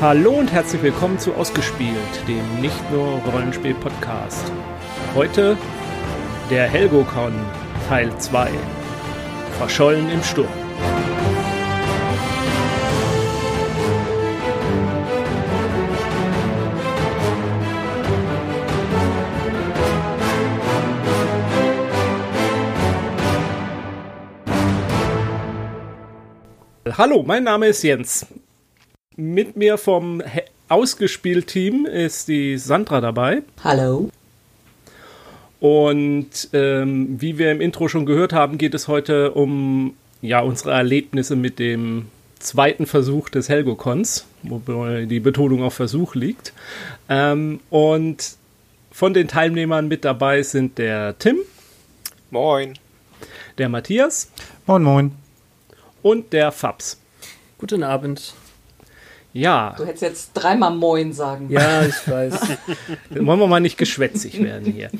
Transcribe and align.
Hallo 0.00 0.30
und 0.30 0.50
herzlich 0.50 0.82
willkommen 0.82 1.18
zu 1.18 1.34
Ausgespielt, 1.34 2.26
dem 2.26 2.62
nicht 2.62 2.90
nur 2.90 3.18
Rollenspiel-Podcast. 3.18 4.50
Heute 5.14 5.58
der 6.48 6.66
Helgocon 6.66 7.34
Teil 7.86 8.10
2. 8.18 8.48
Verschollen 9.58 10.10
im 10.10 10.22
Sturm. 10.22 10.48
Hallo, 26.96 27.22
mein 27.22 27.44
Name 27.44 27.66
ist 27.66 27.82
Jens. 27.82 28.26
Mit 29.20 29.54
mir 29.54 29.76
vom 29.76 30.22
Ausgespielt-Team 30.70 31.84
ist 31.84 32.26
die 32.28 32.56
Sandra 32.56 33.02
dabei. 33.02 33.42
Hallo. 33.62 34.08
Und 35.60 36.48
ähm, 36.54 37.20
wie 37.20 37.36
wir 37.36 37.52
im 37.52 37.60
Intro 37.60 37.88
schon 37.88 38.06
gehört 38.06 38.32
haben, 38.32 38.56
geht 38.56 38.72
es 38.72 38.88
heute 38.88 39.32
um 39.32 39.94
ja, 40.22 40.40
unsere 40.40 40.70
Erlebnisse 40.70 41.36
mit 41.36 41.58
dem 41.58 42.06
zweiten 42.38 42.86
Versuch 42.86 43.28
des 43.28 43.50
Helgocons, 43.50 44.24
wobei 44.42 45.04
die 45.04 45.20
Betonung 45.20 45.64
auf 45.64 45.74
Versuch 45.74 46.14
liegt. 46.14 46.54
Ähm, 47.10 47.60
und 47.68 48.36
von 48.90 49.12
den 49.12 49.28
Teilnehmern 49.28 49.86
mit 49.86 50.06
dabei 50.06 50.42
sind 50.42 50.78
der 50.78 51.18
Tim. 51.18 51.36
Moin. 52.30 52.72
Der 53.58 53.68
Matthias. 53.68 54.32
Moin, 54.66 54.82
moin. 54.82 55.12
Und 56.00 56.32
der 56.32 56.52
Fabs. 56.52 56.98
Guten 57.58 57.82
Abend. 57.82 58.32
Ja. 59.32 59.74
Du 59.76 59.84
hättest 59.84 60.02
jetzt 60.02 60.32
dreimal 60.34 60.74
Moin 60.74 61.12
sagen. 61.12 61.48
Ja, 61.50 61.84
ich 61.84 62.08
weiß. 62.08 62.40
Wollen 63.10 63.38
wir 63.38 63.46
mal 63.46 63.60
nicht 63.60 63.78
geschwätzig 63.78 64.42
werden 64.42 64.72
hier. 64.72 64.90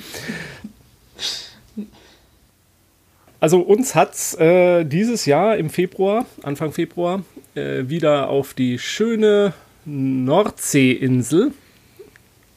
Also 3.41 3.61
uns 3.61 3.95
hat's 3.95 4.35
äh, 4.35 4.85
dieses 4.85 5.25
Jahr 5.25 5.57
im 5.57 5.71
Februar, 5.71 6.27
Anfang 6.43 6.73
Februar, 6.73 7.23
äh, 7.55 7.89
wieder 7.89 8.29
auf 8.29 8.53
die 8.53 8.79
schöne 8.79 9.55
Nordseeinsel. 9.87 11.53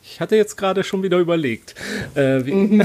Ich 0.04 0.20
hatte 0.20 0.36
jetzt 0.36 0.58
gerade 0.58 0.84
schon 0.84 1.02
wieder 1.02 1.20
überlegt. 1.20 1.76
Äh, 2.16 2.46
wie, 2.46 2.82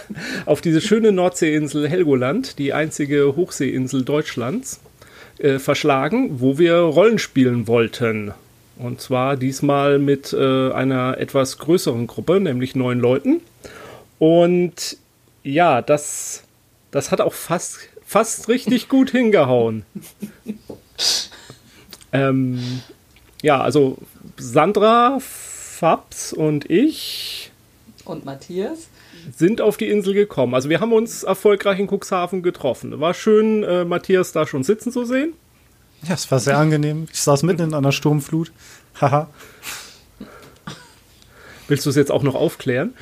auf 0.46 0.60
diese 0.60 0.82
schöne 0.82 1.10
Nordseeinsel 1.10 1.88
Helgoland, 1.88 2.58
die 2.58 2.74
einzige 2.74 3.34
Hochseeinsel 3.34 4.04
Deutschlands, 4.04 4.80
äh, 5.38 5.58
verschlagen, 5.58 6.40
wo 6.40 6.58
wir 6.58 6.76
Rollen 6.76 7.18
spielen 7.18 7.66
wollten. 7.66 8.32
Und 8.76 9.00
zwar 9.00 9.36
diesmal 9.36 9.98
mit 9.98 10.32
äh, 10.32 10.72
einer 10.72 11.18
etwas 11.18 11.58
größeren 11.58 12.06
Gruppe, 12.06 12.40
nämlich 12.40 12.76
neun 12.76 13.00
Leuten. 13.00 13.40
Und 14.18 14.96
ja, 15.42 15.82
das, 15.82 16.44
das 16.90 17.10
hat 17.10 17.20
auch 17.20 17.32
fast, 17.32 17.80
fast 18.04 18.48
richtig 18.48 18.88
gut 18.88 19.10
hingehauen. 19.10 19.84
ähm, 22.12 22.82
ja, 23.42 23.60
also 23.60 23.98
Sandra, 24.36 25.18
Fabs 25.20 26.32
und 26.32 26.70
ich. 26.70 27.50
Und 28.04 28.24
Matthias? 28.24 28.88
Sind 29.36 29.60
auf 29.60 29.76
die 29.76 29.88
Insel 29.88 30.14
gekommen. 30.14 30.54
Also 30.54 30.68
wir 30.68 30.80
haben 30.80 30.92
uns 30.92 31.22
erfolgreich 31.22 31.78
in 31.78 31.88
Cuxhaven 31.88 32.42
getroffen. 32.42 33.00
War 33.00 33.14
schön, 33.14 33.62
äh, 33.62 33.84
Matthias 33.84 34.32
da 34.32 34.46
schon 34.46 34.62
sitzen 34.62 34.92
zu 34.92 35.04
sehen. 35.04 35.32
Ja, 36.02 36.14
es 36.14 36.30
war 36.30 36.38
sehr 36.38 36.58
angenehm. 36.58 37.08
Ich 37.12 37.20
saß 37.22 37.42
mitten 37.42 37.62
in 37.62 37.74
einer 37.74 37.92
Sturmflut. 37.92 38.52
Haha. 39.00 39.28
Willst 41.68 41.84
du 41.84 41.90
es 41.90 41.96
jetzt 41.96 42.10
auch 42.10 42.22
noch 42.22 42.34
aufklären? 42.34 42.94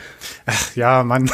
Ach, 0.44 0.74
ja, 0.74 1.04
Mann. 1.04 1.30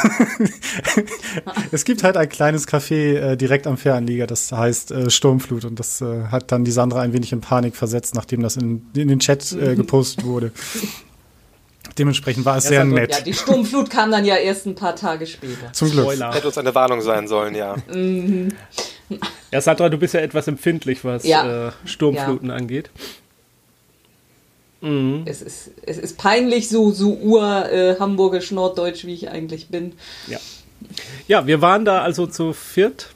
es 1.71 1.83
gibt 1.83 2.03
halt 2.03 2.15
ein 2.15 2.29
kleines 2.29 2.67
Café 2.67 3.15
äh, 3.15 3.37
direkt 3.37 3.65
am 3.65 3.77
Fähranlieger, 3.77 4.27
das 4.27 4.51
heißt 4.51 4.91
äh, 4.91 5.09
Sturmflut. 5.09 5.65
Und 5.65 5.79
das 5.79 5.99
äh, 6.01 6.25
hat 6.25 6.51
dann 6.51 6.63
die 6.63 6.71
Sandra 6.71 7.01
ein 7.01 7.11
wenig 7.11 7.33
in 7.33 7.41
Panik 7.41 7.75
versetzt, 7.75 8.13
nachdem 8.13 8.43
das 8.43 8.55
in, 8.55 8.85
in 8.95 9.07
den 9.07 9.19
Chat 9.19 9.51
äh, 9.53 9.75
gepostet 9.75 10.25
wurde. 10.25 10.51
Dementsprechend 11.97 12.45
war 12.45 12.57
es 12.57 12.65
ja, 12.65 12.69
sehr 12.71 12.85
nett. 12.85 13.11
Ja, 13.11 13.21
die 13.21 13.33
Sturmflut 13.33 13.89
kam 13.89 14.11
dann 14.11 14.25
ja 14.25 14.35
erst 14.35 14.65
ein 14.65 14.75
paar 14.75 14.95
Tage 14.95 15.27
später. 15.27 15.71
Zum 15.73 15.91
Glück. 15.91 16.05
Spoiler. 16.05 16.33
Hätte 16.33 16.47
uns 16.47 16.57
eine 16.57 16.73
Warnung 16.73 17.01
sein 17.01 17.27
sollen, 17.27 17.55
ja. 17.55 17.75
Mhm. 17.93 18.49
Ja, 19.51 19.61
Sandra, 19.61 19.89
du 19.89 19.97
bist 19.97 20.13
ja 20.13 20.21
etwas 20.21 20.47
empfindlich, 20.47 21.03
was 21.05 21.23
ja. 21.23 21.67
äh, 21.67 21.71
Sturmfluten 21.85 22.49
ja. 22.49 22.55
angeht. 22.55 22.89
Mhm. 24.81 25.23
Es, 25.25 25.41
ist, 25.41 25.71
es 25.85 25.97
ist 25.97 26.17
peinlich, 26.17 26.69
so, 26.69 26.91
so 26.91 27.13
ur-hamburgisch 27.15 28.51
äh, 28.51 28.55
norddeutsch, 28.55 29.05
wie 29.05 29.13
ich 29.13 29.29
eigentlich 29.29 29.67
bin. 29.67 29.93
Ja. 30.27 30.39
ja, 31.27 31.47
wir 31.47 31.61
waren 31.61 31.85
da 31.85 32.01
also 32.01 32.25
zu 32.27 32.53
viert 32.53 33.09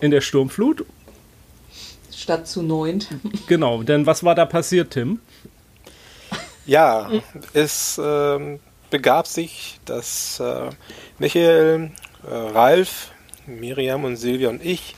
in 0.00 0.10
der 0.10 0.20
Sturmflut. 0.20 0.86
Statt 2.14 2.48
zu 2.48 2.62
neunt. 2.62 3.08
Genau, 3.48 3.82
denn 3.82 4.06
was 4.06 4.24
war 4.24 4.34
da 4.34 4.46
passiert, 4.46 4.92
Tim? 4.92 5.18
Ja, 6.66 7.10
es 7.52 7.98
äh, 7.98 8.58
begab 8.90 9.26
sich, 9.26 9.80
dass 9.84 10.40
äh, 10.40 10.70
Michael, 11.18 11.90
äh, 12.26 12.34
Ralf, 12.34 13.10
Miriam 13.46 14.04
und 14.04 14.16
Silvia 14.16 14.48
und 14.48 14.64
ich 14.64 14.94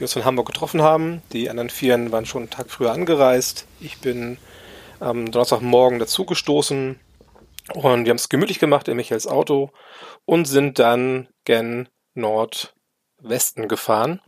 wir 0.00 0.06
uns 0.06 0.14
von 0.14 0.24
Hamburg 0.24 0.46
getroffen 0.46 0.80
haben. 0.80 1.20
Die 1.32 1.50
anderen 1.50 1.68
vier 1.68 2.10
waren 2.10 2.24
schon 2.24 2.42
einen 2.42 2.50
Tag 2.50 2.70
früher 2.70 2.92
angereist. 2.92 3.66
Ich 3.80 3.98
bin 3.98 4.38
am 4.98 5.30
Donnerstagmorgen 5.30 5.98
dazugestoßen 5.98 6.98
und 7.74 8.04
wir 8.04 8.10
haben 8.10 8.16
es 8.16 8.30
gemütlich 8.30 8.58
gemacht 8.58 8.88
in 8.88 8.96
Michaels 8.96 9.26
Auto 9.26 9.70
und 10.24 10.46
sind 10.46 10.78
dann 10.78 11.28
gen 11.44 11.88
Nordwesten 12.14 13.68
gefahren. 13.68 14.22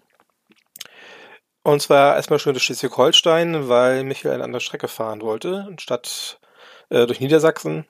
Und 1.62 1.81
zwar 1.81 2.16
erstmal 2.16 2.38
schön 2.38 2.53
durch 2.53 2.64
Schleswig-Holstein, 2.64 3.69
weil 3.69 4.04
Michael 4.04 4.34
eine 4.34 4.44
andere 4.44 4.60
Strecke 4.60 4.88
fahren 4.88 5.22
wollte. 5.22 5.75
Statt 5.78 6.38
äh, 6.92 7.06
durch 7.06 7.20
Niedersachsen 7.20 7.86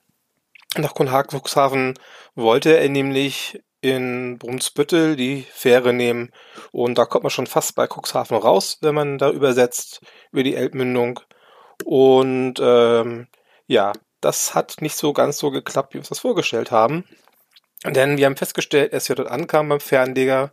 nach 0.76 0.94
Cuxhaven 0.94 1.98
wollte 2.34 2.78
er 2.78 2.88
nämlich 2.88 3.60
in 3.80 4.38
Brunsbüttel 4.38 5.16
die 5.16 5.42
Fähre 5.52 5.92
nehmen 5.92 6.30
und 6.70 6.96
da 6.96 7.04
kommt 7.04 7.24
man 7.24 7.30
schon 7.30 7.48
fast 7.48 7.74
bei 7.74 7.86
Cuxhaven 7.86 8.36
raus, 8.36 8.78
wenn 8.80 8.94
man 8.94 9.18
da 9.18 9.30
übersetzt 9.30 10.00
über 10.30 10.44
die 10.44 10.54
Elbmündung. 10.54 11.20
Und 11.84 12.54
ähm, 12.60 13.26
ja, 13.66 13.92
das 14.20 14.54
hat 14.54 14.76
nicht 14.80 14.96
so 14.96 15.12
ganz 15.12 15.38
so 15.38 15.50
geklappt, 15.50 15.90
wie 15.90 15.94
wir 15.94 16.00
uns 16.00 16.10
das 16.10 16.20
vorgestellt 16.20 16.70
haben. 16.70 17.04
Denn 17.84 18.16
wir 18.16 18.26
haben 18.26 18.36
festgestellt, 18.36 18.92
als 18.94 19.08
wir 19.08 19.16
dort 19.16 19.28
ankamen 19.28 19.70
beim 19.70 19.80
Fernleger, 19.80 20.52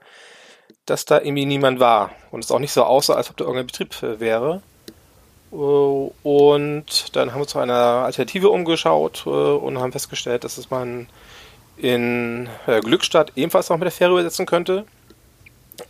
dass 0.86 1.06
da 1.06 1.20
irgendwie 1.20 1.46
niemand 1.46 1.80
war 1.80 2.12
und 2.32 2.44
es 2.44 2.52
auch 2.52 2.58
nicht 2.58 2.72
so 2.72 2.84
aussah, 2.84 3.14
als 3.14 3.30
ob 3.30 3.38
da 3.38 3.44
irgendein 3.44 3.68
Betrieb 3.68 4.02
äh, 4.02 4.20
wäre. 4.20 4.64
Äh, 5.52 5.56
und 5.56 7.16
dann 7.16 7.30
haben 7.30 7.38
wir 7.38 7.42
uns 7.42 7.52
zu 7.52 7.60
einer 7.60 7.74
Alternative 7.74 8.50
umgeschaut 8.50 9.24
äh, 9.26 9.30
und 9.30 9.80
haben 9.80 9.92
festgestellt, 9.92 10.44
dass 10.44 10.58
es 10.58 10.70
man 10.70 11.08
in 11.78 12.50
Glückstadt 12.66 13.32
ebenfalls 13.38 13.70
noch 13.70 13.78
mit 13.78 13.86
der 13.86 13.94
Fähre 13.94 14.12
übersetzen 14.12 14.46
könnte. 14.46 14.86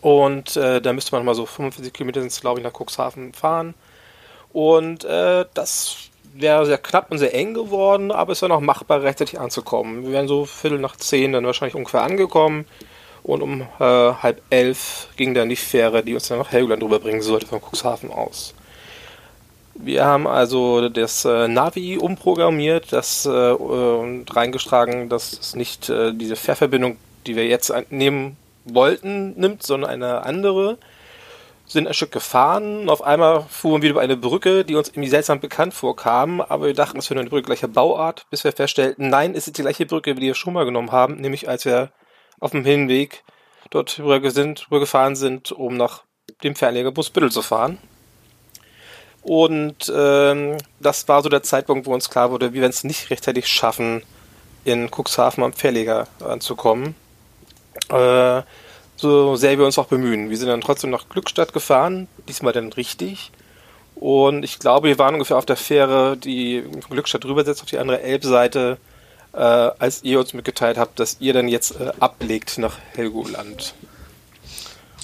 Und 0.02 0.56
äh, 0.56 0.82
da 0.82 0.94
müsste 0.94 1.16
man 1.16 1.26
mal 1.26 1.34
so 1.36 1.48
45 1.48 1.92
Kilometer, 1.94 2.22
glaube 2.42 2.60
ich, 2.60 2.64
nach 2.64 2.74
Cuxhaven 2.80 3.34
fahren. 3.34 3.74
Und 4.54 5.04
äh, 5.04 5.46
das 5.54 6.10
wäre 6.34 6.66
sehr 6.66 6.78
knapp 6.78 7.12
und 7.12 7.18
sehr 7.18 7.34
eng 7.34 7.54
geworden, 7.54 8.12
aber 8.12 8.32
es 8.34 8.42
wäre 8.42 8.50
noch 8.50 8.62
machbar, 8.62 9.02
rechtzeitig 9.02 9.40
anzukommen. 9.40 10.04
Wir 10.04 10.12
wären 10.12 10.28
so 10.28 10.46
Viertel 10.46 10.80
nach 10.80 10.96
zehn 10.96 11.34
dann 11.34 11.46
wahrscheinlich 11.46 11.76
ungefähr 11.76 12.04
angekommen. 12.04 12.66
Und 13.24 13.42
um 13.42 13.62
äh, 13.62 13.84
halb 13.84 14.42
elf 14.50 15.10
ging 15.18 15.34
dann 15.34 15.50
die 15.50 15.56
Fähre, 15.56 16.04
die 16.04 16.14
uns 16.14 16.28
dann 16.30 16.38
nach 16.38 16.52
Helgoland 16.52 16.82
rüberbringen 16.82 17.22
sollte, 17.22 17.48
von 17.48 17.60
Cuxhaven 17.60 18.12
aus. 18.12 18.54
Wir 19.82 20.04
haben 20.04 20.28
also 20.28 20.90
das 20.90 21.24
äh, 21.24 21.48
Navi 21.48 21.98
umprogrammiert, 21.98 22.92
das 22.92 23.26
äh, 23.26 23.30
und 23.30 24.26
reingetragen, 24.36 25.08
dass 25.08 25.32
es 25.32 25.56
nicht 25.56 25.90
äh, 25.90 26.14
diese 26.14 26.36
Fährverbindung, 26.36 26.98
die 27.26 27.38
wir 27.38 27.48
jetzt 27.48 27.74
nehmen 27.90 28.36
wollten, 28.66 29.40
nimmt, 29.40 29.64
sondern 29.64 29.90
eine 29.90 30.24
andere. 30.24 30.78
Sind 31.66 31.88
ein 31.88 31.94
Stück 31.94 32.12
gefahren 32.12 32.90
auf 32.90 33.02
einmal 33.04 33.44
fuhren 33.44 33.82
wir 33.82 33.92
über 33.92 34.02
eine 34.02 34.18
Brücke, 34.18 34.66
die 34.66 34.76
uns 34.76 34.90
irgendwie 34.90 35.08
seltsam 35.08 35.40
bekannt 35.40 35.74
vorkam, 35.74 36.42
aber 36.42 36.66
wir 36.66 36.74
dachten, 36.74 36.98
es 36.98 37.10
wäre 37.10 37.22
eine 37.22 37.30
Brücke 37.30 37.46
gleicher 37.46 37.70
Bauart, 37.70 38.26
bis 38.30 38.44
wir 38.44 38.52
feststellten, 38.52 39.08
nein, 39.08 39.34
es 39.34 39.48
ist 39.48 39.58
die 39.58 39.62
gleiche 39.62 39.86
Brücke, 39.86 40.14
die 40.14 40.22
wir 40.24 40.36
schon 40.36 40.54
mal 40.54 40.66
genommen 40.66 40.92
haben, 40.92 41.16
nämlich 41.22 41.48
als 41.48 41.64
wir 41.64 41.92
auf 42.42 42.52
dem 42.52 42.66
Hinweg 42.66 43.24
dort 43.70 43.98
rüber, 44.00 44.30
sind, 44.30 44.68
rüber 44.72 45.16
sind, 45.16 45.54
um 45.54 45.78
nach 45.78 46.04
dem 46.44 46.56
Fernleger 46.56 46.92
Busbüttel 46.92 47.32
zu 47.32 47.42
fahren. 47.42 47.78
Und 49.30 49.94
ähm, 49.96 50.58
das 50.80 51.08
war 51.08 51.22
so 51.22 51.30
der 51.30 51.44
Zeitpunkt, 51.44 51.86
wo 51.86 51.94
uns 51.94 52.10
klar 52.10 52.32
wurde, 52.32 52.52
wir 52.56 52.62
werden 52.62 52.72
es 52.72 52.84
nicht 52.84 53.12
rechtzeitig 53.12 53.46
schaffen, 53.46 54.02
in 54.64 54.90
Cuxhaven 54.90 55.44
am 55.44 55.54
Fährleger 55.54 56.08
anzukommen. 56.20 56.96
Äh, 57.90 58.42
so 58.96 59.36
sehr 59.36 59.60
wir 59.60 59.68
uns 59.68 59.78
auch 59.78 59.86
bemühen. 59.86 60.32
Wir 60.32 60.38
sind 60.38 60.48
dann 60.48 60.62
trotzdem 60.62 60.90
nach 60.90 61.10
Glückstadt 61.10 61.54
gefahren, 61.54 62.08
diesmal 62.28 62.54
dann 62.54 62.74
richtig. 62.74 63.30
Und 63.94 64.42
ich 64.42 64.58
glaube, 64.58 64.88
wir 64.88 64.98
waren 64.98 65.14
ungefähr 65.14 65.38
auf 65.38 65.46
der 65.46 65.58
Fähre, 65.58 66.18
die 66.18 66.64
von 66.64 66.90
Glückstadt 66.90 67.24
rübersetzt 67.24 67.62
auf 67.62 67.70
die 67.70 67.78
andere 67.78 68.02
Elbseite, 68.02 68.80
äh, 69.34 69.38
als 69.38 70.02
ihr 70.02 70.20
uns 70.20 70.34
mitgeteilt 70.34 70.80
habt, 70.80 71.00
dass 71.00 71.18
ihr 71.20 71.34
dann 71.34 71.48
jetzt 71.48 71.80
äh, 71.80 71.92
ablegt 72.00 72.58
nach 72.58 72.80
Helgoland. 72.96 73.76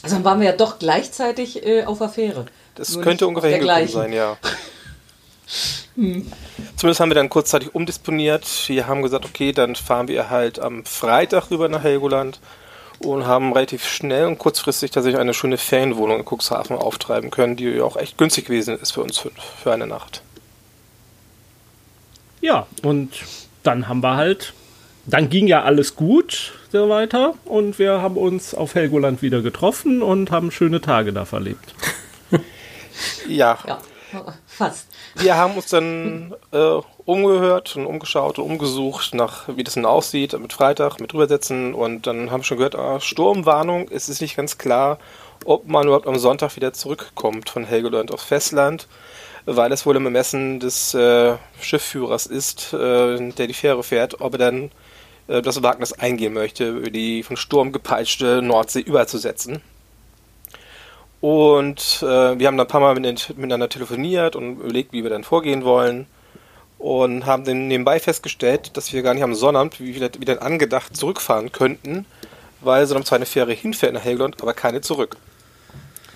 Also 0.02 0.16
dann 0.16 0.26
waren 0.26 0.40
wir 0.40 0.48
ja 0.48 0.56
doch 0.56 0.80
gleichzeitig 0.80 1.64
äh, 1.64 1.84
auf 1.86 2.00
der 2.00 2.10
Fähre. 2.10 2.48
Das 2.76 2.94
Nur 2.94 3.04
könnte 3.04 3.28
ungefähr 3.28 3.52
hingekommen 3.52 3.88
sein, 3.88 4.14
ja. 4.14 4.38
Zumindest 5.96 7.00
haben 7.00 7.10
wir 7.10 7.16
dann 7.16 7.30
kurzzeitig 7.30 7.74
umdisponiert. 7.74 8.46
Wir 8.68 8.88
haben 8.88 9.02
gesagt, 9.02 9.26
okay, 9.26 9.54
dann 9.54 9.76
fahren 9.76 10.08
wir 10.10 10.30
halt 10.30 10.60
am 10.60 10.84
Freitag 10.84 11.50
rüber 11.52 11.70
nach 11.70 11.84
Helgoland 11.84 12.40
und 13.00 13.26
haben 13.26 13.54
relativ 13.54 13.86
schnell 13.88 14.26
und 14.26 14.38
kurzfristig 14.38 14.92
tatsächlich 14.92 15.20
eine 15.20 15.34
schöne 15.34 15.58
Ferienwohnung 15.58 16.20
in 16.20 16.26
Cuxhaven 16.26 16.76
auftreiben 16.76 17.32
können, 17.32 17.56
die 17.56 17.80
auch 17.80 17.96
echt 17.96 18.18
günstig 18.18 18.46
gewesen 18.46 18.78
ist 18.78 18.92
für 18.92 19.02
uns 19.02 19.18
fünf, 19.18 19.36
für 19.64 19.72
eine 19.72 19.88
Nacht. 19.88 20.22
Ja, 22.42 22.68
und 22.84 23.12
dann 23.64 23.88
haben 23.88 24.04
wir 24.04 24.16
halt, 24.16 24.54
dann 25.06 25.30
ging 25.30 25.48
ja 25.48 25.64
alles 25.64 25.96
gut 25.96 26.54
so 26.72 26.90
weiter 26.90 27.36
und 27.46 27.80
wir 27.80 28.02
haben 28.02 28.18
uns 28.18 28.54
auf 28.54 28.76
Helgoland 28.76 29.22
wieder 29.22 29.42
getroffen 29.42 30.02
und 30.02 30.30
haben 30.32 30.52
schöne 30.52 30.82
Tage 30.82 31.14
da 31.14 31.26
verlebt. 31.26 31.74
Ja, 33.28 33.58
Ja, 33.68 33.80
fast. 34.46 34.88
wir 35.16 35.36
haben 35.36 35.56
uns 35.56 35.68
dann 35.68 36.34
äh, 36.52 36.80
umgehört 37.06 37.76
und 37.76 37.86
umgeschaut 37.86 38.40
und 38.40 38.46
umgesucht, 38.46 39.14
nach 39.14 39.48
wie 39.48 39.64
das 39.64 39.76
denn 39.76 39.86
aussieht 39.86 40.38
mit 40.40 40.54
Freitag, 40.54 41.00
mit 41.00 41.14
Rübersetzen 41.14 41.74
und 41.74 42.08
dann 42.08 42.32
haben 42.32 42.42
wir 42.42 42.46
schon 42.46 42.58
gehört, 42.58 42.76
ah, 42.76 43.00
Sturmwarnung, 43.00 43.88
es 43.92 44.10
ist 44.10 44.22
nicht 44.22 44.36
ganz 44.36 44.58
klar, 44.58 44.98
ob 45.46 45.68
man 45.68 45.86
überhaupt 45.86 46.08
am 46.08 46.18
Sonntag 46.18 46.56
wieder 46.56 46.74
zurückkommt 46.74 47.50
von 47.50 47.66
Helgoland 47.66 48.12
aufs 48.12 48.26
Festland, 48.26 48.88
weil 49.46 49.72
es 49.72 49.86
wohl 49.86 49.96
im 49.96 50.06
Ermessen 50.06 50.60
des 50.60 50.94
äh, 50.94 51.36
Schiffführers 51.62 52.26
ist, 52.26 52.74
äh, 52.74 53.32
der 53.32 53.48
die 53.48 53.54
Fähre 53.54 53.84
fährt, 53.84 54.22
ob 54.22 54.34
er 54.34 54.40
dann 54.40 54.72
äh, 55.28 55.42
das 55.42 55.62
Wagnis 55.62 55.94
eingehen 55.94 56.34
möchte, 56.34 56.70
über 56.70 56.90
die 56.90 57.22
von 57.24 57.38
Sturm 57.38 57.72
gepeitschte 57.72 58.42
Nordsee 58.42 58.80
überzusetzen. 58.80 59.62
Und 61.26 62.04
äh, 62.04 62.38
wir 62.38 62.46
haben 62.46 62.56
dann 62.56 62.60
ein 62.60 62.68
paar 62.68 62.82
Mal 62.82 62.94
mit, 62.94 63.36
miteinander 63.36 63.68
telefoniert 63.68 64.36
und 64.36 64.60
überlegt, 64.60 64.94
wie 64.94 65.02
wir 65.02 65.10
dann 65.10 65.24
vorgehen 65.24 65.64
wollen. 65.66 66.06
Und 66.78 67.26
haben 67.26 67.44
dann 67.46 67.68
nebenbei 67.68 68.00
festgestellt, 68.00 68.78
dass 68.78 68.94
wir 68.94 69.02
gar 69.02 69.16
nicht 69.16 69.24
am 69.24 69.34
Sonnabend, 69.34 69.80
wie, 69.80 70.00
wir- 70.00 70.12
wie 70.20 70.26
denn 70.26 70.38
angedacht, 70.38 70.96
zurückfahren 70.96 71.52
könnten, 71.52 72.06
weil 72.62 72.86
Sonnabend 72.86 73.08
zwar 73.08 73.16
eine 73.16 73.26
Fähre 73.26 73.54
hinfährt 73.54 73.94
nach 73.94 74.04
Helgoland, 74.04 74.40
aber 74.40 74.54
keine 74.54 74.82
zurück. 74.82 75.18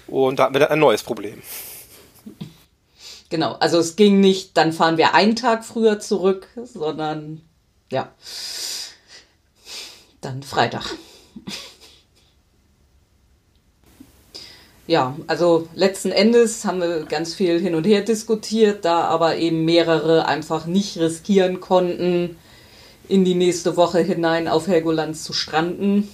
Und 0.05 0.37
da 0.37 0.43
hatten 0.43 0.53
wir 0.53 0.59
dann 0.59 0.69
ein 0.69 0.79
neues 0.79 1.01
Problem. 1.01 1.41
Genau, 3.31 3.53
also 3.53 3.79
es 3.79 3.95
ging 3.95 4.19
nicht, 4.19 4.57
dann 4.57 4.73
fahren 4.73 4.97
wir 4.97 5.15
einen 5.15 5.35
Tag 5.35 5.65
früher 5.65 5.99
zurück, 5.99 6.47
sondern 6.65 7.41
ja, 7.91 8.11
dann 10.21 10.43
Freitag. 10.43 10.85
Ja, 14.89 15.15
also 15.27 15.67
letzten 15.75 16.11
Endes 16.11 16.65
haben 16.65 16.81
wir 16.81 17.05
ganz 17.05 17.35
viel 17.35 17.59
hin 17.59 17.75
und 17.75 17.85
her 17.85 18.01
diskutiert, 18.01 18.85
da 18.85 19.01
aber 19.01 19.35
eben 19.35 19.63
mehrere 19.63 20.25
einfach 20.25 20.65
nicht 20.65 20.97
riskieren 20.97 21.59
konnten, 21.59 22.37
in 23.07 23.23
die 23.23 23.35
nächste 23.35 23.77
Woche 23.77 23.99
hinein 23.99 24.47
auf 24.47 24.65
Helgoland 24.65 25.15
zu 25.15 25.31
stranden, 25.31 26.09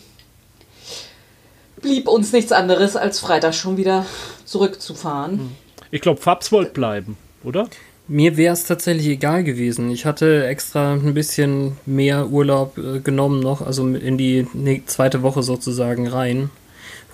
blieb 1.80 2.10
uns 2.10 2.34
nichts 2.34 2.52
anderes 2.52 2.98
als 2.98 3.22
Freitag 3.22 3.56
schon 3.56 3.78
wieder 3.78 4.06
zurückzufahren. 4.44 5.56
Ich 5.90 6.02
glaube, 6.02 6.20
Fabs 6.20 6.52
wollte 6.52 6.72
bleiben, 6.72 7.16
oder? 7.46 7.70
Mir 8.10 8.36
wäre 8.36 8.56
es 8.56 8.66
tatsächlich 8.66 9.08
egal 9.08 9.46
gewesen. 9.46 9.90
Ich 9.90 10.06
hatte 10.06 10.48
extra 10.48 10.96
ein 10.96 11.14
bisschen 11.14 11.78
mehr 11.86 12.28
Urlaub 12.28 12.78
äh, 12.78 13.00
genommen 13.00 13.40
noch, 13.40 13.62
also 13.66 13.88
in 13.88 14.18
die 14.18 14.48
ne, 14.54 14.84
zweite 14.86 15.22
Woche 15.22 15.44
sozusagen 15.44 16.10
rein, 16.10 16.50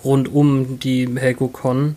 rund 0.04 0.32
um 0.32 0.78
die 0.78 1.08
HelgoCon. 1.14 1.96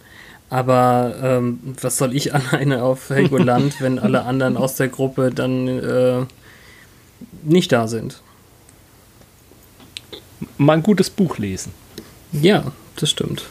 Aber 0.50 1.16
ähm, 1.22 1.60
was 1.82 1.98
soll 1.98 2.16
ich 2.16 2.34
alleine 2.36 2.84
auf 2.84 3.10
Helgoland, 3.10 3.76
wenn 3.82 4.00
alle 4.00 4.24
anderen 4.24 4.58
aus 4.58 4.76
der 4.76 4.88
Gruppe 4.88 5.32
dann 5.32 5.68
äh, 5.68 6.26
nicht 7.44 7.72
da 7.72 7.88
sind? 7.88 8.22
Mal 10.58 10.74
ein 10.74 10.84
gutes 10.84 11.10
Buch 11.10 11.38
lesen. 11.38 11.74
Ja, 12.32 12.72
das 12.98 13.10
stimmt. 13.10 13.46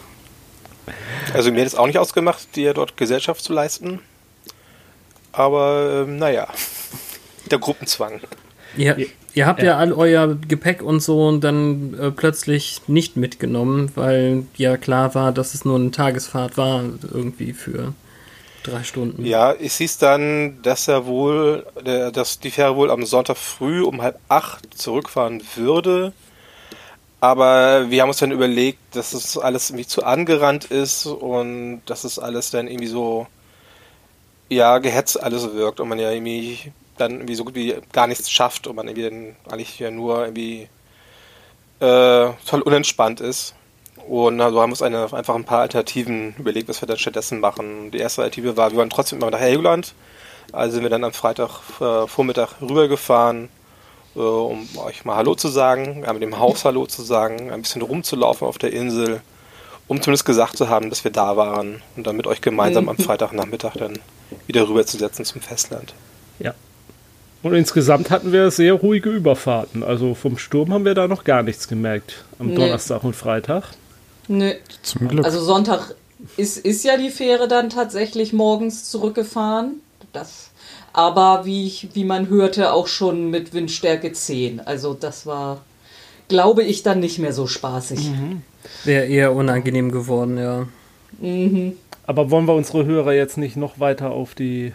Also 1.33 1.51
mir 1.51 1.61
hat 1.61 1.67
es 1.67 1.75
auch 1.75 1.87
nicht 1.87 1.99
ausgemacht, 1.99 2.55
dir 2.55 2.75
dort 2.75 2.97
Gesellschaft 2.97 3.43
zu 3.43 3.53
leisten. 3.53 4.01
Aber 5.33 6.05
ähm, 6.07 6.17
naja, 6.17 6.49
der 7.51 7.59
Gruppenzwang. 7.59 8.21
Ihr, 8.77 9.07
ihr 9.35 9.47
habt 9.47 9.63
ja. 9.63 9.77
all 9.77 9.93
euer 9.93 10.35
Gepäck 10.35 10.83
und 10.83 11.01
so 11.01 11.27
und 11.27 11.43
dann 11.43 11.99
äh, 11.99 12.11
plötzlich 12.11 12.83
nicht 12.87 13.17
mitgenommen, 13.17 13.93
weil 13.95 14.45
ja 14.57 14.77
klar 14.77 15.15
war, 15.15 15.33
dass 15.33 15.55
es 15.55 15.65
nur 15.65 15.77
eine 15.77 15.91
Tagesfahrt 15.91 16.57
war, 16.57 16.85
irgendwie 17.13 17.53
für 17.53 17.95
drei 18.65 18.83
Stunden. 18.83 19.25
Ja, 19.25 19.53
es 19.53 19.79
hieß 19.79 19.99
dann, 19.99 20.63
dass 20.63 20.89
er 20.89 21.07
wohl, 21.07 21.67
der, 21.85 22.11
dass 22.11 22.41
die 22.41 22.51
Fähre 22.51 22.77
wohl 22.77 22.91
am 22.91 23.05
Sonntag 23.05 23.37
früh 23.37 23.83
um 23.83 24.03
halb 24.03 24.19
acht 24.29 24.77
zurückfahren 24.77 25.43
würde. 25.55 26.13
Aber 27.21 27.91
wir 27.91 28.03
haben 28.03 28.11
uns 28.11 28.19
dann 28.19 28.33
überlegt, 28.33 28.79
dass 28.93 29.15
es 29.15 29.39
alles 29.39 29.71
irgendwie 29.71 29.87
zu 29.87 30.05
angerannt 30.05 30.67
ist 30.67 31.07
und 31.07 31.81
dass 31.87 32.05
es 32.05 32.19
alles 32.19 32.51
dann 32.51 32.69
irgendwie 32.69 32.87
so, 32.87 33.27
ja, 34.51 34.79
gehetzt 34.79 35.23
alles 35.23 35.55
wirkt 35.55 35.81
und 35.81 35.89
man 35.89 35.99
ja 35.99 36.11
irgendwie 36.11 36.73
dann 36.97 37.13
irgendwie 37.13 37.35
so 37.35 37.45
gut 37.45 37.55
wie 37.55 37.75
gar 37.93 38.07
nichts 38.07 38.31
schafft 38.31 38.67
und 38.67 38.77
man 38.77 38.89
irgendwie 38.89 39.11
dann 39.11 39.37
eigentlich 39.51 39.79
ja 39.79 39.91
nur 39.91 40.25
irgendwie 40.25 40.69
äh, 41.81 42.31
toll 42.47 42.63
unentspannt 42.65 43.21
ist. 43.21 43.55
Und 44.09 44.41
also 44.41 44.61
haben 44.61 44.71
wir 44.71 44.75
uns 44.75 44.83
eine, 44.83 45.13
einfach 45.13 45.35
ein 45.35 45.45
paar 45.45 45.61
Alternativen 45.61 46.35
überlegt, 46.39 46.69
was 46.69 46.83
wir 46.83 46.89
dann 46.89 46.99
stattdessen 46.99 47.41
machen. 47.41 47.91
Die 47.91 47.99
erste 47.99 48.23
Alternative 48.23 48.57
war, 48.57 48.71
wir 48.71 48.79
waren 48.79 48.91
trotzdem 48.91 49.19
immer 49.19 49.31
nach 49.31 49.41
Helgoland. 49.41 49.95
Also 50.53 50.75
sind 50.75 50.83
wir 50.83 50.91
dann 50.91 51.05
am 51.05 51.13
Freitag 51.13 51.61
äh, 51.81 52.07
Vormittag 52.07 52.61
rübergefahren, 52.61 53.49
äh, 54.15 54.19
um 54.19 54.69
euch 54.77 55.05
mal 55.05 55.17
Hallo 55.17 55.35
zu 55.35 55.49
sagen, 55.49 56.05
mit 56.13 56.23
dem 56.23 56.39
Haus 56.39 56.65
Hallo 56.65 56.87
zu 56.87 57.03
sagen, 57.03 57.51
ein 57.51 57.63
bisschen 57.63 57.83
rumzulaufen 57.83 58.47
auf 58.47 58.59
der 58.59 58.73
Insel, 58.73 59.23
um 59.89 60.03
zumindest 60.03 60.27
gesagt 60.27 60.57
zu 60.57 60.69
haben, 60.69 60.91
dass 60.91 61.03
wir 61.03 61.11
da 61.11 61.37
waren 61.37 61.83
und 61.97 62.07
dann 62.07 62.17
mit 62.17 62.27
euch 62.27 62.41
gemeinsam 62.41 62.89
am 62.89 62.99
Freitagnachmittag 62.99 63.75
dann 63.77 63.99
wieder 64.47 64.69
rüberzusetzen 64.69 65.25
zum 65.25 65.41
Festland. 65.41 65.95
Ja. 66.39 66.55
Und 67.45 67.55
insgesamt 67.55 68.11
hatten 68.11 68.33
wir 68.33 68.51
sehr 68.51 68.73
ruhige 68.73 69.11
Überfahrten. 69.11 69.83
Also 69.83 70.15
vom 70.15 70.39
Sturm 70.39 70.73
haben 70.73 70.85
wir 70.87 70.95
da 70.95 71.07
noch 71.07 71.25
gar 71.25 71.43
nichts 71.43 71.69
gemerkt. 71.69 72.25
Am 72.39 72.49
Nee. 72.49 72.55
Donnerstag 72.55 73.05
und 73.05 73.15
Freitag. 73.15 73.65
Nö. 74.29 74.53
Zum 74.83 75.09
Glück. 75.09 75.25
Also 75.27 75.41
Sonntag 75.41 75.95
ist, 76.39 76.57
ist 76.57 76.85
ja 76.85 76.97
die 76.97 77.11
Fähre 77.11 77.47
dann 77.47 77.69
tatsächlich 77.69 78.33
morgens 78.33 78.91
zurückgefahren. 78.91 79.81
Das, 80.15 80.51
aber 80.95 81.43
wie, 81.45 81.67
ich, 81.67 81.89
wie 81.93 82.05
man 82.05 82.29
hörte, 82.31 82.73
auch 82.73 82.87
schon 82.87 83.29
mit 83.29 83.53
Windstärke 83.53 84.13
10. 84.13 84.61
Also 84.61 84.95
das 84.95 85.27
war, 85.27 85.61
glaube 86.29 86.63
ich, 86.63 86.83
dann 86.83 87.01
nicht 87.01 87.19
mehr 87.19 87.35
so 87.35 87.47
spaßig. 87.47 88.11
Wäre 88.85 89.05
eher 89.05 89.35
unangenehm 89.35 89.93
geworden, 89.93 90.39
ja. 90.39 90.67
Aber 92.07 92.31
wollen 92.31 92.47
wir 92.47 92.55
unsere 92.55 92.87
Hörer 92.87 93.13
jetzt 93.13 93.37
nicht 93.37 93.57
noch 93.57 93.81
weiter 93.81 94.13
auf 94.13 94.35
die 94.35 94.73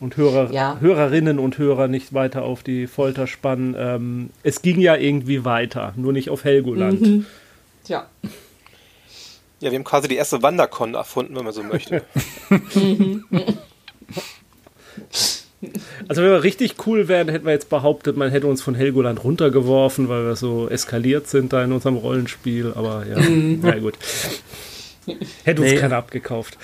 und 0.00 0.16
Hörer, 0.16 0.50
Ja. 0.52 0.78
Hörerinnen 0.80 1.38
und 1.38 1.58
Hörer 1.58 1.88
nicht 1.88 2.12
weiter 2.14 2.42
auf 2.42 2.62
die 2.62 2.86
Folter 2.86 3.26
spannen? 3.26 3.74
Ähm, 3.78 4.30
es 4.42 4.62
ging 4.62 4.80
ja 4.80 4.96
irgendwie 4.96 5.44
weiter, 5.44 5.92
nur 5.96 6.12
nicht 6.12 6.30
auf 6.30 6.44
Helgoland. 6.44 7.24
Tja, 7.84 8.06
Ja, 9.60 9.70
wir 9.70 9.78
haben 9.78 9.84
quasi 9.84 10.08
die 10.08 10.16
erste 10.16 10.42
Wanderkon 10.42 10.94
erfunden, 10.94 11.36
wenn 11.36 11.44
man 11.44 11.52
so 11.52 11.62
möchte. 11.62 12.02
Also 16.08 16.22
wenn 16.22 16.30
wir 16.30 16.42
richtig 16.42 16.74
cool 16.86 17.06
wären, 17.06 17.28
hätten 17.28 17.46
wir 17.46 17.52
jetzt 17.52 17.68
behauptet, 17.70 18.16
man 18.16 18.30
hätte 18.32 18.48
uns 18.48 18.60
von 18.62 18.74
Helgoland 18.74 19.22
runtergeworfen, 19.22 20.08
weil 20.08 20.24
wir 20.24 20.34
so 20.34 20.68
eskaliert 20.68 21.28
sind 21.28 21.52
da 21.52 21.62
in 21.62 21.70
unserem 21.70 21.96
Rollenspiel. 21.96 22.72
Aber 22.74 23.06
ja, 23.06 23.16
na 23.62 23.78
gut. 23.78 23.94
Hätte 25.44 25.62
uns 25.62 25.70
Nee. 25.72 25.78
keiner 25.78 25.96
abgekauft. 25.96 26.58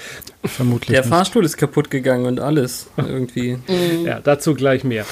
Vermutlich 0.44 0.90
Der 0.90 1.00
nicht. 1.00 1.08
Fahrstuhl 1.08 1.44
ist 1.44 1.56
kaputt 1.56 1.90
gegangen 1.90 2.26
und 2.26 2.40
alles 2.40 2.88
irgendwie. 2.96 3.58
Ja, 4.04 4.20
dazu 4.20 4.54
gleich 4.54 4.84
mehr. 4.84 5.04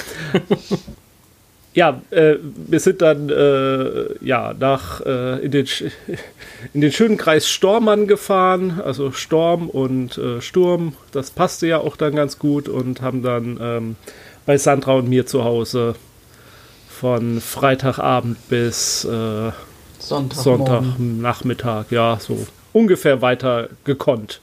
ja, 1.74 2.00
äh, 2.10 2.36
wir 2.68 2.80
sind 2.80 3.02
dann 3.02 3.28
äh, 3.28 4.24
ja, 4.24 4.54
nach, 4.58 5.00
äh, 5.04 5.44
in, 5.44 5.50
den, 5.50 5.66
in 6.72 6.80
den 6.80 6.92
schönen 6.92 7.16
Kreis 7.18 7.48
Stormann 7.48 8.06
gefahren, 8.06 8.80
also 8.82 9.12
Storm 9.12 9.68
und 9.68 10.16
äh, 10.18 10.40
Sturm. 10.40 10.94
Das 11.12 11.30
passte 11.30 11.66
ja 11.66 11.78
auch 11.78 11.96
dann 11.96 12.14
ganz 12.14 12.38
gut 12.38 12.68
und 12.68 13.02
haben 13.02 13.22
dann 13.22 13.58
ähm, 13.60 13.96
bei 14.46 14.56
Sandra 14.56 14.94
und 14.94 15.08
mir 15.08 15.26
zu 15.26 15.44
Hause 15.44 15.96
von 16.88 17.40
Freitagabend 17.42 18.38
bis 18.48 19.04
äh, 19.04 19.50
Sonntag. 19.98 20.38
Sonntagnachmittag, 20.42 21.86
ja, 21.90 22.18
so 22.20 22.46
ungefähr 22.76 23.22
weiter 23.22 23.70
gekonnt. 23.84 24.40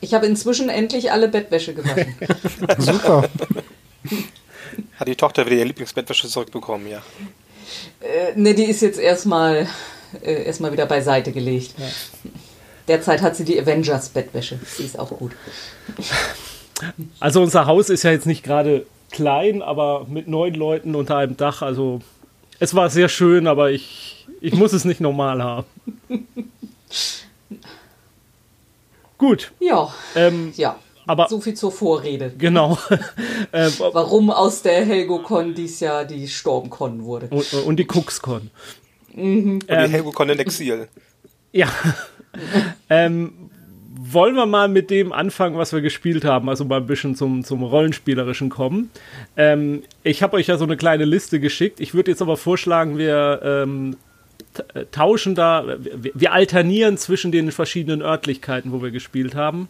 Ich 0.00 0.14
habe 0.14 0.26
inzwischen 0.26 0.70
endlich 0.70 1.12
alle 1.12 1.28
Bettwäsche 1.28 1.74
gewaschen. 1.74 2.14
Super. 2.78 3.28
Hat 4.96 5.08
die 5.08 5.16
Tochter 5.16 5.44
wieder 5.44 5.56
ihr 5.56 5.64
Lieblingsbettwäsche 5.66 6.28
zurückbekommen, 6.28 6.88
ja. 6.88 7.02
äh, 8.00 8.32
ne, 8.36 8.54
die 8.54 8.64
ist 8.64 8.80
jetzt 8.80 8.98
erstmal 8.98 9.68
äh, 10.22 10.44
erstmal 10.44 10.72
wieder 10.72 10.86
beiseite 10.86 11.32
gelegt. 11.32 11.74
Derzeit 12.86 13.20
hat 13.20 13.36
sie 13.36 13.44
die 13.44 13.60
Avengers-Bettwäsche. 13.60 14.58
Die 14.78 14.84
ist 14.84 14.98
auch 14.98 15.10
gut. 15.10 15.32
Also 17.20 17.42
unser 17.42 17.66
Haus 17.66 17.90
ist 17.90 18.02
ja 18.02 18.12
jetzt 18.12 18.24
nicht 18.24 18.44
gerade 18.44 18.86
klein, 19.10 19.60
aber 19.60 20.06
mit 20.08 20.26
neun 20.26 20.54
Leuten 20.54 20.94
unter 20.94 21.18
einem 21.18 21.36
Dach. 21.36 21.60
Also 21.60 22.00
es 22.60 22.74
war 22.74 22.88
sehr 22.88 23.10
schön, 23.10 23.46
aber 23.46 23.72
ich, 23.72 24.26
ich 24.40 24.54
muss 24.54 24.72
es 24.72 24.86
nicht 24.86 25.00
normal 25.00 25.42
haben. 25.42 25.66
Gut, 29.18 29.52
Ja, 29.60 29.92
ähm, 30.14 30.52
ja. 30.56 30.78
aber 31.06 31.26
So 31.28 31.40
viel 31.40 31.54
zur 31.54 31.72
Vorrede. 31.72 32.32
genau. 32.38 32.78
ähm, 33.52 33.72
Warum 33.92 34.30
aus 34.30 34.62
der 34.62 34.84
HelgoCon 34.84 35.54
dies 35.54 35.80
Jahr 35.80 36.04
die 36.04 36.28
StormCon 36.28 37.04
wurde. 37.04 37.26
und, 37.28 37.52
und 37.52 37.76
die 37.76 37.86
CooksCon. 37.86 38.50
Und 39.14 39.60
die 39.68 39.74
Helgo-Con 39.74 40.28
in 40.30 40.38
Exil. 40.38 40.88
Ja. 41.52 41.68
ähm, 42.90 43.50
wollen 44.00 44.36
wir 44.36 44.46
mal 44.46 44.68
mit 44.68 44.90
dem 44.90 45.12
anfangen, 45.12 45.58
was 45.58 45.72
wir 45.72 45.80
gespielt 45.80 46.24
haben, 46.24 46.48
also 46.48 46.64
mal 46.64 46.80
ein 46.80 46.86
bisschen 46.86 47.16
zum, 47.16 47.42
zum 47.42 47.62
Rollenspielerischen 47.62 48.48
kommen. 48.48 48.90
Ähm, 49.36 49.82
ich 50.04 50.22
habe 50.22 50.36
euch 50.36 50.46
ja 50.46 50.56
so 50.56 50.64
eine 50.64 50.76
kleine 50.76 51.04
Liste 51.04 51.40
geschickt. 51.40 51.80
Ich 51.80 51.94
würde 51.94 52.12
jetzt 52.12 52.22
aber 52.22 52.36
vorschlagen, 52.36 52.96
wir 52.96 53.40
ähm, 53.42 53.92
äh, 53.92 54.07
tauschen 54.90 55.34
da, 55.34 55.64
wir, 55.78 56.12
wir 56.14 56.32
alternieren 56.32 56.96
zwischen 56.96 57.32
den 57.32 57.52
verschiedenen 57.52 58.02
Örtlichkeiten, 58.02 58.72
wo 58.72 58.82
wir 58.82 58.90
gespielt 58.90 59.34
haben. 59.34 59.68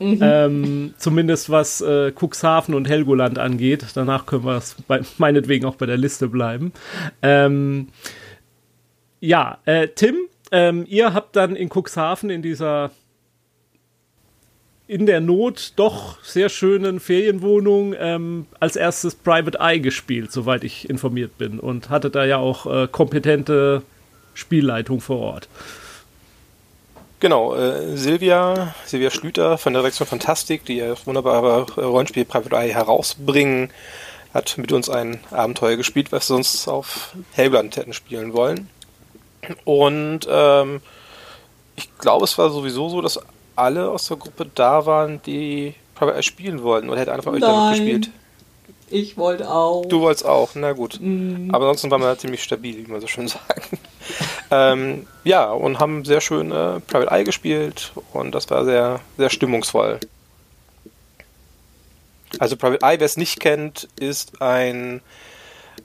Ähm, 0.00 0.94
zumindest 0.96 1.50
was 1.50 1.80
äh, 1.80 2.12
Cuxhaven 2.12 2.74
und 2.74 2.88
Helgoland 2.88 3.38
angeht. 3.38 3.84
Danach 3.94 4.26
können 4.26 4.44
wir 4.44 4.56
es 4.56 4.76
meinetwegen 5.18 5.64
auch 5.64 5.74
bei 5.74 5.86
der 5.86 5.96
Liste 5.96 6.28
bleiben. 6.28 6.72
Ähm, 7.20 7.88
ja, 9.20 9.58
äh, 9.64 9.88
Tim, 9.88 10.16
ähm, 10.52 10.84
ihr 10.88 11.14
habt 11.14 11.34
dann 11.34 11.56
in 11.56 11.68
Cuxhaven 11.68 12.30
in 12.30 12.42
dieser 12.42 12.92
in 14.86 15.04
der 15.04 15.20
Not 15.20 15.74
doch 15.76 16.22
sehr 16.24 16.48
schönen 16.48 16.98
Ferienwohnung 16.98 17.94
ähm, 17.98 18.46
als 18.58 18.74
erstes 18.74 19.14
Private 19.14 19.58
Eye 19.60 19.80
gespielt, 19.80 20.32
soweit 20.32 20.64
ich 20.64 20.88
informiert 20.88 21.36
bin. 21.36 21.60
Und 21.60 21.90
hatte 21.90 22.08
da 22.08 22.24
ja 22.24 22.38
auch 22.38 22.66
äh, 22.66 22.88
kompetente 22.90 23.82
Spielleitung 24.38 25.00
vor 25.00 25.18
Ort. 25.18 25.48
Genau, 27.20 27.56
äh, 27.56 27.96
Silvia, 27.96 28.74
Silvia 28.86 29.10
Schlüter 29.10 29.58
von 29.58 29.72
der 29.72 29.82
Redaktion 29.82 30.06
Fantastik, 30.06 30.64
die 30.64 30.78
das 30.78 31.06
wunderbare 31.06 31.62
Rollenspiel 31.72 32.24
Private 32.24 32.54
Eye 32.54 32.72
herausbringen, 32.72 33.70
hat 34.32 34.56
mit 34.56 34.70
uns 34.70 34.88
ein 34.88 35.18
Abenteuer 35.32 35.76
gespielt, 35.76 36.12
was 36.12 36.30
wir 36.30 36.36
sonst 36.36 36.68
auf 36.68 37.16
Helgoland 37.32 37.76
hätten 37.76 37.92
spielen 37.92 38.32
wollen. 38.34 38.68
Und 39.64 40.28
ähm, 40.30 40.80
ich 41.74 41.96
glaube, 41.98 42.24
es 42.24 42.38
war 42.38 42.50
sowieso 42.50 42.88
so, 42.88 43.00
dass 43.00 43.18
alle 43.56 43.90
aus 43.90 44.06
der 44.06 44.18
Gruppe 44.18 44.48
da 44.54 44.86
waren, 44.86 45.20
die 45.22 45.74
Private 45.96 46.16
Eye 46.16 46.22
spielen 46.22 46.62
wollten. 46.62 46.88
Oder 46.88 47.00
hätte 47.00 47.12
einer 47.12 47.24
von 47.24 47.34
euch 47.34 47.40
damit 47.40 47.76
gespielt? 47.76 48.10
Ich 48.90 49.16
wollte 49.16 49.50
auch. 49.50 49.84
Du 49.86 50.00
wolltest 50.00 50.26
auch, 50.26 50.50
na 50.54 50.72
gut. 50.72 51.00
Aber 51.52 51.66
ansonsten 51.66 51.90
waren 51.90 52.02
wir 52.02 52.18
ziemlich 52.18 52.42
stabil, 52.42 52.86
wie 52.86 52.90
man 52.90 53.00
so 53.00 53.06
schön 53.06 53.28
sagt. 53.28 53.68
ähm, 54.50 55.06
ja, 55.24 55.50
und 55.50 55.78
haben 55.78 56.04
sehr 56.04 56.20
schön 56.20 56.50
äh, 56.50 56.80
Private 56.80 57.10
Eye 57.10 57.24
gespielt 57.24 57.92
und 58.12 58.34
das 58.34 58.48
war 58.50 58.64
sehr, 58.64 59.00
sehr 59.16 59.30
stimmungsvoll. 59.30 60.00
Also 62.38 62.56
Private 62.56 62.84
Eye, 62.84 62.98
wer 62.98 63.06
es 63.06 63.16
nicht 63.16 63.40
kennt, 63.40 63.88
ist 63.98 64.42
ein 64.42 65.00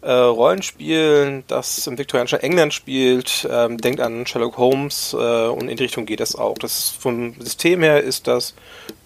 äh, 0.01 0.11
Rollenspiel, 0.11 1.43
das 1.47 1.87
im 1.87 1.97
viktorianischen 1.97 2.39
England 2.39 2.73
spielt. 2.73 3.47
Ähm, 3.49 3.77
denkt 3.77 4.01
an 4.01 4.25
Sherlock 4.25 4.57
Holmes 4.57 5.13
äh, 5.13 5.47
und 5.47 5.69
in 5.69 5.77
die 5.77 5.83
Richtung 5.83 6.05
geht 6.05 6.19
das 6.19 6.35
auch. 6.35 6.57
Das 6.57 6.89
vom 6.89 7.39
System 7.39 7.81
her 7.81 8.01
ist 8.01 8.27
das 8.27 8.53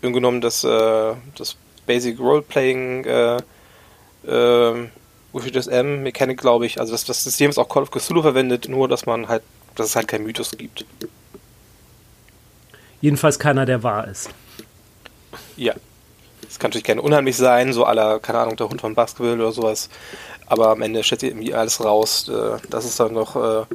im 0.02 0.14
genommen 0.14 0.42
das, 0.42 0.64
äh, 0.64 1.14
das 1.36 1.56
Basic 1.86 2.20
Roleplaying 2.20 3.06
äh, 3.06 3.38
ähm, 4.28 4.90
wofür 5.34 5.52
das 5.52 5.68
M, 5.68 6.04
Mechanic, 6.04 6.40
glaube 6.40 6.66
ich. 6.66 6.80
Also 6.80 6.92
das, 6.92 7.06
das 7.06 7.24
System 7.24 7.50
ist 7.50 7.58
auch 7.58 7.70
Call 7.70 7.84
of 7.84 7.92
Cthulhu 7.92 8.22
verwendet, 8.22 8.68
nur 8.68 8.88
dass 8.88 9.06
man 9.06 9.28
halt, 9.28 9.44
dass 9.76 9.88
es 9.88 9.96
halt 9.96 10.08
keinen 10.08 10.26
Mythos 10.26 10.52
gibt. 10.58 10.86
Jedenfalls 13.02 13.38
keiner, 13.38 13.66
der 13.66 13.84
wahr 13.84 14.08
ist. 14.08 14.30
Ja. 15.56 15.74
Es 16.50 16.60
kann 16.60 16.70
natürlich 16.70 16.86
gerne 16.86 17.02
unheimlich 17.02 17.36
sein, 17.36 17.74
so 17.74 17.84
aller, 17.84 18.20
keine 18.20 18.40
Ahnung, 18.40 18.56
der 18.56 18.70
Hund 18.70 18.80
von 18.80 18.96
Baskerville 18.96 19.36
oder 19.36 19.52
sowas. 19.52 19.90
Aber 20.46 20.70
am 20.70 20.82
Ende 20.82 21.04
stellt 21.04 21.22
sich 21.22 21.30
irgendwie 21.30 21.54
alles 21.54 21.84
raus, 21.84 22.30
äh, 22.30 22.58
dass 22.70 22.86
es 22.86 22.96
dann 22.96 23.14
noch 23.14 23.36
äh, 23.36 23.66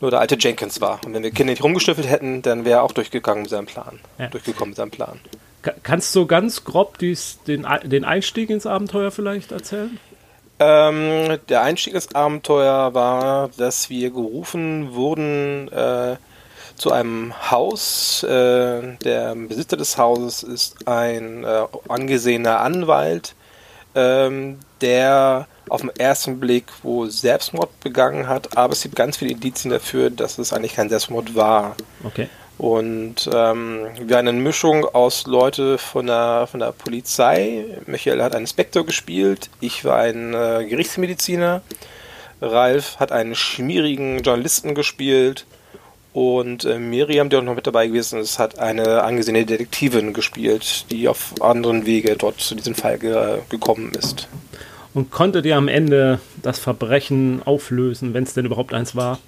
nur 0.00 0.10
der 0.10 0.20
alte 0.20 0.36
Jenkins 0.38 0.80
war. 0.80 1.00
Und 1.04 1.14
wenn 1.14 1.22
wir 1.22 1.30
Kinder 1.30 1.52
nicht 1.52 1.62
rumgeschnüffelt 1.62 2.08
hätten, 2.08 2.42
dann 2.42 2.64
wäre 2.64 2.80
er 2.80 2.82
auch 2.82 2.92
durchgegangen 2.92 3.42
mit 3.42 3.50
seinem 3.50 3.66
Plan. 3.66 4.00
Ja. 4.18 4.26
Durchgekommen 4.28 4.70
mit 4.70 4.76
seinem 4.76 4.90
Plan. 4.90 5.20
Ka- 5.66 5.74
Kannst 5.82 6.14
du 6.14 6.26
ganz 6.26 6.62
grob 6.64 6.98
dies, 6.98 7.38
den, 7.48 7.66
den 7.84 8.04
Einstieg 8.04 8.50
ins 8.50 8.66
Abenteuer 8.66 9.10
vielleicht 9.10 9.50
erzählen? 9.50 9.98
Ähm, 10.60 11.38
der 11.48 11.62
Einstieg 11.62 11.94
ins 11.94 12.14
Abenteuer 12.14 12.94
war, 12.94 13.50
dass 13.58 13.90
wir 13.90 14.10
gerufen 14.10 14.94
wurden 14.94 15.66
äh, 15.72 16.16
zu 16.76 16.92
einem 16.92 17.34
Haus. 17.50 18.22
Äh, 18.22 18.96
der 19.04 19.34
Besitzer 19.34 19.76
des 19.76 19.98
Hauses 19.98 20.44
ist 20.44 20.86
ein 20.86 21.42
äh, 21.42 21.64
angesehener 21.88 22.60
Anwalt, 22.60 23.34
ähm, 23.96 24.60
der 24.80 25.48
auf 25.68 25.80
den 25.80 25.90
ersten 25.90 26.38
Blick 26.38 26.66
wohl 26.84 27.10
Selbstmord 27.10 27.80
begangen 27.80 28.28
hat, 28.28 28.56
aber 28.56 28.72
es 28.72 28.82
gibt 28.82 28.94
ganz 28.94 29.16
viele 29.16 29.32
Indizien 29.32 29.72
dafür, 29.72 30.10
dass 30.10 30.38
es 30.38 30.52
eigentlich 30.52 30.74
kein 30.76 30.88
Selbstmord 30.88 31.34
war. 31.34 31.74
Okay. 32.04 32.28
Und 32.58 33.28
ähm, 33.32 33.86
wir 34.00 34.16
haben 34.16 34.28
eine 34.28 34.32
Mischung 34.32 34.86
aus 34.86 35.26
Leute 35.26 35.76
von 35.76 36.06
der, 36.06 36.46
von 36.50 36.60
der 36.60 36.72
Polizei. 36.72 37.64
Michael 37.86 38.22
hat 38.22 38.34
einen 38.34 38.44
Inspektor 38.44 38.86
gespielt, 38.86 39.50
ich 39.60 39.84
war 39.84 39.98
ein 39.98 40.32
äh, 40.32 40.64
Gerichtsmediziner. 40.68 41.60
Ralf 42.40 42.98
hat 42.98 43.12
einen 43.12 43.34
schmierigen 43.34 44.20
Journalisten 44.22 44.74
gespielt. 44.74 45.46
Und 46.12 46.64
äh, 46.64 46.78
Miriam, 46.78 47.28
die 47.28 47.36
auch 47.36 47.42
noch 47.42 47.54
mit 47.54 47.66
dabei 47.66 47.88
gewesen 47.88 48.20
ist, 48.20 48.38
hat 48.38 48.58
eine 48.58 49.02
angesehene 49.02 49.44
Detektivin 49.44 50.14
gespielt, 50.14 50.86
die 50.90 51.08
auf 51.08 51.34
anderen 51.42 51.84
Wege 51.84 52.16
dort 52.16 52.40
zu 52.40 52.54
diesem 52.54 52.74
Fall 52.74 52.98
ge 52.98 53.40
gekommen 53.50 53.92
ist. 53.92 54.28
Und 54.94 55.10
konntet 55.10 55.44
ihr 55.44 55.58
am 55.58 55.68
Ende 55.68 56.20
das 56.42 56.58
Verbrechen 56.58 57.42
auflösen, 57.44 58.14
wenn 58.14 58.22
es 58.22 58.32
denn 58.32 58.46
überhaupt 58.46 58.72
eins 58.72 58.96
war? 58.96 59.18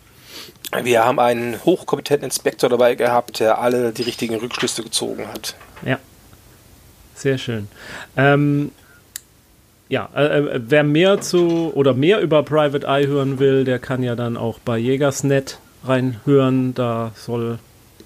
Wir 0.83 1.05
haben 1.05 1.19
einen 1.19 1.65
hochkompetenten 1.65 2.25
Inspektor 2.25 2.69
dabei 2.69 2.95
gehabt, 2.95 3.41
der 3.41 3.59
alle 3.59 3.93
die 3.93 4.03
richtigen 4.03 4.37
Rückschlüsse 4.37 4.83
gezogen 4.83 5.27
hat. 5.29 5.55
Ja. 5.85 5.99
Sehr 7.15 7.39
schön. 7.39 7.69
Ähm, 8.17 8.71
ja, 9.89 10.09
äh, 10.15 10.39
äh, 10.39 10.61
wer 10.67 10.85
mehr 10.85 11.21
zu 11.21 11.73
oder 11.75 11.95
mehr 11.95 12.21
über 12.21 12.43
Private 12.43 12.87
Eye 12.87 13.07
hören 13.07 13.39
will, 13.39 13.65
der 13.65 13.79
kann 13.79 14.03
ja 14.03 14.15
dann 14.15 14.37
auch 14.37 14.59
bei 14.59 14.79
Jägersnet 14.79 15.59
reinhören. 15.85 16.75
Da 16.75 17.13
soll 17.17 17.59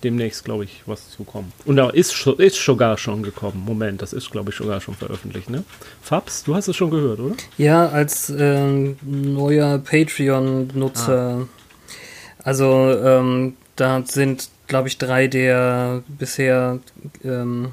demnächst, 0.04 0.44
glaube 0.44 0.64
ich, 0.64 0.82
was 0.86 1.10
zukommen. 1.10 1.52
Und 1.64 1.76
da 1.76 1.90
ist, 1.90 2.26
ist 2.26 2.64
sogar 2.64 2.96
schon 2.98 3.22
gekommen. 3.22 3.62
Moment, 3.66 4.02
das 4.02 4.12
ist, 4.12 4.30
glaube 4.30 4.50
ich, 4.50 4.56
sogar 4.56 4.80
schon 4.80 4.94
veröffentlicht, 4.94 5.50
ne? 5.50 5.64
Fabs, 6.00 6.44
du 6.44 6.54
hast 6.54 6.68
es 6.68 6.76
schon 6.76 6.90
gehört, 6.90 7.20
oder? 7.20 7.34
Ja, 7.58 7.88
als 7.88 8.32
ähm, 8.36 8.96
neuer 9.02 9.78
Patreon-Nutzer. 9.78 11.48
Also 12.44 12.98
ähm, 13.02 13.56
da 13.76 14.02
sind, 14.04 14.48
glaube 14.66 14.88
ich, 14.88 14.98
drei 14.98 15.28
der 15.28 16.02
bisher 16.08 16.80
ähm, 17.24 17.72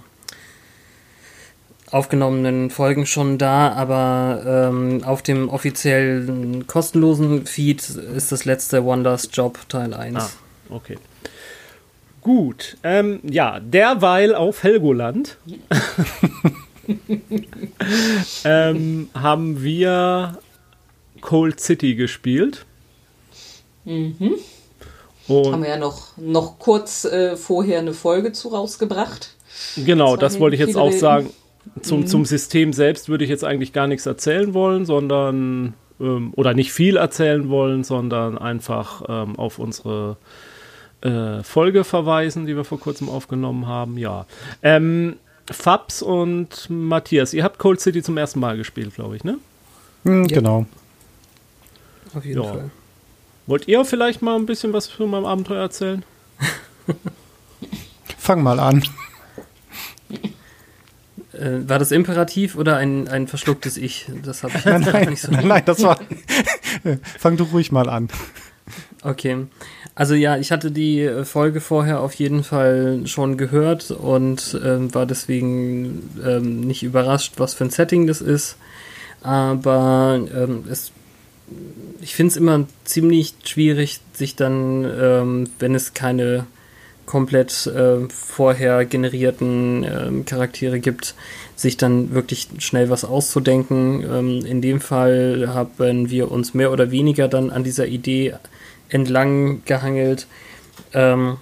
aufgenommenen 1.92 2.70
Folgen 2.70 3.06
schon 3.06 3.38
da, 3.38 3.72
aber 3.72 4.70
ähm, 4.72 5.04
auf 5.04 5.22
dem 5.24 5.50
offiziellen 5.50 6.68
kostenlosen 6.68 7.46
Feed 7.46 7.90
ist 7.90 8.32
das 8.32 8.46
letzte 8.46 8.84
Wonders 8.86 9.30
Job 9.32 9.58
Teil 9.70 9.94
1. 9.94 10.16
Ah, 10.18 10.30
okay. 10.70 10.98
Gut, 12.22 12.78
ähm, 12.84 13.22
ja, 13.24 13.60
derweil 13.60 14.36
auf 14.36 14.62
Helgoland 14.64 15.38
ähm, 18.44 19.10
haben 19.14 19.64
wir 19.64 20.38
Cold 21.22 21.60
City 21.60 21.96
gespielt. 21.96 22.66
Mhm. 23.86 24.36
Und 25.30 25.52
Haben 25.54 25.64
wir 25.64 25.70
ja 25.70 25.78
noch, 25.78 26.18
noch 26.18 26.60
kurz 26.60 27.06
äh, 27.06 27.38
vorher 27.38 27.80
eine 27.80 27.94
Folge 27.94 28.32
zu 28.32 28.50
rausgebracht. 28.50 29.32
Genau, 29.78 30.16
Das 30.16 30.34
das 30.34 30.40
wollte 30.42 30.56
ich 30.56 30.62
jetzt 30.62 30.76
auch 30.78 30.86
reden. 30.88 30.96
Mhm. 30.96 31.00
sagen. 31.00 31.30
Zum, 31.82 32.08
zum 32.08 32.26
System 32.26 32.74
selbst 32.74 33.10
würde 33.10 33.24
ich 33.24 33.30
jetzt 33.30 33.44
eigentlich 33.44 33.74
gar 33.74 33.86
nichts 33.88 34.06
erzählen 34.06 34.54
wollen, 34.54 34.86
sondern 34.86 35.74
ähm, 36.00 36.34
oder 36.36 36.54
nicht 36.54 36.72
viel 36.74 36.98
erzählen 36.98 37.50
wollen, 37.50 37.84
sondern 37.84 38.38
einfach 38.38 39.04
ähm, 39.08 39.38
auf 39.38 39.60
unsere 39.60 40.18
äh, 41.02 41.44
Folge 41.44 41.84
verweisen, 41.84 42.46
die 42.46 42.56
wir 42.56 42.64
vor 42.64 42.80
kurzem 42.80 43.08
aufgenommen 43.10 43.68
haben. 43.68 43.98
Ja. 43.98 44.26
Ähm, 44.64 45.18
Fabs 45.52 46.02
und 46.02 46.70
Matthias, 46.70 47.34
ihr 47.34 47.44
habt 47.44 47.60
Cold 47.60 47.80
City 47.82 48.02
zum 48.02 48.18
ersten 48.18 48.40
Mal 48.40 48.58
gespielt, 48.58 48.96
glaube 48.96 49.16
ich, 49.16 49.24
ne? 49.24 49.38
Hm, 50.06 50.28
Genau. 50.28 50.66
Auf 52.16 52.26
jeden 52.26 52.42
Ja. 52.42 52.50
Fall. 52.52 52.72
Wollt 53.50 53.68
ihr 53.68 53.84
vielleicht 53.84 54.22
mal 54.22 54.36
ein 54.36 54.46
bisschen 54.46 54.74
was 54.74 54.86
von 54.86 55.10
meinem 55.10 55.26
Abenteuer 55.26 55.62
erzählen? 55.62 56.06
Fang 58.20 58.44
mal 58.44 58.60
an. 58.60 58.84
Äh, 61.34 61.68
war 61.68 61.80
das 61.80 61.92
Imperativ 61.92 62.56
oder 62.56 62.78
ein, 62.78 63.08
ein 63.08 63.28
verschlucktes 63.28 63.78
Ich? 63.78 64.06
Das 64.24 64.44
habe 64.44 64.54
ich 64.56 64.66
Nein, 64.66 64.84
jetzt 64.84 64.94
nein, 64.94 65.10
nicht 65.10 65.22
so. 65.22 65.32
nein, 65.32 65.48
nein, 65.48 65.64
das 65.66 65.82
war. 65.82 66.00
Fang 67.18 67.38
du 67.38 67.46
ruhig 67.46 67.72
mal 67.72 67.90
an. 67.90 68.10
Okay. 69.02 69.48
Also 69.96 70.14
ja, 70.14 70.38
ich 70.38 70.52
hatte 70.52 70.70
die 70.70 71.10
Folge 71.24 71.60
vorher 71.60 72.02
auf 72.02 72.14
jeden 72.14 72.44
Fall 72.44 73.08
schon 73.08 73.36
gehört 73.36 73.90
und 73.90 74.62
ähm, 74.64 74.94
war 74.94 75.08
deswegen 75.08 76.08
ähm, 76.24 76.60
nicht 76.62 76.84
überrascht, 76.84 77.34
was 77.38 77.56
für 77.56 77.64
ein 77.64 77.72
Setting 77.72 78.06
das 78.06 78.22
ist. 78.22 78.58
Aber 79.24 80.20
ähm, 80.36 80.66
es, 80.70 80.92
ich 82.02 82.16
finde 82.16 82.32
es 82.32 82.38
immer 82.38 82.66
ziemlich 82.84 83.34
schwierig, 83.44 84.00
sich 84.14 84.36
dann, 84.36 84.86
ähm, 84.86 85.50
wenn 85.60 85.76
es 85.76 85.94
keine 85.94 86.46
komplett 87.06 87.66
äh, 87.66 88.08
vorher 88.10 88.86
generierten 88.86 89.84
ähm, 89.84 90.26
Charaktere 90.26 90.80
gibt, 90.80 91.16
sich 91.56 91.76
dann 91.76 92.14
wirklich 92.14 92.48
schnell 92.60 92.90
was 92.92 93.04
auszudenken. 93.04 94.04
Ähm, 94.04 94.46
in 94.46 94.62
dem 94.62 94.80
Fall 94.80 95.50
haben 95.52 96.12
wir 96.12 96.32
uns 96.32 96.54
mehr 96.54 96.72
oder 96.72 96.92
weniger 96.92 97.28
dann 97.28 97.50
an 97.50 97.64
dieser 97.64 97.88
Idee 97.88 98.36
entlang 98.90 99.64
gehangelt, 99.66 100.28
ähm, 100.94 101.38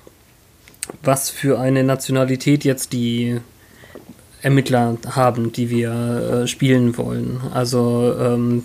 was 1.03 1.29
für 1.29 1.59
eine 1.59 1.83
Nationalität 1.83 2.63
jetzt 2.63 2.93
die 2.93 3.41
Ermittler 4.47 4.97
haben, 5.09 5.51
die 5.51 5.69
wir 5.69 5.91
äh, 6.43 6.47
spielen 6.47 6.97
wollen. 6.97 7.41
Also 7.53 8.15
ähm, 8.17 8.63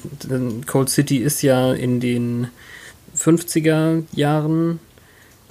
Cold 0.64 0.88
City 0.88 1.16
ist 1.16 1.42
ja 1.42 1.72
in 1.72 1.98
den 1.98 2.46
50er 3.18 4.04
Jahren 4.14 4.78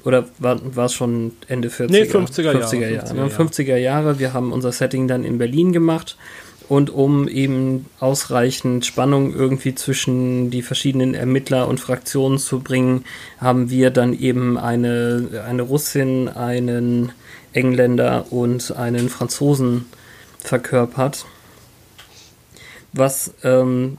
oder 0.05 0.29
war 0.39 0.85
es 0.85 0.93
schon 0.93 1.33
Ende 1.49 1.67
40er? 1.67 1.91
Nee, 1.91 2.03
50er 2.03 2.41
Jahre, 2.43 2.63
50er 2.63 2.89
Jahre. 2.89 3.07
50er 3.07 3.13
ne? 3.13 3.19
Jahre. 3.19 3.43
50er 3.43 3.75
Jahre. 3.75 4.19
Wir 4.19 4.31
haben 4.31 4.53
unser 4.53 4.71
Setting 4.71 5.09
dann 5.09 5.25
in 5.25 5.37
Berlin 5.37 5.73
gemacht. 5.73 6.17
Und 6.69 6.89
um 6.89 7.27
eben 7.27 7.87
ausreichend 7.99 8.85
Spannung 8.85 9.33
irgendwie 9.33 9.75
zwischen 9.75 10.49
die 10.49 10.61
verschiedenen 10.61 11.13
Ermittler 11.13 11.67
und 11.67 11.81
Fraktionen 11.81 12.39
zu 12.39 12.61
bringen, 12.61 13.03
haben 13.37 13.69
wir 13.69 13.89
dann 13.89 14.17
eben 14.17 14.57
eine, 14.57 15.43
eine 15.45 15.63
Russin, 15.63 16.29
einen 16.29 17.11
Engländer 17.51 18.31
und 18.31 18.73
einen 18.77 19.09
Franzosen 19.09 19.87
verkörpert. 20.43 21.25
Was 22.93 23.33
ähm, 23.43 23.97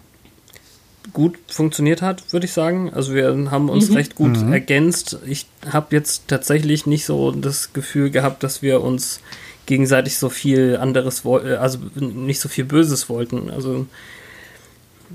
gut 1.13 1.37
funktioniert 1.49 2.03
hat, 2.03 2.33
würde 2.33 2.47
ich 2.47 2.53
sagen. 2.53 2.93
Also 2.95 3.15
wir 3.15 3.27
haben 3.51 3.69
uns 3.71 3.89
recht 3.95 4.15
gut 4.15 4.37
ergänzt. 4.53 5.19
Ich 5.27 5.47
habe 5.71 5.95
jetzt 5.97 6.29
tatsächlich 6.29 6.87
nicht 6.87 7.05
so 7.07 7.31
das 7.33 7.73
Gefühl 7.73 8.11
gehabt, 8.11 8.43
dass 8.43 8.61
wir 8.63 8.83
uns 8.83 9.21
gegenseitig 9.67 10.19
so 10.19 10.29
viel 10.29 10.77
anderes 10.77 11.25
wollten, 11.25 11.55
also 11.55 11.79
nicht 11.95 12.41
so 12.41 12.49
viel 12.49 12.65
Böses 12.65 13.09
wollten. 13.09 13.49
Also 13.51 13.87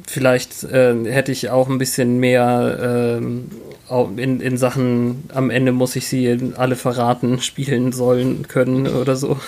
vielleicht 0.07 0.63
äh, 0.63 0.95
hätte 1.05 1.31
ich 1.31 1.49
auch 1.49 1.69
ein 1.69 1.77
bisschen 1.77 2.17
mehr 2.19 3.19
au- 3.89 4.09
in, 4.15 4.41
in 4.41 4.57
Sachen, 4.57 5.23
am 5.33 5.49
Ende 5.49 5.71
muss 5.71 5.95
ich 5.95 6.07
sie 6.07 6.53
alle 6.55 6.75
verraten, 6.75 7.41
spielen 7.41 7.91
sollen 7.91 8.47
können 8.47 8.87
oder 8.87 9.15
so. 9.15 9.39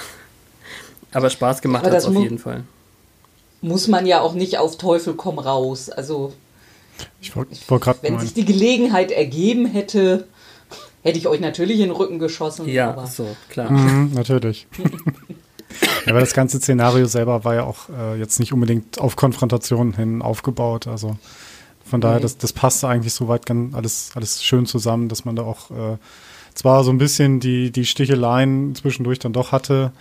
Aber 1.14 1.30
Spaß 1.30 1.62
gemacht 1.62 1.86
hat 1.86 1.94
es 1.94 2.06
auf 2.06 2.16
jeden 2.16 2.40
Fall. 2.40 2.64
Muss 3.62 3.88
man 3.88 4.06
ja 4.06 4.22
auch 4.22 4.34
nicht 4.34 4.58
auf 4.58 4.78
Teufel 4.78 5.16
komm 5.16 5.38
raus. 5.40 5.90
Also, 5.90 6.34
Ich 7.20 7.36
wollt 7.36 7.50
gerade 7.82 8.00
wenn 8.04 8.14
mal. 8.16 8.22
sich 8.22 8.34
die 8.34 8.46
Gelegenheit 8.46 9.12
ergeben 9.12 9.66
hätte, 9.66 10.28
hätte 11.04 11.18
ich 11.18 11.28
euch 11.28 11.40
natürlich 11.42 11.80
in 11.80 11.88
den 11.88 11.92
Rücken 11.96 12.20
geschossen. 12.20 12.68
Ja, 12.70 12.90
aber 12.92 13.08
so, 13.08 13.28
klar. 13.50 13.72
Mhm, 13.72 14.14
natürlich. 14.14 14.68
ja, 16.06 16.12
aber 16.12 16.20
das 16.22 16.34
ganze 16.34 16.60
Szenario 16.60 17.06
selber 17.06 17.44
war 17.44 17.56
ja 17.56 17.64
auch 17.64 17.90
äh, 17.90 18.18
jetzt 18.20 18.40
nicht 18.40 18.54
unbedingt 18.54 19.00
auf 19.00 19.16
Konfrontation 19.16 19.94
hin 19.94 20.22
aufgebaut. 20.22 20.88
Also 20.88 21.18
von 21.86 22.02
daher, 22.02 22.18
Nee. 22.18 22.22
das, 22.24 22.38
das 22.38 22.54
passte 22.54 22.88
eigentlich 22.88 23.14
soweit 23.14 23.46
ganz 23.46 23.74
alles, 23.76 24.12
alles 24.16 24.44
schön 24.44 24.66
zusammen, 24.68 25.10
dass 25.10 25.26
man 25.26 25.36
da 25.36 25.44
auch 25.44 25.72
äh, 25.72 25.98
zwar 26.54 26.84
so 26.84 26.92
ein 26.92 26.98
bisschen 26.98 27.40
die, 27.40 27.72
die 27.72 27.86
Sticheleien 27.86 28.76
zwischendurch 28.76 29.20
dann 29.20 29.34
doch 29.34 29.52
hatte, 29.52 29.92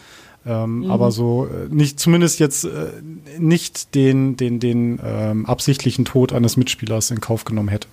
ähm, 0.48 0.90
aber 0.90 1.10
so 1.10 1.46
äh, 1.46 1.68
nicht, 1.68 2.00
zumindest 2.00 2.40
jetzt 2.40 2.64
äh, 2.64 2.90
nicht 3.38 3.94
den, 3.94 4.36
den, 4.36 4.60
den 4.60 4.98
ähm, 5.04 5.44
absichtlichen 5.44 6.06
Tod 6.06 6.32
eines 6.32 6.56
Mitspielers 6.56 7.10
in 7.10 7.20
Kauf 7.20 7.44
genommen 7.44 7.68
hätte. 7.68 7.86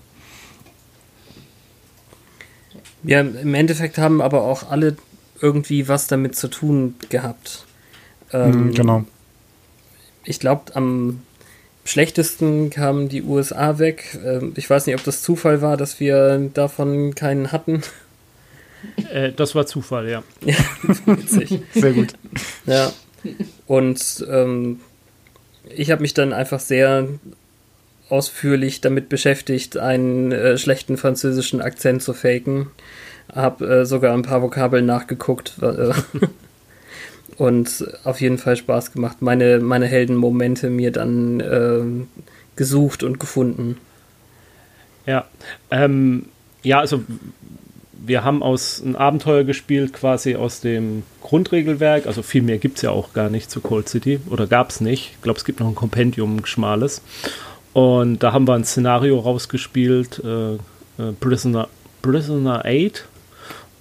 Ja, 3.04 3.20
im 3.20 3.54
Endeffekt 3.54 3.98
haben 3.98 4.22
aber 4.22 4.44
auch 4.44 4.72
alle 4.72 4.96
irgendwie 5.41 5.88
was 5.88 6.08
damit 6.08 6.36
zu 6.36 6.48
tun 6.48 6.96
gehabt. 7.10 7.65
Ähm, 8.32 8.68
Mhm, 8.68 8.74
genau. 8.74 9.04
Ich 10.24 10.39
glaube, 10.39 10.76
am 10.76 11.22
schlechtesten 11.84 12.70
kamen 12.72 13.10
die 13.10 13.22
USA 13.22 13.78
weg. 13.78 14.18
Ähm, 14.26 14.54
ich 14.56 14.70
weiß 14.70 14.88
nicht, 14.88 14.96
ob 14.96 15.04
das 15.04 15.22
Zufall 15.22 15.62
war, 15.62 15.78
dass 15.78 16.00
wir 16.00 16.50
davon 16.54 17.13
keinen 17.15 17.52
hatten. 17.52 17.84
Äh, 19.12 19.32
das 19.32 19.56
war 19.56 19.65
Zufall, 19.65 20.10
ja. 20.10 20.24
Witzig. 21.06 21.62
Sehr 21.74 21.93
gut. 21.93 22.13
Ja. 22.65 22.91
Und 23.67 24.26
ähm, 24.30 24.80
ich 25.69 25.91
habe 25.91 26.02
mich 26.02 26.13
dann 26.13 26.34
einfach 26.34 26.60
sehr 26.60 27.08
ausführlich 28.10 28.82
damit 28.82 29.10
beschäftigt, 29.10 29.78
einen 29.78 30.32
äh, 30.32 30.58
schlechten 30.58 30.98
französischen 30.98 31.62
Akzent 31.62 32.04
zu 32.04 32.13
faken. 32.13 32.67
Hab 33.34 33.62
äh, 33.62 33.86
sogar 33.86 34.13
ein 34.13 34.21
paar 34.21 34.41
Vokabeln 34.41 34.86
nachgeguckt. 34.86 35.56
Äh, 35.62 35.93
und 37.38 37.86
auf 38.04 38.21
jeden 38.21 38.38
Fall 38.38 38.56
Spaß 38.56 38.91
gemacht. 38.91 39.21
Meine, 39.21 39.60
meine 39.60 39.88
Heldenmomente 39.88 40.69
mir 40.69 40.91
dann 40.91 41.39
ähm, 41.39 42.08
gesucht 42.56 43.04
und 43.04 43.19
gefunden. 43.19 43.78
Ja, 45.06 45.26
ähm, 45.71 46.28
ja, 46.63 46.80
also 46.80 47.04
wir 48.05 48.23
haben 48.23 48.43
aus 48.43 48.81
ein 48.84 48.95
Abenteuer 48.95 49.43
gespielt, 49.43 49.93
quasi 49.93 50.36
aus 50.36 50.62
dem 50.62 51.03
Grundregelwerk. 51.21 52.08
Also 52.08 52.21
viel 52.21 52.41
mehr 52.41 52.58
gibt 52.58 52.77
es 52.77 52.81
ja 52.84 52.91
auch 52.91 53.13
gar 53.13 53.29
nicht 53.29 53.49
zu 53.49 53.62
Cold 53.62 53.89
City 53.89 54.19
oder 54.29 54.47
gab 54.47 54.69
es 54.69 54.81
nicht. 54.81 55.13
Ich 55.15 55.21
glaube, 55.21 55.38
es 55.38 55.45
gibt 55.45 55.60
noch 55.60 55.67
ein 55.67 55.75
Kompendium, 55.75 56.38
ein 56.38 56.45
schmales. 56.45 57.01
Und 57.73 58.23
da 58.23 58.31
haben 58.31 58.47
wir 58.47 58.53
ein 58.53 58.63
Szenario 58.63 59.19
rausgespielt, 59.19 60.21
äh, 60.23 60.53
äh, 60.53 61.12
Prisoner, 61.19 61.67
Prisoner 62.01 62.63
8. 62.65 63.05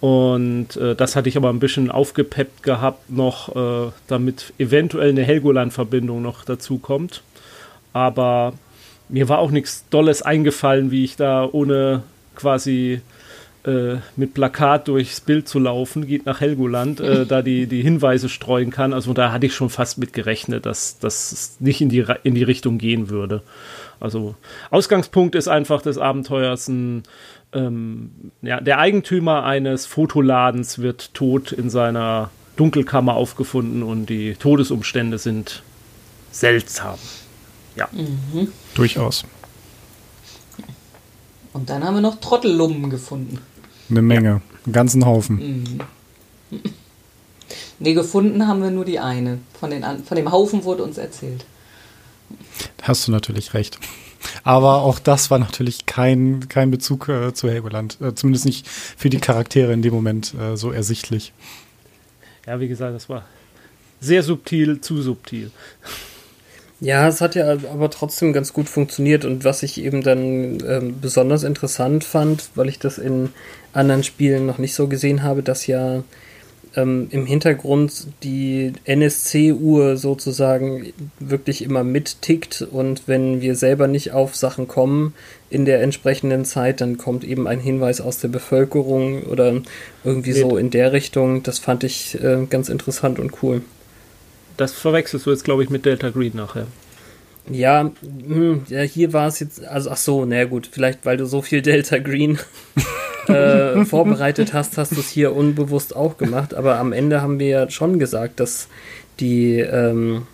Und 0.00 0.76
äh, 0.76 0.94
das 0.94 1.16
hatte 1.16 1.28
ich 1.28 1.36
aber 1.36 1.50
ein 1.50 1.60
bisschen 1.60 1.90
aufgepeppt 1.90 2.62
gehabt, 2.62 3.10
noch, 3.10 3.54
äh, 3.54 3.92
damit 4.06 4.52
eventuell 4.58 5.10
eine 5.10 5.22
Helgoland-Verbindung 5.22 6.20
noch 6.20 6.44
dazu 6.44 6.78
kommt. 6.78 7.22
Aber 7.92 8.54
mir 9.08 9.28
war 9.28 9.38
auch 9.38 9.50
nichts 9.50 9.84
Dolles 9.90 10.22
eingefallen, 10.22 10.90
wie 10.90 11.04
ich 11.04 11.16
da 11.16 11.48
ohne 11.50 12.02
quasi 12.34 13.00
äh, 13.64 13.96
mit 14.16 14.34
Plakat 14.34 14.88
durchs 14.88 15.20
Bild 15.20 15.48
zu 15.48 15.58
laufen, 15.58 16.06
geht 16.06 16.26
nach 16.26 16.40
Helgoland, 16.40 17.00
äh, 17.00 17.26
da 17.28 17.42
die, 17.42 17.66
die 17.66 17.82
Hinweise 17.82 18.28
streuen 18.28 18.70
kann. 18.70 18.92
Also 18.92 19.12
da 19.12 19.32
hatte 19.32 19.46
ich 19.46 19.54
schon 19.54 19.70
fast 19.70 19.98
mit 19.98 20.12
gerechnet, 20.12 20.66
dass 20.66 20.98
das 20.98 21.56
nicht 21.60 21.80
in 21.80 21.88
die, 21.88 22.04
in 22.22 22.34
die 22.34 22.42
Richtung 22.42 22.78
gehen 22.78 23.08
würde. 23.08 23.42
Also 24.00 24.34
Ausgangspunkt 24.70 25.34
ist 25.34 25.48
einfach 25.48 25.80
des 25.82 25.98
Abenteuers 25.98 26.68
ein 26.68 27.04
ähm, 27.54 28.10
ja, 28.42 28.60
der 28.60 28.78
Eigentümer 28.78 29.44
eines 29.44 29.86
Fotoladens 29.86 30.80
wird 30.80 31.14
tot 31.14 31.52
in 31.52 31.70
seiner 31.70 32.30
Dunkelkammer 32.56 33.14
aufgefunden 33.14 33.82
und 33.82 34.06
die 34.06 34.34
Todesumstände 34.34 35.18
sind 35.18 35.62
seltsam. 36.32 36.98
Ja. 37.76 37.88
Durchaus. 38.74 39.24
Und 41.52 41.70
dann 41.70 41.84
haben 41.84 41.94
wir 41.94 42.00
noch 42.00 42.20
Trottellummen 42.20 42.90
gefunden. 42.90 43.38
Eine 43.90 44.02
Menge. 44.02 44.42
Einen 44.64 44.72
ganzen 44.72 45.06
Haufen. 45.06 45.80
Nee, 47.80 47.94
gefunden 47.94 48.46
haben 48.46 48.62
wir 48.62 48.70
nur 48.70 48.84
die 48.84 49.00
eine. 49.00 49.40
Von, 49.58 49.70
den, 49.70 49.84
von 50.04 50.16
dem 50.16 50.30
Haufen 50.30 50.64
wurde 50.64 50.84
uns 50.84 50.96
erzählt. 50.96 51.44
Hast 52.82 53.06
du 53.06 53.12
natürlich 53.12 53.52
recht. 53.52 53.78
Aber 54.42 54.82
auch 54.82 54.98
das 54.98 55.30
war 55.30 55.38
natürlich 55.38 55.86
kein, 55.86 56.48
kein 56.48 56.70
Bezug 56.70 57.08
äh, 57.08 57.34
zu 57.34 57.50
Helgoland. 57.50 57.98
Äh, 58.00 58.14
zumindest 58.14 58.46
nicht 58.46 58.68
für 58.68 59.10
die 59.10 59.18
Charaktere 59.18 59.72
in 59.72 59.82
dem 59.82 59.92
Moment 59.92 60.34
äh, 60.34 60.56
so 60.56 60.70
ersichtlich. 60.70 61.32
Ja, 62.46 62.60
wie 62.60 62.68
gesagt, 62.68 62.94
das 62.94 63.08
war 63.08 63.24
sehr 64.00 64.22
subtil, 64.22 64.80
zu 64.80 65.02
subtil. 65.02 65.50
Ja, 66.80 67.08
es 67.08 67.20
hat 67.20 67.34
ja 67.34 67.50
aber 67.50 67.90
trotzdem 67.90 68.32
ganz 68.32 68.52
gut 68.52 68.68
funktioniert 68.68 69.24
und 69.24 69.44
was 69.44 69.62
ich 69.62 69.80
eben 69.80 70.02
dann 70.02 70.58
ähm, 70.66 71.00
besonders 71.00 71.42
interessant 71.42 72.04
fand, 72.04 72.50
weil 72.54 72.68
ich 72.68 72.78
das 72.78 72.98
in 72.98 73.30
anderen 73.74 74.04
Spielen 74.04 74.46
noch 74.46 74.58
nicht 74.58 74.74
so 74.74 74.88
gesehen 74.88 75.22
habe, 75.22 75.42
dass 75.42 75.66
ja 75.66 76.02
ähm, 76.76 77.08
im 77.10 77.26
Hintergrund 77.26 78.06
die 78.22 78.72
NSC-Uhr 78.84 79.96
sozusagen 79.96 80.92
wirklich 81.20 81.62
immer 81.62 81.84
mittickt 81.84 82.62
und 82.62 83.02
wenn 83.06 83.40
wir 83.40 83.54
selber 83.54 83.86
nicht 83.86 84.12
auf 84.12 84.36
Sachen 84.36 84.68
kommen 84.68 85.14
in 85.50 85.64
der 85.64 85.82
entsprechenden 85.82 86.44
Zeit, 86.44 86.80
dann 86.80 86.98
kommt 86.98 87.24
eben 87.24 87.46
ein 87.46 87.60
Hinweis 87.60 88.00
aus 88.00 88.18
der 88.18 88.28
Bevölkerung 88.28 89.24
oder 89.24 89.60
irgendwie 90.02 90.32
so 90.32 90.56
in 90.56 90.70
der 90.70 90.92
Richtung. 90.92 91.42
Das 91.42 91.58
fand 91.58 91.84
ich 91.84 92.20
äh, 92.22 92.46
ganz 92.48 92.68
interessant 92.68 93.18
und 93.18 93.42
cool. 93.42 93.62
Das 94.56 94.72
verwechselst 94.72 95.26
du 95.26 95.30
jetzt, 95.30 95.44
glaube 95.44 95.64
ich, 95.64 95.70
mit 95.70 95.84
Delta 95.84 96.10
Green 96.10 96.32
nachher. 96.34 96.66
Ja, 97.50 97.90
hm, 98.26 98.62
ja 98.68 98.82
hier 98.82 99.12
war 99.12 99.28
es 99.28 99.40
jetzt, 99.40 99.64
also 99.64 99.90
ach 99.90 99.96
so, 99.96 100.24
na 100.24 100.44
gut, 100.44 100.68
vielleicht 100.70 101.04
weil 101.04 101.16
du 101.16 101.26
so 101.26 101.42
viel 101.42 101.60
Delta 101.60 101.98
Green 101.98 102.38
äh, 103.28 103.84
vorbereitet 103.84 104.52
hast, 104.54 104.78
hast 104.78 104.92
du 104.92 105.00
es 105.00 105.10
hier 105.10 105.36
unbewusst 105.36 105.94
auch 105.94 106.16
gemacht. 106.16 106.54
Aber 106.54 106.78
am 106.78 106.92
Ende 106.92 107.20
haben 107.20 107.38
wir 107.38 107.48
ja 107.48 107.70
schon 107.70 107.98
gesagt, 107.98 108.40
dass 108.40 108.68
die, 109.20 109.58
ähm, 109.58 110.26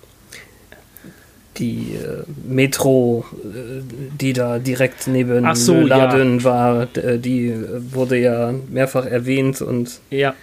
die 1.57 1.97
äh, 1.97 2.23
Metro, 2.49 3.25
äh, 3.43 3.83
die 4.21 4.33
da 4.33 4.61
direkt 4.61 5.09
neben 5.09 5.53
so, 5.57 5.81
Laden 5.81 6.39
ja. 6.39 6.45
war, 6.45 6.97
äh, 6.97 7.19
die 7.19 7.55
wurde 7.93 8.19
ja 8.19 8.55
mehrfach 8.69 9.05
erwähnt 9.05 9.61
und 9.63 10.01
ja. 10.11 10.35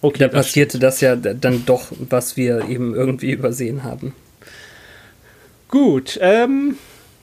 Okay, 0.00 0.18
da 0.18 0.28
passierte 0.28 0.78
das, 0.78 0.94
das 0.94 1.00
ja 1.00 1.16
dann 1.16 1.66
doch, 1.66 1.90
was 2.08 2.36
wir 2.36 2.68
eben 2.68 2.94
irgendwie 2.94 3.32
übersehen 3.32 3.82
haben. 3.82 4.14
Gut, 5.68 6.18
ähm, 6.22 6.78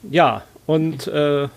ja, 0.08 0.42
und 0.66 1.08
äh, 1.08 1.48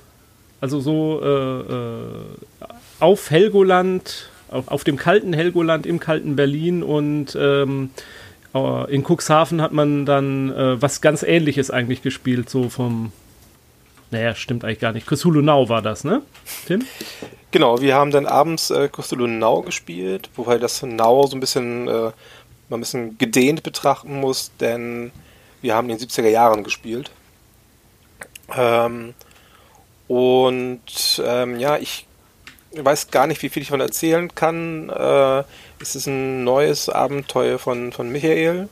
also 0.59 0.79
so 0.79 1.21
äh, 1.23 1.59
äh, 1.59 2.67
auf 2.99 3.29
Helgoland, 3.29 4.29
auf, 4.49 4.67
auf, 4.67 4.83
dem 4.83 4.97
kalten 4.97 5.33
Helgoland, 5.33 5.85
im 5.85 5.99
kalten 5.99 6.35
Berlin 6.35 6.81
und 6.81 7.37
ähm, 7.39 7.91
äh, 8.55 8.93
in 8.93 9.03
Cuxhaven 9.03 9.61
hat 9.61 9.71
man 9.71 10.05
dann 10.05 10.51
äh, 10.51 10.81
was 10.81 11.01
ganz 11.01 11.21
ähnliches 11.21 11.69
eigentlich 11.69 12.01
gespielt, 12.01 12.49
so 12.49 12.69
vom, 12.69 13.11
naja, 14.09 14.33
stimmt 14.33 14.65
eigentlich 14.65 14.79
gar 14.79 14.91
nicht. 14.91 15.05
Cthulhu 15.05 15.41
Now 15.41 15.69
war 15.69 15.83
das, 15.83 16.03
ne, 16.03 16.23
Tim? 16.65 16.83
Genau, 17.51 17.81
wir 17.81 17.95
haben 17.95 18.11
dann 18.11 18.25
abends 18.25 18.71
äh, 18.71 18.89
Cthulhu 18.89 19.27
Now 19.27 19.61
gespielt, 19.61 20.29
wobei 20.35 20.57
das 20.57 20.81
Now 20.81 21.27
so 21.27 21.37
ein 21.37 21.39
bisschen, 21.39 21.87
äh, 21.87 22.11
man 22.69 22.79
ein 22.79 22.79
bisschen 22.79 23.17
gedehnt 23.19 23.61
betrachten 23.61 24.19
muss, 24.19 24.51
denn 24.59 25.11
wir 25.61 25.75
haben 25.75 25.89
in 25.89 25.97
den 25.97 26.07
70er 26.07 26.29
Jahren 26.29 26.63
gespielt. 26.63 27.11
Ähm, 28.55 29.13
und 30.07 31.21
ähm, 31.23 31.59
ja, 31.59 31.77
ich 31.77 32.07
weiß 32.75 33.11
gar 33.11 33.27
nicht, 33.27 33.41
wie 33.41 33.49
viel 33.49 33.61
ich 33.61 33.69
davon 33.69 33.81
erzählen 33.81 34.33
kann. 34.33 34.89
Äh, 34.89 35.43
es 35.81 35.95
ist 35.95 36.07
ein 36.07 36.43
neues 36.43 36.89
Abenteuer 36.89 37.59
von, 37.59 37.91
von 37.91 38.09
Michael. 38.09 38.69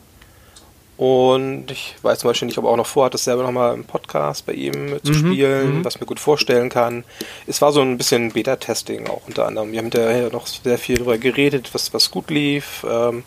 Und 0.97 1.69
ich 1.69 1.95
weiß 2.01 2.19
zum 2.19 2.31
Beispiel 2.31 2.47
nicht, 2.47 2.57
ob 2.57 2.65
er 2.65 2.71
auch 2.71 2.77
noch 2.77 2.87
vorhat, 2.87 3.13
das 3.13 3.23
selber 3.23 3.43
nochmal 3.43 3.75
im 3.75 3.83
Podcast 3.83 4.47
bei 4.47 4.53
ihm 4.53 4.99
zu 5.03 5.11
mhm, 5.11 5.15
spielen, 5.15 5.77
mhm. 5.77 5.85
was 5.85 5.95
ich 5.95 6.01
mir 6.01 6.07
gut 6.07 6.19
vorstellen 6.19 6.69
kann. 6.69 7.03
Es 7.45 7.61
war 7.61 7.71
so 7.71 7.81
ein 7.81 7.99
bisschen 7.99 8.31
Beta-Testing 8.31 9.07
auch 9.07 9.21
unter 9.27 9.45
anderem. 9.45 9.71
Wir 9.71 9.77
haben 9.77 9.85
hinterher 9.85 10.31
noch 10.31 10.47
sehr 10.47 10.79
viel 10.79 10.95
darüber 10.95 11.19
geredet, 11.19 11.69
was, 11.73 11.93
was 11.93 12.09
gut 12.09 12.31
lief, 12.31 12.83
ähm, 12.89 13.23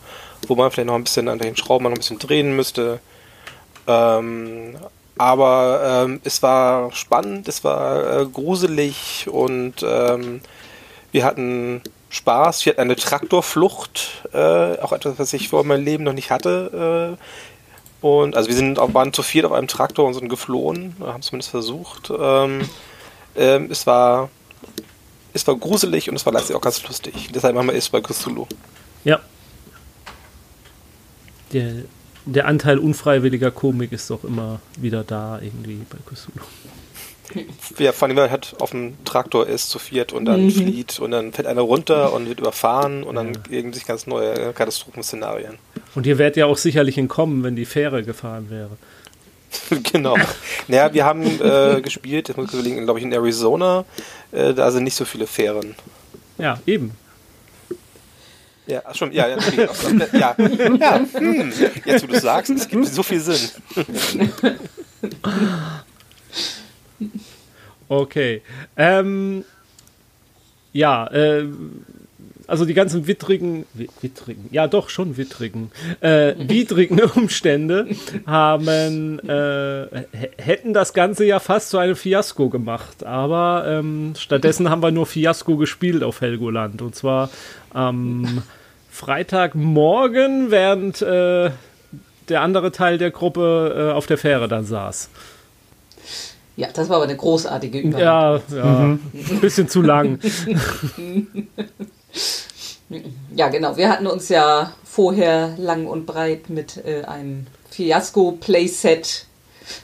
wo 0.47 0.55
man 0.55 0.69
vielleicht 0.69 0.87
noch 0.87 0.95
ein 0.95 1.05
bisschen 1.05 1.29
an 1.29 1.39
den 1.39 1.55
Schrauben 1.55 1.85
noch 1.85 1.91
ein 1.91 1.97
bisschen 1.97 2.19
drehen 2.19 2.53
müsste. 2.57 2.99
Ähm, 3.87 4.77
aber 5.17 6.05
ähm, 6.05 6.21
es 6.23 6.41
war 6.41 6.91
spannend, 6.93 7.47
es 7.47 7.63
war 7.63 8.21
äh, 8.21 8.25
gruselig 8.25 9.27
und 9.29 9.83
ähm, 9.83 10.41
wir 11.11 11.25
hatten 11.25 11.81
Spaß. 12.09 12.65
Wir 12.65 12.71
hatten 12.71 12.81
eine 12.81 12.95
Traktorflucht, 12.95 14.27
äh, 14.33 14.79
auch 14.79 14.91
etwas, 14.91 15.19
was 15.19 15.33
ich 15.33 15.49
vor 15.49 15.63
meinem 15.63 15.85
Leben 15.85 16.03
noch 16.03 16.13
nicht 16.13 16.31
hatte. 16.31 17.17
Äh, 18.01 18.05
und 18.05 18.35
also 18.35 18.49
wir 18.49 18.55
sind 18.55 18.79
auch, 18.79 18.93
waren 18.93 19.13
zu 19.13 19.21
viert 19.21 19.45
auf 19.45 19.51
einem 19.51 19.67
Traktor 19.67 20.07
und 20.07 20.15
sind 20.15 20.27
geflohen, 20.27 20.95
haben 20.99 21.21
zumindest 21.21 21.51
versucht. 21.51 22.11
Ähm, 22.17 22.67
ähm, 23.35 23.67
es 23.69 23.85
war 23.85 24.29
es 25.33 25.47
war 25.47 25.55
gruselig 25.55 26.09
und 26.09 26.15
es 26.15 26.25
war 26.25 26.33
letztlich 26.33 26.55
auch 26.57 26.61
ganz 26.61 26.83
lustig. 26.83 27.29
Deshalb 27.33 27.55
machen 27.55 27.67
wir 27.67 27.75
es 27.75 27.89
bei 27.89 28.01
Cthulhu. 28.01 28.47
Ja. 29.03 29.19
Der 31.53 31.83
der 32.25 32.47
Anteil 32.47 32.77
unfreiwilliger 32.77 33.51
Komik 33.51 33.91
ist 33.91 34.09
doch 34.09 34.23
immer 34.23 34.59
wieder 34.77 35.03
da 35.03 35.39
irgendwie 35.41 35.79
bei 35.89 35.97
Cthulhu. 36.05 36.45
Ja, 37.79 37.93
vor 37.93 38.07
allem, 38.07 38.17
wenn 38.17 38.23
man 38.23 38.31
halt 38.31 38.55
auf 38.59 38.71
dem 38.71 39.03
Traktor 39.05 39.47
ist, 39.47 39.69
zu 39.69 39.79
viert 39.79 40.11
und 40.11 40.25
dann 40.25 40.45
mhm. 40.45 40.51
flieht 40.51 40.99
und 40.99 41.11
dann 41.11 41.31
fällt 41.31 41.47
einer 41.47 41.61
runter 41.61 42.13
und 42.13 42.27
wird 42.27 42.39
überfahren 42.39 43.03
und 43.03 43.15
dann 43.15 43.41
gegen 43.43 43.71
sich 43.71 43.85
ganz 43.85 44.05
neue 44.05 44.51
Katastrophenszenarien. 44.53 45.57
Und 45.95 46.05
ihr 46.05 46.17
wärt 46.17 46.35
ja 46.35 46.45
auch 46.45 46.57
sicherlich 46.57 46.97
entkommen, 46.97 47.43
wenn 47.43 47.55
die 47.55 47.65
Fähre 47.65 48.03
gefahren 48.03 48.49
wäre. 48.49 48.71
genau. 49.91 50.17
Naja, 50.67 50.93
wir 50.93 51.05
haben 51.05 51.23
äh, 51.41 51.81
gespielt, 51.81 52.29
das 52.29 52.37
muss 52.37 52.47
ich 52.47 52.53
überlegen, 52.53 52.83
glaube 52.83 52.99
ich, 52.99 53.05
in 53.05 53.13
Arizona. 53.13 53.85
Äh, 54.31 54.53
da 54.53 54.71
sind 54.71 54.83
nicht 54.83 54.95
so 54.95 55.05
viele 55.05 55.27
Fähren. 55.27 55.75
Ja, 56.37 56.59
eben. 56.65 56.91
Ja, 58.71 58.81
schon, 58.93 59.11
ja, 59.11 59.27
ja, 59.27 59.37
ja, 60.13 60.35
ja. 60.79 61.05
Hm. 61.13 61.51
Jetzt, 61.83 62.03
wo 62.03 62.07
du 62.07 62.19
sagst, 62.21 62.51
es 62.51 62.69
gibt 62.69 62.85
so 62.87 63.03
viel 63.03 63.19
Sinn. 63.19 63.49
Okay. 67.89 68.41
Ähm, 68.77 69.43
ja, 70.71 71.07
äh, 71.07 71.47
also 72.47 72.63
die 72.63 72.73
ganzen 72.73 73.07
wittrigen, 73.07 73.65
wittrigen, 73.99 74.47
ja 74.51 74.67
doch 74.67 74.87
schon 74.87 75.17
wittrigen, 75.17 75.71
äh, 75.99 76.35
widrigen 76.37 77.01
Umstände 77.15 77.87
haben, 78.25 79.19
äh, 79.19 80.05
hätten 80.37 80.73
das 80.73 80.93
Ganze 80.93 81.25
ja 81.25 81.39
fast 81.39 81.71
zu 81.71 81.77
einem 81.77 81.97
Fiasko 81.97 82.47
gemacht. 82.47 83.03
Aber 83.03 83.65
ähm, 83.67 84.13
stattdessen 84.17 84.69
haben 84.69 84.81
wir 84.81 84.91
nur 84.91 85.05
Fiasko 85.05 85.57
gespielt 85.57 86.03
auf 86.03 86.21
Helgoland. 86.21 86.81
Und 86.81 86.95
zwar 86.95 87.29
am 87.73 88.23
ähm, 88.23 88.43
Freitagmorgen, 89.01 90.51
während 90.51 91.01
äh, 91.01 91.49
der 92.29 92.41
andere 92.41 92.71
Teil 92.71 92.99
der 92.99 93.09
Gruppe 93.09 93.89
äh, 93.89 93.93
auf 93.93 94.05
der 94.05 94.19
Fähre 94.19 94.47
dann 94.47 94.63
saß. 94.63 95.09
Ja, 96.55 96.67
das 96.71 96.87
war 96.87 96.97
aber 96.97 97.05
eine 97.05 97.17
großartige 97.17 97.79
Übung. 97.79 97.99
Ja, 97.99 98.39
ja 98.53 98.63
mhm. 98.63 98.99
ein 99.13 99.39
bisschen 99.41 99.67
zu 99.67 99.81
lang. 99.81 100.19
ja, 103.35 103.47
genau. 103.49 103.75
Wir 103.75 103.89
hatten 103.89 104.05
uns 104.05 104.29
ja 104.29 104.71
vorher 104.83 105.55
lang 105.57 105.87
und 105.87 106.05
breit 106.05 106.51
mit 106.51 106.77
äh, 106.85 107.03
einem 107.05 107.47
Fiasko-Playset 107.71 109.25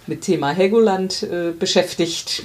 mit 0.06 0.22
Thema 0.22 0.52
Helgoland 0.52 1.24
äh, 1.24 1.54
beschäftigt. 1.58 2.44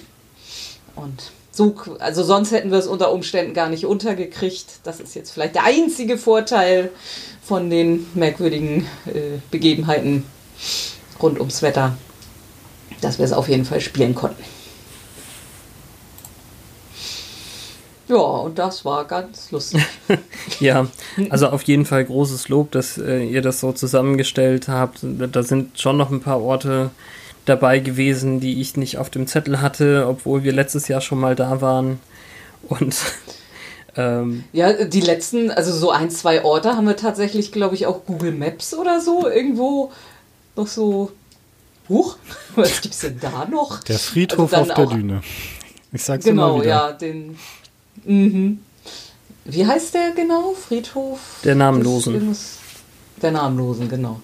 Und 0.96 1.32
so, 1.54 1.74
also 1.98 2.24
sonst 2.24 2.50
hätten 2.50 2.70
wir 2.70 2.78
es 2.78 2.86
unter 2.86 3.12
Umständen 3.12 3.52
gar 3.52 3.68
nicht 3.68 3.84
untergekriegt. 3.84 4.80
Das 4.84 5.00
ist 5.00 5.14
jetzt 5.14 5.32
vielleicht 5.32 5.54
der 5.54 5.64
einzige 5.64 6.16
Vorteil 6.16 6.90
von 7.44 7.68
den 7.68 8.06
merkwürdigen 8.14 8.86
äh, 9.06 9.38
Begebenheiten 9.50 10.24
rund 11.20 11.38
ums 11.38 11.60
Wetter, 11.60 11.96
dass 13.02 13.18
wir 13.18 13.26
es 13.26 13.34
auf 13.34 13.48
jeden 13.48 13.66
Fall 13.66 13.82
spielen 13.82 14.14
konnten. 14.14 14.42
Ja, 18.08 18.16
und 18.16 18.58
das 18.58 18.84
war 18.86 19.04
ganz 19.04 19.50
lustig. 19.50 19.82
ja, 20.60 20.86
also 21.28 21.48
auf 21.48 21.62
jeden 21.64 21.84
Fall 21.84 22.04
großes 22.04 22.48
Lob, 22.48 22.70
dass 22.70 22.96
äh, 22.96 23.24
ihr 23.24 23.42
das 23.42 23.60
so 23.60 23.72
zusammengestellt 23.72 24.68
habt. 24.68 25.00
Da 25.02 25.42
sind 25.42 25.78
schon 25.78 25.98
noch 25.98 26.10
ein 26.10 26.20
paar 26.20 26.40
Orte 26.40 26.90
dabei 27.44 27.78
gewesen, 27.81 28.40
die 28.40 28.61
ich 28.61 28.76
nicht 28.76 28.98
auf 28.98 29.11
dem 29.11 29.26
Zettel 29.26 29.61
hatte, 29.61 30.07
obwohl 30.09 30.44
wir 30.44 30.52
letztes 30.52 30.88
Jahr 30.88 31.00
schon 31.00 31.18
mal 31.18 31.35
da 31.35 31.61
waren. 31.61 32.00
Und 32.68 32.96
ähm, 33.96 34.44
ja, 34.52 34.85
die 34.85 35.00
letzten, 35.00 35.50
also 35.50 35.72
so 35.72 35.90
ein, 35.90 36.11
zwei 36.11 36.44
Orte 36.44 36.76
haben 36.76 36.87
wir 36.87 36.96
tatsächlich, 36.96 37.52
glaube 37.52 37.74
ich, 37.74 37.87
auch 37.87 38.05
Google 38.07 38.33
Maps 38.33 38.74
oder 38.74 39.00
so 39.00 39.28
irgendwo 39.28 39.92
noch 40.57 40.66
so. 40.66 41.12
Huch, 41.88 42.16
was 42.55 42.81
gibt's 42.81 43.00
denn 43.00 43.18
da 43.20 43.46
noch? 43.50 43.83
Der 43.85 43.98
Friedhof 43.98 44.52
also 44.55 44.70
auf 44.70 44.76
der 44.76 44.87
Düne. 44.87 45.22
Ich 45.92 46.05
sag's 46.05 46.24
genau, 46.24 46.55
immer 46.55 46.62
wieder. 46.62 46.70
ja, 46.70 46.92
den. 46.92 47.38
Mhm. 48.05 48.61
Wie 49.44 49.66
heißt 49.66 49.94
der 49.94 50.12
genau? 50.12 50.55
Friedhof? 50.55 51.18
Der 51.44 51.57
Namenlosen. 51.57 52.37
Der 53.20 53.33
Namenlosen, 53.33 53.88
genau. 53.88 54.20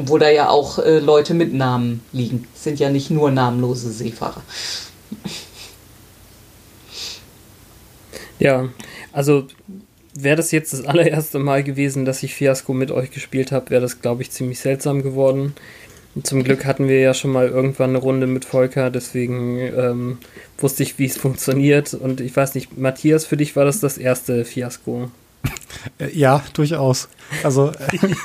Obwohl 0.00 0.20
da 0.20 0.30
ja 0.30 0.48
auch 0.48 0.78
äh, 0.78 0.98
Leute 0.98 1.34
mit 1.34 1.52
Namen 1.52 2.02
liegen. 2.12 2.46
Es 2.54 2.64
sind 2.64 2.80
ja 2.80 2.88
nicht 2.88 3.10
nur 3.10 3.30
namenlose 3.30 3.90
Seefahrer. 3.90 4.42
Ja, 8.38 8.70
also 9.12 9.46
wäre 10.14 10.36
das 10.36 10.52
jetzt 10.52 10.72
das 10.72 10.86
allererste 10.86 11.38
Mal 11.38 11.62
gewesen, 11.62 12.06
dass 12.06 12.22
ich 12.22 12.34
Fiasco 12.34 12.72
mit 12.72 12.90
euch 12.90 13.10
gespielt 13.10 13.52
habe, 13.52 13.68
wäre 13.68 13.82
das, 13.82 14.00
glaube 14.00 14.22
ich, 14.22 14.30
ziemlich 14.30 14.58
seltsam 14.58 15.02
geworden. 15.02 15.54
Zum 16.22 16.42
Glück 16.42 16.64
hatten 16.64 16.88
wir 16.88 16.98
ja 16.98 17.12
schon 17.12 17.30
mal 17.30 17.48
irgendwann 17.48 17.90
eine 17.90 17.98
Runde 17.98 18.26
mit 18.26 18.46
Volker, 18.46 18.90
deswegen 18.90 19.58
ähm, 19.58 20.18
wusste 20.56 20.82
ich, 20.82 20.98
wie 20.98 21.04
es 21.04 21.18
funktioniert. 21.18 21.92
Und 21.92 22.22
ich 22.22 22.34
weiß 22.34 22.54
nicht, 22.54 22.78
Matthias, 22.78 23.26
für 23.26 23.36
dich 23.36 23.54
war 23.54 23.66
das 23.66 23.80
das 23.80 23.98
erste 23.98 24.46
Fiasco. 24.46 25.10
Äh, 25.98 26.10
ja, 26.16 26.42
durchaus. 26.54 27.08
Also 27.44 27.72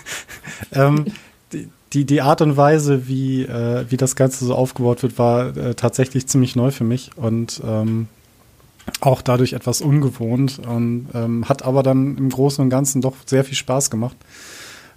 ähm, 0.74 1.06
die, 1.94 2.06
die 2.06 2.22
Art 2.22 2.42
und 2.42 2.58
Weise, 2.58 3.08
wie, 3.08 3.44
äh, 3.44 3.86
wie 3.90 3.98
das 3.98 4.16
Ganze 4.16 4.46
so 4.46 4.54
aufgebaut 4.54 5.04
wird, 5.04 5.18
war 5.18 5.56
äh, 5.56 5.76
tatsächlich 5.76 6.28
ziemlich 6.28 6.56
neu 6.56 6.72
für 6.72 6.84
mich 6.84 7.12
und 7.16 7.62
ähm, 7.66 8.08
auch 9.02 9.22
dadurch 9.22 9.54
etwas 9.54 9.82
ungewohnt 9.82 10.60
und 10.60 11.08
ähm, 11.14 11.48
hat 11.50 11.64
aber 11.64 11.84
dann 11.84 12.18
im 12.18 12.30
Großen 12.30 12.64
und 12.64 12.70
Ganzen 12.70 13.02
doch 13.02 13.16
sehr 13.26 13.44
viel 13.44 13.56
Spaß 13.56 13.90
gemacht. 13.90 14.18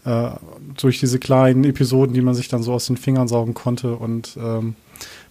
Äh, 0.04 0.30
durch 0.76 0.98
diese 1.00 1.18
kleinen 1.18 1.64
Episoden, 1.64 2.14
die 2.14 2.20
man 2.20 2.34
sich 2.34 2.48
dann 2.48 2.62
so 2.62 2.72
aus 2.72 2.86
den 2.86 2.96
Fingern 2.96 3.28
saugen 3.28 3.54
konnte 3.54 3.94
und 3.94 4.36
ähm, 4.40 4.74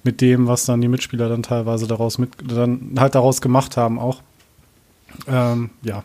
mit 0.03 0.21
dem, 0.21 0.47
was 0.47 0.65
dann 0.65 0.81
die 0.81 0.87
Mitspieler 0.87 1.29
dann 1.29 1.43
teilweise 1.43 1.87
daraus 1.87 2.17
mit 2.17 2.31
dann 2.47 2.95
halt 2.97 3.15
daraus 3.15 3.41
gemacht 3.41 3.77
haben 3.77 3.99
auch. 3.99 4.21
Ähm, 5.27 5.69
ja. 5.83 6.03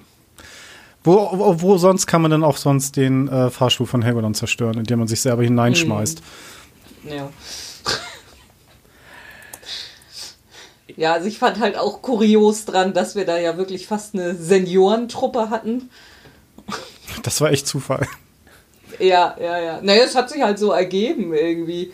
Wo, 1.05 1.31
wo, 1.33 1.61
wo, 1.61 1.79
sonst 1.79 2.07
kann 2.07 2.23
man 2.23 2.31
dann 2.31 2.45
auch 2.45 2.57
sonst 2.57 2.97
den 2.97 3.29
äh, 3.29 3.51
Fahrstuhl 3.51 3.87
von 3.87 4.03
Helgoland 4.03 4.37
zerstören, 4.37 4.79
indem 4.79 5.01
man 5.01 5.09
sich 5.09 5.21
selber 5.21 5.43
hineinschmeißt? 5.43 6.23
Mhm. 7.03 7.11
Ja. 7.11 7.31
Ja, 10.97 11.15
also 11.15 11.27
ich 11.27 11.39
fand 11.39 11.59
halt 11.59 11.77
auch 11.77 12.03
kurios 12.03 12.65
dran, 12.65 12.93
dass 12.93 13.15
wir 13.17 13.25
da 13.25 13.39
ja 13.39 13.57
wirklich 13.57 13.87
fast 13.87 14.15
eine 14.15 14.35
Seniorentruppe 14.35 15.51
hatten. 15.51 15.91
Das 17.23 17.41
war 17.41 17.51
echt 17.51 17.67
Zufall. 17.67 18.07
Ja, 18.99 19.35
ja, 19.41 19.59
ja. 19.59 19.81
Naja, 19.83 20.05
es 20.05 20.15
hat 20.15 20.31
sich 20.31 20.43
halt 20.43 20.59
so 20.59 20.71
ergeben 20.71 21.33
irgendwie. 21.35 21.93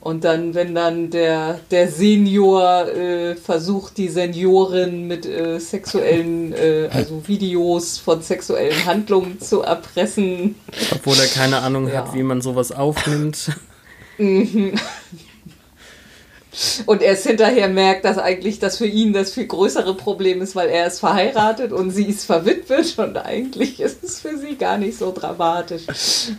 Und 0.00 0.24
dann, 0.24 0.54
wenn 0.54 0.74
dann 0.74 1.10
der, 1.10 1.58
der 1.70 1.88
Senior 1.88 2.88
äh, 2.88 3.34
versucht, 3.34 3.96
die 3.98 4.08
Seniorin 4.08 5.08
mit 5.08 5.26
äh, 5.26 5.58
sexuellen, 5.58 6.52
äh, 6.52 6.88
also 6.92 7.26
Videos 7.26 7.98
von 7.98 8.22
sexuellen 8.22 8.86
Handlungen 8.86 9.40
zu 9.40 9.62
erpressen. 9.62 10.54
Obwohl 10.92 11.18
er 11.18 11.26
keine 11.26 11.58
Ahnung 11.58 11.88
ja. 11.88 12.04
hat, 12.06 12.14
wie 12.14 12.22
man 12.22 12.40
sowas 12.40 12.72
aufnimmt. 12.72 13.50
Mhm. 14.18 14.72
Und 16.86 17.02
erst 17.02 17.26
hinterher 17.26 17.68
merkt, 17.68 18.04
dass 18.04 18.18
eigentlich 18.18 18.58
das 18.58 18.78
für 18.78 18.86
ihn 18.86 19.12
das 19.12 19.32
viel 19.32 19.46
größere 19.46 19.94
Problem 19.94 20.40
ist, 20.40 20.56
weil 20.56 20.68
er 20.68 20.86
ist 20.86 21.00
verheiratet 21.00 21.72
und 21.72 21.90
sie 21.90 22.04
ist 22.04 22.24
verwitwet 22.24 22.98
und 22.98 23.16
eigentlich 23.18 23.80
ist 23.80 24.02
es 24.02 24.20
für 24.20 24.36
sie 24.38 24.56
gar 24.56 24.78
nicht 24.78 24.98
so 24.98 25.12
dramatisch. 25.12 25.82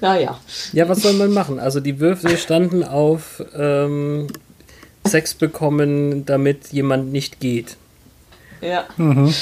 Naja. 0.02 0.40
Ja, 0.74 0.90
was 0.90 1.02
soll 1.02 1.14
man 1.14 1.32
machen? 1.32 1.60
Also 1.60 1.80
die 1.80 2.00
Würfel 2.00 2.38
standen 2.38 2.84
auf 2.84 3.44
ähm, 3.56 4.28
Sex 5.06 5.34
bekommen, 5.34 6.26
damit 6.26 6.68
jemand 6.72 7.12
nicht 7.12 7.40
geht. 7.40 7.78
Ja. 8.62 8.86
Mhm. 8.98 9.34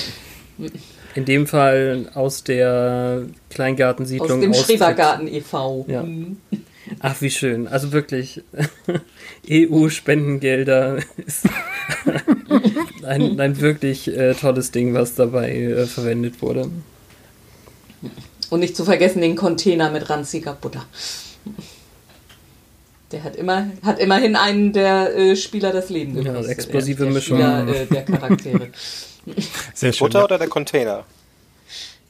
In 1.15 1.25
dem 1.25 1.47
Fall 1.47 2.09
aus 2.13 2.43
der 2.43 3.23
Kleingartensiedlung. 3.49 4.31
Aus 4.31 4.39
dem 4.39 4.53
Schrebergarten 4.53 5.27
e.V. 5.27 5.85
Ja. 5.87 6.05
Ach, 6.99 7.21
wie 7.21 7.29
schön. 7.29 7.67
Also 7.67 7.91
wirklich, 7.91 8.43
EU-Spendengelder 9.49 10.97
ist 11.25 11.45
ein, 13.03 13.39
ein 13.39 13.59
wirklich 13.59 14.07
äh, 14.07 14.33
tolles 14.33 14.71
Ding, 14.71 14.93
was 14.93 15.15
dabei 15.15 15.55
äh, 15.55 15.85
verwendet 15.85 16.41
wurde. 16.41 16.69
Und 18.49 18.59
nicht 18.61 18.75
zu 18.75 18.85
vergessen 18.85 19.21
den 19.21 19.35
Container 19.35 19.91
mit 19.91 20.09
ranziger 20.09 20.53
Butter. 20.53 20.85
Der 23.11 23.23
hat, 23.23 23.35
immer, 23.35 23.67
hat 23.83 23.99
immerhin 23.99 24.35
einen 24.35 24.73
der 24.73 25.15
äh, 25.15 25.35
Spieler 25.35 25.71
das 25.71 25.89
Leben 25.89 26.15
gekostet. 26.15 26.45
Ja, 26.45 26.51
explosive 26.51 27.03
der 27.03 27.13
Mischung. 27.13 27.37
Spieler, 27.37 27.67
äh, 27.67 27.85
der 27.85 28.03
Charaktere. 28.03 28.69
Sehr 29.73 29.93
schön, 29.93 30.07
Butter 30.07 30.19
ja. 30.19 30.25
oder 30.25 30.37
der 30.37 30.47
Container? 30.49 31.05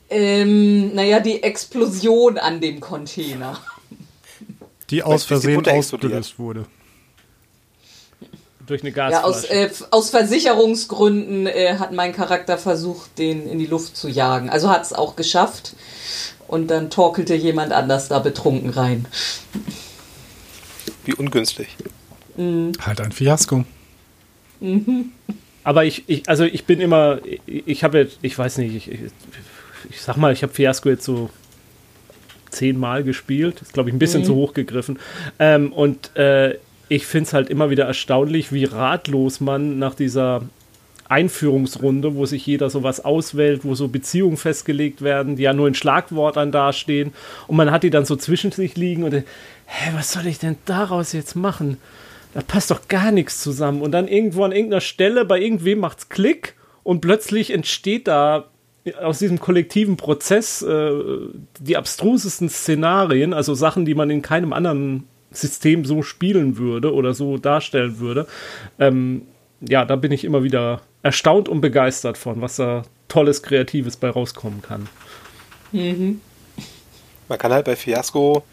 Ähm, 0.09 0.95
naja, 0.95 1.19
die 1.19 1.43
Explosion 1.43 2.37
an 2.37 2.61
dem 2.61 2.79
Container. 2.79 3.59
Die 4.89 5.03
aus 5.03 5.25
Versehen 5.25 5.63
die 5.63 5.71
ausgelöst 5.71 6.39
wurde. 6.39 6.65
Durch 8.65 8.81
eine 8.81 8.91
Gasflasche. 8.91 9.53
Ja, 9.53 9.67
aus, 9.67 9.81
äh, 9.81 9.85
aus 9.91 10.09
Versicherungsgründen 10.09 11.47
äh, 11.47 11.77
hat 11.79 11.93
mein 11.93 12.13
Charakter 12.13 12.57
versucht, 12.57 13.17
den 13.17 13.47
in 13.47 13.59
die 13.59 13.65
Luft 13.65 13.95
zu 13.95 14.09
jagen. 14.09 14.49
Also 14.49 14.69
hat 14.69 14.83
es 14.83 14.93
auch 14.93 15.15
geschafft. 15.15 15.75
Und 16.47 16.67
dann 16.67 16.89
torkelte 16.89 17.35
jemand 17.35 17.73
anders 17.73 18.07
da 18.07 18.19
betrunken 18.19 18.69
rein. 18.69 19.05
Wie 21.05 21.13
ungünstig. 21.13 21.67
Mhm. 22.37 22.73
Halt 22.79 23.01
ein 23.01 23.11
Fiasko. 23.11 23.65
Mhm. 24.59 25.11
Aber 25.63 25.83
ich, 25.83 26.03
ich, 26.07 26.29
also 26.29 26.45
ich 26.45 26.65
bin 26.65 26.79
immer, 26.79 27.19
ich, 27.25 27.67
ich 27.67 27.83
habe 27.83 27.99
jetzt, 27.99 28.19
ich 28.21 28.37
weiß 28.37 28.57
nicht, 28.59 28.75
ich, 28.75 28.91
ich, 28.91 28.99
ich 29.89 30.01
sag 30.01 30.15
mal, 30.17 30.31
ich 30.31 30.43
habe 30.43 30.53
Fiasko 30.53 30.89
jetzt 30.89 31.03
so 31.03 31.29
zehnmal 32.49 33.03
gespielt. 33.03 33.61
Ist, 33.61 33.73
glaube 33.73 33.89
ich, 33.89 33.95
ein 33.95 33.99
bisschen 33.99 34.21
mhm. 34.21 34.25
zu 34.25 34.35
hoch 34.35 34.53
gegriffen. 34.53 34.99
Ähm, 35.39 35.71
und 35.73 36.15
äh, 36.15 36.57
ich 36.89 37.05
finde 37.05 37.27
es 37.27 37.33
halt 37.33 37.49
immer 37.49 37.69
wieder 37.69 37.85
erstaunlich, 37.85 38.51
wie 38.51 38.65
ratlos 38.65 39.39
man 39.39 39.79
nach 39.79 39.95
dieser 39.95 40.43
Einführungsrunde, 41.09 42.15
wo 42.15 42.25
sich 42.25 42.45
jeder 42.45 42.69
sowas 42.69 43.03
auswählt, 43.03 43.63
wo 43.63 43.75
so 43.75 43.87
Beziehungen 43.87 44.37
festgelegt 44.37 45.01
werden, 45.01 45.35
die 45.35 45.43
ja 45.43 45.53
nur 45.53 45.67
in 45.67 45.73
Schlagwortern 45.73 46.51
dastehen. 46.51 47.13
Und 47.47 47.55
man 47.55 47.71
hat 47.71 47.83
die 47.83 47.89
dann 47.89 48.05
so 48.05 48.15
zwischen 48.15 48.51
sich 48.51 48.75
liegen 48.75 49.03
und, 49.03 49.13
hä, 49.13 49.23
was 49.93 50.11
soll 50.11 50.27
ich 50.27 50.39
denn 50.39 50.57
daraus 50.65 51.13
jetzt 51.13 51.35
machen? 51.35 51.77
Da 52.33 52.41
passt 52.41 52.71
doch 52.71 52.87
gar 52.87 53.11
nichts 53.11 53.41
zusammen. 53.41 53.81
Und 53.81 53.91
dann 53.91 54.07
irgendwo 54.07 54.43
an 54.43 54.51
irgendeiner 54.51 54.81
Stelle 54.81 55.25
bei 55.25 55.39
irgendwem 55.39 55.79
macht's 55.79 56.09
Klick 56.09 56.55
und 56.83 57.01
plötzlich 57.01 57.51
entsteht 57.51 58.07
da 58.07 58.45
aus 58.95 59.19
diesem 59.19 59.39
kollektiven 59.39 59.97
Prozess 59.97 60.61
äh, 60.61 60.91
die 61.59 61.77
abstrusesten 61.77 62.49
Szenarien, 62.49 63.33
also 63.33 63.53
Sachen, 63.53 63.85
die 63.85 63.95
man 63.95 64.09
in 64.09 64.21
keinem 64.21 64.53
anderen 64.53 65.07
System 65.31 65.85
so 65.85 66.01
spielen 66.01 66.57
würde 66.57 66.93
oder 66.93 67.13
so 67.13 67.37
darstellen 67.37 67.99
würde. 67.99 68.27
Ähm, 68.79 69.23
ja, 69.61 69.85
da 69.85 69.95
bin 69.95 70.11
ich 70.11 70.23
immer 70.23 70.43
wieder 70.43 70.81
erstaunt 71.03 71.49
und 71.49 71.61
begeistert 71.61 72.17
von, 72.17 72.41
was 72.41 72.57
da 72.57 72.83
tolles, 73.07 73.41
Kreatives 73.41 73.97
bei 73.97 74.09
rauskommen 74.09 74.61
kann. 74.61 74.87
Mhm. 75.71 76.21
Man 77.27 77.37
kann 77.37 77.51
halt 77.51 77.65
bei 77.65 77.75
Fiasco 77.75 78.43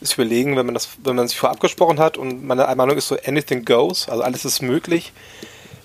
sich 0.00 0.14
überlegen, 0.14 0.56
wenn 0.56 0.66
man 0.66 0.74
das, 0.74 0.88
wenn 1.02 1.16
man 1.16 1.28
sich 1.28 1.38
vorab 1.38 1.60
gesprochen 1.60 1.98
hat 1.98 2.16
und 2.16 2.44
meine 2.44 2.66
Meinung 2.74 2.96
ist 2.96 3.08
so, 3.08 3.16
anything 3.24 3.64
goes, 3.64 4.08
also 4.08 4.22
alles 4.22 4.44
ist 4.44 4.62
möglich 4.62 5.12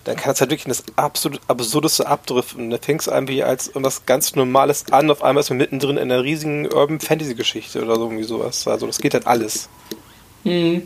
dann 0.06 0.16
kann 0.16 0.34
es 0.34 0.40
halt 0.40 0.52
wirklich 0.52 0.68
das 0.68 0.84
absolut 0.96 1.42
absurdeste 1.48 2.08
abdriften. 2.08 2.70
Da 2.70 2.78
fängt 2.78 3.02
es 3.02 3.08
irgendwie 3.08 3.44
als 3.44 3.68
irgendwas 3.68 4.06
ganz 4.06 4.36
Normales 4.36 4.86
an, 4.92 5.10
auf 5.10 5.24
einmal 5.24 5.42
ist 5.42 5.50
man 5.50 5.58
mittendrin 5.58 5.98
in 5.98 6.12
einer 6.12 6.24
riesigen 6.24 6.72
Urban 6.72 7.00
Fantasy 7.00 7.34
Geschichte 7.34 7.84
oder 7.84 7.96
so 7.96 8.04
irgendwie 8.04 8.24
sowas. 8.24 8.68
Also 8.68 8.86
das 8.86 9.00
geht 9.00 9.16
halt 9.16 9.26
alles. 9.26 9.68
Mhm. 10.44 10.84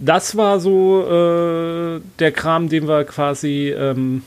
Das 0.00 0.36
war 0.36 0.58
so 0.58 1.02
äh, 1.04 2.00
der 2.18 2.32
Kram, 2.32 2.68
den 2.68 2.88
wir 2.88 3.04
quasi 3.04 3.70
ähm, 3.70 4.24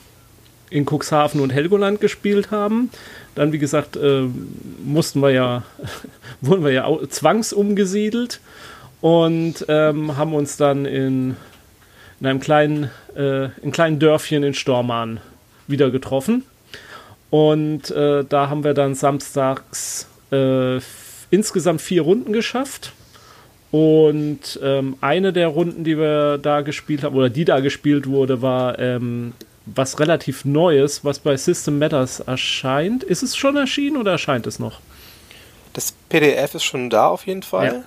in 0.70 0.86
Cuxhaven 0.86 1.42
und 1.42 1.52
Helgoland 1.52 2.00
gespielt 2.00 2.50
haben. 2.52 2.92
Dann, 3.36 3.52
wie 3.52 3.60
gesagt, 3.60 3.98
äh, 3.98 4.24
mussten 4.86 5.22
wir 5.22 5.32
ja, 5.32 5.64
wurden 6.42 6.64
wir 6.64 6.72
ja 6.72 6.88
zwangsumgesiedelt 7.10 8.40
und 9.02 9.66
ähm, 9.68 10.16
haben 10.16 10.34
uns 10.34 10.56
dann 10.56 10.86
in 10.86 11.36
in 12.24 12.30
einem 12.30 12.40
kleinen, 12.40 12.90
äh, 13.18 13.50
in 13.62 13.74
kleinen 13.74 14.00
Dörfchen 14.00 14.44
in 14.44 14.54
Stormarn 14.54 15.20
wieder 15.68 15.92
getroffen. 15.92 16.46
Und 17.30 17.92
äh, 17.92 18.24
da 18.24 18.50
haben 18.50 18.64
wir 18.64 18.74
dann 18.74 18.96
samstags 18.96 20.08
äh, 20.32 20.80
insgesamt 21.32 21.82
vier 21.82 22.04
Runden 22.04 22.32
geschafft. 22.32 22.94
Und 23.72 24.58
ähm, 24.64 24.96
eine 25.02 25.34
der 25.34 25.50
Runden, 25.50 25.84
die 25.84 25.98
wir 25.98 26.38
da 26.38 26.62
gespielt 26.62 27.04
haben, 27.04 27.14
oder 27.14 27.30
die 27.30 27.44
da 27.44 27.60
gespielt 27.60 28.08
wurde, 28.08 28.42
war 28.42 28.80
ähm, 28.80 29.34
was 29.66 30.00
relativ 30.00 30.46
Neues, 30.46 31.04
was 31.04 31.20
bei 31.20 31.36
System 31.36 31.78
Matters 31.78 32.22
erscheint. 32.22 33.04
Ist 33.04 33.24
es 33.24 33.36
schon 33.36 33.58
erschienen 33.58 33.98
oder 33.98 34.12
erscheint 34.12 34.48
es 34.48 34.60
noch? 34.60 34.80
Das 35.74 35.94
PDF 36.08 36.56
ist 36.56 36.64
schon 36.64 36.90
da 36.90 37.08
auf 37.08 37.28
jeden 37.28 37.44
Fall. 37.44 37.84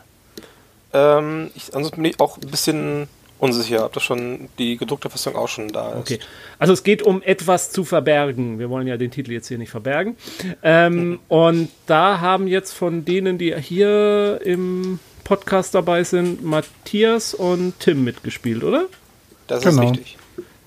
Ja. 0.93 1.19
Ähm, 1.19 1.51
ich, 1.55 1.75
ansonsten 1.75 2.03
bin 2.03 2.11
ich 2.11 2.21
auch 2.21 2.37
ein 2.37 2.51
bisschen 2.51 3.09
unsicher, 3.39 3.85
ob 3.85 3.93
das 3.93 4.03
schon 4.03 4.49
die 4.59 4.77
gedruckte 4.77 5.11
Fassung 5.11 5.37
auch 5.37 5.49
schon 5.49 5.69
da 5.69 5.93
ist. 5.93 5.99
Okay. 5.99 6.19
Also 6.59 6.73
es 6.73 6.83
geht 6.83 7.03
um 7.03 7.23
etwas 7.23 7.71
zu 7.71 7.85
verbergen. 7.85 8.59
Wir 8.59 8.71
wollen 8.71 8.87
ja 8.87 8.97
den 8.97 9.11
Titel 9.11 9.33
jetzt 9.33 9.49
hier 9.49 9.59
nicht 9.59 9.71
verbergen. 9.71 10.17
Ähm, 10.63 11.09
mhm. 11.11 11.19
Und 11.29 11.69
da 11.87 12.21
haben 12.21 12.47
jetzt 12.47 12.73
von 12.73 13.05
denen, 13.05 13.39
die 13.39 13.55
hier 13.57 14.41
im 14.45 14.99
Podcast 15.25 15.75
dabei 15.75 16.05
sind, 16.05 16.45
Matthias 16.45 17.35
und 17.35 17.79
Tim 17.81 18.05
mitgespielt, 18.05 18.63
oder? 18.63 18.87
Das 19.47 19.63
genau. 19.63 19.83
ist 19.83 19.91
richtig. 19.91 20.19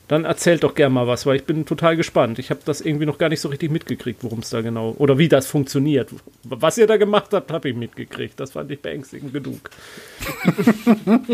Dann 0.10 0.26
erzählt 0.26 0.64
doch 0.64 0.74
gerne 0.74 0.94
mal 0.94 1.06
was, 1.06 1.28
weil 1.28 1.36
ich 1.36 1.44
bin 1.44 1.68
total 1.68 1.96
gespannt. 1.96 2.40
Ich 2.40 2.50
habe 2.50 2.62
das 2.66 2.82
irgendwie 2.82 3.06
noch 3.06 3.20
gar 3.20 3.30
nicht 3.30 3.42
so 3.42 3.50
richtig 3.50 3.70
mitgekriegt, 3.70 4.24
worum 4.24 4.40
es 4.40 4.50
da 4.50 4.62
genau 4.62 4.96
oder 4.98 5.20
wie 5.20 5.30
das 5.30 5.46
funktioniert. 5.46 6.10
Was 6.44 6.80
ihr 6.80 6.88
da 6.88 6.98
gemacht 6.98 7.28
habt, 7.32 7.52
habe 7.52 7.70
ich 7.70 7.76
mitgekriegt. 7.76 8.40
Das 8.40 8.52
fand 8.52 8.72
ich 8.72 8.82
beängstigend 8.82 9.34
genug. 9.34 9.70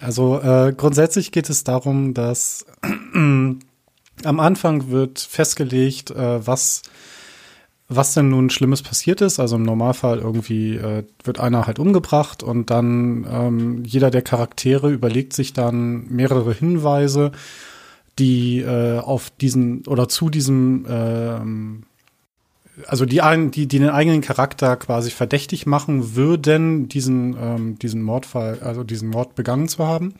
Also 0.00 0.40
äh, 0.40 0.72
grundsätzlich 0.76 1.30
geht 1.30 1.48
es 1.48 1.62
darum, 1.64 2.12
dass 2.12 2.66
am 3.14 3.60
Anfang 4.24 4.90
wird 4.90 5.20
festgelegt, 5.20 6.10
äh, 6.10 6.46
was 6.46 6.82
was 7.96 8.14
denn 8.14 8.30
nun 8.30 8.50
Schlimmes 8.50 8.82
passiert 8.82 9.20
ist. 9.20 9.38
Also 9.38 9.56
im 9.56 9.62
Normalfall 9.62 10.18
irgendwie 10.18 10.76
äh, 10.76 11.04
wird 11.24 11.40
einer 11.40 11.66
halt 11.66 11.78
umgebracht 11.78 12.42
und 12.42 12.70
dann 12.70 13.26
ähm, 13.30 13.84
jeder 13.84 14.10
der 14.10 14.22
Charaktere 14.22 14.90
überlegt 14.90 15.32
sich 15.32 15.52
dann 15.52 16.06
mehrere 16.08 16.52
Hinweise, 16.52 17.32
die 18.18 18.60
äh, 18.60 18.98
auf 18.98 19.30
diesen 19.40 19.86
oder 19.86 20.08
zu 20.08 20.30
diesem 20.30 20.86
ähm, 20.88 21.82
also 22.86 23.04
die, 23.06 23.22
ein, 23.22 23.50
die, 23.50 23.66
die 23.66 23.78
den 23.78 23.90
eigenen 23.90 24.20
Charakter 24.20 24.76
quasi 24.76 25.10
verdächtig 25.10 25.66
machen 25.66 26.14
würden, 26.14 26.88
diesen, 26.88 27.36
ähm, 27.38 27.78
diesen 27.78 28.02
Mordfall, 28.02 28.60
also 28.60 28.84
diesen 28.84 29.10
Mord 29.10 29.34
begangen 29.34 29.68
zu 29.68 29.86
haben. 29.86 30.14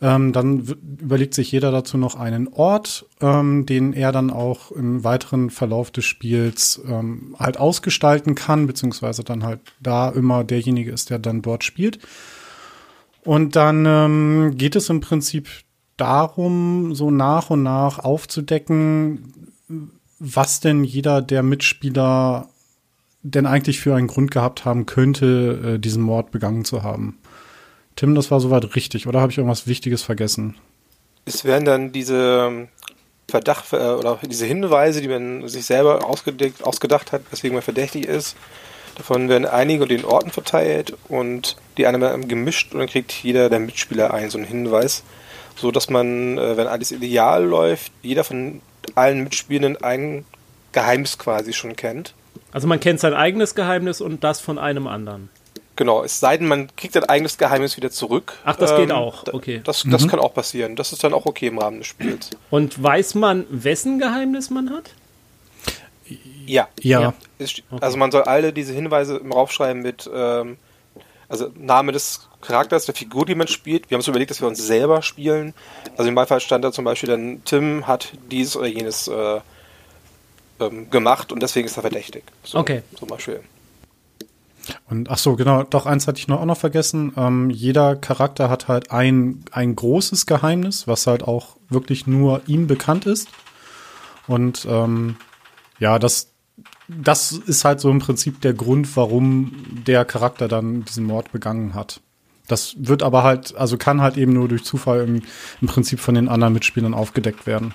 Ähm, 0.00 0.32
dann 0.32 0.60
überlegt 1.00 1.34
sich 1.34 1.52
jeder 1.52 1.70
dazu 1.70 1.96
noch 1.96 2.16
einen 2.16 2.48
Ort, 2.48 3.06
ähm, 3.20 3.64
den 3.64 3.92
er 3.92 4.12
dann 4.12 4.30
auch 4.30 4.72
im 4.72 5.04
weiteren 5.04 5.50
Verlauf 5.50 5.90
des 5.90 6.04
Spiels 6.04 6.80
ähm, 6.86 7.36
halt 7.38 7.58
ausgestalten 7.58 8.34
kann, 8.34 8.66
beziehungsweise 8.66 9.22
dann 9.24 9.44
halt 9.44 9.60
da 9.80 10.10
immer 10.10 10.44
derjenige 10.44 10.90
ist, 10.90 11.10
der 11.10 11.18
dann 11.20 11.42
dort 11.42 11.64
spielt. 11.64 12.00
Und 13.24 13.56
dann 13.56 13.86
ähm, 13.86 14.56
geht 14.56 14.76
es 14.76 14.90
im 14.90 15.00
Prinzip 15.00 15.48
darum, 15.96 16.94
so 16.94 17.10
nach 17.10 17.50
und 17.50 17.62
nach 17.62 17.98
aufzudecken, 17.98 19.43
was 20.18 20.60
denn 20.60 20.84
jeder 20.84 21.22
der 21.22 21.42
Mitspieler 21.42 22.48
denn 23.22 23.46
eigentlich 23.46 23.80
für 23.80 23.94
einen 23.94 24.06
Grund 24.06 24.30
gehabt 24.30 24.64
haben 24.64 24.86
könnte, 24.86 25.76
äh, 25.76 25.78
diesen 25.78 26.02
Mord 26.02 26.30
begangen 26.30 26.64
zu 26.64 26.82
haben. 26.82 27.18
Tim, 27.96 28.14
das 28.14 28.30
war 28.30 28.40
soweit 28.40 28.76
richtig, 28.76 29.06
oder 29.06 29.20
habe 29.20 29.32
ich 29.32 29.38
irgendwas 29.38 29.66
Wichtiges 29.66 30.02
vergessen? 30.02 30.56
Es 31.24 31.44
werden 31.44 31.64
dann 31.64 31.92
diese 31.92 32.48
ähm, 32.48 32.68
Verdacht 33.28 33.72
äh, 33.72 33.76
oder 33.76 34.18
diese 34.22 34.44
Hinweise, 34.44 35.00
die 35.00 35.08
man 35.08 35.48
sich 35.48 35.64
selber 35.64 36.04
ausgedacht 36.06 37.12
hat, 37.12 37.22
weswegen 37.30 37.54
man 37.54 37.62
verdächtig 37.62 38.04
ist, 38.04 38.36
davon 38.96 39.28
werden 39.28 39.46
einige 39.46 39.86
den 39.86 40.04
Orten 40.04 40.30
verteilt 40.30 40.94
und 41.08 41.56
die 41.78 41.86
anderen 41.86 42.28
gemischt 42.28 42.72
und 42.72 42.80
dann 42.80 42.88
kriegt 42.88 43.12
jeder 43.12 43.48
der 43.48 43.58
Mitspieler 43.58 44.12
einen 44.12 44.30
so 44.30 44.38
einen 44.38 44.46
Hinweis, 44.46 45.02
so 45.56 45.70
dass 45.70 45.88
man, 45.88 46.36
äh, 46.36 46.56
wenn 46.58 46.66
alles 46.66 46.92
ideal 46.92 47.44
läuft, 47.44 47.90
jeder 48.02 48.24
von 48.24 48.60
allen 48.94 49.24
Mitspielenden 49.24 49.82
ein 49.82 50.24
Geheimnis 50.72 51.18
quasi 51.18 51.52
schon 51.52 51.76
kennt. 51.76 52.14
Also 52.52 52.66
man 52.66 52.80
kennt 52.80 53.00
sein 53.00 53.14
eigenes 53.14 53.54
Geheimnis 53.54 54.00
und 54.00 54.24
das 54.24 54.40
von 54.40 54.58
einem 54.58 54.86
anderen. 54.86 55.28
Genau, 55.76 56.04
es 56.04 56.20
sei 56.20 56.36
denn, 56.36 56.46
man 56.46 56.68
kriegt 56.76 56.96
ein 56.96 57.04
eigenes 57.04 57.36
Geheimnis 57.36 57.76
wieder 57.76 57.90
zurück. 57.90 58.34
Ach, 58.44 58.54
das 58.56 58.70
ähm, 58.72 58.76
geht 58.78 58.92
auch, 58.92 59.24
okay. 59.32 59.60
Das, 59.64 59.84
das 59.90 60.04
mhm. 60.04 60.08
kann 60.08 60.20
auch 60.20 60.32
passieren. 60.32 60.76
Das 60.76 60.92
ist 60.92 61.02
dann 61.02 61.12
auch 61.12 61.26
okay 61.26 61.48
im 61.48 61.58
Rahmen 61.58 61.78
des 61.78 61.88
Spiels. 61.88 62.30
Und 62.50 62.80
weiß 62.80 63.16
man, 63.16 63.44
wessen 63.50 63.98
Geheimnis 63.98 64.50
man 64.50 64.70
hat? 64.70 64.90
Ja. 66.46 66.68
Ja. 66.80 67.14
Also 67.80 67.96
man 67.96 68.12
soll 68.12 68.22
alle 68.22 68.52
diese 68.52 68.72
Hinweise 68.72 69.16
im 69.16 69.32
Raufschreiben 69.32 69.82
mit, 69.82 70.08
ähm, 70.14 70.58
also 71.28 71.50
Name 71.56 71.92
des 71.92 72.28
Charakters, 72.40 72.86
der 72.86 72.94
Figur, 72.94 73.24
die 73.26 73.34
man 73.34 73.48
spielt. 73.48 73.90
Wir 73.90 73.96
haben 73.96 74.00
uns 74.00 74.08
überlegt, 74.08 74.30
dass 74.30 74.40
wir 74.40 74.48
uns 74.48 74.64
selber 74.64 75.02
spielen. 75.02 75.54
Also 75.96 76.08
im 76.08 76.14
Beifall 76.14 76.40
stand 76.40 76.64
da 76.64 76.72
zum 76.72 76.84
Beispiel 76.84 77.08
dann, 77.08 77.42
Tim 77.44 77.86
hat 77.86 78.12
dieses 78.30 78.56
oder 78.56 78.66
jenes 78.66 79.08
äh, 79.08 79.40
ähm, 80.60 80.90
gemacht 80.90 81.32
und 81.32 81.42
deswegen 81.42 81.66
ist 81.66 81.76
er 81.76 81.82
verdächtig. 81.82 82.24
So, 82.42 82.58
okay. 82.58 82.82
Zum 82.96 83.08
Beispiel. 83.08 83.40
Und 84.88 85.10
ach 85.10 85.18
so, 85.18 85.36
genau, 85.36 85.62
doch 85.62 85.86
eins 85.86 86.06
hatte 86.06 86.18
ich 86.18 86.28
noch 86.28 86.40
auch 86.40 86.46
noch 86.46 86.56
vergessen. 86.56 87.12
Ähm, 87.16 87.50
jeder 87.50 87.96
Charakter 87.96 88.48
hat 88.48 88.68
halt 88.68 88.90
ein, 88.90 89.44
ein 89.50 89.76
großes 89.76 90.26
Geheimnis, 90.26 90.86
was 90.86 91.06
halt 91.06 91.22
auch 91.22 91.56
wirklich 91.68 92.06
nur 92.06 92.42
ihm 92.46 92.66
bekannt 92.66 93.06
ist. 93.06 93.28
Und 94.26 94.66
ähm, 94.68 95.16
ja, 95.78 95.98
das, 95.98 96.33
das 96.88 97.32
ist 97.32 97.64
halt 97.64 97.80
so 97.80 97.90
im 97.90 97.98
Prinzip 97.98 98.40
der 98.40 98.54
Grund, 98.54 98.96
warum 98.96 99.52
der 99.86 100.04
Charakter 100.04 100.48
dann 100.48 100.84
diesen 100.84 101.04
Mord 101.04 101.32
begangen 101.32 101.74
hat. 101.74 102.00
Das 102.46 102.74
wird 102.78 103.02
aber 103.02 103.22
halt, 103.22 103.54
also 103.56 103.78
kann 103.78 104.02
halt 104.02 104.16
eben 104.16 104.34
nur 104.34 104.48
durch 104.48 104.64
Zufall 104.64 105.00
im, 105.00 105.22
im 105.60 105.68
Prinzip 105.68 106.00
von 106.00 106.14
den 106.14 106.28
anderen 106.28 106.52
Mitspielern 106.52 106.92
aufgedeckt 106.92 107.46
werden. 107.46 107.74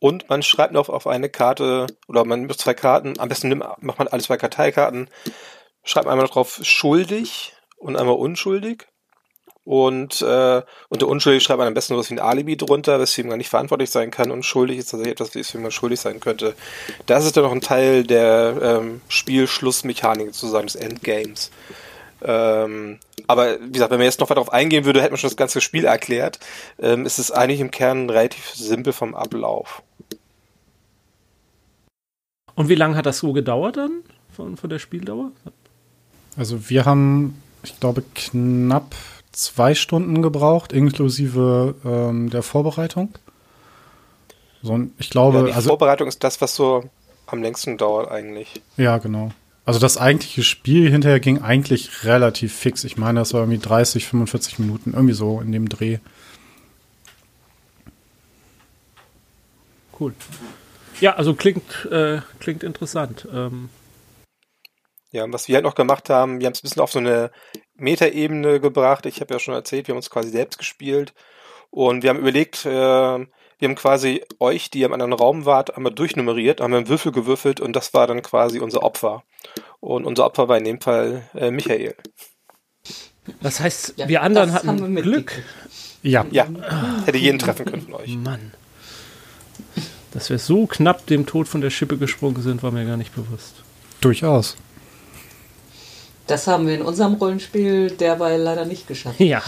Und 0.00 0.28
man 0.30 0.42
schreibt 0.42 0.72
noch 0.72 0.88
auf 0.88 1.06
eine 1.06 1.28
Karte, 1.28 1.86
oder 2.06 2.24
man 2.24 2.42
mit 2.42 2.58
zwei 2.58 2.72
Karten, 2.72 3.18
am 3.18 3.28
besten 3.28 3.48
nimmt, 3.48 3.64
macht 3.80 3.98
man 3.98 4.08
alle 4.08 4.22
zwei 4.22 4.36
Karteikarten, 4.36 5.10
schreibt 5.82 6.06
einmal 6.06 6.28
drauf 6.28 6.60
schuldig 6.62 7.54
und 7.76 7.96
einmal 7.96 8.14
unschuldig. 8.14 8.86
Und 9.68 10.22
äh, 10.22 10.62
unter 10.88 11.08
unschuldig 11.08 11.42
schreibt 11.42 11.58
man 11.58 11.66
am 11.66 11.74
besten 11.74 11.94
was 11.94 12.08
wie 12.08 12.14
ein 12.14 12.20
Alibi 12.20 12.56
drunter, 12.56 12.98
weswegen 13.00 13.28
man 13.28 13.36
nicht 13.36 13.50
verantwortlich 13.50 13.90
sein 13.90 14.10
kann. 14.10 14.30
Und 14.30 14.46
schuldig 14.46 14.78
ist 14.78 14.90
tatsächlich 14.90 15.12
etwas, 15.12 15.34
weswegen 15.34 15.60
man 15.60 15.72
schuldig 15.72 16.00
sein 16.00 16.20
könnte. 16.20 16.54
Das 17.04 17.26
ist 17.26 17.36
dann 17.36 17.44
noch 17.44 17.52
ein 17.52 17.60
Teil 17.60 18.02
der 18.02 18.56
ähm, 18.62 19.02
Spielschlussmechanik 19.08 20.28
sozusagen 20.28 20.68
des 20.68 20.74
Endgames. 20.74 21.50
Ähm, 22.22 22.98
aber 23.26 23.60
wie 23.60 23.72
gesagt, 23.72 23.90
wenn 23.90 23.98
man 23.98 24.06
jetzt 24.06 24.20
noch 24.20 24.30
weiter 24.30 24.36
darauf 24.36 24.54
eingehen 24.54 24.86
würde, 24.86 25.02
hätte 25.02 25.10
man 25.10 25.18
schon 25.18 25.28
das 25.28 25.36
ganze 25.36 25.60
Spiel 25.60 25.84
erklärt. 25.84 26.38
Ähm, 26.80 27.04
es 27.04 27.18
ist 27.18 27.30
eigentlich 27.30 27.60
im 27.60 27.70
Kern 27.70 28.08
relativ 28.08 28.48
simpel 28.54 28.94
vom 28.94 29.14
Ablauf. 29.14 29.82
Und 32.54 32.70
wie 32.70 32.74
lange 32.74 32.96
hat 32.96 33.04
das 33.04 33.18
so 33.18 33.34
gedauert 33.34 33.76
dann 33.76 34.00
von, 34.34 34.56
von 34.56 34.70
der 34.70 34.78
Spieldauer? 34.78 35.30
Also 36.38 36.70
wir 36.70 36.86
haben, 36.86 37.42
ich 37.62 37.78
glaube, 37.78 38.02
knapp 38.14 38.94
zwei 39.32 39.74
Stunden 39.74 40.22
gebraucht, 40.22 40.72
inklusive 40.72 41.74
ähm, 41.84 42.30
der 42.30 42.42
Vorbereitung. 42.42 43.14
So, 44.62 44.78
ich 44.98 45.10
glaube, 45.10 45.38
ja, 45.38 45.44
die 45.46 45.52
also, 45.52 45.68
Vorbereitung 45.68 46.08
ist 46.08 46.24
das, 46.24 46.40
was 46.40 46.54
so 46.54 46.84
am 47.26 47.42
längsten 47.42 47.78
dauert 47.78 48.10
eigentlich. 48.10 48.60
Ja, 48.76 48.98
genau. 48.98 49.30
Also 49.64 49.78
das 49.78 49.98
eigentliche 49.98 50.42
Spiel 50.42 50.90
hinterher 50.90 51.20
ging 51.20 51.42
eigentlich 51.42 52.04
relativ 52.04 52.54
fix. 52.54 52.84
Ich 52.84 52.96
meine, 52.96 53.20
das 53.20 53.34
war 53.34 53.40
irgendwie 53.40 53.58
30, 53.58 54.06
45 54.06 54.58
Minuten, 54.58 54.94
irgendwie 54.94 55.12
so 55.12 55.40
in 55.40 55.52
dem 55.52 55.68
Dreh. 55.68 55.98
Cool. 60.00 60.14
Ja, 61.00 61.16
also 61.16 61.34
klingt, 61.34 61.86
äh, 61.90 62.20
klingt 62.40 62.62
interessant. 62.62 63.28
Ähm. 63.30 63.68
Ja, 65.12 65.24
und 65.24 65.32
was 65.32 65.48
wir 65.48 65.56
halt 65.56 65.64
noch 65.64 65.74
gemacht 65.74 66.08
haben, 66.08 66.40
wir 66.40 66.46
haben 66.46 66.54
es 66.54 66.60
ein 66.60 66.62
bisschen 66.62 66.82
auf 66.82 66.92
so 66.92 66.98
eine 66.98 67.30
Metaebene 67.78 68.60
gebracht. 68.60 69.06
Ich 69.06 69.20
habe 69.20 69.34
ja 69.34 69.40
schon 69.40 69.54
erzählt, 69.54 69.88
wir 69.88 69.92
haben 69.92 69.98
uns 69.98 70.10
quasi 70.10 70.30
selbst 70.30 70.58
gespielt. 70.58 71.14
Und 71.70 72.02
wir 72.02 72.10
haben 72.10 72.18
überlegt, 72.18 72.64
äh, 72.64 72.70
wir 73.58 73.68
haben 73.68 73.74
quasi 73.74 74.22
euch, 74.38 74.70
die 74.70 74.82
im 74.82 74.92
anderen 74.92 75.12
Raum 75.12 75.44
wart, 75.44 75.76
einmal 75.76 75.92
durchnummeriert, 75.92 76.60
haben 76.60 76.74
einen 76.74 76.88
Würfel 76.88 77.12
gewürfelt 77.12 77.60
und 77.60 77.74
das 77.74 77.92
war 77.92 78.06
dann 78.06 78.22
quasi 78.22 78.60
unser 78.60 78.82
Opfer. 78.82 79.24
Und 79.80 80.04
unser 80.04 80.24
Opfer 80.26 80.48
war 80.48 80.58
in 80.58 80.64
dem 80.64 80.80
Fall 80.80 81.28
äh, 81.34 81.50
Michael. 81.50 81.94
Das 83.42 83.60
heißt, 83.60 83.94
ja, 83.96 84.08
wir 84.08 84.22
anderen 84.22 84.52
hatten 84.52 84.94
wir 84.94 85.02
Glück. 85.02 85.42
Ja. 86.02 86.24
Ja, 86.30 86.46
hätte 87.04 87.18
jeden 87.18 87.38
treffen 87.38 87.66
können 87.66 87.82
von 87.82 87.94
euch. 87.94 88.16
Mann. 88.16 88.52
Dass 90.12 90.30
wir 90.30 90.38
so 90.38 90.66
knapp 90.66 91.06
dem 91.06 91.26
Tod 91.26 91.48
von 91.48 91.60
der 91.60 91.70
Schippe 91.70 91.98
gesprungen 91.98 92.40
sind, 92.42 92.62
war 92.62 92.70
mir 92.70 92.86
gar 92.86 92.96
nicht 92.96 93.14
bewusst. 93.14 93.56
Durchaus. 94.00 94.56
Das 96.28 96.46
haben 96.46 96.66
wir 96.66 96.74
in 96.74 96.82
unserem 96.82 97.14
Rollenspiel 97.14 97.90
derweil 97.90 98.38
leider 98.40 98.66
nicht 98.66 98.86
geschafft. 98.86 99.18
Ja. 99.18 99.42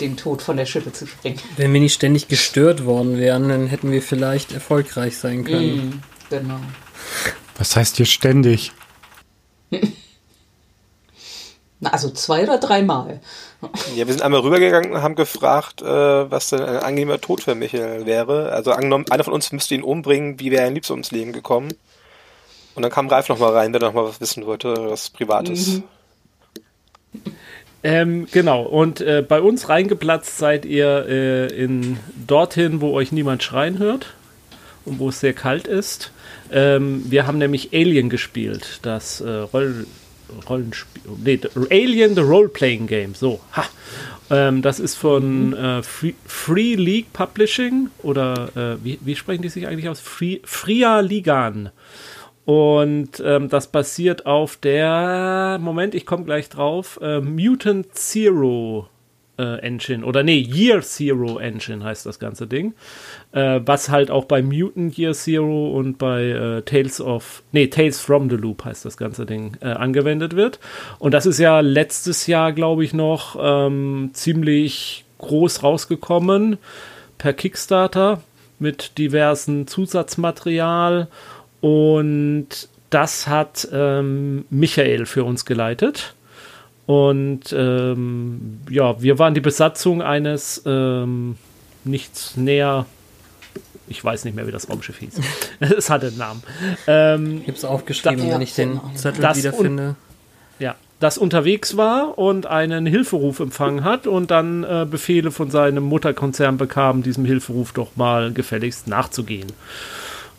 Den 0.00 0.16
Tod 0.16 0.42
von 0.42 0.56
der 0.56 0.66
Schippe 0.66 0.92
zu 0.92 1.06
springen. 1.06 1.38
Wenn 1.56 1.72
wir 1.72 1.80
nicht 1.80 1.94
ständig 1.94 2.26
gestört 2.26 2.84
worden 2.84 3.16
wären, 3.16 3.48
dann 3.48 3.68
hätten 3.68 3.92
wir 3.92 4.02
vielleicht 4.02 4.52
erfolgreich 4.52 5.16
sein 5.16 5.44
können. 5.44 5.76
Mm, 5.76 6.02
genau. 6.28 6.58
Was 7.56 7.76
heißt 7.76 7.96
hier 7.96 8.06
ständig? 8.06 8.72
Na, 11.78 11.90
also 11.90 12.10
zwei 12.10 12.42
oder 12.42 12.58
dreimal. 12.58 13.20
Ja, 13.94 14.06
wir 14.06 14.12
sind 14.12 14.22
einmal 14.22 14.40
rübergegangen 14.40 14.90
und 14.92 15.02
haben 15.02 15.14
gefragt, 15.14 15.80
äh, 15.80 15.86
was 15.86 16.50
denn 16.50 16.60
ein 16.60 16.78
angenehmer 16.78 17.20
Tod 17.20 17.42
für 17.42 17.54
Michael 17.54 18.04
wäre. 18.04 18.50
Also 18.52 18.72
angenommen, 18.72 19.04
einer 19.10 19.22
von 19.22 19.32
uns 19.32 19.52
müsste 19.52 19.76
ihn 19.76 19.84
umbringen, 19.84 20.40
wie 20.40 20.50
wäre 20.50 20.62
er 20.62 20.68
am 20.68 20.74
liebsten 20.74 20.94
ums 20.94 21.12
Leben 21.12 21.32
gekommen? 21.32 21.72
Und 22.74 22.82
dann 22.82 22.90
kam 22.90 23.08
Ralf 23.08 23.28
nochmal 23.28 23.52
rein, 23.52 23.72
der 23.72 23.80
nochmal 23.80 24.06
was 24.06 24.20
wissen 24.20 24.44
wollte, 24.44 24.74
was 24.90 25.10
Privates. 25.10 25.68
Mhm. 25.68 25.84
Ähm, 27.82 28.26
genau, 28.30 28.62
und 28.62 29.00
äh, 29.00 29.24
bei 29.26 29.40
uns 29.40 29.68
reingeplatzt 29.68 30.36
seid 30.36 30.66
ihr 30.66 31.06
äh, 31.08 31.46
in 31.46 31.98
dorthin, 32.26 32.80
wo 32.80 32.92
euch 32.92 33.10
niemand 33.10 33.42
schreien 33.42 33.78
hört 33.78 34.14
und 34.84 34.98
wo 34.98 35.08
es 35.08 35.20
sehr 35.20 35.32
kalt 35.32 35.66
ist. 35.66 36.12
Ähm, 36.52 37.04
wir 37.08 37.26
haben 37.26 37.38
nämlich 37.38 37.70
Alien 37.72 38.10
gespielt, 38.10 38.80
das 38.82 39.20
äh, 39.20 39.28
Roll 39.28 39.86
Rollenspiel. 40.48 41.02
Nee, 41.24 41.40
Alien 41.70 42.14
the 42.14 42.20
Role-Playing 42.20 42.86
Game. 42.86 43.14
So, 43.14 43.40
ha. 43.52 43.64
Ähm, 44.30 44.62
das 44.62 44.78
ist 44.78 44.94
von 44.94 45.54
äh, 45.54 45.82
Free, 45.82 46.14
Free, 46.24 46.76
League 46.76 47.12
Publishing 47.12 47.88
oder 48.02 48.50
äh, 48.54 48.84
wie, 48.84 48.98
wie, 49.00 49.16
sprechen 49.16 49.42
die 49.42 49.48
sich 49.48 49.66
eigentlich 49.66 49.88
aus? 49.88 49.98
Free, 49.98 50.38
Fria 50.44 51.00
Ligan. 51.00 51.70
Und 52.50 53.22
ähm, 53.24 53.48
das 53.48 53.68
basiert 53.68 54.26
auf 54.26 54.56
der, 54.56 55.58
Moment, 55.60 55.94
ich 55.94 56.04
komme 56.04 56.24
gleich 56.24 56.48
drauf, 56.48 56.98
äh, 57.00 57.20
Mutant 57.20 57.94
Zero 57.94 58.88
äh, 59.38 59.60
Engine 59.60 60.04
oder 60.04 60.24
nee, 60.24 60.40
Year 60.40 60.82
Zero 60.82 61.38
Engine 61.38 61.84
heißt 61.84 62.06
das 62.06 62.18
ganze 62.18 62.48
Ding. 62.48 62.74
Äh, 63.30 63.60
was 63.64 63.88
halt 63.88 64.10
auch 64.10 64.24
bei 64.24 64.42
Mutant 64.42 64.98
Year 64.98 65.12
Zero 65.12 65.78
und 65.78 65.98
bei 65.98 66.24
äh, 66.24 66.62
Tales 66.62 67.00
of, 67.00 67.44
nee, 67.52 67.68
Tales 67.68 68.00
from 68.00 68.28
the 68.28 68.34
Loop 68.34 68.64
heißt 68.64 68.84
das 68.84 68.96
ganze 68.96 69.26
Ding, 69.26 69.56
äh, 69.60 69.66
angewendet 69.68 70.34
wird. 70.34 70.58
Und 70.98 71.14
das 71.14 71.26
ist 71.26 71.38
ja 71.38 71.60
letztes 71.60 72.26
Jahr, 72.26 72.52
glaube 72.52 72.82
ich, 72.82 72.92
noch 72.92 73.38
ähm, 73.40 74.10
ziemlich 74.12 75.04
groß 75.18 75.62
rausgekommen 75.62 76.58
per 77.16 77.32
Kickstarter 77.32 78.22
mit 78.58 78.98
diversen 78.98 79.68
Zusatzmaterial 79.68 81.06
und 81.60 82.48
das 82.90 83.26
hat 83.28 83.68
ähm, 83.72 84.44
Michael 84.50 85.06
für 85.06 85.24
uns 85.24 85.44
geleitet. 85.44 86.14
Und 86.86 87.52
ähm, 87.56 88.58
ja, 88.68 89.00
wir 89.00 89.18
waren 89.20 89.34
die 89.34 89.40
Besatzung 89.40 90.02
eines 90.02 90.62
ähm, 90.66 91.36
nichts 91.84 92.36
näher. 92.36 92.84
Ich 93.86 94.02
weiß 94.04 94.24
nicht 94.24 94.34
mehr, 94.34 94.46
wie 94.48 94.50
das 94.52 94.68
Raumschiff 94.68 94.98
hieß. 94.98 95.14
es 95.60 95.88
hatte 95.88 96.08
einen 96.08 96.18
Namen. 96.18 96.42
Ähm, 96.88 97.36
Ich 97.42 97.48
habe 97.48 97.56
es 97.58 97.64
aufgeschrieben, 97.64 98.26
Da- 98.28 98.34
wenn 98.34 98.40
ich 98.40 98.54
den 98.54 98.74
Ja, 98.74 98.82
Zettel 98.94 99.36
wiederfinde. 99.36 99.94
ja, 100.58 100.74
das 100.98 101.16
unterwegs 101.16 101.76
war 101.76 102.18
und 102.18 102.46
einen 102.46 102.86
Hilferuf 102.86 103.38
empfangen 103.38 103.84
hat 103.84 104.08
und 104.08 104.30
dann 104.32 104.64
äh, 104.64 104.84
Befehle 104.90 105.30
von 105.30 105.50
seinem 105.50 105.84
Mutterkonzern 105.84 106.56
bekam, 106.56 107.02
diesem 107.04 107.24
Hilferuf 107.24 107.72
doch 107.72 107.94
mal 107.94 108.32
gefälligst 108.32 108.88
nachzugehen. 108.88 109.52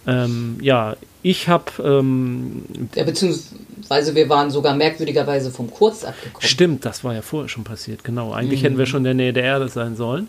Ähm, 0.05 0.57
ja, 0.61 0.95
ich 1.23 1.47
habe 1.47 1.71
ähm, 1.83 2.63
Ja, 2.95 3.03
beziehungsweise 3.03 4.15
wir 4.15 4.27
waren 4.29 4.49
sogar 4.49 4.75
merkwürdigerweise 4.75 5.51
vom 5.51 5.69
Kurs 5.69 6.03
abgekommen. 6.03 6.47
Stimmt, 6.47 6.85
das 6.85 7.03
war 7.03 7.13
ja 7.13 7.21
vorher 7.21 7.49
schon 7.49 7.63
passiert, 7.63 8.03
genau. 8.03 8.33
Eigentlich 8.33 8.63
hätten 8.63 8.77
wir 8.77 8.85
schon 8.85 8.99
in 8.99 9.03
der 9.05 9.13
Nähe 9.13 9.33
der 9.33 9.43
Erde 9.43 9.69
sein 9.69 9.95
sollen. 9.95 10.27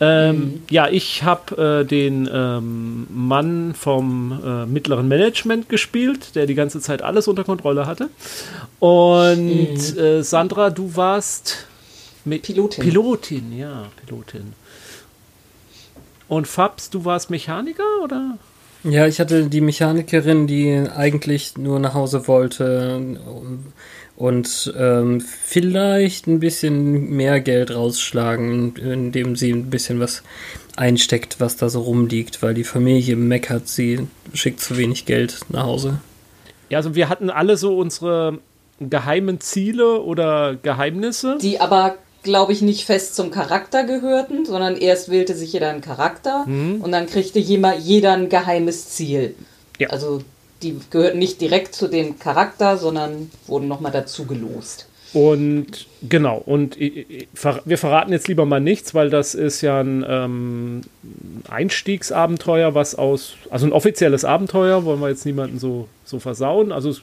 Ähm, 0.00 0.62
Ja, 0.70 0.88
ich 0.88 1.22
habe 1.22 1.82
äh, 1.82 1.84
den 1.84 2.28
ähm, 2.32 3.06
Mann 3.10 3.74
vom 3.74 4.40
äh, 4.44 4.66
mittleren 4.66 5.06
Management 5.08 5.68
gespielt, 5.68 6.34
der 6.34 6.46
die 6.46 6.54
ganze 6.54 6.80
Zeit 6.80 7.02
alles 7.02 7.28
unter 7.28 7.44
Kontrolle 7.44 7.86
hatte. 7.86 8.08
Und 8.80 9.96
äh, 9.96 10.22
Sandra, 10.22 10.70
du 10.70 10.96
warst 10.96 11.66
Pilotin. 12.24 12.84
Pilotin, 12.84 13.56
ja, 13.56 13.86
Pilotin. 14.04 14.54
Und 16.28 16.48
Fabs, 16.48 16.88
du 16.90 17.04
warst 17.04 17.30
Mechaniker 17.30 17.84
oder? 18.02 18.38
Ja, 18.84 19.06
ich 19.06 19.20
hatte 19.20 19.46
die 19.46 19.60
Mechanikerin, 19.60 20.46
die 20.46 20.84
eigentlich 20.94 21.56
nur 21.56 21.78
nach 21.78 21.94
Hause 21.94 22.26
wollte 22.26 23.18
und 24.16 24.74
ähm, 24.76 25.20
vielleicht 25.20 26.26
ein 26.26 26.40
bisschen 26.40 27.10
mehr 27.10 27.40
Geld 27.40 27.74
rausschlagen, 27.74 28.76
indem 28.76 29.36
sie 29.36 29.52
ein 29.52 29.70
bisschen 29.70 30.00
was 30.00 30.22
einsteckt, 30.76 31.36
was 31.38 31.56
da 31.56 31.68
so 31.68 31.82
rumliegt, 31.82 32.42
weil 32.42 32.54
die 32.54 32.64
Familie 32.64 33.16
meckert, 33.16 33.68
sie 33.68 34.08
schickt 34.34 34.60
zu 34.60 34.76
wenig 34.76 35.06
Geld 35.06 35.40
nach 35.48 35.64
Hause. 35.64 36.00
Ja, 36.68 36.78
also 36.78 36.94
wir 36.94 37.08
hatten 37.08 37.30
alle 37.30 37.56
so 37.56 37.76
unsere 37.76 38.38
geheimen 38.80 39.40
Ziele 39.40 40.00
oder 40.00 40.56
Geheimnisse. 40.56 41.38
Die 41.40 41.60
aber, 41.60 41.96
glaube 42.22 42.52
ich, 42.52 42.62
nicht 42.62 42.84
fest 42.84 43.14
zum 43.16 43.30
Charakter 43.30 43.84
gehörten, 43.84 44.44
sondern 44.44 44.76
erst 44.76 45.10
wählte 45.10 45.34
sich 45.34 45.52
jeder 45.52 45.70
einen 45.70 45.80
Charakter 45.80 46.44
und 46.46 46.92
dann 46.92 47.06
kriegte 47.06 47.38
jeder, 47.38 47.76
jeder 47.76 48.12
ein 48.12 48.28
geheimes 48.28 48.90
Ziel. 48.90 49.34
Ja. 49.78 49.90
Also 49.90 50.22
die 50.62 50.78
gehörten 50.90 51.18
nicht 51.18 51.40
direkt 51.40 51.74
zu 51.74 51.88
dem 51.88 52.18
Charakter, 52.18 52.76
sondern 52.78 53.30
wurden 53.46 53.68
nochmal 53.68 53.92
dazu 53.92 54.26
gelost. 54.26 54.86
Und 55.12 55.86
genau, 56.08 56.38
und 56.38 56.78
wir 56.78 57.78
verraten 57.78 58.12
jetzt 58.12 58.28
lieber 58.28 58.46
mal 58.46 58.60
nichts, 58.60 58.94
weil 58.94 59.10
das 59.10 59.34
ist 59.34 59.60
ja 59.60 59.78
ein 59.80 60.04
ähm, 60.08 60.80
Einstiegsabenteuer, 61.50 62.74
was 62.74 62.94
aus, 62.94 63.34
also 63.50 63.66
ein 63.66 63.72
offizielles 63.72 64.24
Abenteuer, 64.24 64.86
wollen 64.86 65.00
wir 65.00 65.10
jetzt 65.10 65.26
niemanden 65.26 65.58
so, 65.58 65.88
so 66.04 66.18
versauen. 66.18 66.72
Also 66.72 66.88
es, 66.88 67.02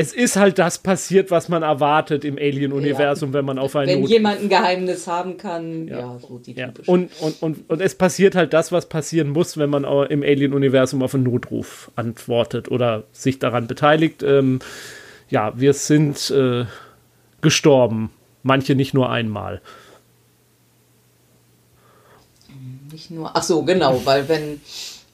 es 0.00 0.12
ist 0.12 0.36
halt 0.36 0.60
das 0.60 0.78
passiert, 0.78 1.32
was 1.32 1.48
man 1.48 1.64
erwartet 1.64 2.24
im 2.24 2.38
Alien-Universum, 2.38 3.32
wenn 3.32 3.44
man 3.44 3.58
auf 3.58 3.74
ein 3.74 3.88
Wenn 3.88 4.02
Not 4.02 4.10
jemand 4.10 4.40
ein 4.40 4.48
Geheimnis 4.48 5.08
haben 5.08 5.38
kann, 5.38 5.88
ja, 5.88 6.16
so 6.20 6.38
die 6.38 6.52
ja. 6.52 6.68
typische. 6.68 6.88
und, 6.88 7.10
und, 7.20 7.42
und, 7.42 7.68
und 7.68 7.80
es 7.80 7.96
passiert 7.96 8.36
halt 8.36 8.52
das, 8.52 8.70
was 8.70 8.88
passieren 8.88 9.30
muss, 9.30 9.56
wenn 9.58 9.68
man 9.68 9.82
im 9.82 10.22
Alien-Universum 10.22 11.02
auf 11.02 11.16
einen 11.16 11.24
Notruf 11.24 11.90
antwortet 11.96 12.70
oder 12.70 13.02
sich 13.10 13.40
daran 13.40 13.66
beteiligt. 13.66 14.22
Ähm, 14.22 14.60
ja, 15.30 15.52
wir 15.56 15.72
sind 15.72 16.30
äh, 16.30 16.66
gestorben. 17.40 18.10
Manche 18.44 18.76
nicht 18.76 18.94
nur 18.94 19.10
einmal. 19.10 19.60
Nicht 22.92 23.10
nur, 23.10 23.32
ach 23.34 23.42
so, 23.42 23.64
genau, 23.64 24.00
weil 24.04 24.28
wenn, 24.28 24.60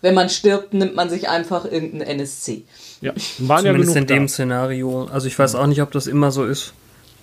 wenn 0.04 0.14
man 0.14 0.28
stirbt, 0.28 0.74
nimmt 0.74 0.94
man 0.94 1.08
sich 1.08 1.30
einfach 1.30 1.64
irgendein 1.64 2.02
NSC. 2.02 2.64
Ja, 3.00 3.14
waren 3.38 3.64
ja 3.64 3.72
Zumindest 3.72 3.94
genug 3.94 4.10
in 4.10 4.14
dem 4.16 4.22
da. 4.24 4.28
Szenario. 4.28 5.04
Also 5.06 5.26
ich 5.26 5.38
weiß 5.38 5.54
auch 5.54 5.66
nicht, 5.66 5.80
ob 5.80 5.92
das 5.92 6.06
immer 6.06 6.30
so 6.30 6.44
ist. 6.44 6.74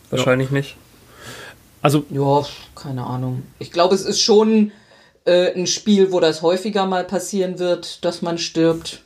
Wahrscheinlich 0.10 0.50
nicht. 0.50 0.76
Also 1.84 2.06
Ja, 2.10 2.44
keine 2.76 3.06
Ahnung. 3.06 3.44
Ich 3.60 3.72
glaube, 3.72 3.94
es 3.94 4.02
ist 4.02 4.20
schon 4.20 4.72
äh, 5.26 5.54
ein 5.54 5.68
Spiel, 5.68 6.12
wo 6.12 6.20
das 6.20 6.42
häufiger 6.42 6.88
mal 6.88 7.04
passieren 7.04 7.60
wird, 7.60 8.04
dass 8.04 8.24
man 8.24 8.40
stirbt. 8.40 9.04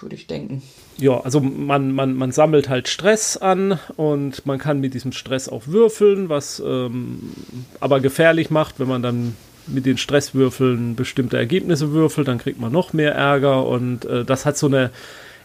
Würde 0.00 0.14
ich 0.14 0.26
denken. 0.26 0.62
ja, 0.96 1.20
also 1.20 1.40
man, 1.40 1.92
man, 1.92 2.14
man 2.14 2.32
sammelt 2.32 2.70
halt 2.70 2.88
Stress 2.88 3.36
an 3.36 3.78
und 3.96 4.46
man 4.46 4.58
kann 4.58 4.80
mit 4.80 4.94
diesem 4.94 5.12
Stress 5.12 5.50
auch 5.50 5.66
würfeln, 5.66 6.30
was 6.30 6.62
ähm, 6.64 7.34
aber 7.80 8.00
gefährlich 8.00 8.50
macht, 8.50 8.78
wenn 8.78 8.88
man 8.88 9.02
dann 9.02 9.36
mit 9.66 9.86
den 9.86 9.98
Stresswürfeln 9.98 10.94
bestimmte 10.96 11.36
Ergebnisse 11.36 11.92
würfelt, 11.92 12.28
dann 12.28 12.38
kriegt 12.38 12.60
man 12.60 12.72
noch 12.72 12.92
mehr 12.92 13.14
Ärger 13.14 13.66
und 13.66 14.04
äh, 14.04 14.24
das 14.24 14.46
hat 14.46 14.56
so 14.56 14.66
eine 14.66 14.90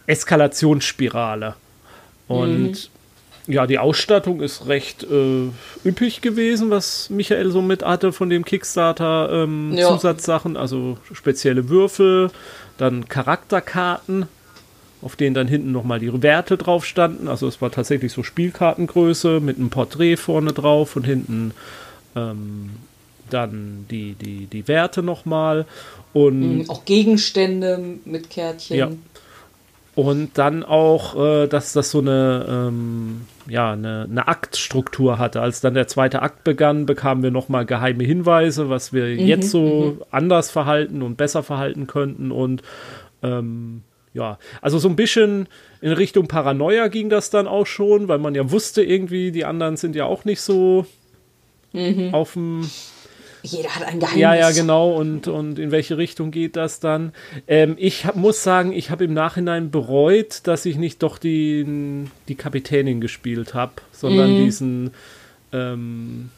Eskalationsspirale. 0.06 1.54
Und 2.28 2.90
ja, 3.46 3.66
die 3.66 3.78
Ausstattung 3.78 4.40
ist 4.40 4.68
recht 4.68 5.04
äh, 5.04 5.48
üppig 5.84 6.20
gewesen, 6.20 6.70
was 6.70 7.10
Michael 7.10 7.50
so 7.50 7.60
mit 7.60 7.82
hatte 7.82 8.12
von 8.12 8.30
dem 8.30 8.44
Kickstarter 8.44 9.30
ähm, 9.32 9.72
Ja. 9.74 9.88
Zusatzsachen, 9.88 10.56
also 10.56 10.98
spezielle 11.12 11.68
Würfel, 11.68 12.30
dann 12.78 13.08
Charakterkarten, 13.08 14.26
auf 15.02 15.16
denen 15.16 15.34
dann 15.34 15.48
hinten 15.48 15.72
nochmal 15.72 15.98
die 15.98 16.22
Werte 16.22 16.56
drauf 16.56 16.86
standen. 16.86 17.26
Also 17.26 17.48
es 17.48 17.60
war 17.60 17.72
tatsächlich 17.72 18.12
so 18.12 18.22
Spielkartengröße 18.22 19.40
mit 19.40 19.58
einem 19.58 19.70
Porträt 19.70 20.16
vorne 20.16 20.52
drauf 20.52 20.94
und 20.94 21.04
hinten 21.04 21.52
ähm, 22.14 22.70
dann 23.32 23.86
die, 23.90 24.14
die, 24.14 24.46
die 24.46 24.68
Werte 24.68 25.02
nochmal. 25.02 25.66
Und 26.12 26.58
Mhm, 26.58 26.70
Auch 26.70 26.84
Gegenstände 26.84 27.80
mit 28.04 28.30
Kärtchen. 28.30 28.76
Ja. 28.76 28.90
Und 29.94 30.38
dann 30.38 30.64
auch, 30.64 31.22
äh, 31.22 31.46
dass 31.48 31.74
das 31.74 31.90
so 31.90 31.98
eine, 31.98 32.46
ähm, 32.48 33.22
ja, 33.46 33.72
eine, 33.72 34.06
eine 34.10 34.26
Aktstruktur 34.26 35.18
hatte. 35.18 35.42
Als 35.42 35.60
dann 35.60 35.74
der 35.74 35.86
zweite 35.86 36.22
Akt 36.22 36.44
begann, 36.44 36.86
bekamen 36.86 37.22
wir 37.22 37.30
nochmal 37.30 37.66
geheime 37.66 38.04
Hinweise, 38.04 38.70
was 38.70 38.94
wir 38.94 39.14
jetzt 39.14 39.50
so 39.50 39.98
anders 40.10 40.50
verhalten 40.50 41.02
und 41.02 41.16
besser 41.16 41.42
verhalten 41.42 41.86
könnten. 41.86 42.30
Und 42.32 42.62
ähm, 43.22 43.82
ja, 44.14 44.38
also 44.62 44.78
so 44.78 44.88
ein 44.88 44.96
bisschen 44.96 45.46
in 45.82 45.92
Richtung 45.92 46.26
Paranoia 46.26 46.88
ging 46.88 47.10
das 47.10 47.28
dann 47.28 47.46
auch 47.46 47.66
schon, 47.66 48.08
weil 48.08 48.18
man 48.18 48.34
ja 48.34 48.50
wusste 48.50 48.82
irgendwie, 48.82 49.30
die 49.30 49.44
anderen 49.44 49.76
sind 49.76 49.94
ja 49.94 50.06
auch 50.06 50.24
nicht 50.24 50.40
so 50.40 50.86
auf 52.12 52.34
dem 52.34 52.70
Jeder 53.42 53.70
hat 53.74 53.84
ein 53.84 53.98
Geheimnis. 53.98 54.20
ja, 54.20 54.34
ja, 54.34 54.50
genau. 54.52 54.92
Und, 54.94 55.26
und 55.28 55.58
in 55.58 55.70
welche 55.70 55.98
Richtung 55.98 56.30
geht 56.30 56.56
das 56.56 56.78
dann? 56.80 57.12
Ähm, 57.48 57.74
ich 57.78 58.04
hab, 58.04 58.16
muss 58.16 58.42
sagen, 58.42 58.72
ich 58.72 58.90
habe 58.90 59.04
im 59.04 59.14
Nachhinein 59.14 59.70
bereut, 59.70 60.40
dass 60.46 60.64
ich 60.64 60.76
nicht 60.76 61.02
doch 61.02 61.18
die, 61.18 62.06
die 62.28 62.34
Kapitänin 62.36 63.00
gespielt 63.00 63.54
habe, 63.54 63.72
sondern 63.92 64.36
diesen 64.36 64.90
ähm, 65.52 66.30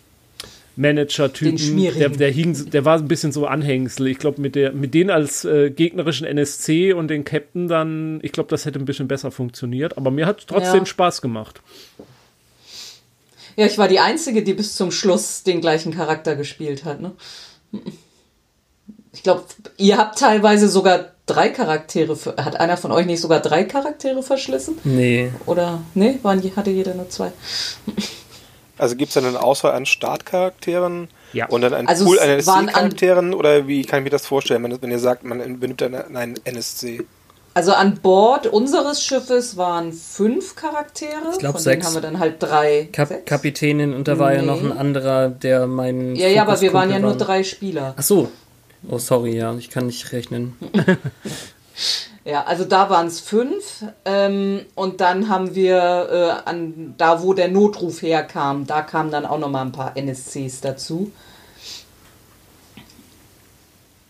Manager-Typen. 0.77 1.77
Der, 1.99 2.09
der, 2.09 2.31
hing, 2.31 2.71
der 2.71 2.85
war 2.85 2.99
ein 2.99 3.07
bisschen 3.07 3.31
so 3.33 3.47
Anhängsel. 3.47 4.09
Ich 4.09 4.19
glaube, 4.19 4.41
mit, 4.41 4.55
der- 4.57 4.73
mit 4.73 4.93
denen 4.95 5.11
als 5.11 5.45
äh, 5.45 5.71
gegnerischen 5.71 6.27
NSC 6.27 6.93
und 6.95 7.09
den 7.09 7.25
Captain 7.25 7.69
dann, 7.69 8.19
ich 8.23 8.33
glaube, 8.33 8.49
das 8.51 8.67
hätte 8.67 8.79
ein 8.81 8.85
bisschen 8.85 9.07
besser 9.07 9.31
funktioniert. 9.31 9.97
Aber 9.97 10.11
mir 10.11 10.27
hat 10.27 10.47
trotzdem 10.49 10.81
Ja. 10.81 10.87
Spaß 10.87 11.23
gemacht. 11.23 11.61
Ja, 13.57 13.67
ich 13.67 13.79
war 13.79 13.89
die 13.89 14.01
Einzige, 14.01 14.43
die 14.43 14.55
bis 14.55 14.77
zum 14.77 14.91
Schluss 14.91 15.43
den 15.43 15.61
gleichen 15.61 15.95
Charakter 15.95 16.37
gespielt 16.37 16.85
hat. 16.85 17.01
Ne? 17.01 17.13
Ich 19.13 19.23
glaube, 19.23 19.45
ihr 19.77 19.97
habt 19.97 20.19
teilweise 20.19 20.69
sogar 20.69 21.13
drei 21.27 21.49
Charaktere. 21.49 22.17
Hat 22.37 22.57
einer 22.61 22.77
von 22.77 22.93
euch 22.93 23.07
nicht 23.07 23.21
sogar 23.21 23.41
drei 23.41 23.65
Charaktere 23.65 24.23
verschlissen? 24.23 24.79
Nee. 24.85 25.31
Oder, 25.47 25.83
nee, 25.95 26.19
waren, 26.23 26.43
hatte 26.57 26.71
jeder 26.71 26.95
nur 26.95 27.09
zwei? 27.11 27.33
Also 28.77 28.97
gibt 28.97 29.11
es 29.11 29.15
dann 29.15 29.25
eine 29.25 29.41
Auswahl 29.41 29.73
an 29.73 29.87
Startcharakteren 29.87 31.09
Ja. 31.33 31.47
und 31.47 31.61
dann 31.61 31.75
einen 31.75 31.87
Also 31.89 32.05
Pool 32.05 32.19
an 32.19 32.29
NSC-Charakteren 32.29 33.33
oder 33.35 33.69
wie 33.69 33.85
kann 33.85 34.01
ich 34.01 34.05
mir 34.05 34.11
das 34.11 34.27
vorstellen, 34.27 34.63
wenn, 34.65 34.83
wenn 34.83 34.91
ihr 34.91 34.99
sagt, 34.99 35.23
man 35.23 35.39
benimmt 35.61 35.81
einen, 35.83 36.17
einen 36.17 36.35
NSC? 36.45 37.03
Also 37.55 37.73
an 37.73 37.99
Bord 38.03 38.49
unseres 38.49 39.01
Schiffes 39.03 39.57
waren 39.57 39.93
fünf 39.93 40.57
Charaktere. 40.57 41.31
Ich 41.33 41.39
glaub, 41.39 41.53
Von 41.55 41.63
sechs. 41.63 41.87
haben 41.87 41.95
wir 41.95 42.01
dann 42.01 42.19
halt 42.19 42.43
drei. 42.43 42.89
Kap 42.93 43.09
sechs? 43.09 43.25
Kapitänin 43.27 43.95
und 43.95 44.09
da 44.09 44.19
war 44.19 44.33
ja 44.35 44.41
Nee. 44.41 44.47
noch 44.49 44.61
ein 44.61 44.73
anderer, 44.77 45.29
der 45.29 45.67
mein. 45.69 46.17
Ja, 46.17 46.27
ja, 46.29 46.43
aber 46.43 46.61
wir 46.61 46.73
waren 46.73 46.91
ja 46.91 46.99
nur 46.99 47.15
drei 47.15 47.45
Spieler. 47.45 47.95
Ach 47.97 48.03
so. 48.03 48.29
Oh, 48.89 48.99
sorry, 48.99 49.37
ja, 49.37 49.55
ich 49.55 49.71
kann 49.71 49.87
nicht 49.87 50.13
rechnen. 50.13 50.57
Ja, 52.27 52.45
also 52.45 52.65
da 52.65 52.89
waren 52.89 53.07
es 53.09 53.21
fünf. 53.21 53.85
Ähm, 54.07 54.61
und 54.75 55.03
dann 55.03 55.29
haben 55.29 55.55
wir 55.55 55.77
äh, 56.47 56.49
an 56.49 56.95
da, 56.97 57.23
wo 57.23 57.35
der 57.35 57.49
Notruf 57.49 58.01
herkam, 58.01 58.67
da 58.67 58.81
kamen 58.81 59.11
dann 59.11 59.27
auch 59.27 59.39
noch 59.39 59.51
mal 59.51 59.61
ein 59.61 59.73
paar 59.73 59.95
NSCs 59.95 60.63
dazu. 60.63 61.13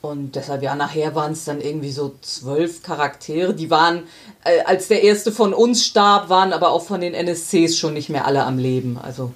Und 0.05 0.37
deshalb, 0.37 0.63
ja, 0.63 0.75
nachher 0.75 1.15
waren 1.15 1.33
es 1.33 1.47
dann 1.47 1.63
irgendwie 1.63 1.91
so 1.91 2.15
zwölf 2.21 2.83
Charaktere. 2.83 3.55
Die 3.55 3.71
waren, 3.71 4.03
äh, 4.45 4.61
als 4.67 4.89
der 4.89 5.03
erste 5.03 5.33
von 5.33 5.55
uns 5.55 5.87
starb, 5.87 6.29
waren 6.29 6.53
aber 6.53 6.73
auch 6.73 6.85
von 6.85 7.01
den 7.01 7.15
NSCs 7.15 7.79
schon 7.79 7.95
nicht 7.95 8.11
mehr 8.11 8.27
alle 8.27 8.45
am 8.45 8.59
Leben. 8.59 8.99
Also, 9.03 9.33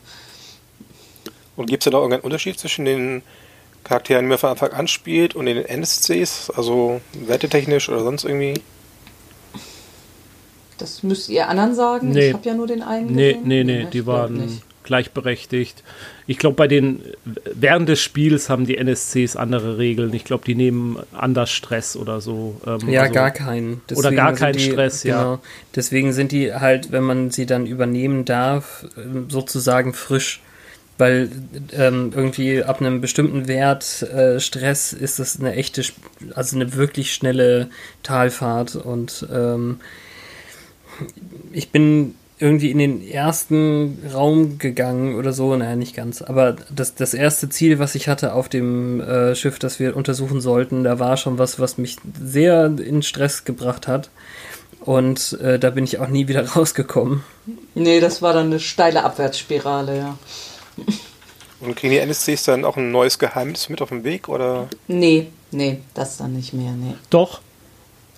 Und 1.57 1.71
gibt 1.71 1.83
es 1.83 1.85
da 1.87 1.91
noch 1.91 2.01
irgendeinen 2.01 2.25
Unterschied 2.25 2.59
zwischen 2.61 2.85
den 2.85 3.23
Charakteren, 3.83 4.27
die 4.27 4.29
man 4.29 4.37
von 4.37 4.51
Anfang 4.51 4.73
an 4.73 4.89
spielt 4.89 5.35
und 5.35 5.47
den 5.47 5.57
NSCs? 5.65 6.51
Also 6.51 7.01
wertetechnisch 7.15 7.89
oder 7.89 8.03
sonst 8.03 8.25
irgendwie? 8.25 8.61
das 10.77 11.03
müsst 11.03 11.31
ihr 11.31 11.49
anderen 11.49 11.75
sagen. 11.75 12.11
Nee. 12.11 12.29
Ich 12.29 12.35
habe 12.35 12.47
ja 12.47 12.55
nur 12.55 12.67
den 12.67 12.83
einen 12.83 13.15
Nee, 13.15 13.33
gesehen. 13.33 13.49
nee, 13.49 13.65
nee, 13.65 13.85
ne, 13.85 13.91
die 13.91 14.07
waren 14.07 14.35
nicht. 14.35 14.63
Gleichberechtigt. 14.89 15.85
Ich 16.27 16.39
glaube, 16.39 16.57
bei 16.57 16.67
den, 16.67 17.03
während 17.55 17.89
des 17.89 18.01
Spiels 18.01 18.51
haben 18.51 18.67
die 18.67 18.77
NSCs 18.77 19.37
andere 19.37 19.79
Regeln. 19.79 20.13
Ich 20.13 20.25
glaube, 20.25 20.45
die 20.45 20.55
nehmen 20.57 20.99
anders 21.13 21.51
Stress 21.51 21.95
oder 21.97 22.21
so. 22.21 22.61
Ähm, 22.67 22.89
Ja, 22.89 23.03
also- 23.03 23.15
gar 23.15 23.31
keinen. 23.31 23.81
Oder 23.95 24.11
gar 24.11 24.33
keinen 24.33 24.57
die, 24.57 24.65
Stress, 24.65 25.05
ja. 25.05 25.23
genau, 25.23 25.41
Deswegen 25.77 26.13
sind 26.13 26.33
die 26.33 26.53
halt, 26.53 26.91
wenn 26.91 27.05
man 27.05 27.31
sie 27.31 27.47
dann 27.47 27.67
übernehmen 27.67 28.25
darf, 28.25 28.85
ähm, 28.97 29.31
sozusagen 29.31 29.95
frisch. 29.95 30.41
Weil 31.01 31.31
ähm, 31.75 32.11
irgendwie 32.13 32.65
ab 32.65 32.81
einem 32.81 33.01
bestimmten 33.01 33.47
Wert 33.47 34.03
äh, 34.03 34.41
Stress 34.41 34.93
ist 34.93 35.21
es 35.21 35.39
eine 35.39 35.55
echte, 35.55 35.83
also 36.35 36.57
eine 36.57 36.75
wirklich 36.75 37.15
schnelle 37.15 37.71
Talfahrt. 38.03 38.75
Und 38.75 39.25
ähm, 39.33 39.79
ich 41.53 41.71
bin 41.71 42.17
irgendwie 42.41 42.71
in 42.71 42.79
den 42.79 43.07
ersten 43.07 43.99
Raum 44.15 44.59
gegangen 44.59 45.17
oder 45.17 45.33
so, 45.33 45.55
naja, 45.57 45.75
nicht 45.77 45.97
ganz. 45.97 46.23
Aber 46.23 46.57
das, 46.75 46.95
das 46.95 47.15
erste 47.15 47.49
Ziel, 47.49 47.79
was 47.79 47.95
ich 47.95 48.09
hatte 48.09 48.33
auf 48.35 48.49
dem 48.49 49.01
äh, 49.01 49.35
Schiff, 49.35 49.59
das 49.59 49.81
wir 49.81 49.97
untersuchen 49.97 50.41
sollten, 50.41 50.85
da 50.85 50.99
war 50.99 51.17
schon 51.17 51.39
was, 51.39 51.59
was 51.59 51.79
mich 51.79 51.97
sehr 52.23 52.67
in 52.67 53.03
Stress 53.03 53.45
gebracht 53.45 53.89
hat. 53.89 54.11
Und 54.81 55.39
äh, 55.43 55.59
da 55.59 55.71
bin 55.71 55.85
ich 55.85 55.99
auch 55.99 56.09
nie 56.09 56.29
wieder 56.29 56.47
rausgekommen. 56.55 57.25
Nee, 57.75 58.01
das 58.01 58.23
war 58.23 58.33
dann 58.33 58.47
eine 58.47 58.61
steile 58.61 59.03
Abwärtsspirale, 59.05 59.97
ja. 59.99 60.19
Und 61.61 61.75
kriegen 61.75 61.93
die 61.93 61.99
NSCs 61.99 62.45
dann 62.45 62.65
auch 62.65 62.77
ein 62.77 62.93
neues 62.93 63.19
Geheimnis 63.19 63.69
mit 63.69 63.83
auf 63.83 63.89
den 63.89 64.05
Weg? 64.05 64.29
Oder? 64.29 64.69
Nee, 64.87 65.27
nee, 65.51 65.81
das 65.95 66.17
dann 66.17 66.35
nicht 66.35 66.53
mehr, 66.53 66.71
nee. 66.73 66.95
Doch, 67.11 67.41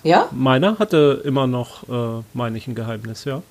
Ja? 0.03 0.29
meiner 0.31 0.77
hatte 0.77 1.21
immer 1.25 1.47
noch, 1.47 1.89
äh, 1.89 2.23
meine 2.33 2.57
ich, 2.59 2.67
ein 2.67 2.75
Geheimnis, 2.75 3.25
ja. 3.25 3.41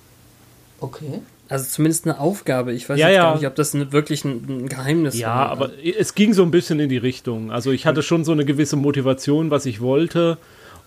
Okay. 0.81 1.21
Also 1.49 1.65
zumindest 1.69 2.07
eine 2.07 2.21
Aufgabe. 2.21 2.73
Ich 2.73 2.89
weiß 2.89 2.99
Ja, 2.99 3.09
jetzt 3.09 3.17
ja. 3.17 3.23
gar 3.25 3.35
nicht, 3.35 3.47
ob 3.47 3.55
das 3.57 3.75
wirklich 3.93 4.25
ein, 4.25 4.47
ein 4.49 4.69
Geheimnis 4.69 5.19
Ja, 5.19 5.29
war. 5.35 5.49
aber 5.51 5.71
es 5.99 6.15
ging 6.15 6.33
so 6.33 6.43
ein 6.43 6.51
bisschen 6.51 6.79
in 6.81 6.89
die 6.89 6.97
Richtung. 6.97 7.51
Also 7.51 7.73
ich 7.73 7.87
hatte 7.87 8.03
schon 8.03 8.25
so 8.25 8.33
eine 8.33 8.45
gewisse 8.45 8.77
Motivation, 8.77 9.51
was 9.51 9.67
ich 9.67 9.81
wollte. 9.81 10.39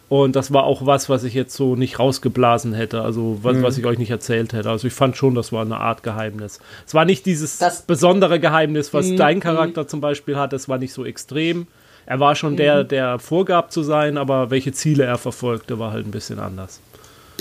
Und 0.10 0.36
das 0.36 0.54
war 0.54 0.64
auch 0.64 0.86
was, 0.86 1.10
was 1.10 1.24
ich 1.24 1.34
jetzt 1.34 1.56
so 1.56 1.76
nicht 1.76 1.98
rausgeblasen 2.00 2.74
hätte. 2.74 3.02
Also 3.02 3.40
was, 3.42 3.62
was 3.62 3.78
ich 3.78 3.86
euch 3.86 3.98
nicht 3.98 4.12
erzählt 4.12 4.54
hätte. 4.54 4.70
Also 4.70 4.88
ich 4.88 4.94
fand 4.94 5.18
schon, 5.18 5.34
das 5.36 5.52
war 5.52 5.64
eine 5.64 5.78
Art 5.80 6.04
Geheimnis. 6.04 6.60
Es 6.86 6.94
war 6.94 7.04
nicht 7.06 7.26
dieses 7.26 7.58
Das- 7.58 7.82
besondere 7.82 8.40
Geheimnis, 8.40 8.94
was 8.94 9.08
Mhm, 9.08 9.18
dein 9.18 9.40
Charakter 9.40 9.88
zum 9.88 10.02
Beispiel 10.02 10.38
hat. 10.38 10.54
Es 10.54 10.70
war 10.70 10.78
nicht 10.78 10.94
so 10.94 11.04
extrem. 11.04 11.68
Er 12.06 12.20
war 12.20 12.36
schon 12.36 12.58
der, 12.58 12.84
der 12.84 13.18
vorgab 13.20 13.72
zu 13.72 13.82
sein, 13.82 14.18
aber 14.18 14.50
welche 14.50 14.72
Ziele 14.74 15.04
er 15.06 15.18
verfolgte, 15.18 15.80
war 15.80 15.92
halt 15.92 16.06
ein 16.06 16.12
bisschen 16.12 16.38
anders. 16.40 16.80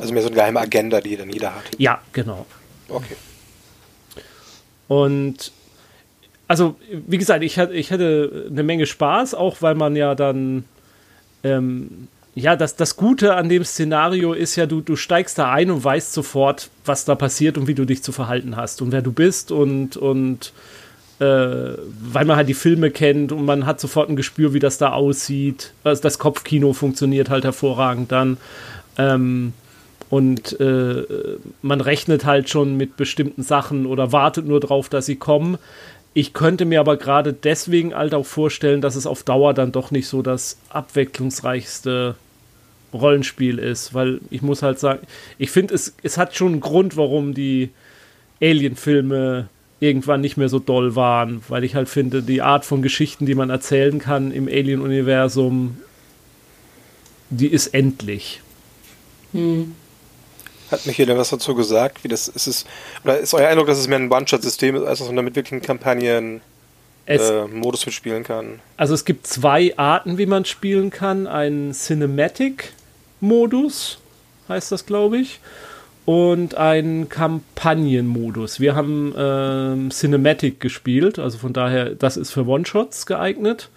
Also 0.00 0.12
mehr 0.12 0.22
so 0.22 0.28
eine 0.28 0.36
geheime 0.36 0.60
Agenda, 0.60 1.00
die 1.00 1.16
dann 1.16 1.30
jeder 1.30 1.54
hat. 1.54 1.64
Ja, 1.78 2.00
genau. 2.12 2.46
Okay. 2.88 3.16
Und 4.88 5.52
also, 6.48 6.76
wie 6.90 7.16
gesagt, 7.16 7.42
ich 7.42 7.58
hatte, 7.58 7.72
ich 7.72 7.90
hatte 7.92 8.46
eine 8.50 8.62
Menge 8.62 8.84
Spaß, 8.84 9.34
auch 9.34 9.62
weil 9.62 9.74
man 9.74 9.96
ja 9.96 10.14
dann, 10.14 10.64
ähm, 11.44 12.08
ja, 12.34 12.56
das, 12.56 12.76
das 12.76 12.96
Gute 12.96 13.34
an 13.36 13.48
dem 13.48 13.64
Szenario 13.64 14.34
ist 14.34 14.56
ja, 14.56 14.66
du, 14.66 14.82
du 14.82 14.96
steigst 14.96 15.38
da 15.38 15.50
ein 15.50 15.70
und 15.70 15.82
weißt 15.82 16.12
sofort, 16.12 16.68
was 16.84 17.04
da 17.06 17.14
passiert 17.14 17.56
und 17.56 17.68
wie 17.68 17.74
du 17.74 17.84
dich 17.84 18.02
zu 18.02 18.12
verhalten 18.12 18.56
hast 18.56 18.82
und 18.82 18.92
wer 18.92 19.02
du 19.02 19.12
bist 19.12 19.50
und, 19.50 19.96
und 19.96 20.52
äh, 21.20 21.24
weil 21.24 22.24
man 22.24 22.36
halt 22.36 22.48
die 22.48 22.54
Filme 22.54 22.90
kennt 22.90 23.32
und 23.32 23.44
man 23.44 23.64
hat 23.64 23.80
sofort 23.80 24.10
ein 24.10 24.16
Gespür, 24.16 24.52
wie 24.52 24.58
das 24.58 24.76
da 24.76 24.92
aussieht. 24.92 25.72
Also 25.84 26.02
das 26.02 26.18
Kopfkino 26.18 26.72
funktioniert 26.74 27.30
halt 27.30 27.44
hervorragend 27.44 28.12
dann. 28.12 28.38
Ähm, 28.98 29.52
und 30.12 30.60
äh, 30.60 31.06
man 31.62 31.80
rechnet 31.80 32.26
halt 32.26 32.50
schon 32.50 32.76
mit 32.76 32.98
bestimmten 32.98 33.42
Sachen 33.42 33.86
oder 33.86 34.12
wartet 34.12 34.46
nur 34.46 34.60
drauf, 34.60 34.90
dass 34.90 35.06
sie 35.06 35.16
kommen. 35.16 35.56
Ich 36.12 36.34
könnte 36.34 36.66
mir 36.66 36.80
aber 36.80 36.98
gerade 36.98 37.32
deswegen 37.32 37.94
halt 37.94 38.12
auch 38.12 38.26
vorstellen, 38.26 38.82
dass 38.82 38.94
es 38.94 39.06
auf 39.06 39.22
Dauer 39.22 39.54
dann 39.54 39.72
doch 39.72 39.90
nicht 39.90 40.06
so 40.06 40.20
das 40.20 40.58
abwechslungsreichste 40.68 42.14
Rollenspiel 42.92 43.58
ist, 43.58 43.94
weil 43.94 44.20
ich 44.28 44.42
muss 44.42 44.60
halt 44.60 44.78
sagen, 44.78 45.06
ich 45.38 45.50
finde, 45.50 45.72
es, 45.72 45.94
es 46.02 46.18
hat 46.18 46.36
schon 46.36 46.52
einen 46.52 46.60
Grund, 46.60 46.98
warum 46.98 47.32
die 47.32 47.70
Alien-Filme 48.42 49.48
irgendwann 49.80 50.20
nicht 50.20 50.36
mehr 50.36 50.50
so 50.50 50.58
doll 50.58 50.94
waren, 50.94 51.40
weil 51.48 51.64
ich 51.64 51.74
halt 51.74 51.88
finde, 51.88 52.22
die 52.22 52.42
Art 52.42 52.66
von 52.66 52.82
Geschichten, 52.82 53.24
die 53.24 53.34
man 53.34 53.48
erzählen 53.48 53.98
kann 53.98 54.30
im 54.30 54.46
Alien-Universum, 54.46 55.78
die 57.30 57.48
ist 57.48 57.68
endlich. 57.68 58.42
Hat 60.72 60.86
Michael 60.86 61.06
denn 61.06 61.18
was 61.18 61.30
dazu 61.30 61.54
gesagt? 61.54 62.02
Wie 62.02 62.08
das 62.08 62.26
ist 62.28 62.46
es, 62.46 62.64
oder 63.04 63.18
ist 63.18 63.34
euer 63.34 63.48
Eindruck, 63.48 63.66
dass 63.66 63.78
es 63.78 63.88
mehr 63.88 63.98
ein 63.98 64.10
One-Shot-System 64.10 64.76
ist, 64.76 64.84
als 64.84 65.00
dass 65.00 65.08
man 65.08 65.16
damit 65.16 65.36
wirklich 65.36 65.52
einen 65.52 65.60
Kampagnen-Modus 65.62 67.82
äh, 67.82 67.86
mitspielen 67.86 68.24
kann? 68.24 68.60
Also 68.78 68.94
es 68.94 69.04
gibt 69.04 69.26
zwei 69.26 69.76
Arten, 69.76 70.16
wie 70.16 70.24
man 70.26 70.46
spielen 70.46 70.88
kann. 70.90 71.26
Ein 71.26 71.72
Cinematic-Modus, 71.72 73.98
heißt 74.48 74.72
das, 74.72 74.86
glaube 74.86 75.18
ich, 75.18 75.40
und 76.04 76.56
ein 76.56 77.08
Kampagnenmodus. 77.08 78.58
Wir 78.58 78.74
haben 78.74 79.14
ähm, 79.16 79.90
Cinematic 79.90 80.58
gespielt, 80.58 81.18
also 81.18 81.38
von 81.38 81.52
daher, 81.52 81.90
das 81.90 82.16
ist 82.16 82.32
für 82.32 82.46
One-Shots 82.46 83.06
geeignet. 83.06 83.68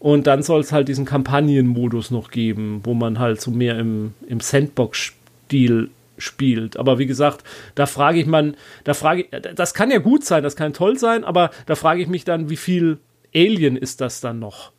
Und 0.00 0.28
dann 0.28 0.42
soll 0.42 0.60
es 0.60 0.72
halt 0.72 0.88
diesen 0.88 1.04
Kampagnenmodus 1.04 2.10
noch 2.10 2.30
geben, 2.30 2.80
wo 2.84 2.94
man 2.94 3.18
halt 3.18 3.40
so 3.40 3.50
mehr 3.50 3.78
im, 3.78 4.14
im 4.28 4.40
Sandbox-Stil 4.40 5.90
spielt. 6.18 6.76
Aber 6.76 6.98
wie 6.98 7.06
gesagt, 7.06 7.44
da 7.74 7.86
frage 7.86 8.20
ich 8.20 8.26
man, 8.26 8.56
da 8.84 8.94
frage 8.94 9.22
ich, 9.22 9.54
das 9.54 9.74
kann 9.74 9.90
ja 9.90 9.98
gut 9.98 10.24
sein, 10.24 10.42
das 10.42 10.56
kann 10.56 10.72
toll 10.72 10.98
sein, 10.98 11.24
aber 11.24 11.50
da 11.66 11.74
frage 11.74 12.02
ich 12.02 12.08
mich 12.08 12.24
dann, 12.24 12.50
wie 12.50 12.56
viel 12.56 12.98
Alien 13.34 13.76
ist 13.76 14.00
das 14.00 14.20
dann 14.20 14.38
noch? 14.38 14.72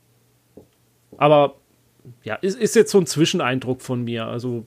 Aber 1.17 1.55
ja, 2.23 2.35
ist, 2.35 2.59
ist 2.59 2.75
jetzt 2.75 2.91
so 2.91 2.99
ein 2.99 3.05
Zwischeneindruck 3.05 3.81
von 3.81 4.03
mir. 4.03 4.25
Also 4.25 4.65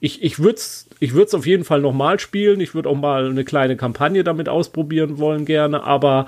ich, 0.00 0.22
ich 0.22 0.38
würde 0.38 0.56
es 0.56 0.88
ich 1.00 1.14
würd's 1.14 1.34
auf 1.34 1.46
jeden 1.46 1.64
Fall 1.64 1.80
nochmal 1.80 2.18
spielen. 2.18 2.60
Ich 2.60 2.74
würde 2.74 2.88
auch 2.88 2.96
mal 2.96 3.28
eine 3.28 3.44
kleine 3.44 3.76
Kampagne 3.76 4.24
damit 4.24 4.48
ausprobieren 4.48 5.18
wollen 5.18 5.44
gerne, 5.44 5.82
aber 5.84 6.26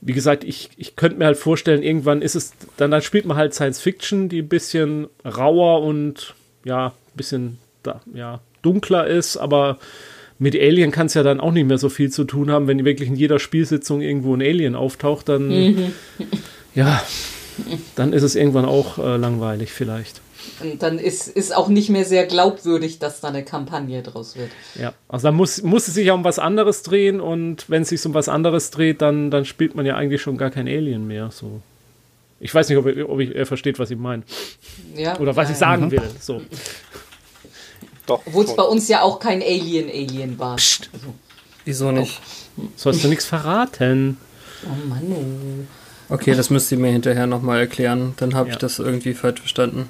wie 0.00 0.12
gesagt, 0.12 0.44
ich, 0.44 0.70
ich 0.76 0.94
könnte 0.94 1.18
mir 1.18 1.24
halt 1.24 1.36
vorstellen, 1.36 1.82
irgendwann 1.82 2.22
ist 2.22 2.34
es, 2.34 2.52
dann, 2.76 2.90
dann 2.90 3.02
spielt 3.02 3.24
man 3.24 3.36
halt 3.36 3.54
Science 3.54 3.80
Fiction, 3.80 4.28
die 4.28 4.42
ein 4.42 4.48
bisschen 4.48 5.08
rauer 5.24 5.82
und 5.82 6.34
ja, 6.64 6.88
ein 6.88 7.16
bisschen 7.16 7.58
da, 7.82 8.00
ja, 8.14 8.40
dunkler 8.66 9.06
ist, 9.06 9.36
aber 9.36 9.78
mit 10.38 10.54
Alien 10.54 10.90
kann 10.90 11.06
es 11.06 11.14
ja 11.14 11.22
dann 11.22 11.40
auch 11.40 11.52
nicht 11.52 11.66
mehr 11.66 11.78
so 11.78 11.88
viel 11.88 12.10
zu 12.10 12.24
tun 12.24 12.50
haben, 12.50 12.66
wenn 12.66 12.84
wirklich 12.84 13.08
in 13.08 13.16
jeder 13.16 13.38
Spielsitzung 13.38 14.02
irgendwo 14.02 14.34
ein 14.34 14.42
Alien 14.42 14.74
auftaucht, 14.74 15.28
dann 15.30 15.50
ja, 16.74 17.02
dann 17.94 18.12
ist 18.12 18.22
es 18.22 18.34
irgendwann 18.36 18.66
auch 18.66 18.98
äh, 18.98 19.16
langweilig 19.16 19.72
vielleicht. 19.72 20.20
Und 20.62 20.82
dann 20.82 20.98
ist, 20.98 21.26
ist 21.28 21.54
auch 21.56 21.68
nicht 21.68 21.88
mehr 21.90 22.04
sehr 22.04 22.24
glaubwürdig, 22.26 22.98
dass 22.98 23.20
da 23.20 23.28
eine 23.28 23.44
Kampagne 23.44 24.02
draus 24.02 24.36
wird. 24.36 24.50
Ja, 24.80 24.92
also 25.08 25.28
dann 25.28 25.34
muss, 25.34 25.62
muss 25.62 25.88
es 25.88 25.94
sich 25.94 26.06
ja 26.06 26.12
um 26.12 26.22
was 26.24 26.38
anderes 26.38 26.82
drehen 26.82 27.20
und 27.20 27.68
wenn 27.68 27.82
es 27.82 27.88
sich 27.88 28.04
um 28.06 28.14
was 28.14 28.28
anderes 28.28 28.70
dreht, 28.70 29.00
dann, 29.02 29.30
dann 29.30 29.44
spielt 29.44 29.74
man 29.74 29.86
ja 29.86 29.96
eigentlich 29.96 30.22
schon 30.22 30.36
gar 30.38 30.50
kein 30.50 30.68
Alien 30.68 31.06
mehr. 31.06 31.30
So. 31.32 31.60
Ich 32.40 32.54
weiß 32.54 32.68
nicht, 32.68 32.78
ob, 32.78 32.86
ich- 32.86 33.04
ob 33.04 33.18
ich, 33.20 33.34
er 33.34 33.46
versteht, 33.46 33.78
was 33.78 33.90
ich 33.90 33.98
meine. 33.98 34.22
Ja, 34.94 35.18
Oder 35.18 35.34
was 35.34 35.48
ja, 35.48 35.52
ich 35.52 35.58
sagen 35.58 35.90
will. 35.90 36.02
So. 36.20 36.42
Doch. 38.06 38.22
Obwohl 38.26 38.44
es 38.44 38.54
bei 38.56 38.62
uns 38.62 38.88
ja 38.88 39.02
auch 39.02 39.18
kein 39.18 39.42
Alien-Alien 39.42 40.38
war. 40.38 40.52
Also, 40.52 41.14
Wieso 41.64 41.90
nicht? 41.92 42.20
Sollst 42.76 43.02
du 43.04 43.08
nichts 43.08 43.24
verraten? 43.24 44.16
oh 44.64 44.88
Mann, 44.88 45.02
oh. 45.12 46.14
Okay, 46.14 46.34
das 46.34 46.50
müsst 46.50 46.70
ihr 46.70 46.78
mir 46.78 46.92
hinterher 46.92 47.26
nochmal 47.26 47.58
erklären. 47.58 48.14
Dann 48.18 48.34
habe 48.34 48.48
Ja. 48.48 48.54
ich 48.54 48.58
das 48.60 48.78
irgendwie 48.78 49.12
falsch 49.14 49.40
verstanden. 49.40 49.88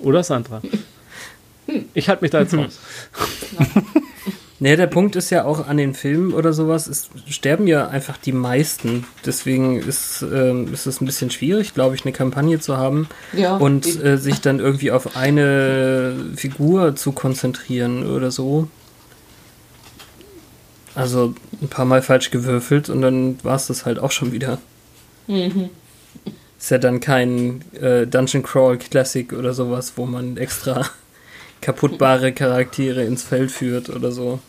Oder 0.00 0.22
Sandra? 0.22 0.60
Ich 1.92 2.08
halte 2.08 2.22
mich 2.22 2.30
da 2.30 2.40
jetzt 2.40 2.54
raus. 2.56 2.78
Nee, 4.60 4.74
der 4.74 4.88
Punkt 4.88 5.14
ist 5.14 5.30
ja 5.30 5.44
auch 5.44 5.68
an 5.68 5.76
den 5.76 5.94
Filmen 5.94 6.32
oder 6.32 6.52
sowas, 6.52 6.88
es 6.88 7.10
sterben 7.28 7.68
ja 7.68 7.86
einfach 7.88 8.16
die 8.16 8.32
meisten. 8.32 9.04
Deswegen 9.24 9.80
ist, 9.80 10.22
ähm, 10.22 10.72
ist 10.72 10.86
es 10.86 11.00
ein 11.00 11.06
bisschen 11.06 11.30
schwierig, 11.30 11.74
glaube 11.74 11.94
ich, 11.94 12.04
eine 12.04 12.12
Kampagne 12.12 12.58
zu 12.58 12.76
haben 12.76 13.08
Ja, 13.32 13.56
und 13.56 14.02
äh, 14.02 14.18
sich 14.18 14.40
dann 14.40 14.58
irgendwie 14.58 14.90
auf 14.90 15.16
eine 15.16 16.14
Figur 16.34 16.96
zu 16.96 17.12
konzentrieren 17.12 18.04
oder 18.10 18.32
so. 18.32 18.68
Also 20.96 21.34
ein 21.62 21.68
paar 21.68 21.84
Mal 21.84 22.02
falsch 22.02 22.30
gewürfelt 22.30 22.88
und 22.88 23.02
dann 23.02 23.38
war 23.44 23.54
es 23.54 23.68
das 23.68 23.86
halt 23.86 24.00
auch 24.00 24.10
schon 24.10 24.32
wieder. 24.32 24.58
Ist 26.58 26.72
ja 26.72 26.78
dann 26.78 26.98
kein 26.98 27.62
äh, 27.80 28.08
Dungeon 28.08 28.42
Crawl 28.42 28.78
Classic 28.78 29.32
oder 29.32 29.54
sowas, 29.54 29.92
wo 29.94 30.06
man 30.06 30.36
extra 30.36 30.84
kaputtbare 31.60 32.32
Charaktere 32.32 33.04
ins 33.04 33.22
Feld 33.22 33.52
führt 33.52 33.90
oder 33.90 34.10
so. 34.10 34.40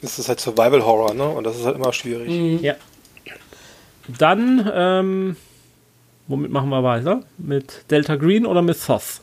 Das 0.00 0.18
ist 0.18 0.28
halt 0.28 0.40
Survival 0.40 0.84
Horror, 0.84 1.14
ne? 1.14 1.28
Und 1.28 1.44
das 1.44 1.56
ist 1.56 1.64
halt 1.64 1.76
immer 1.76 1.92
schwierig. 1.92 2.62
Ja. 2.62 2.74
Dann, 4.18 4.70
ähm, 4.72 5.36
womit 6.26 6.50
machen 6.50 6.70
wir 6.70 6.82
weiter? 6.82 7.22
Mit 7.36 7.84
Delta 7.90 8.16
Green 8.16 8.46
oder 8.46 8.62
mit 8.62 8.82
Thoth? 8.84 9.20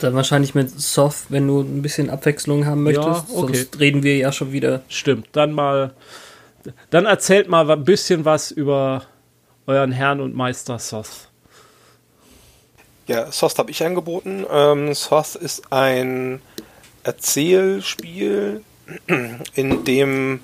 Dann 0.00 0.14
wahrscheinlich 0.14 0.54
mit 0.54 0.70
Soft, 0.70 1.26
wenn 1.28 1.46
du 1.46 1.60
ein 1.60 1.82
bisschen 1.82 2.08
Abwechslung 2.08 2.64
haben 2.64 2.84
möchtest. 2.84 3.06
Ja, 3.06 3.36
okay. 3.36 3.56
Sonst 3.56 3.80
reden 3.80 4.02
wir 4.02 4.16
ja 4.16 4.32
schon 4.32 4.52
wieder. 4.52 4.82
Stimmt. 4.88 5.28
Dann 5.32 5.52
mal, 5.52 5.92
dann 6.88 7.04
erzählt 7.04 7.48
mal 7.48 7.70
ein 7.70 7.84
bisschen 7.84 8.24
was 8.24 8.50
über 8.50 9.04
euren 9.66 9.92
Herrn 9.92 10.20
und 10.20 10.34
Meister 10.34 10.78
Thoth. 10.78 11.28
Ja, 13.06 13.30
Sost 13.30 13.58
habe 13.58 13.70
ich 13.70 13.84
angeboten. 13.84 14.46
Ähm, 14.50 14.94
Sost 14.94 15.36
ist 15.36 15.70
ein 15.70 16.40
Erzählspiel, 17.04 18.62
in 19.54 19.84
dem 19.84 20.40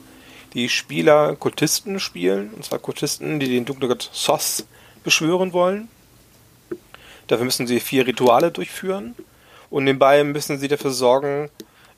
die 0.54 0.68
Spieler 0.68 1.36
Kultisten 1.36 2.00
spielen. 2.00 2.50
Und 2.54 2.64
zwar 2.64 2.78
Kultisten, 2.78 3.40
die 3.40 3.48
den 3.48 3.64
dunklen 3.64 3.88
Gott 3.88 4.08
Sos 4.12 4.66
beschwören 5.04 5.52
wollen. 5.52 5.88
Dafür 7.26 7.44
müssen 7.44 7.66
sie 7.66 7.80
vier 7.80 8.06
Rituale 8.06 8.50
durchführen. 8.50 9.14
Und 9.70 9.84
nebenbei 9.84 10.24
müssen 10.24 10.58
sie 10.58 10.66
dafür 10.68 10.90
sorgen, 10.90 11.48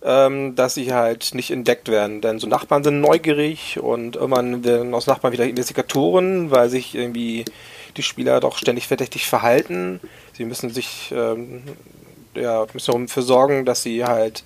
ähm, 0.05 0.55
dass 0.57 0.75
sie 0.75 0.93
halt 0.93 1.35
nicht 1.35 1.51
entdeckt 1.51 1.89
werden. 1.89 2.21
Denn 2.21 2.39
so 2.39 2.47
Nachbarn 2.47 2.85
sind 2.85 3.01
neugierig 3.01 3.79
und 3.81 4.17
irgendwann 4.17 4.65
werden 4.65 4.95
aus 4.95 5.07
Nachbarn 5.07 5.33
wieder 5.33 5.47
Investigatoren, 5.47 6.51
weil 6.51 6.69
sich 6.69 6.95
irgendwie 6.95 7.45
die 7.97 8.03
Spieler 8.03 8.41
doch 8.41 8.59
ständig 8.59 8.89
verdächtig 8.89 9.27
verhalten. 9.27 10.01
Sie 10.35 10.45
müssen 10.45 10.71
sich 10.71 11.13
ähm, 11.17 11.63
ja, 12.35 12.67
müssen 12.73 13.07
dafür 13.07 13.23
sorgen, 13.23 13.65
dass 13.65 13.83
sie 13.83 14.05
halt 14.05 14.45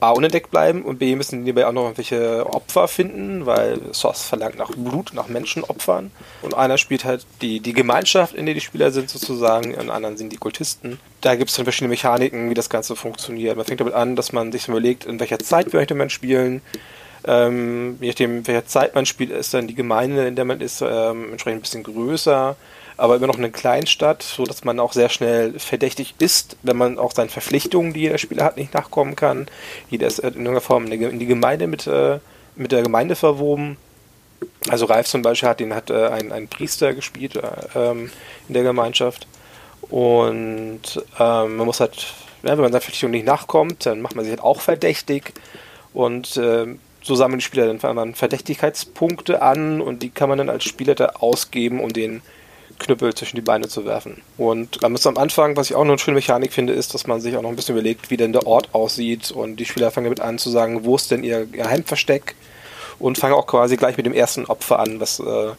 A 0.00 0.10
unentdeckt 0.10 0.50
bleiben 0.50 0.82
und 0.82 0.98
B 0.98 1.16
müssen 1.16 1.42
nebenbei 1.42 1.66
auch 1.66 1.72
noch 1.72 1.84
irgendwelche 1.84 2.46
Opfer 2.46 2.86
finden, 2.86 3.46
weil 3.46 3.80
SOS 3.92 4.24
verlangt 4.24 4.58
nach 4.58 4.70
Blut, 4.72 5.12
nach 5.14 5.28
Menschenopfern. 5.28 6.10
Und 6.42 6.54
einer 6.54 6.76
spielt 6.76 7.04
halt 7.04 7.26
die, 7.40 7.60
die 7.60 7.72
Gemeinschaft, 7.72 8.34
in 8.34 8.44
der 8.44 8.54
die 8.54 8.60
Spieler 8.60 8.90
sind 8.90 9.08
sozusagen, 9.08 9.74
und 9.74 9.90
anderen 9.90 10.18
sind 10.18 10.32
die 10.32 10.36
Kultisten. 10.36 10.98
Da 11.22 11.34
gibt 11.34 11.50
es 11.50 11.56
dann 11.56 11.64
verschiedene 11.64 11.88
Mechaniken, 11.88 12.50
wie 12.50 12.54
das 12.54 12.68
Ganze 12.68 12.94
funktioniert. 12.94 13.56
Man 13.56 13.64
fängt 13.64 13.80
damit 13.80 13.94
an, 13.94 14.16
dass 14.16 14.32
man 14.32 14.52
sich 14.52 14.68
überlegt, 14.68 15.06
in 15.06 15.18
welcher 15.18 15.38
Zeit 15.38 15.72
möchte 15.72 15.94
man 15.94 16.10
spielen. 16.10 16.60
Ähm, 17.26 17.96
je 18.00 18.08
nachdem, 18.08 18.46
welcher 18.46 18.66
Zeit 18.66 18.94
man 18.94 19.06
spielt, 19.06 19.30
ist 19.30 19.54
dann 19.54 19.66
die 19.66 19.74
Gemeinde, 19.74 20.26
in 20.26 20.36
der 20.36 20.44
man 20.44 20.60
ist, 20.60 20.82
ähm, 20.82 21.30
entsprechend 21.30 21.60
ein 21.60 21.62
bisschen 21.62 21.82
größer 21.82 22.56
aber 22.96 23.16
immer 23.16 23.26
noch 23.26 23.38
eine 23.38 23.50
Kleinstadt, 23.50 24.22
so 24.22 24.44
dass 24.44 24.64
man 24.64 24.80
auch 24.80 24.92
sehr 24.92 25.08
schnell 25.08 25.58
verdächtig 25.58 26.14
ist, 26.18 26.56
wenn 26.62 26.76
man 26.76 26.98
auch 26.98 27.12
seinen 27.12 27.28
Verpflichtungen, 27.28 27.92
die 27.92 28.00
jeder 28.00 28.18
Spieler 28.18 28.44
hat, 28.44 28.56
nicht 28.56 28.74
nachkommen 28.74 29.16
kann. 29.16 29.48
Jeder 29.90 30.06
ist 30.06 30.18
in 30.18 30.28
irgendeiner 30.28 30.60
Form 30.60 30.90
in 30.90 31.18
die 31.18 31.26
Gemeinde 31.26 31.66
mit, 31.66 31.86
äh, 31.86 32.18
mit 32.54 32.72
der 32.72 32.82
Gemeinde 32.82 33.16
verwoben. 33.16 33.76
Also 34.68 34.86
Ralf 34.86 35.06
zum 35.06 35.22
Beispiel 35.22 35.48
hat 35.48 35.60
den 35.60 35.74
hat 35.74 35.90
äh, 35.90 36.08
ein, 36.08 36.32
ein 36.32 36.48
Priester 36.48 36.94
gespielt 36.94 37.36
äh, 37.36 37.42
ähm, 37.74 38.10
in 38.48 38.54
der 38.54 38.62
Gemeinschaft. 38.62 39.26
Und 39.90 40.80
ähm, 41.18 41.56
man 41.56 41.66
muss 41.66 41.80
halt, 41.80 42.14
ja, 42.42 42.50
wenn 42.50 42.60
man 42.60 42.72
seiner 42.72 42.80
Verpflichtung 42.80 43.10
nicht 43.10 43.26
nachkommt, 43.26 43.86
dann 43.86 44.00
macht 44.00 44.16
man 44.16 44.24
sich 44.24 44.32
halt 44.32 44.42
auch 44.42 44.60
verdächtig. 44.60 45.34
Und 45.92 46.36
äh, 46.36 46.66
so 47.02 47.14
sammeln 47.14 47.38
die 47.38 47.44
Spieler 47.44 47.72
dann 47.72 48.14
Verdächtigkeitspunkte 48.14 49.40
an 49.40 49.80
und 49.80 50.02
die 50.02 50.10
kann 50.10 50.28
man 50.28 50.38
dann 50.38 50.50
als 50.50 50.64
Spieler 50.64 50.96
da 50.96 51.06
ausgeben, 51.20 51.80
um 51.80 51.92
den 51.92 52.20
Knüppel 52.78 53.14
zwischen 53.14 53.36
die 53.36 53.42
Beine 53.42 53.68
zu 53.68 53.84
werfen. 53.84 54.22
Und 54.36 54.84
am 54.84 54.96
Anfang, 55.16 55.56
was 55.56 55.70
ich 55.70 55.76
auch 55.76 55.84
noch 55.84 55.92
eine 55.92 55.98
schöne 55.98 56.16
Mechanik 56.16 56.52
finde, 56.52 56.72
ist, 56.72 56.94
dass 56.94 57.06
man 57.06 57.20
sich 57.20 57.36
auch 57.36 57.42
noch 57.42 57.50
ein 57.50 57.56
bisschen 57.56 57.74
überlegt, 57.74 58.10
wie 58.10 58.16
denn 58.16 58.32
der 58.32 58.46
Ort 58.46 58.74
aussieht. 58.74 59.30
Und 59.30 59.56
die 59.56 59.64
Spieler 59.64 59.90
fangen 59.90 60.06
damit 60.06 60.20
an 60.20 60.38
zu 60.38 60.50
sagen, 60.50 60.84
wo 60.84 60.96
ist 60.96 61.10
denn 61.10 61.24
ihr 61.24 61.46
Geheimversteck? 61.46 62.34
Und 62.98 63.18
fangen 63.18 63.34
auch 63.34 63.46
quasi 63.46 63.76
gleich 63.76 63.96
mit 63.96 64.06
dem 64.06 64.14
ersten 64.14 64.46
Opfer 64.46 64.78
an, 64.78 65.00
was, 65.00 65.20
äh, 65.20 65.52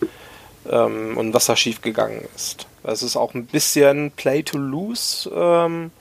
ähm, 0.71 1.17
und 1.17 1.33
was 1.33 1.45
da 1.45 1.55
schiefgegangen 1.55 2.21
ist. 2.35 2.67
Es 2.83 3.03
ist 3.03 3.17
auch 3.17 3.33
ein 3.33 3.45
bisschen 3.45 4.11
Play 4.11 4.43
to 4.43 4.57
Lose, 4.57 5.29
ähm, 5.33 5.91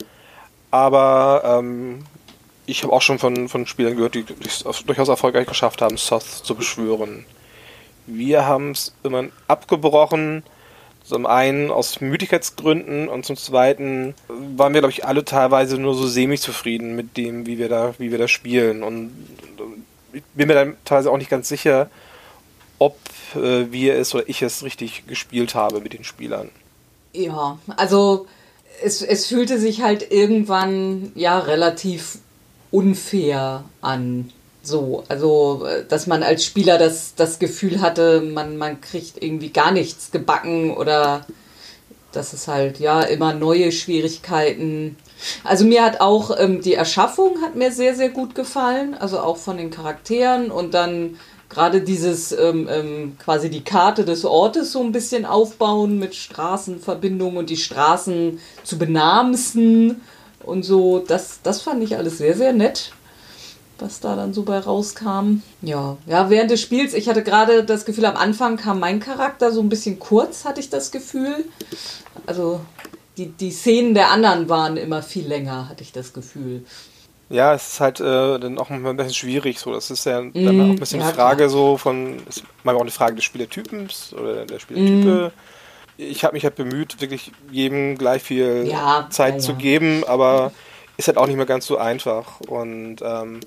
aber 0.71 1.59
ähm, 1.59 2.05
ich 2.65 2.83
habe 2.83 2.93
auch 2.93 3.01
schon 3.01 3.19
von, 3.19 3.49
von 3.49 3.65
Spielern 3.65 3.95
gehört, 3.95 4.15
die 4.15 4.25
es 4.45 4.63
durchaus 4.85 5.07
erfolgreich 5.07 5.47
geschafft 5.47 5.81
haben, 5.81 5.97
Soth 5.97 6.23
zu 6.23 6.55
beschwören. 6.55 7.25
Wir 8.05 8.45
haben 8.45 8.71
es 8.71 8.93
immer 9.03 9.25
abgebrochen, 9.47 10.43
zum 11.07 11.25
einen 11.25 11.71
aus 11.71 12.01
Müdigkeitsgründen 12.01 13.07
und 13.07 13.25
zum 13.25 13.37
zweiten 13.37 14.13
waren 14.27 14.73
wir, 14.73 14.81
glaube 14.81 14.91
ich, 14.91 15.05
alle 15.05 15.23
teilweise 15.23 15.77
nur 15.77 15.95
so 15.95 16.05
semi-zufrieden 16.05 16.97
mit 16.97 17.15
dem, 17.15 17.45
wie 17.45 17.57
wir 17.57 17.69
da, 17.69 17.93
wie 17.97 18.11
wir 18.11 18.17
da 18.17 18.27
spielen. 18.27 18.83
Und 18.83 19.11
ich 20.11 20.21
bin 20.35 20.49
mir 20.49 20.53
dann 20.53 20.75
teilweise 20.83 21.09
auch 21.09 21.17
nicht 21.17 21.29
ganz 21.29 21.47
sicher, 21.47 21.89
ob 22.77 22.97
äh, 23.35 23.71
wir 23.71 23.95
es 23.95 24.13
oder 24.13 24.27
ich 24.27 24.41
es 24.41 24.63
richtig 24.63 25.07
gespielt 25.07 25.55
habe 25.55 25.79
mit 25.79 25.93
den 25.93 26.03
Spielern. 26.03 26.49
Ja, 27.13 27.57
also 27.77 28.27
es, 28.83 29.01
es 29.01 29.27
fühlte 29.27 29.59
sich 29.59 29.83
halt 29.83 30.11
irgendwann 30.11 31.13
ja 31.15 31.39
relativ 31.39 32.17
unfair 32.69 33.63
an. 33.79 34.33
So, 34.67 35.05
also, 35.07 35.65
dass 35.87 36.07
man 36.07 36.23
als 36.23 36.43
Spieler 36.43 36.77
das, 36.77 37.15
das 37.15 37.39
Gefühl 37.39 37.79
hatte, 37.79 38.19
man, 38.19 38.57
man 38.57 38.81
kriegt 38.81 39.23
irgendwie 39.23 39.49
gar 39.49 39.71
nichts 39.71 40.11
gebacken 40.11 40.75
oder 40.75 41.25
dass 42.11 42.33
es 42.33 42.49
halt, 42.49 42.77
ja, 42.81 43.01
immer 43.01 43.33
neue 43.33 43.71
Schwierigkeiten. 43.71 44.97
Also 45.45 45.63
mir 45.63 45.85
hat 45.85 46.01
auch 46.01 46.37
ähm, 46.37 46.61
die 46.61 46.73
Erschaffung 46.73 47.41
hat 47.41 47.55
mir 47.55 47.71
sehr, 47.71 47.95
sehr 47.95 48.09
gut 48.09 48.35
gefallen, 48.35 48.93
also 48.93 49.19
auch 49.19 49.37
von 49.37 49.55
den 49.55 49.71
Charakteren 49.71 50.51
und 50.51 50.73
dann 50.73 51.17
gerade 51.47 51.79
dieses 51.79 52.33
ähm, 52.33 52.67
ähm, 52.69 53.15
quasi 53.23 53.49
die 53.49 53.63
Karte 53.63 54.03
des 54.03 54.25
Ortes 54.25 54.73
so 54.73 54.83
ein 54.83 54.91
bisschen 54.91 55.25
aufbauen 55.25 55.97
mit 55.97 56.13
Straßenverbindungen 56.13 57.37
und 57.37 57.49
die 57.49 57.55
Straßen 57.55 58.39
zu 58.65 58.77
benamsen 58.77 60.01
und 60.43 60.63
so, 60.63 60.99
das, 60.99 61.39
das 61.41 61.61
fand 61.61 61.83
ich 61.83 61.95
alles 61.95 62.17
sehr, 62.17 62.35
sehr 62.35 62.51
nett 62.51 62.91
was 63.79 63.99
da 63.99 64.15
dann 64.15 64.33
so 64.33 64.43
bei 64.43 64.59
rauskam. 64.59 65.41
Ja, 65.61 65.97
ja, 66.05 66.29
während 66.29 66.51
des 66.51 66.61
Spiels, 66.61 66.93
ich 66.93 67.09
hatte 67.09 67.23
gerade 67.23 67.63
das 67.63 67.85
Gefühl, 67.85 68.05
am 68.05 68.17
Anfang 68.17 68.57
kam 68.57 68.79
mein 68.79 68.99
Charakter 68.99 69.51
so 69.51 69.61
ein 69.61 69.69
bisschen 69.69 69.99
kurz, 69.99 70.45
hatte 70.45 70.59
ich 70.59 70.69
das 70.69 70.91
Gefühl. 70.91 71.45
Also 72.25 72.61
die, 73.17 73.27
die 73.27 73.51
Szenen 73.51 73.93
der 73.93 74.11
anderen 74.11 74.49
waren 74.49 74.77
immer 74.77 75.01
viel 75.01 75.27
länger, 75.27 75.69
hatte 75.69 75.83
ich 75.83 75.91
das 75.91 76.13
Gefühl. 76.13 76.63
Ja, 77.29 77.53
es 77.53 77.73
ist 77.73 77.79
halt 77.81 77.99
äh, 77.99 78.39
dann 78.39 78.57
auch 78.57 78.69
ein 78.69 78.83
bisschen 78.95 79.13
schwierig 79.13 79.59
so. 79.59 79.73
Das 79.73 79.91
ist 79.91 80.05
ja 80.05 80.21
dann 80.21 80.31
mm, 80.33 80.61
auch 80.61 80.65
ein 80.65 80.75
bisschen 80.79 81.01
ja, 81.01 81.07
eine 81.07 81.15
Frage 81.15 81.37
klar. 81.37 81.49
so 81.49 81.77
von, 81.77 82.25
ist 82.27 82.43
manchmal 82.63 82.75
auch 82.75 82.81
eine 82.81 82.91
Frage 82.91 83.15
des 83.15 83.25
Spielertypens 83.25 84.13
oder 84.13 84.45
der 84.45 84.59
Spielertype. 84.59 85.31
Mm. 85.35 86.01
Ich 86.01 86.23
habe 86.23 86.35
mich 86.35 86.43
halt 86.43 86.55
bemüht, 86.55 87.01
wirklich 87.01 87.31
jedem 87.51 87.97
gleich 87.97 88.21
viel 88.21 88.67
ja, 88.67 89.07
Zeit 89.09 89.35
ja, 89.35 89.39
zu 89.39 89.55
geben, 89.55 90.03
aber 90.05 90.51
ist 90.95 91.07
halt 91.07 91.17
auch 91.17 91.27
nicht 91.27 91.37
mehr 91.37 91.45
ganz 91.45 91.65
so 91.65 91.77
einfach. 91.77 92.39
Und 92.41 92.97
ähm, 93.01 93.39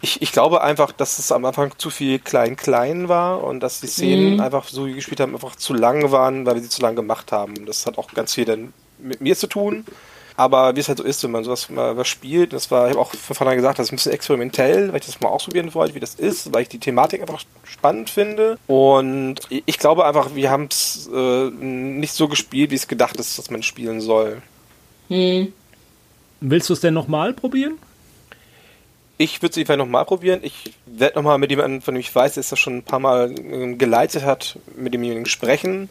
ich, 0.00 0.22
ich 0.22 0.32
glaube 0.32 0.62
einfach, 0.62 0.92
dass 0.92 1.18
es 1.18 1.32
am 1.32 1.44
Anfang 1.44 1.72
zu 1.78 1.90
viel 1.90 2.18
klein-klein 2.18 3.08
war 3.08 3.42
und 3.42 3.60
dass 3.60 3.80
die 3.80 3.86
Szenen 3.86 4.34
mhm. 4.34 4.40
einfach 4.40 4.68
so 4.68 4.86
wie 4.86 4.94
gespielt 4.94 5.20
haben, 5.20 5.34
einfach 5.34 5.56
zu 5.56 5.74
lang 5.74 6.10
waren, 6.12 6.46
weil 6.46 6.54
wir 6.54 6.62
sie 6.62 6.68
zu 6.68 6.82
lang 6.82 6.94
gemacht 6.96 7.32
haben. 7.32 7.66
Das 7.66 7.86
hat 7.86 7.98
auch 7.98 8.12
ganz 8.14 8.34
viel 8.34 8.44
dann 8.44 8.72
mit 8.98 9.20
mir 9.20 9.36
zu 9.36 9.46
tun. 9.46 9.84
Aber 10.36 10.76
wie 10.76 10.80
es 10.80 10.86
halt 10.86 10.98
so 10.98 11.04
ist, 11.04 11.24
wenn 11.24 11.32
man 11.32 11.42
sowas 11.42 11.68
mal 11.68 11.96
was 11.96 12.06
spielt, 12.06 12.52
das 12.52 12.70
war, 12.70 12.86
ich 12.86 12.92
habe 12.92 13.00
auch 13.00 13.12
von 13.12 13.34
vornherein 13.34 13.58
gesagt, 13.58 13.80
das 13.80 13.88
ist 13.88 13.92
ein 13.92 13.96
bisschen 13.96 14.12
experimentell, 14.12 14.92
weil 14.92 15.00
ich 15.00 15.06
das 15.06 15.20
mal 15.20 15.30
ausprobieren 15.30 15.74
wollte, 15.74 15.96
wie 15.96 16.00
das 16.00 16.14
ist, 16.14 16.54
weil 16.54 16.62
ich 16.62 16.68
die 16.68 16.78
Thematik 16.78 17.20
einfach 17.20 17.40
spannend 17.64 18.08
finde. 18.08 18.56
Und 18.68 19.40
ich 19.48 19.78
glaube 19.80 20.06
einfach, 20.06 20.36
wir 20.36 20.48
haben 20.48 20.68
es 20.70 21.10
äh, 21.12 21.50
nicht 21.50 22.12
so 22.12 22.28
gespielt, 22.28 22.70
wie 22.70 22.76
es 22.76 22.86
gedacht 22.86 23.16
ist, 23.16 23.36
dass 23.36 23.50
man 23.50 23.64
spielen 23.64 24.00
soll. 24.00 24.40
Hm. 25.08 25.52
Willst 26.40 26.68
du 26.68 26.74
es 26.74 26.80
denn 26.80 26.94
nochmal 26.94 27.32
probieren? 27.32 27.78
Ich 29.18 29.42
würde 29.42 29.52
es 29.52 29.58
einfach 29.58 29.76
nochmal 29.76 30.04
probieren. 30.04 30.40
Ich 30.42 30.72
werde 30.86 31.16
nochmal 31.16 31.38
mit 31.38 31.50
jemandem, 31.50 31.82
von 31.82 31.94
dem 31.94 32.00
ich 32.00 32.14
weiß, 32.14 32.34
dass 32.34 32.50
das 32.50 32.58
schon 32.58 32.78
ein 32.78 32.82
paar 32.84 33.00
Mal 33.00 33.34
ähm, 33.36 33.76
geleitet 33.76 34.24
hat, 34.24 34.58
mit 34.76 34.94
demjenigen 34.94 35.26
sprechen 35.26 35.88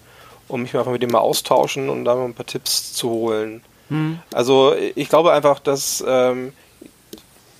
und 0.47 0.61
mich 0.61 0.75
einfach 0.75 0.91
mit 0.91 1.01
dem 1.01 1.11
mal 1.11 1.19
austauschen 1.19 1.89
und 1.89 2.05
da 2.05 2.15
mal 2.15 2.25
ein 2.25 2.33
paar 2.33 2.45
Tipps 2.45 2.93
zu 2.93 3.09
holen. 3.09 3.61
Mhm. 3.89 4.19
Also 4.33 4.73
ich 4.95 5.09
glaube 5.09 5.33
einfach, 5.33 5.59
dass 5.59 6.03
ähm, 6.07 6.53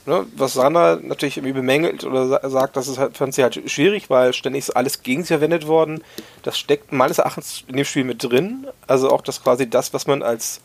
ne, 0.06 0.26
was 0.36 0.54
Sandra 0.54 0.98
natürlich 1.02 1.38
irgendwie 1.38 1.54
bemängelt 1.54 2.04
oder 2.04 2.50
sagt, 2.50 2.78
dass 2.78 2.88
es 2.88 2.98
halt, 2.98 3.18
fand 3.18 3.36
sie 3.36 3.44
halt 3.44 3.70
schwierig, 3.70 4.10
weil 4.10 4.34
ständig 4.34 4.60
ist 4.60 4.70
alles 4.72 5.04
gegen 5.04 5.24
sie 5.24 5.28
verwendet 5.28 5.68
worden. 5.68 6.02
Das 6.44 6.58
steckt 6.58 6.92
meines 6.92 7.20
Erachtens 7.20 7.66
in 7.68 7.76
dem 7.76 7.86
Spiel 7.86 8.06
mit 8.06 8.24
drin. 8.24 8.68
Also 8.88 9.10
auch 9.12 9.22
das 9.22 9.44
quasi 9.44 9.70
das, 9.70 9.94
was 9.94 10.08
man 10.08 10.24
als 10.24 10.62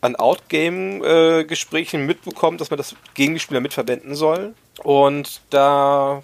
an 0.00 0.16
Outgame-Gesprächen 0.16 2.06
mitbekommt, 2.06 2.60
dass 2.60 2.70
man 2.70 2.78
das 2.78 2.94
gegen 3.14 3.34
die 3.34 3.40
Spieler 3.40 3.60
mitverwenden 3.60 4.14
soll. 4.14 4.54
Und 4.82 5.42
da 5.50 6.22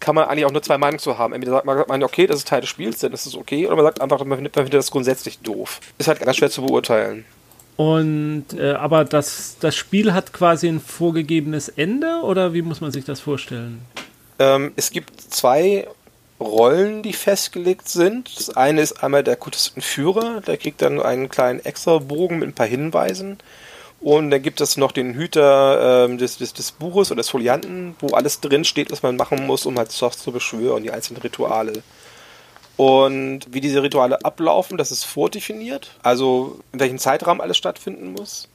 kann 0.00 0.14
man 0.14 0.28
eigentlich 0.28 0.44
auch 0.44 0.52
nur 0.52 0.62
zwei 0.62 0.78
Meinungen 0.78 0.98
zu 0.98 1.18
haben. 1.18 1.32
Entweder 1.32 1.52
sagt 1.52 1.88
man, 1.88 2.02
okay, 2.02 2.26
das 2.26 2.38
ist 2.38 2.48
Teil 2.48 2.60
des 2.60 2.70
Spiels, 2.70 2.98
dann 2.98 3.12
ist 3.12 3.26
es 3.26 3.34
okay, 3.34 3.66
oder 3.66 3.76
man 3.76 3.84
sagt 3.84 4.00
einfach, 4.00 4.18
man 4.24 4.38
findet, 4.38 4.54
man 4.54 4.64
findet 4.64 4.78
das 4.78 4.90
grundsätzlich 4.90 5.38
doof. 5.38 5.80
Ist 5.98 6.08
halt 6.08 6.20
ganz 6.20 6.36
schwer 6.36 6.50
zu 6.50 6.62
beurteilen. 6.62 7.24
Und 7.76 8.46
äh, 8.58 8.72
aber 8.72 9.04
das, 9.04 9.56
das 9.60 9.76
Spiel 9.76 10.14
hat 10.14 10.32
quasi 10.32 10.66
ein 10.68 10.80
vorgegebenes 10.80 11.68
Ende 11.68 12.20
oder 12.22 12.54
wie 12.54 12.62
muss 12.62 12.80
man 12.80 12.90
sich 12.90 13.04
das 13.04 13.20
vorstellen? 13.20 13.82
Ähm, 14.38 14.72
es 14.76 14.90
gibt 14.90 15.20
zwei 15.20 15.86
Rollen, 16.40 17.02
die 17.02 17.12
festgelegt 17.12 17.88
sind. 17.88 18.36
Das 18.38 18.56
eine 18.56 18.82
ist 18.82 19.02
einmal 19.02 19.24
der 19.24 19.36
Kultistenführer, 19.36 20.40
der 20.40 20.56
kriegt 20.56 20.82
dann 20.82 21.00
einen 21.00 21.28
kleinen 21.28 21.64
Extra-Bogen 21.64 22.38
mit 22.38 22.48
ein 22.48 22.54
paar 22.54 22.66
Hinweisen. 22.66 23.38
Und 24.00 24.30
dann 24.30 24.42
gibt 24.42 24.60
es 24.60 24.76
noch 24.76 24.92
den 24.92 25.14
Hüter 25.14 26.04
ähm, 26.04 26.18
des, 26.18 26.36
des, 26.36 26.52
des 26.52 26.72
Buches 26.72 27.10
oder 27.10 27.18
des 27.18 27.30
Folianten, 27.30 27.96
wo 28.00 28.08
alles 28.08 28.40
drin 28.40 28.64
steht, 28.64 28.90
was 28.92 29.02
man 29.02 29.16
machen 29.16 29.46
muss, 29.46 29.64
um 29.64 29.78
halt 29.78 29.90
Soft 29.90 30.18
zu 30.18 30.32
beschwören, 30.32 30.82
die 30.82 30.90
einzelnen 30.90 31.22
Rituale. 31.22 31.82
Und 32.76 33.40
wie 33.50 33.62
diese 33.62 33.82
Rituale 33.82 34.22
ablaufen, 34.22 34.76
das 34.76 34.90
ist 34.90 35.04
vordefiniert. 35.04 35.92
Also 36.02 36.60
in 36.72 36.80
welchem 36.80 36.98
Zeitrahmen 36.98 37.40
alles 37.40 37.56
stattfinden 37.56 38.12
muss. 38.12 38.48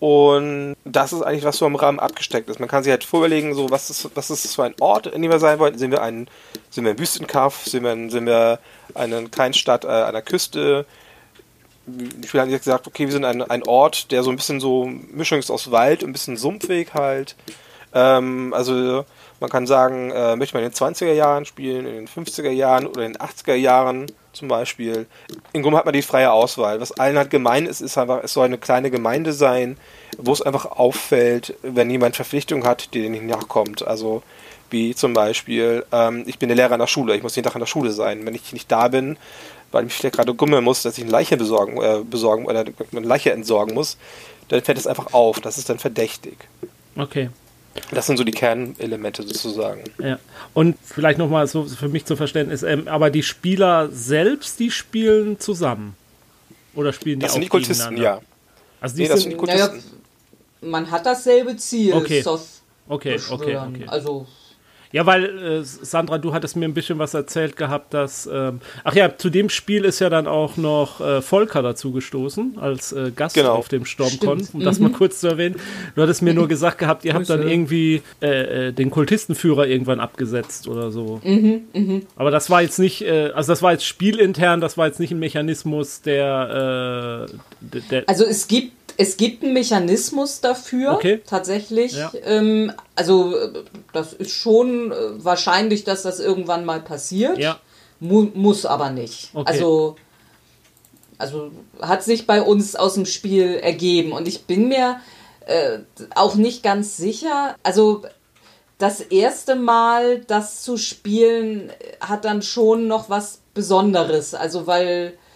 Und 0.00 0.76
das 0.84 1.12
ist 1.12 1.22
eigentlich, 1.22 1.44
was 1.44 1.58
so 1.58 1.66
am 1.66 1.74
Rahmen 1.74 1.98
abgesteckt 1.98 2.48
ist. 2.48 2.60
Man 2.60 2.68
kann 2.68 2.84
sich 2.84 2.90
halt 2.90 3.02
vorlegen, 3.02 3.54
so 3.54 3.70
was 3.70 3.90
ist, 3.90 4.08
was 4.14 4.30
ist 4.30 4.44
das 4.44 4.54
für 4.54 4.64
ein 4.64 4.74
Ort, 4.78 5.08
in 5.08 5.22
dem 5.22 5.30
wir 5.30 5.40
sein 5.40 5.58
wollen. 5.58 5.76
Sind 5.76 5.90
wir 5.90 6.02
ein, 6.02 6.28
sind 6.70 6.84
wir 6.84 6.92
ein 6.92 6.98
Wüstenkaff? 6.98 7.64
Sind 7.64 7.82
wir, 7.82 8.10
sind 8.10 8.26
wir 8.26 8.60
eine 8.94 9.28
Kleinstadt 9.28 9.84
äh, 9.84 9.88
an 9.88 10.12
der 10.12 10.22
Küste? 10.22 10.86
Ich 12.22 12.32
habe 12.34 12.50
gesagt, 12.50 12.86
okay, 12.86 13.06
wir 13.06 13.12
sind 13.12 13.24
ein, 13.24 13.42
ein 13.42 13.62
Ort, 13.64 14.12
der 14.12 14.22
so 14.22 14.30
ein 14.30 14.36
bisschen 14.36 14.60
so 14.60 14.86
Mischung 14.86 15.38
ist 15.38 15.50
aus 15.50 15.70
Wald 15.70 16.02
und 16.02 16.10
ein 16.10 16.12
bisschen 16.12 16.36
sumpfig 16.36 16.94
halt. 16.94 17.34
Ähm, 17.92 18.52
also 18.54 19.04
man 19.40 19.50
kann 19.50 19.66
sagen, 19.66 20.10
äh, 20.10 20.36
möchte 20.36 20.56
man 20.56 20.64
in 20.64 20.70
den 20.70 20.76
20er 20.76 21.12
Jahren 21.12 21.44
spielen, 21.44 21.86
in 21.86 21.94
den 21.94 22.08
50er 22.08 22.50
Jahren 22.50 22.86
oder 22.86 23.04
in 23.04 23.14
den 23.14 23.22
80er 23.22 23.54
Jahren 23.54 24.06
zum 24.38 24.48
Beispiel. 24.48 25.06
Im 25.52 25.62
Grunde 25.62 25.78
hat 25.78 25.84
man 25.84 25.92
die 25.92 26.02
freie 26.02 26.32
Auswahl. 26.32 26.80
Was 26.80 26.92
allen 26.92 27.18
halt 27.18 27.30
gemein 27.30 27.66
ist, 27.66 27.80
ist 27.80 27.98
einfach, 27.98 28.22
es 28.22 28.32
soll 28.32 28.46
eine 28.46 28.58
kleine 28.58 28.90
Gemeinde 28.90 29.32
sein, 29.32 29.76
wo 30.16 30.32
es 30.32 30.42
einfach 30.42 30.66
auffällt, 30.66 31.54
wenn 31.62 31.90
jemand 31.90 32.16
Verpflichtungen 32.16 32.64
hat, 32.64 32.94
die 32.94 33.08
nicht 33.08 33.24
nachkommt. 33.24 33.86
Also 33.86 34.22
wie 34.70 34.94
zum 34.94 35.12
Beispiel, 35.12 35.84
ähm, 35.92 36.24
ich 36.26 36.38
bin 36.38 36.48
der 36.48 36.56
Lehrer 36.56 36.72
an 36.72 36.80
der 36.80 36.86
Schule, 36.86 37.16
ich 37.16 37.22
muss 37.22 37.36
jeden 37.36 37.46
Tag 37.46 37.56
an 37.56 37.60
der 37.60 37.66
Schule 37.66 37.90
sein. 37.90 38.24
Wenn 38.24 38.34
ich 38.34 38.52
nicht 38.52 38.70
da 38.70 38.88
bin, 38.88 39.18
weil 39.72 39.86
ich 39.86 39.92
vielleicht 39.92 40.16
gerade 40.16 40.34
gummern 40.34 40.64
muss, 40.64 40.82
dass 40.82 40.96
ich 40.96 41.04
eine 41.04 41.12
Leiche 41.12 41.36
besorgen, 41.36 41.82
äh, 41.82 42.00
besorgen 42.04 42.46
oder 42.46 42.64
eine 42.92 43.06
Leiche 43.06 43.32
entsorgen 43.32 43.74
muss, 43.74 43.98
dann 44.48 44.62
fällt 44.62 44.78
es 44.78 44.86
einfach 44.86 45.12
auf. 45.12 45.40
Das 45.40 45.58
ist 45.58 45.68
dann 45.68 45.78
verdächtig. 45.78 46.36
Okay. 46.96 47.30
Das 47.90 48.06
sind 48.06 48.16
so 48.16 48.24
die 48.24 48.32
Kernelemente 48.32 49.22
sozusagen. 49.22 49.84
Ja. 49.98 50.18
Und 50.54 50.76
vielleicht 50.82 51.18
nochmal 51.18 51.46
so 51.46 51.64
für 51.64 51.88
mich 51.88 52.04
zu 52.04 52.16
Verständnis, 52.16 52.62
ähm, 52.62 52.88
aber 52.88 53.10
die 53.10 53.22
Spieler 53.22 53.88
selbst, 53.90 54.58
die 54.60 54.70
spielen 54.70 55.38
zusammen. 55.40 55.96
Oder 56.74 56.92
spielen 56.92 57.18
die 57.18 57.24
das 57.24 57.32
auch 57.32 57.34
sind 57.34 57.42
die 57.42 57.48
Kultisten, 57.48 57.96
ja. 57.96 58.20
Also 58.80 58.96
die 58.96 59.02
nee, 59.02 59.08
das 59.08 59.20
sind, 59.20 59.30
sind 59.30 59.32
die 59.32 59.36
Kultisten. 59.36 59.76
Naja, 59.76 60.70
man 60.70 60.90
hat 60.90 61.06
dasselbe 61.06 61.56
Ziel. 61.56 61.94
Okay. 61.94 62.24
Okay, 62.90 63.20
okay, 63.30 63.56
okay. 63.56 63.84
Also 63.86 64.26
ja, 64.92 65.04
weil, 65.04 65.24
äh, 65.38 65.62
Sandra, 65.62 66.18
du 66.18 66.32
hattest 66.32 66.56
mir 66.56 66.64
ein 66.64 66.74
bisschen 66.74 66.98
was 66.98 67.14
erzählt 67.14 67.56
gehabt, 67.56 67.92
dass. 67.92 68.28
Ähm, 68.32 68.60
ach 68.84 68.94
ja, 68.94 69.16
zu 69.16 69.28
dem 69.28 69.50
Spiel 69.50 69.84
ist 69.84 69.98
ja 69.98 70.08
dann 70.08 70.26
auch 70.26 70.56
noch 70.56 71.00
äh, 71.00 71.20
Volker 71.20 71.62
dazu 71.62 71.92
gestoßen, 71.92 72.58
als 72.58 72.92
äh, 72.92 73.12
Gast 73.14 73.34
genau. 73.34 73.52
auf 73.52 73.68
dem 73.68 73.84
Stormcon, 73.84 74.46
um 74.52 74.60
mhm. 74.60 74.64
das 74.64 74.78
mal 74.78 74.90
kurz 74.90 75.20
zu 75.20 75.28
erwähnen. 75.28 75.56
Du 75.94 76.02
hattest 76.02 76.22
mir 76.22 76.32
nur 76.32 76.48
gesagt 76.58 76.78
gehabt, 76.78 77.04
ihr 77.04 77.14
habt 77.14 77.28
dann 77.28 77.46
irgendwie 77.46 78.02
äh, 78.22 78.68
äh, 78.68 78.72
den 78.72 78.90
Kultistenführer 78.90 79.66
irgendwann 79.66 80.00
abgesetzt 80.00 80.68
oder 80.68 80.90
so. 80.90 81.20
Mhm, 81.22 81.62
mh. 81.74 82.00
Aber 82.16 82.30
das 82.30 82.48
war 82.48 82.62
jetzt 82.62 82.78
nicht, 82.78 83.02
äh, 83.02 83.30
also 83.34 83.52
das 83.52 83.62
war 83.62 83.72
jetzt 83.72 83.84
spielintern, 83.84 84.60
das 84.60 84.78
war 84.78 84.86
jetzt 84.86 85.00
nicht 85.00 85.10
ein 85.10 85.18
Mechanismus, 85.18 86.00
der. 86.00 87.26
der 87.60 88.04
also 88.06 88.24
es 88.24 88.48
gibt 88.48 88.77
es 89.00 89.16
gibt 89.16 89.44
einen 89.44 89.52
Mechanismus 89.52 90.40
dafür, 90.40 90.92
okay. 90.92 91.22
tatsächlich. 91.24 91.92
Ja. 91.92 92.10
Ähm, 92.24 92.72
also 92.96 93.32
das 93.92 94.12
ist 94.12 94.32
schon 94.32 94.90
äh, 94.90 95.24
wahrscheinlich, 95.24 95.84
dass 95.84 96.02
das 96.02 96.18
irgendwann 96.18 96.64
mal 96.64 96.80
passiert. 96.80 97.38
Ja. 97.38 97.60
Mu 98.00 98.26
muss 98.34 98.66
aber 98.66 98.90
nicht. 98.90 99.30
Okay. 99.34 99.48
Also, 99.48 99.96
also 101.16 101.52
hat 101.80 102.02
sich 102.02 102.26
bei 102.26 102.42
uns 102.42 102.74
aus 102.74 102.94
dem 102.94 103.06
Spiel 103.06 103.54
ergeben. 103.54 104.10
Und 104.10 104.26
ich 104.26 104.46
bin 104.46 104.66
mir 104.66 105.00
äh, 105.46 105.78
auch 106.16 106.34
nicht 106.34 106.64
ganz 106.64 106.96
sicher. 106.96 107.54
Also 107.62 108.02
das 108.78 109.00
erste 109.00 109.54
Mal, 109.54 110.22
das 110.26 110.62
zu 110.62 110.76
spielen, 110.76 111.70
hat 112.00 112.24
dann 112.24 112.42
schon 112.42 112.88
noch 112.88 113.08
was 113.08 113.42
Besonderes. 113.54 114.34
Also 114.34 114.66
weil 114.66 115.14
äh, 115.14 115.27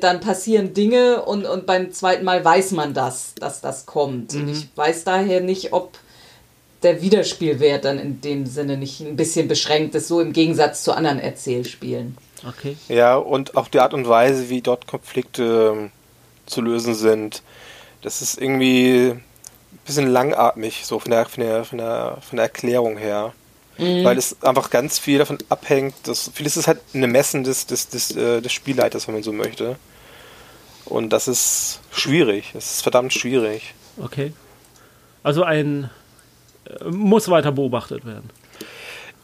dann 0.00 0.20
passieren 0.20 0.74
Dinge 0.74 1.22
und, 1.22 1.46
und 1.46 1.66
beim 1.66 1.92
zweiten 1.92 2.24
Mal 2.24 2.44
weiß 2.44 2.72
man 2.72 2.94
das, 2.94 3.34
dass 3.36 3.60
das 3.60 3.86
kommt. 3.86 4.34
Mhm. 4.34 4.40
Und 4.40 4.48
ich 4.50 4.68
weiß 4.74 5.04
daher 5.04 5.40
nicht, 5.40 5.72
ob 5.72 5.98
der 6.82 7.02
Wiederspielwert 7.02 7.84
dann 7.84 7.98
in 7.98 8.20
dem 8.20 8.46
Sinne 8.46 8.76
nicht 8.76 9.00
ein 9.00 9.16
bisschen 9.16 9.48
beschränkt 9.48 9.94
ist, 9.94 10.08
so 10.08 10.20
im 10.20 10.32
Gegensatz 10.32 10.84
zu 10.84 10.92
anderen 10.92 11.18
Erzählspielen. 11.18 12.16
Okay. 12.46 12.76
Ja, 12.88 13.16
und 13.16 13.56
auch 13.56 13.68
die 13.68 13.80
Art 13.80 13.94
und 13.94 14.08
Weise, 14.08 14.48
wie 14.48 14.62
dort 14.62 14.86
Konflikte 14.86 15.74
ähm, 15.74 15.90
zu 16.46 16.60
lösen 16.60 16.94
sind, 16.94 17.42
das 18.02 18.22
ist 18.22 18.40
irgendwie 18.40 19.10
ein 19.10 19.24
bisschen 19.84 20.08
langatmig, 20.08 20.84
so 20.84 21.00
von 21.00 21.10
der, 21.10 21.26
von 21.26 21.42
der, 21.42 21.64
von 21.64 21.78
der, 21.78 22.18
von 22.20 22.36
der 22.36 22.44
Erklärung 22.44 22.96
her. 22.96 23.32
Mhm. 23.78 24.04
Weil 24.04 24.18
es 24.18 24.42
einfach 24.42 24.70
ganz 24.70 24.98
viel 24.98 25.18
davon 25.18 25.38
abhängt, 25.48 25.94
dass 26.04 26.30
vieles 26.34 26.56
ist 26.56 26.66
halt 26.66 26.80
eine 26.94 27.06
Messen 27.06 27.44
des, 27.44 27.66
des, 27.66 27.88
des, 27.88 28.14
äh, 28.16 28.40
des 28.40 28.52
Spielleiters, 28.52 29.06
wenn 29.06 29.14
man 29.14 29.22
so 29.22 29.32
möchte. 29.32 29.76
Und 30.84 31.10
das 31.10 31.28
ist 31.28 31.80
schwierig. 31.92 32.52
Es 32.56 32.72
ist 32.72 32.82
verdammt 32.82 33.12
schwierig. 33.12 33.74
Okay. 34.02 34.32
Also 35.22 35.44
ein 35.44 35.90
äh, 36.64 36.84
muss 36.84 37.28
weiter 37.28 37.52
beobachtet 37.52 38.04
werden. 38.04 38.30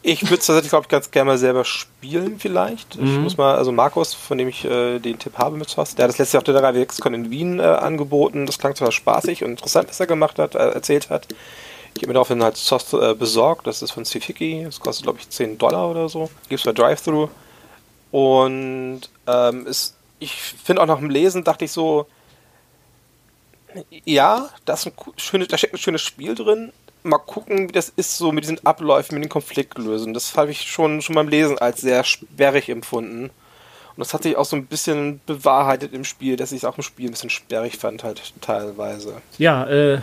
Ich 0.07 0.21
würde 0.21 0.35
es 0.35 0.45
tatsächlich, 0.45 0.69
glaube 0.69 0.83
ich, 0.83 0.89
ganz 0.89 1.09
gerne 1.09 1.31
mal 1.31 1.37
selber 1.39 1.65
spielen, 1.65 2.37
vielleicht. 2.37 2.95
Mhm. 2.95 3.07
Ich 3.07 3.17
muss 3.17 3.37
mal, 3.37 3.55
also 3.55 3.71
Markus, 3.71 4.13
von 4.13 4.37
dem 4.37 4.47
ich 4.47 4.63
äh, 4.63 4.99
den 4.99 5.17
Tipp 5.17 5.39
habe 5.39 5.57
mit 5.57 5.75
was, 5.77 5.95
der 5.95 6.03
hat 6.03 6.11
das 6.11 6.19
letzte 6.19 6.37
Jahr 6.37 6.41
auf 6.41 6.43
der 6.43 6.55
3WXCon 6.55 7.13
in 7.15 7.31
Wien 7.31 7.59
äh, 7.59 7.63
angeboten. 7.63 8.45
Das 8.45 8.59
klang 8.59 8.75
zwar 8.75 8.91
spaßig 8.91 9.43
und 9.43 9.49
interessant, 9.51 9.89
was 9.89 9.99
er 9.99 10.05
gemacht 10.05 10.37
hat, 10.37 10.53
äh, 10.53 10.59
erzählt 10.59 11.09
hat. 11.09 11.27
Ich 11.95 12.01
habe 12.01 12.07
mir 12.07 12.13
daraufhin 12.13 12.43
halt 12.43 12.57
Sauce 12.57 12.93
äh, 12.93 13.13
besorgt. 13.13 13.67
Das 13.67 13.81
ist 13.81 13.91
von 13.91 14.03
Sifiki. 14.03 14.63
Das 14.65 14.79
kostet, 14.79 15.03
glaube 15.03 15.19
ich, 15.19 15.29
10 15.29 15.57
Dollar 15.57 15.89
oder 15.89 16.09
so. 16.09 16.29
Gibt 16.49 16.59
es 16.59 16.65
bei 16.65 16.73
Drive-Thru. 16.73 17.29
Und 18.11 19.01
ähm, 19.27 19.65
ist, 19.65 19.95
ich 20.19 20.33
finde 20.33 20.81
auch 20.81 20.87
nach 20.87 20.99
dem 20.99 21.09
Lesen 21.09 21.43
dachte 21.43 21.65
ich 21.65 21.71
so, 21.71 22.07
ja, 24.05 24.49
da, 24.65 24.73
ist 24.73 24.87
ein 24.87 24.93
schönes, 25.17 25.47
da 25.47 25.57
steckt 25.57 25.73
ein 25.73 25.79
schönes 25.79 26.01
Spiel 26.01 26.35
drin. 26.35 26.71
Mal 27.03 27.17
gucken, 27.17 27.69
wie 27.69 27.73
das 27.73 27.89
ist, 27.89 28.17
so 28.17 28.31
mit 28.31 28.43
diesen 28.43 28.65
Abläufen, 28.65 29.15
mit 29.15 29.23
den 29.23 29.29
Konfliktlösen. 29.29 30.13
Das 30.13 30.35
habe 30.37 30.51
ich 30.51 30.61
schon, 30.61 31.01
schon 31.01 31.15
beim 31.15 31.27
Lesen 31.27 31.59
als 31.59 31.81
sehr 31.81 32.03
sperrig 32.03 32.69
empfunden. 32.69 33.25
Und 33.25 33.99
das 33.99 34.13
hat 34.13 34.23
sich 34.23 34.35
auch 34.35 34.45
so 34.45 34.55
ein 34.55 34.65
bisschen 34.65 35.21
bewahrheitet 35.25 35.93
im 35.93 36.03
Spiel, 36.03 36.35
dass 36.35 36.51
ich 36.51 36.59
es 36.59 36.65
auch 36.65 36.77
im 36.77 36.83
Spiel 36.83 37.07
ein 37.07 37.11
bisschen 37.11 37.29
sperrig 37.29 37.77
fand, 37.77 38.03
halt 38.03 38.33
teilweise. 38.41 39.21
Ja, 39.37 39.65
äh, 39.67 40.01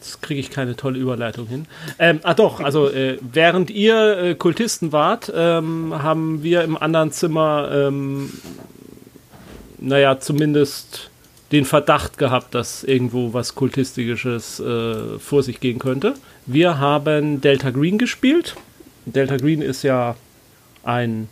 Jetzt 0.00 0.22
kriege 0.22 0.40
ich 0.40 0.50
keine 0.50 0.76
tolle 0.76 0.98
Überleitung 0.98 1.46
hin. 1.46 1.66
Ähm, 1.98 2.20
ah 2.22 2.32
doch, 2.32 2.60
also 2.60 2.88
äh, 2.88 3.18
während 3.20 3.68
ihr 3.70 4.16
äh, 4.18 4.34
Kultisten 4.34 4.92
wart, 4.92 5.30
ähm, 5.34 6.02
haben 6.02 6.42
wir 6.42 6.62
im 6.64 6.78
anderen 6.78 7.12
Zimmer, 7.12 7.68
ähm, 7.70 8.32
naja, 9.78 10.18
zumindest 10.18 11.10
den 11.52 11.66
Verdacht 11.66 12.16
gehabt, 12.16 12.54
dass 12.54 12.82
irgendwo 12.82 13.34
was 13.34 13.54
Kultistisches 13.54 14.58
äh, 14.58 15.18
vor 15.18 15.42
sich 15.42 15.60
gehen 15.60 15.78
könnte. 15.78 16.14
Wir 16.46 16.78
haben 16.78 17.42
Delta 17.42 17.70
Green 17.70 17.98
gespielt. 17.98 18.56
Delta 19.04 19.36
Green 19.36 19.60
ist 19.60 19.82
ja 19.82 20.16
ein 20.82 21.28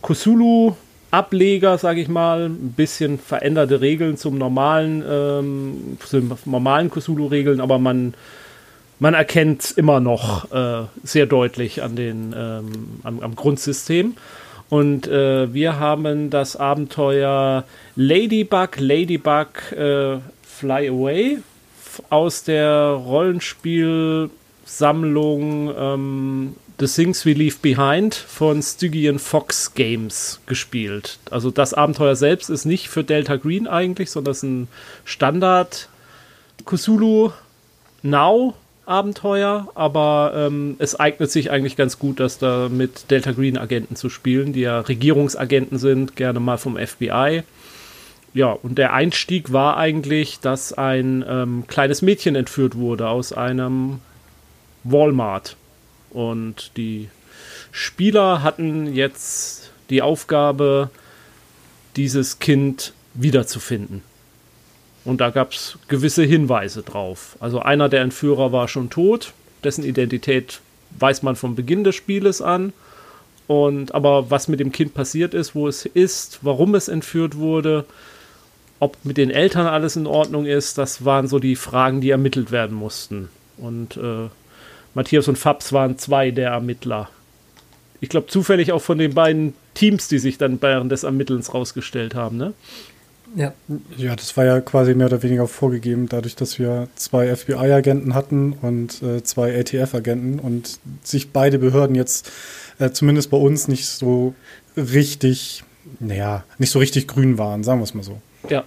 Kusulu 0.00 0.74
Ableger, 1.10 1.78
sage 1.78 2.00
ich 2.00 2.08
mal, 2.08 2.46
ein 2.46 2.72
bisschen 2.72 3.18
veränderte 3.18 3.80
Regeln 3.80 4.16
zum 4.16 4.38
normalen, 4.38 5.02
ähm, 5.08 5.98
zum 6.04 6.32
normalen 6.44 6.90
Cthulhu-Regeln, 6.90 7.60
aber 7.60 7.78
man, 7.78 8.14
man 9.00 9.14
erkennt 9.14 9.62
es 9.62 9.72
immer 9.72 9.98
noch 9.98 10.52
äh, 10.52 10.84
sehr 11.02 11.26
deutlich 11.26 11.82
an 11.82 11.96
den, 11.96 12.32
ähm, 12.36 13.00
am, 13.02 13.18
am, 13.20 13.34
Grundsystem. 13.34 14.14
Und 14.68 15.08
äh, 15.08 15.52
wir 15.52 15.80
haben 15.80 16.30
das 16.30 16.54
Abenteuer 16.54 17.64
Ladybug, 17.96 18.78
Ladybug 18.78 19.72
äh, 19.72 20.18
Fly 20.42 20.88
Away 20.88 21.38
aus 22.08 22.44
der 22.44 22.90
Rollenspielsammlung 22.90 25.74
ähm, 25.76 26.54
The 26.80 26.86
Things 26.86 27.26
We 27.26 27.34
Leave 27.34 27.56
Behind 27.60 28.14
von 28.14 28.62
Stygian 28.62 29.18
Fox 29.18 29.74
Games 29.74 30.40
gespielt. 30.46 31.18
Also 31.30 31.50
das 31.50 31.74
Abenteuer 31.74 32.16
selbst 32.16 32.48
ist 32.48 32.64
nicht 32.64 32.88
für 32.88 33.04
Delta 33.04 33.36
Green 33.36 33.66
eigentlich, 33.66 34.10
sondern 34.10 34.32
es 34.32 34.38
ist 34.38 34.44
ein 34.44 34.68
Standard 35.04 35.90
Cthulhu 36.64 37.32
Now 38.02 38.54
Abenteuer, 38.86 39.68
aber 39.74 40.32
ähm, 40.34 40.76
es 40.78 40.98
eignet 40.98 41.30
sich 41.30 41.50
eigentlich 41.50 41.76
ganz 41.76 41.98
gut, 41.98 42.18
das 42.18 42.38
da 42.38 42.70
mit 42.70 43.10
Delta 43.10 43.32
Green 43.32 43.58
Agenten 43.58 43.94
zu 43.94 44.08
spielen, 44.08 44.54
die 44.54 44.60
ja 44.60 44.80
Regierungsagenten 44.80 45.78
sind, 45.78 46.16
gerne 46.16 46.40
mal 46.40 46.56
vom 46.56 46.78
FBI. 46.78 47.42
Ja, 48.32 48.52
und 48.52 48.78
der 48.78 48.94
Einstieg 48.94 49.52
war 49.52 49.76
eigentlich, 49.76 50.40
dass 50.40 50.72
ein 50.72 51.22
ähm, 51.28 51.64
kleines 51.66 52.00
Mädchen 52.00 52.36
entführt 52.36 52.74
wurde 52.74 53.06
aus 53.06 53.34
einem 53.34 54.00
Walmart. 54.82 55.56
Und 56.10 56.72
die 56.76 57.08
Spieler 57.72 58.42
hatten 58.42 58.94
jetzt 58.94 59.70
die 59.90 60.02
Aufgabe, 60.02 60.90
dieses 61.96 62.38
Kind 62.38 62.92
wiederzufinden. 63.14 64.02
Und 65.04 65.20
da 65.20 65.30
gab 65.30 65.52
es 65.52 65.78
gewisse 65.88 66.22
Hinweise 66.22 66.82
drauf. 66.82 67.36
Also 67.40 67.60
einer 67.60 67.88
der 67.88 68.02
Entführer 68.02 68.52
war 68.52 68.68
schon 68.68 68.90
tot, 68.90 69.32
dessen 69.64 69.84
Identität 69.84 70.60
weiß 70.98 71.22
man 71.22 71.36
vom 71.36 71.54
Beginn 71.54 71.84
des 71.84 71.94
Spieles 71.94 72.42
an. 72.42 72.72
Und 73.46 73.94
aber 73.94 74.30
was 74.30 74.46
mit 74.46 74.60
dem 74.60 74.70
Kind 74.70 74.94
passiert 74.94 75.34
ist, 75.34 75.54
wo 75.54 75.66
es 75.66 75.84
ist, 75.84 76.40
warum 76.42 76.74
es 76.74 76.88
entführt 76.88 77.36
wurde, 77.36 77.84
ob 78.78 78.96
mit 79.04 79.16
den 79.16 79.30
Eltern 79.30 79.66
alles 79.66 79.96
in 79.96 80.06
Ordnung 80.06 80.46
ist, 80.46 80.78
das 80.78 81.04
waren 81.04 81.26
so 81.26 81.38
die 81.38 81.56
Fragen, 81.56 82.00
die 82.00 82.10
ermittelt 82.10 82.52
werden 82.52 82.76
mussten. 82.76 83.28
Und 83.56 83.96
äh, 83.96 84.28
Matthias 84.94 85.28
und 85.28 85.36
Fabs 85.36 85.72
waren 85.72 85.98
zwei 85.98 86.30
der 86.30 86.50
Ermittler. 86.50 87.08
Ich 88.00 88.08
glaube 88.08 88.28
zufällig 88.28 88.72
auch 88.72 88.82
von 88.82 88.98
den 88.98 89.14
beiden 89.14 89.54
Teams, 89.74 90.08
die 90.08 90.18
sich 90.18 90.38
dann 90.38 90.60
während 90.60 90.90
des 90.90 91.02
Ermittelns 91.02 91.52
rausgestellt 91.54 92.14
haben, 92.14 92.36
ne? 92.36 92.54
Ja. 93.36 93.52
Ja, 93.96 94.16
das 94.16 94.36
war 94.36 94.44
ja 94.44 94.60
quasi 94.60 94.94
mehr 94.94 95.06
oder 95.06 95.22
weniger 95.22 95.46
vorgegeben, 95.46 96.08
dadurch, 96.08 96.34
dass 96.34 96.58
wir 96.58 96.88
zwei 96.96 97.34
FBI-Agenten 97.34 98.14
hatten 98.14 98.54
und 98.60 99.02
äh, 99.02 99.22
zwei 99.22 99.56
ATF-Agenten 99.58 100.40
und 100.40 100.80
sich 101.04 101.30
beide 101.30 101.58
Behörden 101.58 101.94
jetzt 101.94 102.30
äh, 102.78 102.90
zumindest 102.90 103.30
bei 103.30 103.36
uns 103.36 103.68
nicht 103.68 103.86
so 103.86 104.34
richtig, 104.76 105.62
naja, 106.00 106.44
nicht 106.58 106.70
so 106.70 106.80
richtig 106.80 107.06
grün 107.06 107.38
waren, 107.38 107.62
sagen 107.62 107.78
wir 107.80 107.84
es 107.84 107.94
mal 107.94 108.02
so. 108.02 108.20
Ja. 108.48 108.64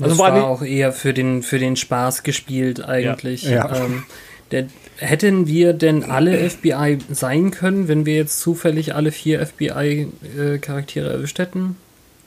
Also 0.00 0.10
das 0.10 0.18
war, 0.18 0.32
war 0.32 0.48
auch 0.48 0.62
eher 0.62 0.92
für 0.92 1.14
den, 1.14 1.44
für 1.44 1.60
den 1.60 1.76
Spaß 1.76 2.24
gespielt 2.24 2.84
eigentlich. 2.84 3.44
Ja. 3.44 3.72
ja. 3.72 3.84
Ähm, 3.84 4.02
der, 4.54 4.68
hätten 4.96 5.46
wir 5.46 5.72
denn 5.72 6.04
alle 6.04 6.48
FBI 6.48 6.98
sein 7.10 7.50
können, 7.50 7.88
wenn 7.88 8.06
wir 8.06 8.14
jetzt 8.14 8.40
zufällig 8.40 8.94
alle 8.94 9.12
vier 9.12 9.44
FBI-Charaktere 9.44 11.08
äh, 11.08 11.12
erwischt 11.12 11.38
hätten? 11.38 11.76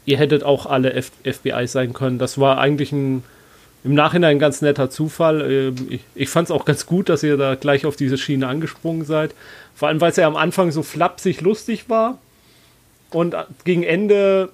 ihr 0.07 0.17
hättet 0.17 0.43
auch 0.43 0.65
alle 0.65 0.93
F 0.93 1.11
FBI 1.23 1.67
sein 1.67 1.93
können. 1.93 2.17
Das 2.17 2.39
war 2.39 2.57
eigentlich 2.57 2.91
ein 2.91 3.23
im 3.84 3.93
Nachhinein 3.93 4.38
ein 4.38 4.39
ganz 4.39 4.61
netter 4.61 4.89
Zufall. 4.89 5.51
Ähm, 5.51 5.75
ich, 5.89 6.01
ich 6.15 6.30
fand 6.30 6.47
es 6.47 6.51
auch 6.51 6.65
ganz 6.65 6.88
gut, 6.88 7.09
dass 7.09 7.21
ihr 7.21 7.38
da 7.38 7.53
gleich 7.53 7.86
auf 7.86 7.95
diese 7.95 8.17
Schiene 8.17 8.47
angesprungen 8.47 9.05
seid. 9.05 9.36
Vor 9.75 9.89
allem, 9.89 10.01
weil 10.01 10.09
es 10.09 10.17
ja 10.17 10.25
am 10.25 10.36
Anfang 10.36 10.71
so 10.71 10.82
flapsig 10.82 11.41
lustig 11.41 11.89
war 11.89 12.17
und 13.11 13.36
gegen 13.65 13.84
Ende 13.84 14.49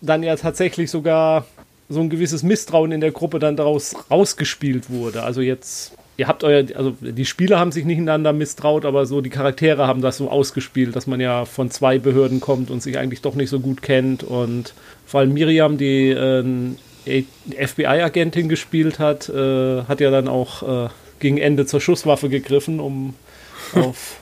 dann 0.00 0.22
ja 0.22 0.36
tatsächlich 0.36 0.90
sogar 0.90 1.46
so 1.88 2.00
ein 2.00 2.10
gewisses 2.10 2.42
Misstrauen 2.42 2.92
in 2.92 3.00
der 3.00 3.10
Gruppe 3.10 3.38
dann 3.38 3.56
daraus 3.56 3.96
rausgespielt 4.10 4.90
wurde. 4.90 5.22
Also 5.22 5.40
jetzt 5.40 5.92
ihr 6.18 6.26
habt 6.26 6.44
euer, 6.44 6.64
also 6.74 6.94
die 7.00 7.24
Spieler 7.24 7.58
haben 7.58 7.72
sich 7.72 7.84
nicht 7.84 7.98
einander 7.98 8.32
misstraut, 8.32 8.84
aber 8.84 9.06
so 9.06 9.20
die 9.20 9.30
Charaktere 9.30 9.86
haben 9.86 10.02
das 10.02 10.18
so 10.18 10.28
ausgespielt, 10.30 10.94
dass 10.96 11.06
man 11.06 11.20
ja 11.20 11.44
von 11.44 11.70
zwei 11.70 11.98
Behörden 11.98 12.40
kommt 12.40 12.70
und 12.70 12.82
sich 12.82 12.98
eigentlich 12.98 13.22
doch 13.22 13.36
nicht 13.36 13.48
so 13.48 13.60
gut 13.60 13.82
kennt. 13.82 14.24
Und 14.24 14.74
vor 15.06 15.20
allem 15.20 15.32
Miriam, 15.32 15.78
die 15.78 16.10
äh, 16.10 17.24
FBI-Agentin 17.66 18.48
gespielt 18.48 18.98
hat, 18.98 19.28
äh, 19.28 19.84
hat 19.84 20.00
ja 20.00 20.10
dann 20.10 20.26
auch 20.26 20.86
äh, 20.86 20.88
gegen 21.20 21.38
Ende 21.38 21.66
zur 21.66 21.80
Schusswaffe 21.80 22.28
gegriffen, 22.28 22.80
um 22.80 23.14
auf 23.74 24.16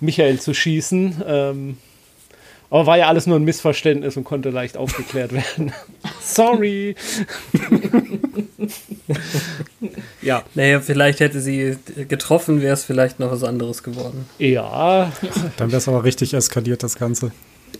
Michael 0.00 0.38
zu 0.38 0.54
schießen. 0.54 1.22
Ähm, 1.26 1.76
aber 2.72 2.86
war 2.86 2.96
ja 2.96 3.06
alles 3.06 3.26
nur 3.26 3.38
ein 3.38 3.44
Missverständnis 3.44 4.16
und 4.16 4.24
konnte 4.24 4.48
leicht 4.48 4.78
aufgeklärt 4.78 5.32
werden. 5.34 5.72
Sorry. 6.22 6.94
ja. 10.22 10.42
Naja, 10.54 10.80
vielleicht 10.80 11.20
hätte 11.20 11.42
sie 11.42 11.76
getroffen, 12.08 12.62
wäre 12.62 12.72
es 12.72 12.84
vielleicht 12.84 13.20
noch 13.20 13.30
was 13.30 13.44
anderes 13.44 13.82
geworden. 13.82 14.24
Ja. 14.38 15.12
Dann 15.58 15.70
wäre 15.70 15.78
es 15.78 15.88
aber 15.88 16.02
richtig 16.02 16.32
eskaliert, 16.32 16.82
das 16.82 16.96
Ganze. 16.96 17.32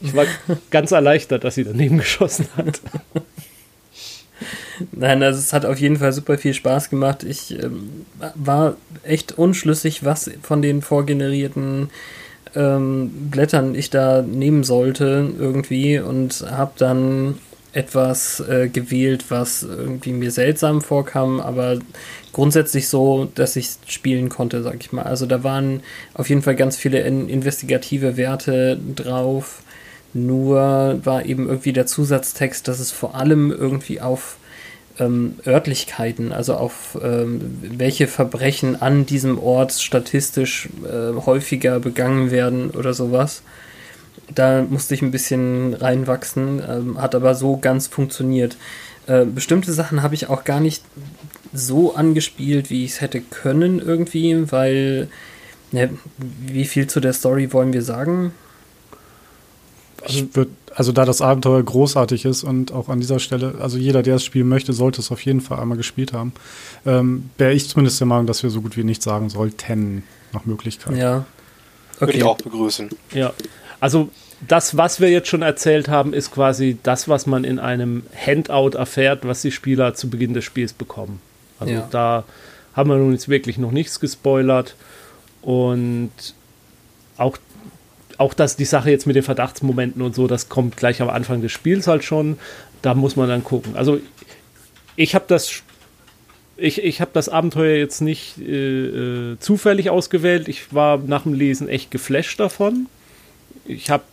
Ich 0.02 0.14
war 0.14 0.26
ganz 0.70 0.90
erleichtert, 0.90 1.44
dass 1.44 1.54
sie 1.54 1.64
daneben 1.64 1.96
geschossen 1.96 2.48
hat. 2.58 2.82
Nein, 4.90 5.22
also 5.22 5.38
es 5.38 5.54
hat 5.54 5.64
auf 5.64 5.78
jeden 5.78 5.96
Fall 5.96 6.12
super 6.12 6.36
viel 6.36 6.52
Spaß 6.52 6.90
gemacht. 6.90 7.24
Ich 7.24 7.58
ähm, 7.58 8.04
war 8.34 8.76
echt 9.04 9.38
unschlüssig, 9.38 10.04
was 10.04 10.30
von 10.42 10.60
den 10.60 10.82
vorgenerierten 10.82 11.88
ähm, 12.54 13.10
Blättern 13.30 13.74
ich 13.74 13.90
da 13.90 14.22
nehmen 14.22 14.64
sollte 14.64 15.30
irgendwie 15.38 15.98
und 15.98 16.44
habe 16.50 16.72
dann 16.76 17.36
etwas 17.72 18.40
äh, 18.40 18.68
gewählt, 18.68 19.26
was 19.30 19.62
irgendwie 19.62 20.12
mir 20.12 20.30
seltsam 20.30 20.82
vorkam, 20.82 21.40
aber 21.40 21.78
grundsätzlich 22.32 22.88
so, 22.88 23.30
dass 23.34 23.56
ich 23.56 23.70
spielen 23.86 24.28
konnte, 24.28 24.62
sag 24.62 24.76
ich 24.80 24.92
mal. 24.92 25.04
Also 25.04 25.26
da 25.26 25.42
waren 25.42 25.80
auf 26.14 26.28
jeden 26.28 26.42
Fall 26.42 26.56
ganz 26.56 26.76
viele 26.76 27.00
in 27.00 27.28
investigative 27.28 28.16
Werte 28.16 28.78
drauf. 28.94 29.62
Nur 30.14 31.00
war 31.04 31.24
eben 31.24 31.46
irgendwie 31.46 31.72
der 31.72 31.86
Zusatztext, 31.86 32.68
dass 32.68 32.80
es 32.80 32.90
vor 32.90 33.14
allem 33.14 33.50
irgendwie 33.50 34.02
auf 34.02 34.36
ähm, 34.98 35.36
Örtlichkeiten, 35.46 36.32
also 36.32 36.54
auf 36.54 36.98
ähm, 37.02 37.58
welche 37.62 38.06
Verbrechen 38.06 38.80
an 38.80 39.06
diesem 39.06 39.38
Ort 39.38 39.72
statistisch 39.72 40.68
äh, 40.84 41.14
häufiger 41.24 41.80
begangen 41.80 42.30
werden 42.30 42.70
oder 42.70 42.94
sowas. 42.94 43.42
Da 44.34 44.62
musste 44.62 44.94
ich 44.94 45.02
ein 45.02 45.10
bisschen 45.10 45.74
reinwachsen, 45.74 46.62
ähm, 46.68 47.00
hat 47.00 47.14
aber 47.14 47.34
so 47.34 47.56
ganz 47.56 47.86
funktioniert. 47.86 48.56
Äh, 49.06 49.24
bestimmte 49.24 49.72
Sachen 49.72 50.02
habe 50.02 50.14
ich 50.14 50.28
auch 50.28 50.44
gar 50.44 50.60
nicht 50.60 50.82
so 51.52 51.94
angespielt, 51.94 52.70
wie 52.70 52.84
ich 52.84 52.92
es 52.92 53.00
hätte 53.00 53.20
können 53.20 53.78
irgendwie, 53.78 54.50
weil 54.50 55.08
ne, 55.70 55.90
wie 56.46 56.64
viel 56.64 56.86
zu 56.86 57.00
der 57.00 57.12
Story 57.12 57.52
wollen 57.52 57.72
wir 57.72 57.82
sagen? 57.82 58.32
Ich 60.06 60.34
würde 60.34 60.50
also 60.74 60.92
da 60.92 61.04
das 61.04 61.20
Abenteuer 61.20 61.62
großartig 61.62 62.24
ist 62.24 62.44
und 62.44 62.72
auch 62.72 62.88
an 62.88 63.00
dieser 63.00 63.18
Stelle, 63.18 63.56
also 63.60 63.78
jeder, 63.78 64.02
der 64.02 64.16
es 64.16 64.24
spielen 64.24 64.48
möchte, 64.48 64.72
sollte 64.72 65.00
es 65.00 65.10
auf 65.10 65.24
jeden 65.24 65.40
Fall 65.40 65.58
einmal 65.60 65.76
gespielt 65.76 66.12
haben, 66.12 66.32
ähm, 66.86 67.30
wäre 67.38 67.52
ich 67.52 67.68
zumindest 67.68 68.00
der 68.00 68.06
Meinung, 68.06 68.26
dass 68.26 68.42
wir 68.42 68.50
so 68.50 68.62
gut 68.62 68.76
wie 68.76 68.84
nichts 68.84 69.04
sagen 69.04 69.28
sollten, 69.28 70.02
nach 70.32 70.44
Möglichkeit. 70.44 70.96
Ja. 70.96 71.24
Okay. 71.96 72.06
Würde 72.06 72.18
ich 72.18 72.24
auch 72.24 72.38
begrüßen. 72.38 72.88
Ja. 73.12 73.32
Also 73.80 74.08
das, 74.48 74.76
was 74.76 75.00
wir 75.00 75.10
jetzt 75.10 75.28
schon 75.28 75.42
erzählt 75.42 75.88
haben, 75.88 76.12
ist 76.12 76.32
quasi 76.32 76.78
das, 76.82 77.08
was 77.08 77.26
man 77.26 77.44
in 77.44 77.58
einem 77.58 78.04
Handout 78.14 78.76
erfährt, 78.76 79.26
was 79.26 79.42
die 79.42 79.52
Spieler 79.52 79.94
zu 79.94 80.08
Beginn 80.10 80.34
des 80.34 80.44
Spiels 80.44 80.72
bekommen. 80.72 81.20
Also 81.60 81.74
ja. 81.74 81.88
da 81.90 82.24
haben 82.74 82.90
wir 82.90 82.96
nun 82.96 83.12
jetzt 83.12 83.28
wirklich 83.28 83.58
noch 83.58 83.70
nichts 83.70 84.00
gespoilert. 84.00 84.74
Und 85.42 86.10
auch 87.18 87.36
auch 88.22 88.34
dass 88.34 88.54
die 88.54 88.64
Sache 88.64 88.88
jetzt 88.88 89.06
mit 89.08 89.16
den 89.16 89.24
Verdachtsmomenten 89.24 90.00
und 90.00 90.14
so, 90.14 90.28
das 90.28 90.48
kommt 90.48 90.76
gleich 90.76 91.02
am 91.02 91.10
Anfang 91.10 91.42
des 91.42 91.50
Spiels 91.50 91.88
halt 91.88 92.04
schon. 92.04 92.38
Da 92.80 92.94
muss 92.94 93.16
man 93.16 93.28
dann 93.28 93.42
gucken. 93.42 93.74
Also 93.74 93.98
ich 94.94 95.16
habe 95.16 95.24
das 95.26 95.62
ich, 96.56 96.84
ich 96.84 97.00
habe 97.00 97.10
das 97.12 97.28
Abenteuer 97.28 97.76
jetzt 97.76 98.00
nicht 98.00 98.38
äh, 98.38 99.32
äh, 99.32 99.38
zufällig 99.40 99.90
ausgewählt. 99.90 100.46
Ich 100.46 100.72
war 100.72 100.98
nach 100.98 101.24
dem 101.24 101.34
Lesen 101.34 101.68
echt 101.68 101.90
geflasht 101.90 102.38
davon. 102.38 102.86
Ich 103.64 103.90
habe, 103.90 104.04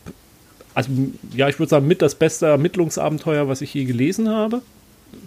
also 0.74 0.90
ja, 1.36 1.48
ich 1.48 1.60
würde 1.60 1.70
sagen, 1.70 1.88
mit 1.88 2.02
das 2.02 2.16
beste 2.16 2.48
Ermittlungsabenteuer, 2.48 3.48
was 3.48 3.62
ich 3.62 3.76
je 3.76 3.86
gelesen 3.86 4.30
habe. 4.30 4.64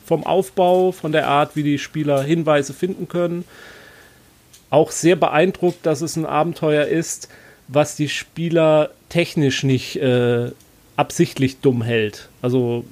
Vom 0.05 0.27
Aufbau, 0.27 0.91
von 0.91 1.13
der 1.13 1.29
Art, 1.29 1.55
wie 1.55 1.63
die 1.63 1.79
Spieler 1.79 2.21
Hinweise 2.25 2.73
finden 2.73 3.07
können. 3.07 3.45
Auch 4.71 4.91
sehr 4.91 5.15
beeindruckt, 5.15 5.87
dass 5.87 6.01
es 6.01 6.17
ein 6.17 6.27
Abenteuer 6.27 6.87
ist, 6.87 7.29
was 7.73 7.97
die 7.97 8.09
Spieler 8.09 8.91
technisch 9.09 9.63
nicht 9.63 9.97
äh, 9.97 10.51
absichtlich 10.97 11.61
dumm 11.61 11.83
hält. 11.83 12.29
Also 12.41 12.85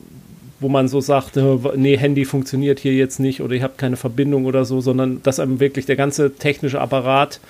wo 0.60 0.68
man 0.68 0.88
so 0.88 1.00
sagt, 1.00 1.36
äh, 1.36 1.58
nee, 1.76 1.96
Handy 1.96 2.24
funktioniert 2.24 2.78
hier 2.78 2.94
jetzt 2.94 3.18
nicht 3.18 3.40
oder 3.40 3.54
ihr 3.54 3.62
habt 3.62 3.78
keine 3.78 3.96
Verbindung 3.96 4.44
oder 4.44 4.64
so, 4.64 4.80
sondern 4.80 5.22
dass 5.22 5.40
einem 5.40 5.58
wirklich 5.58 5.86
der 5.86 5.96
ganze 5.96 6.34
technische 6.34 6.80
Apparat 6.80 7.40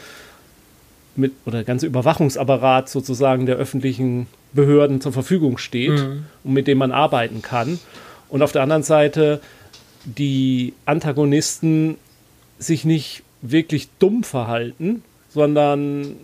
mit 1.16 1.32
oder 1.44 1.58
der 1.58 1.64
ganze 1.64 1.86
Überwachungsapparat 1.86 2.88
sozusagen 2.88 3.46
der 3.46 3.56
öffentlichen 3.56 4.28
Behörden 4.52 5.00
zur 5.00 5.12
Verfügung 5.12 5.58
steht 5.58 5.98
mhm. 5.98 6.24
und 6.44 6.52
mit 6.52 6.66
dem 6.68 6.78
man 6.78 6.92
arbeiten 6.92 7.42
kann. 7.42 7.80
Und 8.28 8.42
auf 8.42 8.52
der 8.52 8.62
anderen 8.62 8.84
Seite 8.84 9.40
die 10.04 10.72
Antagonisten 10.86 11.96
sich 12.58 12.84
nicht 12.84 13.22
wirklich 13.42 13.88
dumm 13.98 14.22
verhalten, 14.22 15.02
sondern 15.30 16.14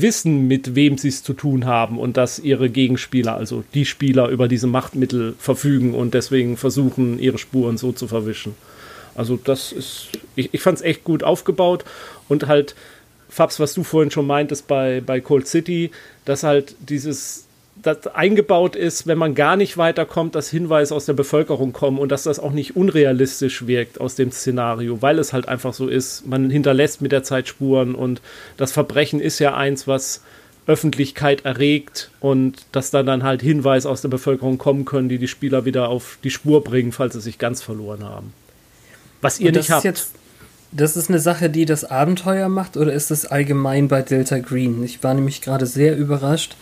wissen, 0.00 0.48
mit 0.48 0.74
wem 0.74 0.98
sie 0.98 1.08
es 1.08 1.22
zu 1.22 1.34
tun 1.34 1.66
haben 1.66 1.98
und 1.98 2.16
dass 2.16 2.38
ihre 2.38 2.70
Gegenspieler, 2.70 3.36
also 3.36 3.64
die 3.74 3.84
Spieler, 3.84 4.28
über 4.28 4.48
diese 4.48 4.66
Machtmittel 4.66 5.34
verfügen 5.38 5.94
und 5.94 6.14
deswegen 6.14 6.56
versuchen, 6.56 7.18
ihre 7.18 7.38
Spuren 7.38 7.76
so 7.76 7.92
zu 7.92 8.08
verwischen. 8.08 8.54
Also 9.14 9.36
das 9.36 9.72
ist, 9.72 10.08
ich, 10.36 10.54
ich 10.54 10.62
fand 10.62 10.78
es 10.78 10.84
echt 10.84 11.04
gut 11.04 11.22
aufgebaut 11.22 11.84
und 12.28 12.46
halt, 12.46 12.74
Fabs, 13.28 13.60
was 13.60 13.74
du 13.74 13.82
vorhin 13.82 14.10
schon 14.10 14.26
meintest 14.26 14.66
bei, 14.66 15.00
bei 15.04 15.20
Cold 15.20 15.46
City, 15.46 15.90
dass 16.24 16.42
halt 16.42 16.74
dieses 16.80 17.46
das 17.82 18.06
eingebaut 18.08 18.76
ist, 18.76 19.06
wenn 19.06 19.18
man 19.18 19.34
gar 19.34 19.56
nicht 19.56 19.76
weiterkommt, 19.76 20.34
dass 20.34 20.48
Hinweise 20.48 20.94
aus 20.94 21.06
der 21.06 21.14
Bevölkerung 21.14 21.72
kommen 21.72 21.98
und 21.98 22.10
dass 22.10 22.22
das 22.22 22.38
auch 22.38 22.52
nicht 22.52 22.76
unrealistisch 22.76 23.66
wirkt 23.66 24.00
aus 24.00 24.14
dem 24.14 24.30
Szenario, 24.30 25.02
weil 25.02 25.18
es 25.18 25.32
halt 25.32 25.48
einfach 25.48 25.74
so 25.74 25.88
ist. 25.88 26.26
Man 26.26 26.48
hinterlässt 26.50 27.02
mit 27.02 27.12
der 27.12 27.24
Zeit 27.24 27.48
Spuren 27.48 27.94
und 27.94 28.22
das 28.56 28.72
Verbrechen 28.72 29.20
ist 29.20 29.40
ja 29.40 29.56
eins, 29.56 29.88
was 29.88 30.22
Öffentlichkeit 30.66 31.44
erregt 31.44 32.10
und 32.20 32.66
dass 32.70 32.92
dann 32.92 33.04
dann 33.06 33.24
halt 33.24 33.42
Hinweise 33.42 33.90
aus 33.90 34.00
der 34.00 34.08
Bevölkerung 34.08 34.58
kommen 34.58 34.84
können, 34.84 35.08
die 35.08 35.18
die 35.18 35.28
Spieler 35.28 35.64
wieder 35.64 35.88
auf 35.88 36.18
die 36.22 36.30
Spur 36.30 36.62
bringen, 36.62 36.92
falls 36.92 37.14
sie 37.14 37.20
sich 37.20 37.38
ganz 37.38 37.62
verloren 37.62 38.04
haben. 38.04 38.32
Was 39.20 39.40
ihr 39.40 39.50
nicht 39.50 39.70
habt. 39.72 39.84
Jetzt, 39.84 40.12
das 40.70 40.96
ist 40.96 41.10
eine 41.10 41.18
Sache, 41.18 41.50
die 41.50 41.64
das 41.64 41.84
Abenteuer 41.84 42.48
macht 42.48 42.76
oder 42.76 42.92
ist 42.92 43.10
das 43.10 43.26
allgemein 43.26 43.88
bei 43.88 44.02
Delta 44.02 44.38
Green? 44.38 44.84
Ich 44.84 45.02
war 45.02 45.14
nämlich 45.14 45.40
gerade 45.40 45.66
sehr 45.66 45.96
überrascht, 45.96 46.56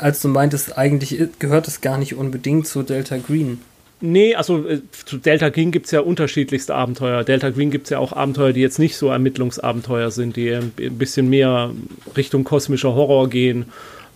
als 0.00 0.20
du 0.20 0.28
meintest, 0.28 0.76
eigentlich 0.76 1.18
gehört 1.38 1.68
es 1.68 1.80
gar 1.80 1.98
nicht 1.98 2.14
unbedingt 2.14 2.66
zu 2.66 2.82
Delta 2.82 3.16
Green. 3.18 3.60
Nee, 4.00 4.34
also 4.34 4.66
äh, 4.66 4.80
zu 5.06 5.16
Delta 5.16 5.48
Green 5.48 5.70
gibt 5.70 5.86
es 5.86 5.92
ja 5.92 6.00
unterschiedlichste 6.00 6.74
Abenteuer. 6.74 7.24
Delta 7.24 7.50
Green 7.50 7.70
gibt 7.70 7.84
es 7.84 7.90
ja 7.90 7.98
auch 7.98 8.12
Abenteuer, 8.12 8.52
die 8.52 8.60
jetzt 8.60 8.78
nicht 8.78 8.96
so 8.96 9.08
Ermittlungsabenteuer 9.08 10.10
sind, 10.10 10.36
die 10.36 10.50
ein 10.52 10.72
bisschen 10.98 11.30
mehr 11.30 11.70
Richtung 12.16 12.44
kosmischer 12.44 12.94
Horror 12.94 13.30
gehen. 13.30 13.66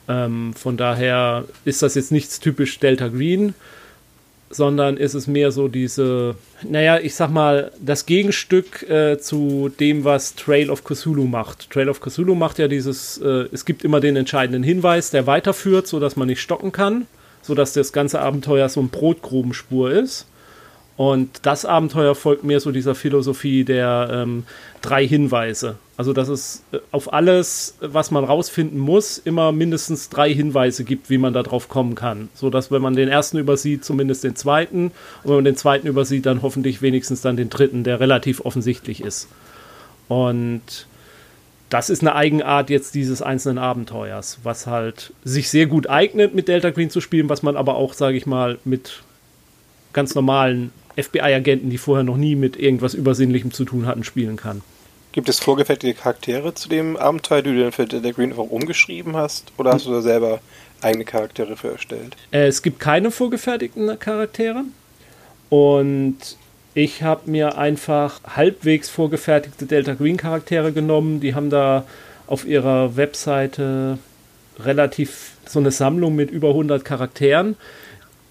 Ähm, 0.09 0.53
von 0.55 0.77
daher 0.77 1.45
ist 1.65 1.83
das 1.83 1.95
jetzt 1.95 2.13
nichts 2.13 2.41
typisch 2.41 2.79
Delta 2.79 3.09
Green 3.09 3.55
sondern 4.51 4.97
ist 4.97 5.15
es 5.15 5.29
mehr 5.29 5.53
so 5.53 5.69
diese, 5.69 6.35
naja, 6.69 6.99
ich 6.99 7.15
sag 7.15 7.31
mal, 7.31 7.71
das 7.81 8.05
Gegenstück 8.05 8.83
äh, 8.91 9.19
zu 9.19 9.71
dem, 9.79 10.05
was 10.05 10.35
Trail 10.35 10.71
of 10.71 10.83
Cthulhu 10.83 11.25
macht. 11.25 11.71
Trail 11.71 11.89
of 11.89 12.01
Cthulhu 12.01 12.35
macht 12.35 12.59
ja 12.59 12.67
dieses, 12.67 13.19
äh, 13.19 13.47
es 13.53 13.65
gibt 13.65 13.85
immer 13.85 14.01
den 14.01 14.17
entscheidenden 14.17 14.65
Hinweis, 14.65 15.11
der 15.11 15.29
weiterführt, 15.29 15.87
sodass 15.87 16.17
man 16.17 16.27
nicht 16.27 16.41
stocken 16.41 16.73
kann, 16.73 17.07
sodass 17.43 17.73
das 17.75 17.93
ganze 17.93 18.21
Abenteuer 18.21 18.69
so 18.69 18.81
ein 18.81 18.89
Brotgrubenspur 18.89 19.93
ist. 19.93 20.27
Und 21.01 21.47
das 21.47 21.65
Abenteuer 21.65 22.15
folgt 22.15 22.45
mehr 22.45 22.61
so 22.61 22.73
dieser 22.73 22.95
Philosophie 22.95 23.65
der 23.65 24.11
ähm, 24.13 24.45
drei 24.83 25.09
Hinweise. 25.09 25.77
Also, 25.97 26.13
dass 26.13 26.29
es 26.29 26.63
äh, 26.73 26.79
auf 26.91 27.15
alles, 27.15 27.79
was 27.81 28.11
man 28.11 28.23
rausfinden 28.23 28.79
muss, 28.79 29.17
immer 29.17 29.51
mindestens 29.51 30.11
drei 30.11 30.31
Hinweise 30.31 30.85
gibt, 30.85 31.09
wie 31.09 31.17
man 31.17 31.33
darauf 31.33 31.71
kommen 31.71 31.95
kann. 31.95 32.29
So 32.35 32.51
dass, 32.51 32.71
wenn 32.71 32.83
man 32.83 32.97
den 32.97 33.09
ersten 33.09 33.39
übersieht, 33.39 33.83
zumindest 33.83 34.25
den 34.25 34.37
zweiten. 34.37 34.89
Und 35.23 35.25
wenn 35.25 35.37
man 35.37 35.45
den 35.47 35.57
zweiten 35.57 35.87
übersieht, 35.87 36.27
dann 36.27 36.43
hoffentlich 36.43 36.83
wenigstens 36.83 37.23
dann 37.23 37.39
den 37.39 37.49
dritten, 37.49 37.83
der 37.83 37.99
relativ 37.99 38.45
offensichtlich 38.45 39.03
ist. 39.03 39.27
Und 40.09 40.87
das 41.71 41.89
ist 41.89 42.03
eine 42.03 42.15
Eigenart 42.15 42.69
jetzt 42.69 42.95
dieses 42.95 43.23
einzelnen 43.23 43.57
Abenteuers, 43.57 44.41
was 44.43 44.67
halt 44.67 45.15
sich 45.25 45.49
sehr 45.49 45.65
gut 45.65 45.89
eignet, 45.89 46.35
mit 46.35 46.47
Delta 46.47 46.69
Green 46.69 46.91
zu 46.91 47.01
spielen, 47.01 47.31
was 47.31 47.43
man 47.43 47.57
aber 47.57 47.77
auch, 47.77 47.95
sage 47.95 48.19
ich 48.19 48.27
mal, 48.27 48.59
mit 48.67 49.03
ganz 49.95 50.15
normalen 50.15 50.73
FBI-Agenten, 51.03 51.71
die 51.71 51.79
vorher 51.79 52.05
noch 52.05 52.17
nie 52.17 52.35
mit 52.35 52.57
irgendwas 52.57 52.95
Übersinnlichem 52.95 53.53
zu 53.53 53.65
tun 53.65 53.87
hatten, 53.87 54.05
spielen 54.05 54.37
kann. 54.37 54.63
Gibt 55.13 55.29
es 55.29 55.41
vorgefertigte 55.41 56.01
Charaktere 56.01 56.55
zu 56.55 56.69
dem 56.69 56.97
Abenteuer, 56.97 57.43
die 57.43 57.53
du 57.53 57.61
dann 57.63 57.73
für 57.73 57.87
The 57.91 58.13
Green 58.13 58.31
einfach 58.31 58.45
umgeschrieben 58.45 59.17
hast? 59.17 59.53
Oder 59.57 59.73
hast 59.73 59.87
du 59.87 59.91
da 59.91 60.03
selber 60.03 60.41
eigene 60.83 61.05
Charaktere 61.05 61.57
für 61.57 61.73
erstellt? 61.73 62.17
Äh, 62.31 62.47
es 62.47 62.63
gibt 62.63 62.79
keine 62.79 63.11
vorgefertigten 63.11 63.99
Charaktere. 63.99 64.65
Und 65.49 66.17
ich 66.75 67.03
habe 67.03 67.29
mir 67.29 67.59
einfach 67.59 68.21
halbwegs 68.23 68.89
vorgefertigte 68.89 69.67
Delta 69.67 69.95
Green 69.95 70.17
Charaktere 70.17 70.73
genommen. 70.73 71.19
Die 71.19 71.35
haben 71.35 71.51
da 71.51 71.85
auf 72.29 72.47
ihrer 72.47 72.97
Webseite 72.97 73.99
relativ 74.61 75.33
so 75.47 75.59
eine 75.59 75.73
Sammlung 75.73 76.15
mit 76.15 76.31
über 76.31 76.51
100 76.51 76.85
Charakteren 76.85 77.57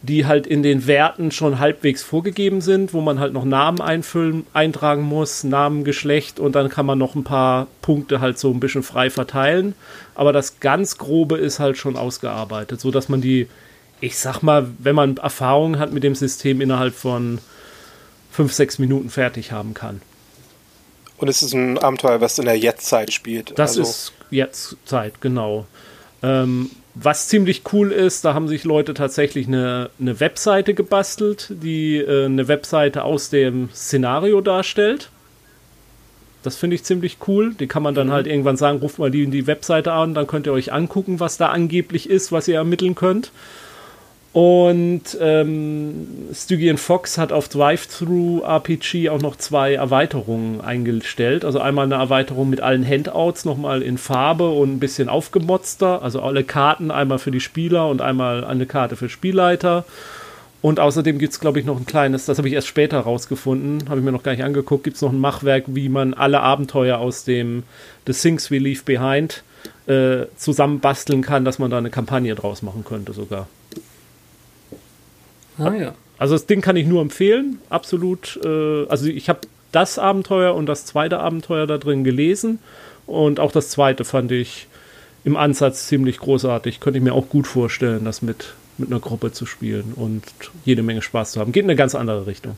die 0.02 0.26
halt 0.26 0.48
in 0.48 0.64
den 0.64 0.88
Werten 0.88 1.32
schon 1.32 1.60
halbwegs 1.60 2.04
vorgegeben 2.04 2.62
sind, 2.62 2.94
wo 2.94 3.02
man 3.02 3.20
halt 3.20 3.34
noch 3.34 3.44
Namen 3.44 3.82
einfüllen, 3.82 4.48
eintragen 4.54 5.02
muss, 5.02 5.44
Namen, 5.44 5.84
Geschlecht 5.84 6.40
und 6.40 6.56
dann 6.56 6.70
kann 6.70 6.86
man 6.86 6.98
noch 6.98 7.16
ein 7.16 7.26
paar 7.26 7.68
Punkte 7.82 8.22
halt 8.22 8.40
so 8.40 8.50
ein 8.52 8.62
bisschen 8.62 8.84
frei 8.84 9.10
verteilen. 9.10 9.76
Aber 10.16 10.32
das 10.32 10.62
ganz 10.62 10.98
Grobe 10.98 11.38
ist 11.38 11.60
halt 11.60 11.78
schon 11.78 11.98
ausgearbeitet, 11.98 12.80
so 12.80 12.92
dass 12.92 13.10
man 13.10 13.20
die, 13.20 13.48
ich 14.00 14.18
sag 14.18 14.42
mal, 14.42 14.68
wenn 14.78 14.96
man 14.96 15.18
Erfahrung 15.18 15.80
hat 15.80 15.92
mit 15.92 16.04
dem 16.04 16.16
System 16.16 16.62
innerhalb 16.62 16.96
von 16.96 17.40
fünf, 18.32 18.54
sechs 18.54 18.80
Minuten 18.80 19.10
fertig 19.10 19.52
haben 19.52 19.74
kann. 19.74 20.02
Und 21.18 21.28
es 21.28 21.42
ist 21.42 21.54
ein 21.54 21.78
Abenteuer, 21.78 22.22
was 22.22 22.40
in 22.40 22.46
der 22.46 22.58
Jetztzeit 22.58 23.12
spielt. 23.12 23.60
Das 23.60 23.72
also 23.72 23.82
ist 23.82 24.14
Jetztzeit, 24.32 25.20
genau. 25.20 25.68
Ähm, 26.24 26.72
was 27.02 27.28
ziemlich 27.28 27.64
cool 27.72 27.92
ist, 27.92 28.26
da 28.26 28.34
haben 28.34 28.48
sich 28.48 28.64
Leute 28.66 28.94
tatsächlich 28.94 29.48
eine, 29.48 29.90
eine 30.00 30.20
Webseite 30.20 30.74
gebastelt, 30.74 31.48
die 31.50 31.98
äh, 31.98 32.26
eine 32.26 32.48
Webseite 32.48 33.04
aus 33.04 33.30
dem 33.30 33.70
Szenario 33.74 34.42
darstellt. 34.42 35.10
Das 36.44 36.56
finde 36.56 36.76
ich 36.76 36.84
ziemlich 36.84 37.18
cool. 37.28 37.54
Die 37.54 37.68
kann 37.68 37.84
man 37.84 37.96
dann 37.96 38.08
mhm. 38.08 38.12
halt 38.12 38.28
irgendwann 38.28 38.58
sagen, 38.58 38.80
ruft 38.80 39.00
mal 39.00 39.12
die 39.12 39.24
in 39.24 39.32
die 39.32 39.48
Webseite 39.48 39.94
an, 39.94 40.14
dann 40.14 40.28
könnt 40.28 40.46
ihr 40.46 40.54
euch 40.54 40.74
angucken, 40.74 41.20
was 41.20 41.38
da 41.38 41.50
angeblich 41.50 42.10
ist, 42.10 42.32
was 42.32 42.48
ihr 42.48 42.56
ermitteln 42.56 42.96
könnt. 42.96 43.32
Und 44.32 45.18
ähm, 45.20 46.08
Stygian 46.32 46.78
Fox 46.78 47.18
hat 47.18 47.32
auf 47.32 47.50
Drive-Thru 47.50 48.42
RPG 48.42 49.10
auch 49.10 49.22
noch 49.22 49.36
zwei 49.38 49.74
Erweiterungen 49.74 50.62
eingestellt. 50.62 51.44
Also 51.44 51.60
einmal 51.60 51.86
eine 51.86 51.96
Erweiterung 51.96 52.50
mit 52.50 52.62
allen 52.62 52.88
Handouts, 52.88 53.44
nochmal 53.46 53.82
in 53.82 53.98
Farbe 53.98 54.50
und 54.52 54.76
ein 54.76 54.80
bisschen 54.80 55.10
aufgemotzter. 55.10 56.04
Also 56.04 56.22
alle 56.22 56.44
Karten, 56.44 56.92
einmal 56.92 57.18
für 57.18 57.32
die 57.32 57.40
Spieler 57.40 57.90
und 57.90 58.02
einmal 58.02 58.44
eine 58.44 58.68
Karte 58.68 58.96
für 58.96 59.10
Spielleiter. 59.10 59.84
Und 60.62 60.80
außerdem 60.80 61.18
gibt 61.18 61.34
es, 61.34 61.40
glaube 61.40 61.60
ich, 61.60 61.66
noch 61.66 61.78
ein 61.78 61.86
kleines, 61.86 62.26
das 62.26 62.38
habe 62.38 62.50
ich 62.50 62.54
erst 62.54 62.68
später 62.68 63.00
rausgefunden, 63.00 63.90
habe 63.90 64.00
ich 64.00 64.06
mir 64.06 64.12
noch 64.12 64.24
gar 64.24 64.34
nicht 64.34 64.44
angeguckt, 64.44 64.84
gibt 64.84 64.98
es 64.98 65.02
noch 65.02 65.12
ein 65.12 65.20
Machwerk, 65.20 65.64
wie 65.68 65.88
man 65.88 66.14
alle 66.14 66.42
Abenteuer 66.42 66.98
aus 66.98 67.24
dem 67.24 67.64
The 68.06 68.14
Things 68.14 68.52
We 68.52 68.58
Leave 68.58 68.84
Behind 68.84 69.42
äh, 69.88 70.26
zusammenbasteln 70.36 71.22
kann, 71.22 71.46
dass 71.46 71.60
man 71.60 71.72
da 71.72 71.78
eine 71.78 71.90
Kampagne 71.90 72.36
draus 72.36 72.62
machen 72.62 72.84
könnte 72.84 73.14
sogar. 73.14 73.48
Ah, 75.60 75.74
ja. 75.74 75.94
Also 76.18 76.36
das 76.36 76.46
Ding 76.46 76.62
kann 76.62 76.76
ich 76.76 76.86
nur 76.86 77.02
empfehlen, 77.02 77.60
absolut. 77.70 78.40
Äh, 78.44 78.86
also 78.88 79.08
ich 79.08 79.30
habe 79.30 79.42
das 79.72 80.00
Abenteuer 80.00 80.56
und 80.56 80.66
das 80.66 80.86
zweite 80.86 81.20
Abenteuer 81.20 81.68
da 81.68 81.78
drin 81.78 82.04
gelesen 82.04 82.60
und 83.06 83.40
auch 83.40 83.52
das 83.52 83.70
zweite 83.70 84.06
fand 84.06 84.32
ich 84.32 84.68
im 85.24 85.36
Ansatz 85.36 85.88
ziemlich 85.88 86.20
großartig. 86.20 86.80
Könnte 86.80 87.00
ich 87.00 87.04
mir 87.04 87.14
auch 87.14 87.30
gut 87.30 87.48
vorstellen, 87.48 88.06
das 88.06 88.22
mit, 88.22 88.54
mit 88.78 88.90
einer 88.90 89.00
Gruppe 89.00 89.32
zu 89.32 89.46
spielen 89.46 89.94
und 89.96 90.24
jede 90.66 90.84
Menge 90.84 91.02
Spaß 91.02 91.34
zu 91.34 91.40
haben. 91.40 91.52
Geht 91.52 91.64
in 91.64 91.70
eine 91.70 91.78
ganz 91.78 91.96
andere 91.96 92.28
Richtung. 92.28 92.56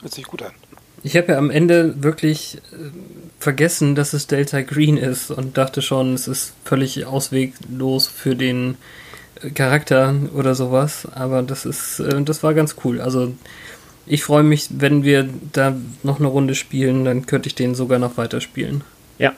Hört 0.00 0.12
sich 0.12 0.24
gut 0.24 0.42
an. 0.42 0.52
Ich 1.02 1.16
habe 1.16 1.32
ja 1.32 1.38
am 1.38 1.50
Ende 1.50 2.02
wirklich 2.02 2.58
äh, 2.72 2.90
vergessen, 3.38 3.94
dass 3.94 4.14
es 4.14 4.26
Delta 4.26 4.62
Green 4.62 4.96
ist 4.96 5.30
und 5.30 5.58
dachte 5.58 5.82
schon, 5.82 6.14
es 6.14 6.28
ist 6.28 6.54
völlig 6.64 7.04
ausweglos 7.04 8.06
für 8.08 8.34
den 8.34 8.76
Charakter 9.54 10.14
oder 10.34 10.54
sowas, 10.54 11.06
aber 11.14 11.42
das 11.42 11.66
ist, 11.66 12.00
äh, 12.00 12.22
das 12.22 12.42
war 12.42 12.54
ganz 12.54 12.76
cool. 12.84 13.00
Also 13.00 13.34
ich 14.06 14.22
freue 14.24 14.42
mich, 14.42 14.68
wenn 14.70 15.04
wir 15.04 15.28
da 15.52 15.76
noch 16.02 16.18
eine 16.18 16.28
Runde 16.28 16.54
spielen, 16.54 17.04
dann 17.04 17.26
könnte 17.26 17.48
ich 17.48 17.54
den 17.54 17.74
sogar 17.74 17.98
noch 17.98 18.16
weiterspielen. 18.16 18.82
Ja. 19.18 19.32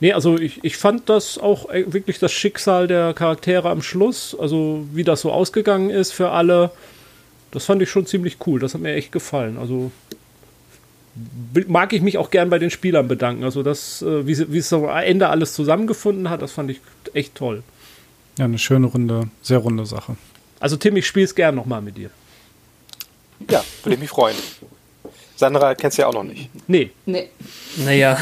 Nee, 0.00 0.12
also 0.12 0.38
ich, 0.38 0.62
ich 0.62 0.76
fand 0.76 1.08
das 1.08 1.38
auch 1.38 1.70
äh, 1.70 1.92
wirklich 1.92 2.18
das 2.18 2.32
Schicksal 2.32 2.86
der 2.86 3.14
Charaktere 3.14 3.70
am 3.70 3.82
Schluss, 3.82 4.36
also 4.38 4.86
wie 4.92 5.04
das 5.04 5.22
so 5.22 5.32
ausgegangen 5.32 5.90
ist 5.90 6.12
für 6.12 6.30
alle, 6.30 6.70
das 7.50 7.64
fand 7.64 7.80
ich 7.80 7.90
schon 7.90 8.06
ziemlich 8.06 8.36
cool. 8.46 8.60
Das 8.60 8.74
hat 8.74 8.82
mir 8.82 8.94
echt 8.94 9.12
gefallen. 9.12 9.56
Also 9.58 9.90
mag 11.66 11.92
ich 11.92 12.02
mich 12.02 12.18
auch 12.18 12.30
gern 12.30 12.50
bei 12.50 12.58
den 12.58 12.70
Spielern 12.70 13.08
bedanken. 13.08 13.44
Also 13.44 13.62
das, 13.62 14.02
äh, 14.02 14.26
wie, 14.26 14.52
wie 14.52 14.58
es 14.58 14.72
am 14.72 14.84
Ende 14.84 15.28
alles 15.28 15.54
zusammengefunden 15.54 16.28
hat, 16.28 16.42
das 16.42 16.52
fand 16.52 16.70
ich 16.70 16.80
echt 17.14 17.34
toll. 17.34 17.62
Ja, 18.38 18.44
eine 18.44 18.58
schöne 18.58 18.86
runde, 18.86 19.28
sehr 19.42 19.58
runde 19.58 19.86
Sache. 19.86 20.16
Also 20.60 20.76
Tim, 20.76 20.96
ich 20.96 21.06
spiele 21.06 21.24
es 21.24 21.34
gern 21.34 21.54
nochmal 21.54 21.82
mit 21.82 21.96
dir. 21.96 22.10
Ja, 23.50 23.64
würde 23.82 23.94
ich 23.94 24.00
mich 24.00 24.10
freuen. 24.10 24.36
Sandra 25.36 25.74
kennst 25.74 25.98
du 25.98 26.02
ja 26.02 26.08
auch 26.08 26.14
noch 26.14 26.24
nicht. 26.24 26.50
Nee. 26.66 26.90
Nee. 27.04 27.28
Naja. 27.76 28.18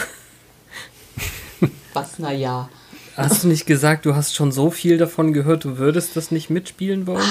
Was, 1.93 2.19
naja? 2.19 2.69
Hast 3.17 3.45
du 3.45 3.49
nicht 3.49 3.67
gesagt, 3.67 4.07
du 4.07 4.17
hast 4.17 4.35
schon 4.35 4.51
so 4.51 4.71
viel 4.71 4.99
davon 4.99 5.33
gehört, 5.33 5.65
du 5.65 5.79
würdest 5.79 6.17
das 6.17 6.33
nicht 6.33 6.51
mitspielen 6.51 7.07
wollen? 7.07 7.25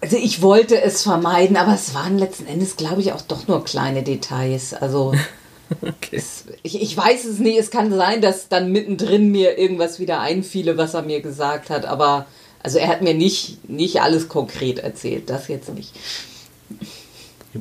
Also 0.00 0.16
ich 0.16 0.40
wollte 0.40 0.80
es 0.80 1.02
vermeiden, 1.02 1.56
aber 1.56 1.74
es 1.74 1.94
waren 1.94 2.16
letzten 2.16 2.46
Endes, 2.46 2.76
glaube 2.76 3.00
ich, 3.00 3.12
auch 3.12 3.20
doch 3.20 3.48
nur 3.48 3.64
kleine 3.64 4.04
Details. 4.04 4.72
Also 4.72 5.12
okay. 5.82 6.22
ich, 6.62 6.82
ich 6.82 6.96
weiß 6.96 7.24
es 7.24 7.38
nicht. 7.38 7.58
Es 7.58 7.70
kann 7.70 7.92
sein, 7.92 8.20
dass 8.20 8.48
dann 8.48 8.72
mittendrin 8.72 9.30
mir 9.30 9.58
irgendwas 9.58 9.98
wieder 10.00 10.20
einfiele, 10.20 10.76
was 10.76 10.94
er 10.94 11.02
mir 11.02 11.20
gesagt 11.20 11.70
hat. 11.70 11.84
Aber 11.86 12.26
also 12.62 12.78
er 12.78 12.88
hat 12.88 13.02
mir 13.02 13.14
nicht, 13.14 13.68
nicht 13.68 14.00
alles 14.00 14.28
konkret 14.28 14.78
erzählt. 14.78 15.30
Das 15.30 15.48
jetzt 15.48 15.74
nicht. 15.74 15.92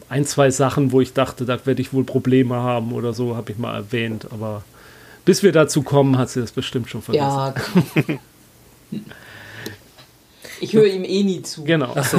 Ein, 0.08 0.26
zwei 0.26 0.52
Sachen, 0.52 0.92
wo 0.92 1.02
ich 1.02 1.14
dachte, 1.14 1.46
da 1.46 1.66
werde 1.66 1.82
ich 1.82 1.94
wohl 1.94 2.04
Probleme 2.04 2.56
haben 2.56 2.94
oder 2.94 3.14
so, 3.14 3.36
habe 3.36 3.52
ich 3.52 3.58
mal 3.58 3.76
erwähnt. 3.76 4.28
Aber 4.32 4.64
bis 5.26 5.42
wir 5.42 5.52
dazu 5.52 5.82
kommen, 5.82 6.18
hat 6.18 6.30
sie 6.30 6.42
das 6.42 6.52
bestimmt 6.52 6.90
schon 6.90 7.02
vergessen. 7.02 7.26
Ja. 7.26 7.54
Ich 10.62 10.74
höre 10.74 10.88
ihm 10.88 11.04
eh 11.04 11.24
nie 11.24 11.42
zu. 11.42 11.64
Genau. 11.64 11.96
Achso. 11.96 12.18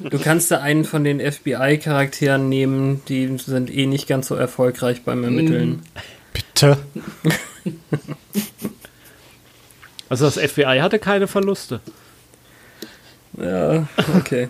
Du 0.00 0.18
kannst 0.18 0.50
da 0.50 0.58
einen 0.58 0.84
von 0.84 1.04
den 1.04 1.20
FBI-Charakteren 1.20 2.48
nehmen, 2.48 3.02
die 3.08 3.36
sind 3.38 3.74
eh 3.74 3.86
nicht 3.86 4.06
ganz 4.06 4.28
so 4.28 4.34
erfolgreich 4.34 5.02
beim 5.02 5.24
Ermitteln. 5.24 5.82
Bitte. 6.32 6.78
Also 10.10 10.26
das 10.26 10.38
FBI 10.38 10.78
hatte 10.80 10.98
keine 10.98 11.26
Verluste. 11.26 11.80
Ja, 13.36 13.88
okay. 14.16 14.48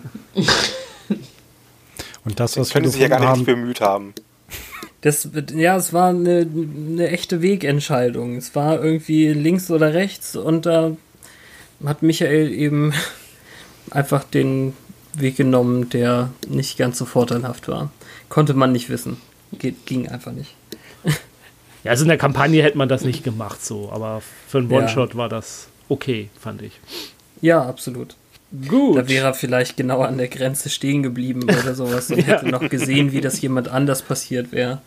Und 2.23 2.39
das, 2.39 2.57
was 2.57 2.71
können 2.71 2.85
wir 2.85 2.91
sich 2.91 3.01
ja 3.01 3.07
gar 3.07 3.19
nicht 3.19 3.29
haben, 3.29 3.45
bemüht 3.45 3.81
haben. 3.81 4.13
Das, 5.01 5.29
ja, 5.55 5.77
es 5.77 5.93
war 5.93 6.09
eine, 6.09 6.45
eine 6.45 7.09
echte 7.09 7.41
Wegentscheidung. 7.41 8.35
Es 8.35 8.53
war 8.53 8.83
irgendwie 8.83 9.29
links 9.29 9.71
oder 9.71 9.93
rechts 9.93 10.35
und 10.35 10.65
da 10.65 10.95
hat 11.83 12.03
Michael 12.03 12.51
eben 12.53 12.93
einfach 13.91 14.23
den 14.23 14.73
Weg 15.13 15.37
genommen, 15.37 15.89
der 15.89 16.31
nicht 16.47 16.77
ganz 16.77 16.97
so 16.97 17.05
vorteilhaft 17.05 17.67
war. 17.67 17.91
Konnte 18.29 18.53
man 18.53 18.71
nicht 18.71 18.89
wissen. 18.89 19.17
Ging 19.85 20.07
einfach 20.07 20.31
nicht. 20.31 20.55
Ja, 21.83 21.91
also 21.91 22.03
in 22.03 22.07
der 22.07 22.17
Kampagne 22.17 22.63
hätte 22.63 22.79
man 22.79 22.89
das 22.89 23.03
nicht 23.03 23.23
gemacht 23.23 23.63
so, 23.63 23.91
aber 23.91 24.23
für 24.47 24.57
einen 24.57 24.71
One-Shot 24.71 25.11
ja. 25.11 25.17
war 25.17 25.29
das 25.29 25.67
okay, 25.87 26.29
fand 26.39 26.63
ich. 26.63 26.79
Ja, 27.41 27.63
absolut. 27.63 28.15
Gut. 28.67 28.97
Da 28.97 29.07
wäre 29.07 29.27
er 29.27 29.33
vielleicht 29.35 29.77
genau 29.77 30.01
an 30.01 30.17
der 30.17 30.27
Grenze 30.27 30.69
stehen 30.71 31.03
geblieben 31.03 31.43
oder 31.43 31.75
sowas 31.75 32.09
und 32.09 32.17
ja. 32.21 32.23
hätte 32.23 32.47
noch 32.47 32.67
gesehen, 32.69 33.11
wie 33.11 33.21
das 33.21 33.39
jemand 33.39 33.67
anders 33.67 34.01
passiert 34.01 34.51
wäre. 34.51 34.81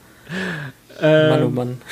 Ähm, 1.01 1.31
Mann, 1.31 1.43
oh 1.45 1.51
Mann. 1.51 1.83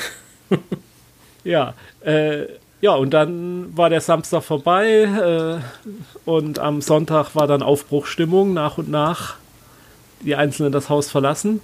ja, 1.44 1.74
äh, 2.00 2.46
ja, 2.80 2.94
und 2.94 3.10
dann 3.10 3.76
war 3.76 3.90
der 3.90 4.00
Samstag 4.00 4.42
vorbei 4.42 5.02
äh, 5.04 6.28
und 6.28 6.58
am 6.58 6.80
Sonntag 6.80 7.34
war 7.34 7.46
dann 7.46 7.62
Aufbruchstimmung 7.62 8.52
nach 8.52 8.78
und 8.78 8.90
nach. 8.90 9.36
Die 10.20 10.36
Einzelnen 10.36 10.72
das 10.72 10.88
Haus 10.88 11.10
verlassen. 11.10 11.60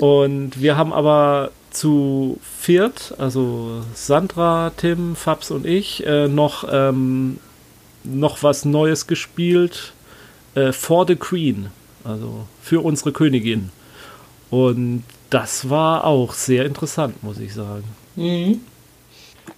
Und 0.00 0.60
wir 0.60 0.76
haben 0.76 0.92
aber 0.92 1.50
zu 1.70 2.38
viert, 2.42 3.14
also 3.18 3.82
Sandra, 3.94 4.72
Tim, 4.76 5.16
Fabs 5.16 5.50
und 5.50 5.66
ich, 5.66 6.06
äh, 6.06 6.28
noch, 6.28 6.66
ähm, 6.70 7.38
noch 8.04 8.42
was 8.42 8.64
Neues 8.64 9.06
gespielt. 9.06 9.92
Äh, 10.54 10.72
For 10.72 11.06
the 11.06 11.16
Queen, 11.16 11.70
also 12.04 12.46
für 12.62 12.84
unsere 12.84 13.12
Königin. 13.12 13.70
Und 14.50 15.04
das 15.30 15.68
war 15.68 16.04
auch 16.04 16.32
sehr 16.32 16.64
interessant, 16.64 17.22
muss 17.22 17.38
ich 17.38 17.54
sagen. 17.54 17.84
Mhm. 18.14 18.60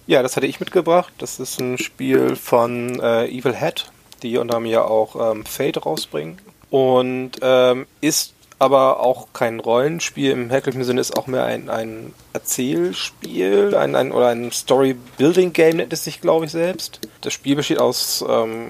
Ja, 0.05 0.23
das 0.23 0.35
hatte 0.35 0.47
ich 0.47 0.59
mitgebracht. 0.59 1.13
Das 1.17 1.39
ist 1.39 1.59
ein 1.59 1.77
Spiel 1.77 2.35
von 2.35 2.99
äh, 2.99 3.27
Evil 3.27 3.55
Head, 3.55 3.91
die 4.23 4.37
unter 4.37 4.59
mir 4.59 4.85
auch 4.85 5.31
ähm, 5.31 5.45
Fate 5.45 5.85
rausbringen. 5.85 6.37
Und 6.69 7.33
ähm, 7.41 7.87
ist 8.01 8.33
aber 8.59 9.01
auch 9.01 9.27
kein 9.33 9.59
Rollenspiel 9.59 10.31
im 10.31 10.49
herkömmlichen 10.49 10.85
Sinne, 10.85 11.01
ist 11.01 11.17
auch 11.17 11.27
mehr 11.27 11.45
ein, 11.45 11.69
ein 11.69 12.13
Erzählspiel 12.33 13.75
ein, 13.75 13.95
ein, 13.95 14.11
oder 14.11 14.29
ein 14.29 14.51
Story-Building-Game 14.51 15.77
nennt 15.77 15.93
es 15.93 16.03
sich, 16.03 16.21
glaube 16.21 16.45
ich, 16.45 16.51
selbst. 16.51 17.01
Das 17.21 17.33
Spiel 17.33 17.55
besteht 17.55 17.79
aus 17.79 18.25
ähm, 18.27 18.69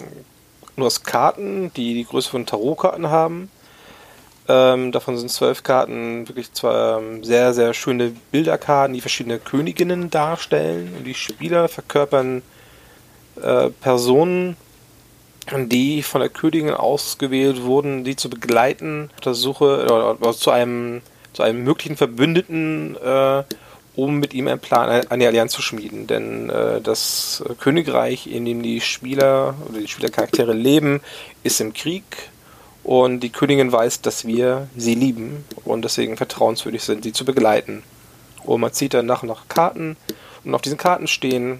nur 0.76 0.88
aus 0.88 1.03
Karten, 1.03 1.72
die 1.76 1.93
die 1.93 2.05
Größe 2.05 2.30
von 2.30 2.45
Tarotkarten 2.45 3.09
haben. 3.09 3.49
Ähm, 4.50 4.91
davon 4.91 5.18
sind 5.18 5.30
zwölf 5.30 5.64
Karten 5.64 6.28
wirklich 6.28 6.54
zwei 6.54 7.00
ähm, 7.00 7.24
sehr, 7.24 7.54
sehr 7.54 7.74
schöne 7.74 8.14
Bilderkarten, 8.32 8.93
die 8.93 9.02
verschiedene 9.02 9.39
Königinnen 9.39 10.10
darstellen. 10.10 10.93
Und 10.98 11.04
die 11.04 11.14
Spieler 11.14 11.68
verkörpern 11.68 12.41
äh, 13.41 13.70
Personen, 13.82 14.56
die 15.52 16.04
von 16.04 16.22
der 16.22 16.30
Königin 16.30 16.72
ausgewählt 16.72 17.64
wurden, 17.64 18.04
die 18.04 18.16
zu 18.16 18.30
begleiten 18.30 19.10
auf 19.16 19.22
der 19.22 19.34
Suche 19.34 19.84
oder, 19.84 20.20
oder 20.20 20.34
zu 20.34 20.52
einem 20.52 21.02
zu 21.38 21.43
einem 21.43 21.64
möglichen 21.64 21.95
Verbündeten, 21.95 22.98
äh, 22.98 23.43
um 23.95 24.18
mit 24.18 24.34
ihm 24.34 24.48
einen 24.48 24.60
Plan, 24.60 25.06
eine 25.08 25.28
Allianz 25.28 25.54
zu 25.54 25.62
schmieden. 25.62 26.08
Denn 26.08 26.50
äh, 26.50 26.82
das 26.82 27.43
Königreich, 27.60 28.26
in 28.26 28.43
dem 28.43 28.64
die 28.64 28.82
Spieler 28.82 29.54
oder 29.70 29.80
die 29.80 29.88
Spielercharaktere 29.88 30.54
leben, 30.54 31.00
ist 31.43 31.62
im 31.62 31.74
Krieg 31.74 32.04
und 32.88 33.20
die 33.20 33.32
Königin 33.32 33.70
weiß, 33.70 34.02
dass 34.02 34.26
wir 34.26 34.70
sie 34.78 34.96
lieben 34.96 35.44
und 35.66 35.84
deswegen 35.84 36.16
vertrauenswürdig 36.16 36.82
sind, 36.82 37.04
sie 37.04 37.12
zu 37.12 37.26
begleiten. 37.26 37.84
Und 38.46 38.62
man 38.62 38.72
zieht 38.72 38.94
dann 38.94 39.06
nach 39.06 39.24
und 39.24 39.28
nach 39.28 39.50
Karten 39.50 39.98
und 40.46 40.56
auf 40.56 40.62
diesen 40.62 40.78
Karten 40.78 41.08
stehen 41.08 41.60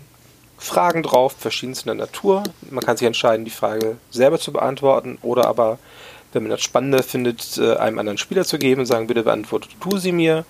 Fragen 0.58 1.04
drauf, 1.04 1.36
verschiedenster 1.38 1.94
Natur. 1.94 2.44
Man 2.72 2.84
kann 2.84 2.96
sich 2.96 3.06
entscheiden, 3.06 3.44
die 3.44 3.52
Frage 3.52 3.98
selber 4.10 4.40
zu 4.40 4.54
beantworten 4.54 5.18
oder 5.22 5.48
aber, 5.48 5.80
wenn 6.32 6.44
man 6.44 6.50
das 6.52 6.62
Spannende 6.62 7.04
findet, 7.04 7.58
äh, 7.58 7.76
einem 7.76 8.00
anderen 8.00 8.18
Spieler 8.18 8.46
zu 8.46 8.58
geben 8.58 8.80
und 8.80 8.88
sagen, 8.88 9.08
bitte 9.08 9.24
beantworte 9.24 9.68
du 9.82 9.98
sie 9.98 10.14
mir. 10.14 10.46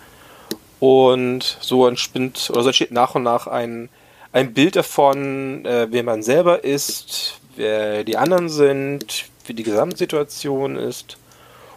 Und 0.80 1.58
so 1.60 1.88
entspinnt 1.88 2.52
oder 2.52 2.62
so 2.62 2.70
entsteht 2.70 2.92
nach 2.92 3.16
und 3.16 3.24
nach 3.24 3.48
ein, 3.48 3.90
ein 4.32 4.54
Bild 4.54 4.76
davon, 4.76 5.66
äh, 5.66 5.88
wer 5.90 6.04
man 6.04 6.22
selber 6.22 6.64
ist, 6.64 7.40
wer 7.56 8.04
die 8.04 8.16
anderen 8.16 8.48
sind, 8.48 9.26
wie 9.48 9.54
die 9.54 9.64
Gesamtsituation 9.64 10.76
ist. 10.76 11.18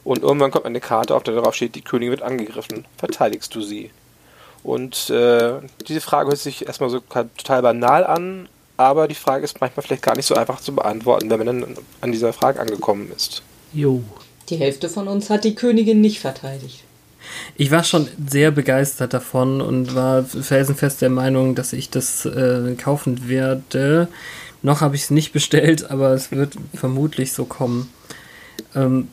Und 0.03 0.23
irgendwann 0.23 0.51
kommt 0.51 0.67
eine 0.67 0.81
Karte, 0.81 1.15
auf 1.15 1.23
der 1.23 1.35
darauf 1.35 1.55
steht, 1.55 1.75
die 1.75 1.83
Königin 1.83 2.13
wird 2.13 2.23
angegriffen. 2.23 2.87
Verteidigst 2.97 3.55
du 3.55 3.61
sie? 3.61 3.91
Und 4.63 5.11
äh, 5.11 5.55
diese 5.89 6.01
Frage 6.01 6.29
hört 6.29 6.39
sich 6.39 6.67
erstmal 6.67 6.91
so 6.91 7.01
total 7.01 7.63
banal 7.63 8.05
an, 8.05 8.49
aber 8.77 9.09
die 9.09 9.15
Frage 9.15 9.45
ist 9.45 9.61
manchmal 9.61 9.85
vielleicht 9.85 10.03
gar 10.03 10.17
nicht 10.17 10.27
so 10.27 10.35
einfach 10.35 10.61
zu 10.61 10.75
beantworten, 10.75 11.31
wenn 11.31 11.39
man 11.39 11.61
dann 11.61 11.77
an 12.01 12.13
dieser 12.13 12.33
Frage 12.33 12.61
angekommen 12.61 13.11
ist. 13.15 13.43
Jo. 13.73 14.03
Die 14.49 14.57
Hälfte 14.57 14.89
von 14.89 15.07
uns 15.07 15.31
hat 15.31 15.45
die 15.45 15.55
Königin 15.55 16.01
nicht 16.01 16.21
verteidigt. 16.21 16.85
Ich 17.57 17.71
war 17.71 17.85
schon 17.85 18.09
sehr 18.27 18.51
begeistert 18.51 19.15
davon 19.15 19.61
und 19.61 19.95
war 19.95 20.25
felsenfest 20.25 21.03
der 21.03 21.11
Meinung, 21.11 21.55
dass 21.55 21.73
ich 21.73 21.91
das 21.91 22.25
äh, 22.25 22.75
kaufen 22.77 23.29
werde. 23.29 24.09
Noch 24.63 24.81
habe 24.81 24.97
ich 24.97 25.03
es 25.03 25.11
nicht 25.11 25.33
bestellt, 25.33 25.91
aber 25.91 26.13
es 26.13 26.31
wird 26.31 26.55
vermutlich 26.75 27.33
so 27.33 27.45
kommen. 27.45 27.91
Ähm, 28.75 29.09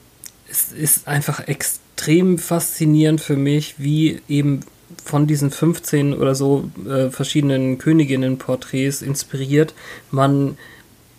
es 0.50 0.72
ist 0.72 1.08
einfach 1.08 1.48
extrem 1.48 2.38
faszinierend 2.38 3.22
für 3.22 3.38
mich, 3.38 3.76
wie 3.78 4.22
eben 4.28 4.62
von 5.04 5.28
diesen 5.28 5.52
15 5.52 6.14
oder 6.14 6.36
so 6.36 6.70
äh, 6.88 7.10
verschiedenen 7.10 7.78
Königinnen-Porträts 7.78 9.02
inspiriert 9.02 9.74
man 10.12 10.58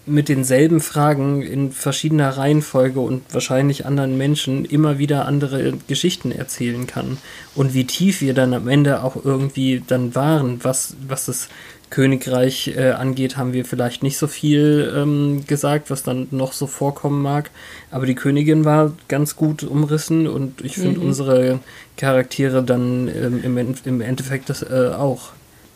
mit 0.08 0.28
denselben 0.28 0.80
Fragen 0.80 1.42
in 1.42 1.70
verschiedener 1.70 2.30
Reihenfolge 2.30 3.00
und 3.00 3.22
wahrscheinlich 3.32 3.86
anderen 3.86 4.16
Menschen 4.16 4.64
immer 4.64 4.98
wieder 4.98 5.26
andere 5.26 5.74
Geschichten 5.86 6.32
erzählen 6.32 6.86
kann. 6.86 7.18
Und 7.54 7.74
wie 7.74 7.84
tief 7.84 8.20
wir 8.20 8.34
dann 8.34 8.54
am 8.54 8.68
Ende 8.68 9.02
auch 9.02 9.22
irgendwie 9.22 9.82
dann 9.86 10.14
waren, 10.14 10.64
was, 10.64 10.96
was 11.06 11.26
das 11.26 11.48
Königreich 11.90 12.74
äh, 12.76 12.90
angeht, 12.90 13.36
haben 13.36 13.52
wir 13.52 13.64
vielleicht 13.64 14.02
nicht 14.02 14.18
so 14.18 14.26
viel 14.26 14.92
ähm, 14.94 15.44
gesagt, 15.46 15.90
was 15.90 16.02
dann 16.02 16.28
noch 16.30 16.52
so 16.52 16.66
vorkommen 16.66 17.22
mag. 17.22 17.50
Aber 17.90 18.06
die 18.06 18.14
Königin 18.14 18.64
war 18.64 18.92
ganz 19.08 19.36
gut 19.36 19.62
umrissen 19.62 20.26
und 20.26 20.60
ich 20.62 20.74
finde 20.74 21.00
mhm. 21.00 21.06
unsere 21.06 21.60
Charaktere 21.96 22.62
dann 22.62 23.08
ähm, 23.08 23.40
im, 23.42 23.74
im, 23.84 24.00
Endeffekt 24.00 24.50
das 24.50 24.62
äh, 24.62 24.92
auch. 24.96 25.30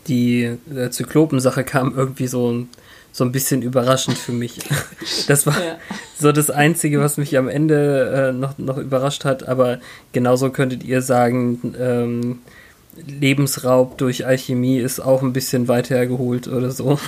Die 0.09 0.59
äh, 0.75 0.91
Zyklopensache 0.91 1.65
kam 1.65 1.95
irgendwie 1.97 2.27
so, 2.27 2.67
so 3.13 3.25
ein 3.25 3.33
bisschen 3.33 3.63
überraschend 3.63 4.19
für 4.19 4.33
mich. 4.33 4.59
Das 5.27 5.47
war 5.47 5.55
ja. 5.55 5.77
so 6.19 6.31
das 6.33 6.51
Einzige, 6.51 7.01
was 7.01 7.17
mich 7.17 7.37
am 7.37 7.49
Ende 7.49 8.31
äh, 8.31 8.33
noch, 8.33 8.59
noch 8.59 8.79
überrascht 8.79 9.25
hat. 9.25 9.49
Aber 9.49 9.79
genauso 10.13 10.51
könntet 10.51 10.85
ihr 10.85 11.03
sagen, 11.03 11.75
ähm, 11.79 12.39
Lebensraub 12.97 13.97
durch 13.99 14.27
Alchemie 14.27 14.79
ist 14.79 15.01
auch 15.01 15.23
ein 15.23 15.33
bisschen 15.33 15.69
weiter 15.69 15.97
hergeholt 15.97 16.49
oder 16.49 16.71
so. 16.71 16.99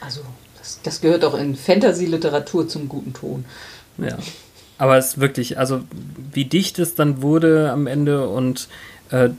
Also, 0.00 0.20
das, 0.58 0.80
das 0.82 1.00
gehört 1.00 1.24
auch 1.24 1.34
in 1.34 1.54
Fantasy-Literatur 1.54 2.68
zum 2.68 2.88
guten 2.88 3.12
Ton. 3.12 3.44
Ja. 3.98 4.16
Aber 4.78 4.96
es 4.96 5.08
ist 5.08 5.20
wirklich, 5.20 5.58
also 5.58 5.80
wie 6.32 6.44
dicht 6.44 6.78
es 6.78 6.94
dann 6.94 7.20
wurde 7.20 7.72
am 7.72 7.86
Ende 7.86 8.28
und 8.28 8.68
äh, 9.10 9.30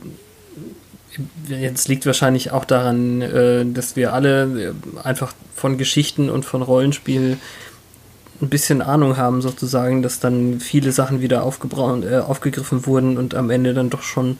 jetzt 1.48 1.88
liegt 1.88 2.06
wahrscheinlich 2.06 2.52
auch 2.52 2.64
daran, 2.64 3.22
äh, 3.22 3.64
dass 3.66 3.96
wir 3.96 4.12
alle 4.12 4.74
einfach 5.02 5.32
von 5.56 5.78
Geschichten 5.78 6.30
und 6.30 6.44
von 6.44 6.62
Rollenspiel 6.62 7.38
ein 8.42 8.48
bisschen 8.48 8.82
Ahnung 8.82 9.16
haben, 9.16 9.42
sozusagen, 9.42 10.02
dass 10.02 10.20
dann 10.20 10.60
viele 10.60 10.92
Sachen 10.92 11.20
wieder 11.20 11.38
äh, 11.38 12.18
aufgegriffen 12.18 12.86
wurden 12.86 13.18
und 13.18 13.34
am 13.34 13.50
Ende 13.50 13.74
dann 13.74 13.90
doch 13.90 14.02
schon 14.02 14.38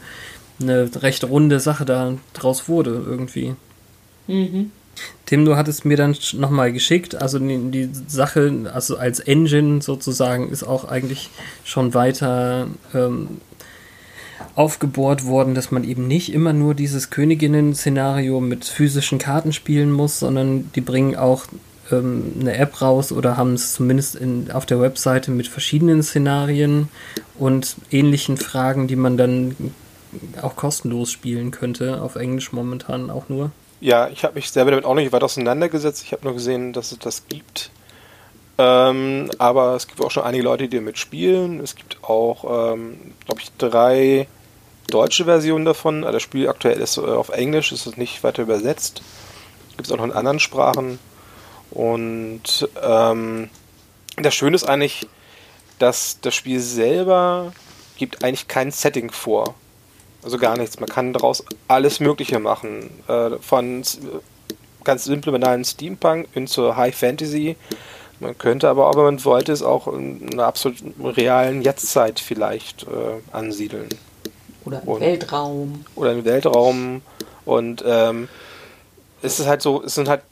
eine 0.60 0.90
recht 1.02 1.24
runde 1.24 1.60
Sache 1.60 1.84
da 1.84 2.14
draus 2.32 2.68
wurde, 2.68 3.02
irgendwie. 3.06 3.54
Mhm. 4.26 4.70
Tim, 5.26 5.44
du 5.44 5.56
hattest 5.56 5.84
mir 5.84 5.96
dann 5.96 6.16
nochmal 6.34 6.72
geschickt, 6.72 7.14
also 7.14 7.38
die, 7.38 7.70
die, 7.70 7.90
Sache, 8.08 8.70
also 8.72 8.96
als 8.96 9.20
Engine 9.20 9.80
sozusagen, 9.80 10.50
ist 10.50 10.64
auch 10.64 10.84
eigentlich 10.84 11.30
schon 11.64 11.94
weiter 11.94 12.66
ähm, 12.92 13.40
aufgebohrt 14.54 15.26
worden, 15.26 15.54
dass 15.54 15.70
man 15.70 15.84
eben 15.84 16.06
nicht 16.06 16.32
immer 16.32 16.52
nur 16.52 16.74
dieses 16.74 17.10
Königinnen-Szenario 17.10 18.40
mit 18.40 18.64
physischen 18.64 19.18
Karten 19.18 19.52
spielen 19.52 19.92
muss, 19.92 20.18
sondern 20.18 20.70
die 20.74 20.80
bringen 20.80 21.16
auch 21.16 21.44
ähm, 21.92 22.32
eine 22.40 22.56
App 22.56 22.80
raus 22.80 23.12
oder 23.12 23.36
haben 23.36 23.54
es 23.54 23.74
zumindest 23.74 24.16
in, 24.16 24.50
auf 24.50 24.66
der 24.66 24.80
Webseite 24.80 25.30
mit 25.30 25.48
verschiedenen 25.48 26.02
Szenarien 26.02 26.88
und 27.38 27.76
ähnlichen 27.90 28.36
Fragen, 28.36 28.88
die 28.88 28.96
man 28.96 29.16
dann 29.16 29.56
auch 30.42 30.56
kostenlos 30.56 31.10
spielen 31.10 31.50
könnte, 31.50 32.02
auf 32.02 32.16
Englisch 32.16 32.52
momentan 32.52 33.10
auch 33.10 33.28
nur. 33.28 33.50
Ja, 33.80 34.08
ich 34.08 34.24
habe 34.24 34.34
mich 34.34 34.50
selber 34.50 34.70
damit 34.72 34.84
auch 34.84 34.94
nicht 34.94 35.12
weit 35.12 35.22
auseinandergesetzt. 35.22 36.02
Ich 36.04 36.12
habe 36.12 36.24
nur 36.24 36.34
gesehen, 36.34 36.72
dass 36.72 36.92
es 36.92 36.98
das 36.98 37.28
gibt. 37.28 37.70
Ähm, 38.58 39.30
aber 39.38 39.74
es 39.74 39.86
gibt 39.86 40.02
auch 40.02 40.10
schon 40.10 40.24
einige 40.24 40.44
Leute, 40.44 40.68
die 40.68 40.76
damit 40.76 40.98
spielen. 40.98 41.60
Es 41.60 41.76
gibt 41.76 42.04
auch, 42.04 42.74
ähm, 42.74 43.14
glaube 43.24 43.40
ich, 43.40 43.50
drei 43.56 44.28
deutsche 44.88 45.24
Versionen 45.24 45.64
davon. 45.64 46.04
Also 46.04 46.14
das 46.14 46.22
Spiel 46.22 46.48
aktuell 46.48 46.78
ist 46.78 46.98
äh, 46.98 47.00
auf 47.00 47.30
Englisch, 47.30 47.72
ist 47.72 47.86
es 47.86 47.96
nicht 47.96 48.22
weiter 48.22 48.42
übersetzt. 48.42 49.02
Gibt 49.76 49.86
es 49.86 49.92
auch 49.92 49.96
noch 49.96 50.04
in 50.04 50.12
anderen 50.12 50.40
Sprachen. 50.40 50.98
Und 51.70 52.68
ähm, 52.82 53.48
das 54.16 54.34
Schöne 54.34 54.56
ist 54.56 54.68
eigentlich, 54.68 55.08
dass 55.78 56.18
das 56.20 56.34
Spiel 56.34 56.60
selber 56.60 57.54
gibt 57.96 58.22
eigentlich 58.24 58.48
kein 58.48 58.70
Setting 58.70 59.10
vor. 59.10 59.54
Also 60.22 60.38
gar 60.38 60.56
nichts. 60.56 60.78
Man 60.80 60.88
kann 60.88 61.12
daraus 61.12 61.44
alles 61.68 62.00
Mögliche 62.00 62.38
machen. 62.38 62.90
Äh, 63.08 63.38
von 63.40 63.82
ganz 64.84 65.04
simplen, 65.04 65.32
banalen 65.32 65.64
Steampunk 65.64 66.28
hin 66.32 66.46
zur 66.46 66.76
High 66.76 66.94
Fantasy. 66.94 67.56
Man 68.18 68.36
könnte 68.36 68.68
aber 68.68 68.88
auch, 68.88 68.96
wenn 68.96 69.04
man 69.04 69.24
wollte, 69.24 69.52
es 69.52 69.62
auch 69.62 69.88
in 69.88 70.30
einer 70.32 70.44
absolut 70.44 70.78
realen 71.02 71.62
Jetztzeit 71.62 72.20
vielleicht 72.20 72.82
äh, 72.84 73.20
ansiedeln. 73.32 73.88
Oder 74.64 74.82
im 74.82 75.00
Weltraum. 75.00 75.84
Oder 75.96 76.12
im 76.12 76.24
Weltraum. 76.24 77.02
Und 77.46 77.82
ähm, 77.86 78.28
es 79.22 79.40
ist 79.40 79.46
halt 79.46 79.62
so, 79.62 79.82
es 79.82 79.94
sind 79.94 80.08
halt, 80.08 80.22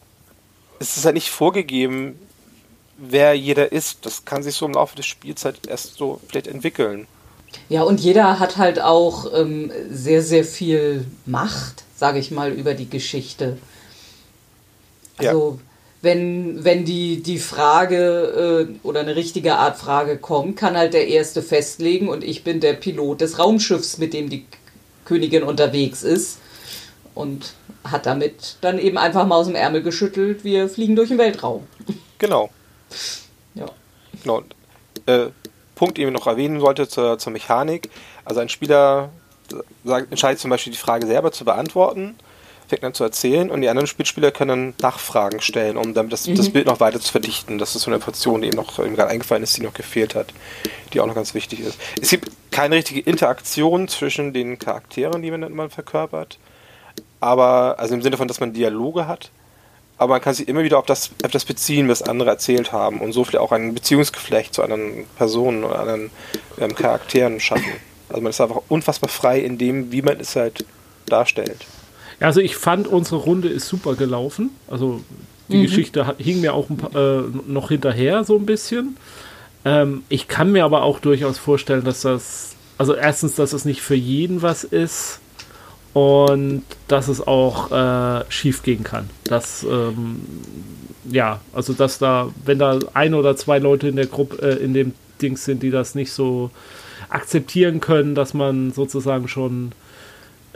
es 0.78 0.97
ist 0.98 1.05
halt 1.06 1.15
nicht 1.15 1.31
vorgegeben, 1.31 2.19
wer 2.98 3.35
jeder 3.35 3.73
ist. 3.73 4.05
Das 4.05 4.27
kann 4.27 4.43
sich 4.43 4.55
so 4.55 4.66
im 4.66 4.74
Laufe 4.74 4.97
des 4.97 5.06
Spiels 5.06 5.44
halt 5.47 5.66
erst 5.66 5.94
so 5.94 6.20
vielleicht 6.28 6.47
entwickeln. 6.47 7.06
Ja, 7.69 7.83
und 7.83 8.01
jeder 8.01 8.39
hat 8.39 8.57
halt 8.57 8.81
auch 8.81 9.33
ähm, 9.35 9.70
sehr, 9.91 10.23
sehr 10.23 10.45
viel 10.45 11.05
Macht, 11.27 11.85
sage 11.97 12.19
ich 12.19 12.31
mal, 12.31 12.53
über 12.53 12.75
die 12.75 12.89
Geschichte. 12.89 13.59
Also, 15.19 15.59
ja. 15.59 15.65
wenn, 16.03 16.65
wenn 16.65 16.85
die, 16.85 17.23
die 17.23 17.39
Frage 17.39 18.69
äh, 18.69 18.87
oder 18.87 19.01
eine 19.01 19.16
richtige 19.16 19.57
Art 19.57 19.77
Frage 19.77 20.16
kommt, 20.16 20.57
kann 20.57 20.77
halt 20.77 20.95
der 20.95 21.09
Erste 21.09 21.43
festlegen 21.43 22.09
und 22.09 22.25
ich 22.25 22.45
bin 22.45 22.61
der 22.61 22.75
Pilot 22.75 23.20
des 23.20 23.39
Raumschiffs, 23.39 23.99
mit 23.99 24.15
dem 24.15 24.31
die 24.31 24.47
Königin 25.05 25.43
unterwegs 25.43 26.03
ist. 26.03 26.39
Und 27.15 27.55
hat 27.85 28.07
damit 28.07 28.57
dann 28.61 28.79
eben 28.79 28.99
einfach 28.99 29.27
mal 29.27 29.37
aus 29.37 29.47
dem 29.47 29.55
Ärmel 29.55 29.83
geschüttelt, 29.83 30.45
wir 30.45 30.69
fliegen 30.69 30.97
durch 30.97 31.09
den 31.09 31.19
Weltraum. 31.19 31.66
Genau. 32.19 32.51
Ja. 33.55 33.66
Genau. 34.23 34.43
Äh, 35.07 35.29
Punkt, 35.79 35.97
den 35.97 36.09
ich 36.09 36.13
noch 36.13 36.27
erwähnen 36.27 36.61
wollte 36.61 36.89
zur, 36.89 37.19
zur 37.19 37.33
Mechanik. 37.33 37.89
Also 38.25 38.41
ein 38.41 38.49
Spieler 38.49 39.11
sagt, 39.85 40.11
entscheidet 40.11 40.41
zum 40.41 40.51
Beispiel 40.51 40.73
die 40.73 40.79
Frage 40.79 41.07
selber 41.07 41.33
zu 41.33 41.45
beantworten, 41.45 42.17
fängt 42.67 42.83
dann 42.83 42.95
zu 42.95 43.05
erzählen 43.05 43.51
und 43.51 43.63
die 43.63 43.69
anderen 43.69 43.87
Spielspieler 43.87 44.31
können 44.31 44.49
dann 44.49 44.91
Nachfragen 44.91 45.41
stellen, 45.41 45.77
um 45.77 45.95
damit 45.95 46.13
das, 46.13 46.27
mhm. 46.27 46.35
das 46.35 46.51
Bild 46.51 46.67
noch 46.67 46.81
weiter 46.81 47.01
zu 47.01 47.11
verdichten. 47.11 47.59
Das 47.59 47.75
ist 47.75 47.83
so 47.83 47.91
eine 47.91 48.01
Portion, 48.01 48.43
die 48.43 48.49
eben 48.49 48.57
noch 48.57 48.79
eben 48.79 48.97
gerade 48.97 49.11
eingefallen 49.11 49.43
ist, 49.43 49.57
die 49.57 49.63
noch 49.63 49.73
gefehlt 49.73 50.15
hat, 50.15 50.35
die 50.93 51.01
auch 51.01 51.07
noch 51.07 51.15
ganz 51.15 51.33
wichtig 51.33 51.61
ist. 51.61 51.79
Es 52.01 52.11
gibt 52.11 52.31
keine 52.51 52.75
richtige 52.75 53.01
Interaktion 53.01 53.89
zwischen 53.89 54.33
den 54.33 54.59
Charakteren, 54.59 55.23
die 55.23 55.31
man 55.31 55.41
dann 55.41 55.55
mal 55.55 55.71
verkörpert, 55.71 56.39
aber 57.21 57.77
also 57.79 57.95
im 57.95 58.03
Sinne 58.03 58.17
von, 58.17 58.29
dass 58.29 58.41
man 58.41 58.53
Dialoge 58.53 59.07
hat, 59.07 59.31
aber 59.99 60.15
man 60.15 60.20
kann 60.20 60.35
sich 60.35 60.49
immer 60.49 60.62
wieder 60.62 60.79
auf 60.79 60.87
das, 60.87 61.11
auf 61.25 61.33
das 61.33 61.45
beziehen, 61.45 61.89
was 61.89 62.03
andere 62.03 62.31
erzählt 62.31 62.73
haben 62.73 63.01
und 63.01 63.12
so 63.12 63.25
viel 63.25 63.39
auch 63.39 63.53
ein 63.53 63.75
Beziehungsgeflecht 63.75 64.55
zu 64.55 64.62
anderen 64.62 65.05
Personen 65.16 65.65
oder 65.65 65.81
anderen 65.81 66.11
ähm, 66.59 66.75
Charakteren 66.75 67.41
schaffen. 67.41 67.73
Also 68.09 68.23
man 68.23 68.31
ist 68.31 68.41
einfach 68.41 68.62
unfassbar 68.69 69.11
frei 69.11 69.41
in 69.41 69.59
dem, 69.59 69.93
wie 69.93 70.03
man 70.03 70.20
es 70.20 70.37
halt 70.37 70.65
darstellt. 71.07 71.66
Ja, 72.20 72.29
also 72.29 72.41
ich 72.41 72.57
fand, 72.57 72.87
unsere 72.87 73.16
Runde 73.16 73.49
ist 73.49 73.69
super 73.69 73.97
gelaufen. 73.97 74.51
Also 74.69 75.01
die 75.49 75.59
mhm. 75.59 75.62
Geschichte 75.62 76.07
hat, 76.07 76.16
hing 76.19 76.41
mir 76.41 76.55
auch 76.55 76.69
paar, 76.69 76.95
äh, 76.95 77.23
noch 77.47 77.69
hinterher 77.69 78.25
so 78.25 78.37
ein 78.37 78.47
bisschen. 78.47 78.97
Ähm, 79.65 80.05
ich 80.09 80.29
kann 80.29 80.53
mir 80.53 80.65
aber 80.65 80.83
auch 80.83 81.01
durchaus 81.01 81.39
vorstellen, 81.39 81.85
dass 81.85 82.03
das, 82.03 82.55
also 82.79 82.95
erstens, 82.95 83.35
dass 83.35 83.53
es 83.53 83.65
nicht 83.65 83.83
für 83.83 83.97
jeden 83.97 84.43
was 84.43 84.65
ist 84.65 85.20
und 85.99 86.62
dass 86.87 87.09
es 87.09 87.27
auch 87.27 87.73
äh, 87.73 88.25
schief 88.29 88.62
gehen 88.62 88.85
kann. 88.85 89.11
Dass, 89.25 89.65
ähm, 89.65 90.20
ja, 91.11 91.41
also 91.53 91.73
dass 91.73 91.99
da, 91.99 92.29
wenn 92.45 92.61
da 92.61 92.79
ein 92.95 93.15
oder 93.15 93.37
zwei 93.37 93.59
Leute 93.59 93.89
in 93.89 93.97
der 93.97 94.07
Gruppe, 94.07 94.41
äh, 94.41 94.62
in 94.62 94.75
dem 94.75 94.95
Dings 95.20 95.45
sind, 95.45 95.62
die 95.62 95.70
das 95.70 95.97
nicht 95.97 96.12
so 96.12 96.51
akzeptieren 97.09 97.81
können, 97.81 98.15
dass 98.15 98.33
man 98.33 98.70
sozusagen 98.70 99.27
schon 99.27 99.73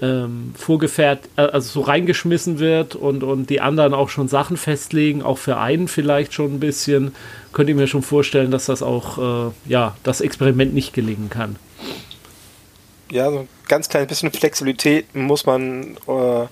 ähm, 0.00 0.52
vorgefährt, 0.54 1.28
äh, 1.36 1.42
also 1.42 1.80
so 1.80 1.80
reingeschmissen 1.80 2.60
wird 2.60 2.94
und, 2.94 3.24
und 3.24 3.50
die 3.50 3.60
anderen 3.60 3.94
auch 3.94 4.10
schon 4.10 4.28
Sachen 4.28 4.56
festlegen, 4.56 5.22
auch 5.22 5.38
für 5.38 5.56
einen 5.56 5.88
vielleicht 5.88 6.34
schon 6.34 6.54
ein 6.54 6.60
bisschen, 6.60 7.16
könnt 7.52 7.68
ihr 7.68 7.74
mir 7.74 7.88
schon 7.88 8.02
vorstellen, 8.02 8.52
dass 8.52 8.66
das 8.66 8.82
auch, 8.82 9.48
äh, 9.48 9.50
ja, 9.66 9.96
das 10.04 10.20
Experiment 10.20 10.72
nicht 10.72 10.92
gelingen 10.92 11.30
kann 11.30 11.56
ja, 13.12 13.30
so 13.30 13.40
ein 13.40 13.48
ganz 13.68 13.88
kleines 13.88 14.08
bisschen 14.08 14.32
Flexibilität 14.32 15.14
muss 15.14 15.44
man 15.44 15.98
äh, 16.06 16.46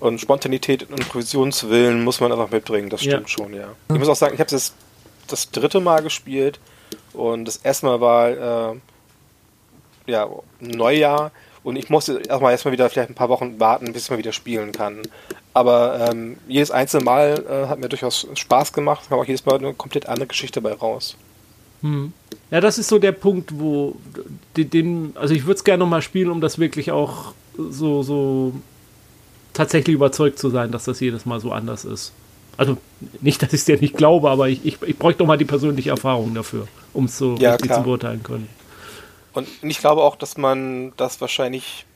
und 0.00 0.20
Spontanität 0.20 0.88
und 0.90 0.98
Improvisionswillen 0.98 2.02
muss 2.02 2.20
man 2.20 2.32
einfach 2.32 2.50
mitbringen, 2.50 2.90
das 2.90 3.00
stimmt 3.00 3.22
ja. 3.22 3.28
schon, 3.28 3.54
ja. 3.54 3.68
Ich 3.92 3.98
muss 3.98 4.08
auch 4.08 4.16
sagen, 4.16 4.34
ich 4.34 4.40
habe 4.40 4.50
das 4.50 4.74
das 5.28 5.50
dritte 5.50 5.80
Mal 5.80 6.02
gespielt 6.02 6.58
und 7.12 7.44
das 7.44 7.58
erste 7.58 7.86
Mal 7.86 8.00
war 8.00 8.72
äh, 8.72 8.76
ja 10.06 10.28
Neujahr 10.60 11.30
und 11.62 11.76
ich 11.76 11.90
musste 11.90 12.22
erstmal 12.28 12.52
erstmal 12.52 12.72
wieder 12.72 12.90
vielleicht 12.90 13.10
ein 13.10 13.14
paar 13.14 13.28
Wochen 13.28 13.60
warten, 13.60 13.92
bis 13.92 14.04
ich 14.04 14.10
mal 14.10 14.18
wieder 14.18 14.32
spielen 14.32 14.72
kann. 14.72 15.02
Aber 15.54 16.08
ähm, 16.10 16.38
jedes 16.48 16.70
einzelne 16.70 17.04
Mal 17.04 17.44
äh, 17.48 17.68
hat 17.68 17.78
mir 17.78 17.88
durchaus 17.88 18.26
Spaß 18.34 18.72
gemacht, 18.72 19.08
kam 19.08 19.18
auch 19.18 19.24
jedes 19.24 19.44
Mal 19.44 19.58
eine 19.58 19.74
komplett 19.74 20.06
andere 20.06 20.28
Geschichte 20.28 20.60
dabei 20.60 20.74
raus. 20.74 21.16
Hm. 21.82 22.12
Ja, 22.50 22.60
das 22.60 22.78
ist 22.78 22.88
so 22.88 22.98
der 22.98 23.12
Punkt, 23.12 23.58
wo 23.58 23.96
den, 24.56 25.12
also 25.14 25.34
ich 25.34 25.44
würde 25.44 25.58
es 25.58 25.64
gerne 25.64 25.84
nochmal 25.84 26.02
spielen, 26.02 26.30
um 26.30 26.40
das 26.40 26.58
wirklich 26.58 26.90
auch 26.90 27.34
so, 27.56 28.02
so 28.02 28.52
tatsächlich 29.52 29.94
überzeugt 29.94 30.38
zu 30.38 30.50
sein, 30.50 30.72
dass 30.72 30.84
das 30.84 31.00
jedes 31.00 31.26
Mal 31.26 31.40
so 31.40 31.52
anders 31.52 31.84
ist. 31.84 32.12
Also 32.56 32.76
nicht, 33.20 33.42
dass 33.42 33.52
ich 33.52 33.60
es 33.60 33.64
dir 33.66 33.78
nicht 33.78 33.96
glaube, 33.96 34.30
aber 34.30 34.48
ich, 34.48 34.64
ich, 34.64 34.82
ich 34.82 34.98
bräuchte 34.98 35.20
doch 35.20 35.26
mal 35.26 35.38
die 35.38 35.44
persönliche 35.44 35.90
Erfahrung 35.90 36.34
dafür, 36.34 36.66
um 36.92 37.04
es 37.04 37.18
so 37.18 37.36
ja, 37.36 37.52
richtig 37.52 37.68
klar. 37.68 37.80
zu 37.80 37.84
beurteilen 37.84 38.22
können. 38.22 38.48
Und 39.32 39.48
ich 39.62 39.78
glaube 39.78 40.02
auch, 40.02 40.16
dass 40.16 40.36
man 40.36 40.92
das 40.96 41.20
wahrscheinlich 41.20 41.86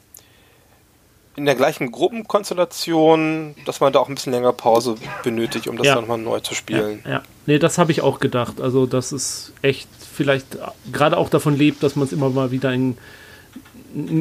in 1.35 1.47
der 1.47 1.55
gleichen 1.55 1.91
Gruppenkonstellation, 1.91 3.55
dass 3.65 3.81
man 3.81 3.93
da 3.93 4.01
auch 4.01 4.09
ein 4.09 4.15
bisschen 4.15 4.33
länger 4.33 4.53
Pause 4.53 4.97
benötigt, 5.25 5.67
um 5.67 5.77
das 5.77 5.87
ja. 5.87 5.95
dann 5.95 6.05
nochmal 6.05 6.19
neu 6.19 6.41
zu 6.41 6.55
spielen. 6.55 7.01
Ja, 7.05 7.11
ja. 7.11 7.23
nee, 7.47 7.59
das 7.59 7.79
habe 7.79 7.91
ich 7.91 8.03
auch 8.03 8.21
gedacht. 8.21 8.61
Also, 8.61 8.87
dass 8.87 9.13
es 9.13 9.53
echt 9.63 9.89
vielleicht 10.13 10.59
gerade 10.93 11.17
auch 11.17 11.31
davon 11.31 11.57
lebt, 11.57 11.83
dass 11.83 11.97
man 11.97 12.07
es 12.07 12.13
immer 12.13 12.29
mal 12.29 12.51
wieder 12.51 12.73
in, 12.73 12.99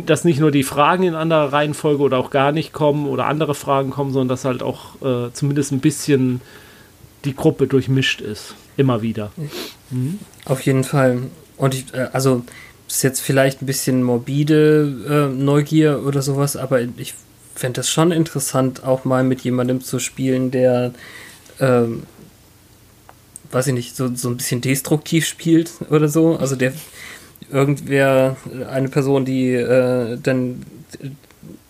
dass 0.05 0.23
nicht 0.23 0.39
nur 0.39 0.51
die 0.51 0.63
Fragen 0.63 1.03
in 1.03 1.15
anderer 1.15 1.51
Reihenfolge 1.51 2.01
oder 2.01 2.17
auch 2.17 2.29
gar 2.29 2.51
nicht 2.51 2.71
kommen 2.71 3.07
oder 3.07 3.25
andere 3.25 3.55
Fragen 3.55 3.89
kommen, 3.89 4.13
sondern 4.13 4.29
dass 4.29 4.45
halt 4.45 4.63
auch 4.63 5.01
äh, 5.01 5.31
zumindest 5.33 5.71
ein 5.71 5.79
bisschen 5.79 6.41
die 7.25 7.35
Gruppe 7.35 7.67
durchmischt 7.67 8.21
ist. 8.21 8.55
Immer 8.77 9.01
wieder. 9.01 9.31
Mhm. 9.89 10.19
Auf 10.45 10.61
jeden 10.61 10.83
Fall. 10.83 11.23
Und 11.57 11.75
ich, 11.75 11.93
äh, 11.93 12.07
also 12.13 12.43
ist 12.91 13.03
jetzt 13.03 13.21
vielleicht 13.21 13.61
ein 13.61 13.65
bisschen 13.65 14.03
morbide 14.03 15.29
äh, 15.31 15.35
Neugier 15.35 16.05
oder 16.05 16.21
sowas, 16.21 16.55
aber 16.55 16.81
ich 16.81 17.13
fände 17.55 17.81
es 17.81 17.89
schon 17.89 18.11
interessant, 18.11 18.83
auch 18.83 19.05
mal 19.05 19.23
mit 19.23 19.41
jemandem 19.41 19.81
zu 19.81 19.99
spielen, 19.99 20.51
der, 20.51 20.93
ähm, 21.59 22.03
weiß 23.51 23.67
ich 23.67 23.73
nicht, 23.73 23.95
so, 23.95 24.13
so 24.13 24.29
ein 24.29 24.37
bisschen 24.37 24.61
destruktiv 24.61 25.25
spielt 25.25 25.71
oder 25.89 26.07
so. 26.07 26.37
Also 26.37 26.55
der 26.55 26.73
irgendwer, 27.49 28.37
eine 28.69 28.89
Person, 28.89 29.25
die 29.25 29.53
äh, 29.53 30.17
dann 30.21 30.65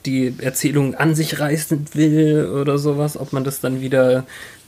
die 0.05 0.33
Erzählung 0.39 0.95
an 0.95 1.13
sich 1.15 1.39
reißen 1.39 1.93
will 1.93 2.45
oder 2.45 2.77
sowas, 2.77 3.17
ob 3.17 3.33
man 3.33 3.43
das 3.43 3.59
dann 3.59 3.81
wieder 3.81 4.25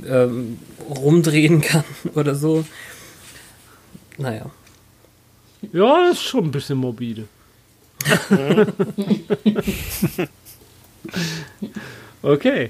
ähm, 0.08 0.60
rumdrehen 0.90 1.62
kann 1.62 1.84
oder 2.16 2.36
so. 2.36 2.66
naja. 4.18 4.46
Ja, 5.72 6.08
das 6.08 6.18
ist 6.18 6.24
schon 6.24 6.46
ein 6.46 6.52
bisschen 6.52 6.78
morbide. 6.78 7.28
okay. 12.22 12.68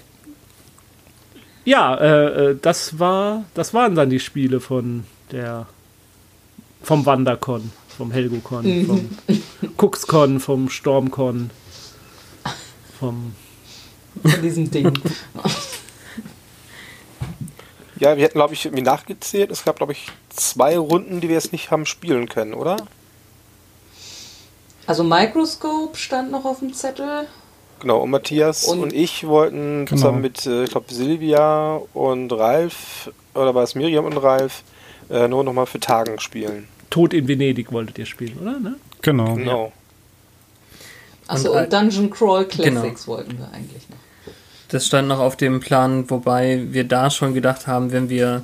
Ja, 1.65 1.95
äh, 1.95 2.49
äh, 2.51 2.57
das 2.61 2.99
war, 2.99 3.45
das 3.53 3.73
waren 3.73 3.95
dann 3.95 4.09
die 4.09 4.19
Spiele 4.19 4.59
von 4.59 5.05
der, 5.31 5.65
vom 6.81 7.05
Wandercon, 7.05 7.71
vom 7.97 8.11
Helgocon, 8.11 8.85
vom 8.85 9.09
Cuxcon, 9.77 10.39
vom 10.39 10.69
Stormcon, 10.69 11.49
vom 12.99 13.33
Von 14.21 14.41
diesem 14.41 14.69
Ding. 14.69 14.91
Ja, 18.03 18.17
wir 18.17 18.23
hätten, 18.25 18.37
glaube 18.37 18.53
ich, 18.53 18.65
irgendwie 18.65 18.83
nachgezählt. 18.83 19.49
Es 19.49 19.63
gab, 19.63 19.77
glaube 19.77 19.93
ich, 19.93 20.07
zwei 20.29 20.77
Runden, 20.77 21.21
die 21.21 21.29
wir 21.29 21.35
jetzt 21.35 21.53
nicht 21.53 21.71
haben 21.71 21.85
spielen 21.85 22.27
können, 22.27 22.53
oder? 22.53 22.75
Also 24.85 25.05
Microscope 25.05 25.95
stand 25.97 26.29
noch 26.29 26.43
auf 26.43 26.59
dem 26.59 26.73
Zettel. 26.73 27.27
Genau, 27.79 28.01
und 28.01 28.09
Matthias 28.09 28.65
und, 28.65 28.81
Und- 28.81 28.93
ich 28.93 29.25
wollten 29.25 29.85
Genau. 29.85 29.89
zusammen 29.97 30.19
mit, 30.21 30.45
äh, 30.45 30.65
ich 30.65 30.71
glaube, 30.71 30.93
Silvia 30.93 31.79
und 31.93 32.31
Ralf, 32.33 33.09
oder 33.35 33.55
war 33.55 33.63
es 33.63 33.73
Miriam 33.75 34.03
und 34.03 34.17
Ralf, 34.17 34.63
äh, 35.09 35.29
nur 35.29 35.45
nochmal 35.45 35.65
für 35.65 35.79
Tagen 35.79 36.19
spielen. 36.19 36.67
Tod 36.89 37.13
in 37.13 37.27
Venedig 37.29 37.71
wolltet 37.71 37.97
ihr 37.99 38.05
spielen, 38.05 38.37
oder? 38.41 38.59
Ne? 38.59 38.75
Genau. 39.01 39.35
Genau. 39.35 39.71
Achso, 41.27 41.51
Und, 41.51 41.57
äh, 41.57 41.63
und, 41.63 41.73
Dungeon 41.73 42.09
Crawl 42.09 42.45
genau. 42.47 42.81
Classics 42.81 43.07
wollten 43.07 43.37
wir 43.37 43.49
eigentlich 43.53 43.87
noch. 43.89 43.97
Das 44.73 44.87
stand 44.87 45.07
noch 45.07 45.19
auf 45.19 45.35
dem 45.35 45.59
Plan, 45.59 46.09
wobei 46.09 46.63
wir 46.71 46.83
da 46.83 47.11
schon 47.11 47.35
gedacht 47.35 47.67
haben, 47.67 47.91
wenn 47.91 48.09
wir 48.09 48.43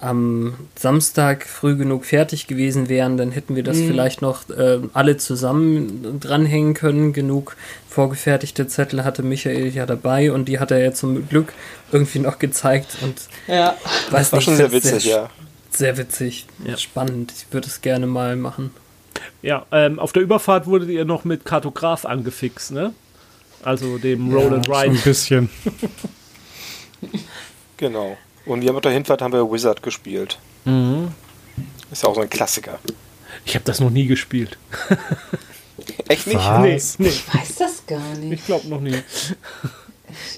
am 0.00 0.54
Samstag 0.76 1.46
früh 1.46 1.76
genug 1.76 2.04
fertig 2.06 2.46
gewesen 2.46 2.88
wären, 2.88 3.16
dann 3.16 3.30
hätten 3.30 3.54
wir 3.54 3.62
das 3.62 3.78
vielleicht 3.78 4.20
noch 4.22 4.48
äh, 4.50 4.78
alle 4.94 5.16
zusammen 5.18 6.18
dranhängen 6.18 6.74
können. 6.74 7.12
Genug 7.12 7.54
vorgefertigte 7.88 8.66
Zettel 8.66 9.04
hatte 9.04 9.22
Michael 9.22 9.68
ja 9.68 9.86
dabei 9.86 10.32
und 10.32 10.46
die 10.46 10.58
hat 10.58 10.70
er 10.72 10.78
ja 10.78 10.92
zum 10.92 11.28
Glück 11.28 11.52
irgendwie 11.92 12.18
noch 12.18 12.38
gezeigt 12.38 12.96
und 13.02 13.14
Ja. 13.46 13.76
weiß 14.10 14.32
War 14.32 14.38
nicht, 14.38 14.44
schon 14.46 14.56
sehr 14.56 14.66
das 14.68 14.74
witzig, 14.74 15.04
ja. 15.04 15.30
Sehr 15.70 15.96
witzig, 15.98 16.46
Ja. 16.64 16.76
spannend. 16.78 17.32
Ich 17.36 17.52
würde 17.52 17.68
es 17.68 17.80
gerne 17.80 18.06
mal 18.08 18.34
machen. 18.36 18.70
Ja, 19.42 19.66
ähm, 19.70 19.98
auf 20.00 20.12
der 20.12 20.22
Überfahrt 20.22 20.66
wurdet 20.66 20.88
ihr 20.88 21.04
noch 21.04 21.24
mit 21.24 21.44
Kartograf 21.44 22.06
angefixt, 22.06 22.72
ne? 22.72 22.92
Also 23.62 23.98
dem 23.98 24.32
Roll 24.32 24.54
and 24.54 24.66
So 24.66 24.72
ein 24.74 24.90
Ride. 24.90 25.02
bisschen. 25.04 25.50
Genau. 27.76 28.16
Und 28.44 28.60
wir 28.60 28.68
haben 28.68 28.76
auf 28.76 28.82
der 28.82 28.92
Hinfahrt 28.92 29.22
haben 29.22 29.32
wir 29.32 29.50
Wizard 29.50 29.82
gespielt. 29.82 30.38
Mhm. 30.66 31.08
Ist 31.90 32.02
ja 32.02 32.10
auch 32.10 32.14
so 32.14 32.20
ein 32.20 32.28
Klassiker. 32.28 32.78
Ich 33.46 33.54
habe 33.54 33.64
das 33.64 33.80
noch 33.80 33.88
nie 33.90 34.06
gespielt. 34.06 34.58
Echt 36.08 36.26
nicht? 36.26 36.36
Was? 36.36 36.98
Nee, 36.98 37.06
nee, 37.06 37.08
Ich 37.08 37.34
weiß 37.34 37.54
das 37.54 37.86
gar 37.86 38.14
nicht. 38.16 38.32
ich 38.40 38.44
glaube 38.46 38.68
noch 38.68 38.80
nie. 38.80 38.94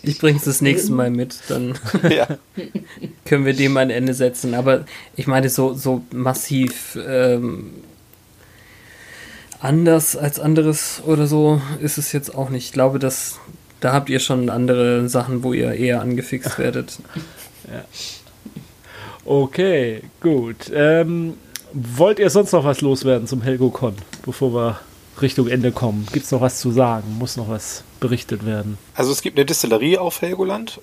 Ich 0.03 0.19
bring's 0.19 0.45
das 0.45 0.61
nächste 0.61 0.93
Mal 0.93 1.11
mit, 1.11 1.35
dann 1.49 1.79
ja. 2.11 2.29
können 3.25 3.47
wir 3.47 3.55
dem 3.55 3.75
ein 3.79 3.89
Ende 3.89 4.13
setzen. 4.13 4.53
Aber 4.55 4.85
ich 5.17 5.27
meine, 5.27 5.49
so, 5.49 5.73
so 5.73 6.03
massiv 6.13 6.99
ähm, 7.09 7.73
anders 9.63 10.17
als 10.17 10.41
anderes 10.41 11.03
oder 11.07 11.27
so 11.27 11.61
ist 11.81 11.99
es 11.99 12.13
jetzt 12.13 12.35
auch 12.35 12.51
nicht. 12.51 12.67
Ich 12.67 12.73
glaube, 12.73 12.99
dass 12.99 13.39
da 13.81 13.93
habt 13.93 14.11
ihr 14.11 14.21
schon 14.21 14.49
andere 14.49 15.09
Sachen, 15.09 15.43
wo 15.43 15.53
ihr 15.53 15.73
eher 15.73 16.01
angefixt 16.01 16.59
werdet. 16.59 16.99
Okay, 19.25 20.03
gut. 20.21 20.71
Ähm, 20.75 21.35
wollt 21.73 22.19
ihr 22.19 22.31
sonst 22.31 22.53
noch 22.53 22.65
was 22.65 22.81
loswerden 22.81 23.27
zum 23.27 23.43
HelgoCon, 23.43 23.95
bevor 24.25 24.55
wir 24.55 24.81
Richtung 25.21 25.49
Ende 25.49 25.73
kommen? 25.73 26.07
Gibt 26.13 26.27
es 26.27 26.33
noch 26.33 26.41
was 26.41 26.61
zu 26.61 26.71
sagen? 26.71 27.17
Muss 27.19 27.37
noch 27.37 27.49
was 27.49 27.85
berichtet 28.01 28.45
werden? 28.45 28.79
Also 28.95 29.13
es 29.13 29.23
gibt 29.23 29.39
eine 29.39 29.47
Distillerie 29.47 29.99
auf 29.99 30.21
Helgoland 30.23 30.81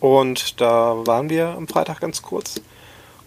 und 0.00 0.60
da 0.60 0.96
waren 1.06 1.30
wir 1.30 1.48
am 1.48 1.68
Freitag 1.68 2.00
ganz 2.00 2.22
kurz. 2.22 2.60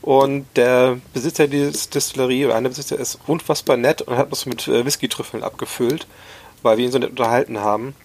Und 0.02 0.46
der 0.56 0.98
Besitzer 1.14 1.48
dieses 1.48 1.90
Distillerie, 1.90 2.52
einer 2.52 2.70
Besitzer, 2.70 2.98
ist 2.98 3.20
unfassbar 3.28 3.78
nett 3.78 4.02
und 4.02 4.18
hat 4.18 4.30
uns 4.30 4.46
mit 4.46 4.68
äh, 4.68 4.86
Whisky-Trüffeln 4.86 5.44
abgefüllt, 5.44 6.08
weil 6.62 6.78
wir 6.78 6.86
ihn 6.86 6.92
so 6.92 7.00
nett 7.00 7.12
unterhalten 7.12 7.60
haben. 7.60 7.96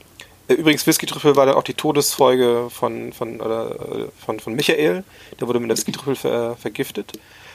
Äh, 0.48 0.54
Übrigens, 0.54 0.86
Whisky-Trüffel 0.86 1.36
war 1.36 1.46
dann 1.46 1.54
auch 1.54 1.62
die 1.62 1.74
Todesfolge 1.74 2.68
von, 2.70 3.12
von, 3.12 3.40
oder, 3.40 3.70
äh, 3.70 4.08
von, 4.24 4.40
von 4.40 4.54
Michael. 4.54 5.04
Der 5.40 5.46
wurde 5.46 5.60
mit 5.60 5.68
einer 5.68 5.76
Whisky-Trüffel 5.76 6.16
ver, 6.16 6.56
vergiftet. 6.56 7.12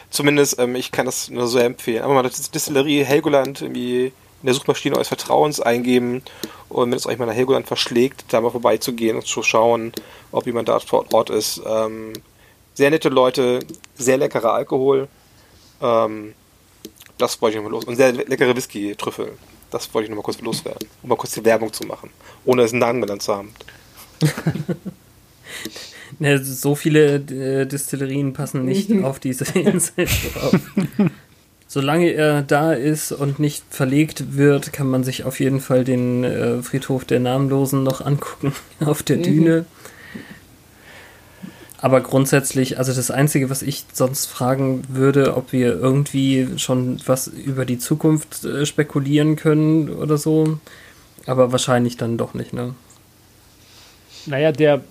Zumindest, 0.09 0.57
ähm, 0.57 0.75
ich 0.75 0.91
kann 0.91 1.05
das 1.05 1.29
nur 1.29 1.47
sehr 1.47 1.65
empfehlen. 1.65 2.03
Aber 2.03 2.13
mal 2.13 2.23
das 2.23 2.49
Distillerie 2.49 3.03
Helgoland 3.03 3.61
irgendwie 3.61 4.13
in 4.41 4.45
der 4.45 4.53
Suchmaschine 4.53 4.95
eures 4.95 5.09
Vertrauens 5.09 5.59
eingeben 5.59 6.23
und 6.69 6.91
wenn 6.91 6.97
es 6.97 7.05
euch 7.05 7.17
mal 7.17 7.25
nach 7.25 7.33
Helgoland 7.33 7.67
verschlägt, 7.67 8.25
da 8.29 8.39
mal 8.39 8.51
vorbeizugehen 8.51 9.17
und 9.17 9.27
zu 9.27 9.43
schauen, 9.43 9.91
ob 10.31 10.45
jemand 10.45 10.69
da 10.69 10.79
vor 10.79 11.05
Ort 11.13 11.29
ist. 11.29 11.61
Ähm, 11.65 12.13
sehr 12.79 12.89
nette 12.91 13.09
Leute, 13.09 13.59
sehr 13.97 14.17
leckerer 14.17 14.53
Alkohol. 14.53 15.09
Ähm, 15.81 16.33
das 17.17 17.41
wollte 17.41 17.57
ich 17.57 17.61
nochmal 17.61 17.73
los. 17.73 17.83
Und 17.83 17.97
sehr 17.97 18.13
le- 18.13 18.23
leckere 18.23 18.55
Whisky-Trüffel. 18.55 19.33
Das 19.69 19.93
wollte 19.93 20.05
ich 20.05 20.09
nochmal 20.09 20.23
kurz 20.23 20.39
loswerden. 20.39 20.87
Um 21.03 21.09
mal 21.09 21.15
kurz 21.17 21.33
die 21.33 21.43
Werbung 21.43 21.73
zu 21.73 21.83
machen. 21.85 22.09
Ohne 22.45 22.61
es 22.63 22.71
einen 22.71 22.79
Namen 22.79 23.01
genannt 23.01 23.21
zu 23.21 23.35
haben. 23.35 23.53
Ne, 26.19 26.43
so 26.43 26.73
viele 26.75 27.15
äh, 27.15 27.65
Distillerien 27.65 28.33
passen 28.33 28.65
nicht 28.65 28.91
auf 29.03 29.19
diese 29.19 29.45
Insel 29.57 30.05
drauf. 30.05 30.55
Solange 31.67 32.09
er 32.11 32.41
da 32.41 32.73
ist 32.73 33.11
und 33.11 33.39
nicht 33.39 33.63
verlegt 33.69 34.35
wird, 34.35 34.73
kann 34.73 34.89
man 34.89 35.03
sich 35.03 35.23
auf 35.23 35.39
jeden 35.39 35.59
Fall 35.61 35.83
den 35.83 36.23
äh, 36.23 36.61
Friedhof 36.63 37.05
der 37.05 37.19
Namenlosen 37.19 37.83
noch 37.83 38.01
angucken 38.01 38.53
auf 38.85 39.03
der 39.03 39.17
Düne. 39.17 39.65
Aber 41.81 42.01
grundsätzlich, 42.01 42.77
also 42.77 42.93
das 42.93 43.09
Einzige, 43.09 43.49
was 43.49 43.61
ich 43.61 43.85
sonst 43.93 44.25
fragen 44.25 44.81
würde, 44.89 45.37
ob 45.37 45.53
wir 45.53 45.79
irgendwie 45.79 46.47
schon 46.57 46.99
was 47.05 47.27
über 47.27 47.65
die 47.65 47.77
Zukunft 47.77 48.43
äh, 48.43 48.65
spekulieren 48.65 49.37
können 49.37 49.89
oder 49.89 50.17
so. 50.17 50.59
Aber 51.25 51.51
wahrscheinlich 51.51 51.95
dann 51.95 52.17
doch 52.17 52.33
nicht, 52.33 52.53
ne? 52.53 52.75
Naja, 54.25 54.51
der, 54.51 54.81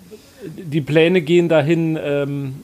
die 0.43 0.81
Pläne 0.81 1.21
gehen 1.21 1.51
dahin, 1.51 1.99
ähm, 2.01 2.63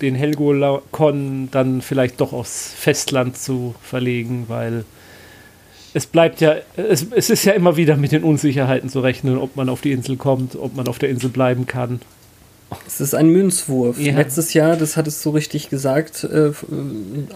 den 0.00 0.14
HelgoCon 0.14 1.50
dann 1.50 1.82
vielleicht 1.82 2.20
doch 2.20 2.32
aufs 2.32 2.72
Festland 2.72 3.36
zu 3.36 3.74
verlegen, 3.82 4.44
weil 4.48 4.84
es 5.92 6.06
bleibt 6.06 6.40
ja, 6.40 6.56
es, 6.76 7.06
es 7.10 7.28
ist 7.28 7.44
ja 7.44 7.52
immer 7.52 7.76
wieder 7.76 7.96
mit 7.96 8.12
den 8.12 8.22
Unsicherheiten 8.22 8.88
zu 8.88 9.00
rechnen, 9.00 9.36
ob 9.36 9.56
man 9.56 9.68
auf 9.68 9.82
die 9.82 9.92
Insel 9.92 10.16
kommt, 10.16 10.56
ob 10.56 10.74
man 10.76 10.88
auf 10.88 10.98
der 10.98 11.10
Insel 11.10 11.28
bleiben 11.28 11.66
kann. 11.66 12.00
Es 12.86 13.00
ist 13.00 13.14
ein 13.14 13.28
Münzwurf. 13.28 13.98
Ja. 13.98 14.14
Letztes 14.14 14.54
Jahr, 14.54 14.76
das 14.76 14.96
hattest 14.96 15.24
du 15.24 15.30
richtig 15.30 15.70
gesagt, 15.70 16.24
äh, 16.24 16.48
äh, 16.48 16.52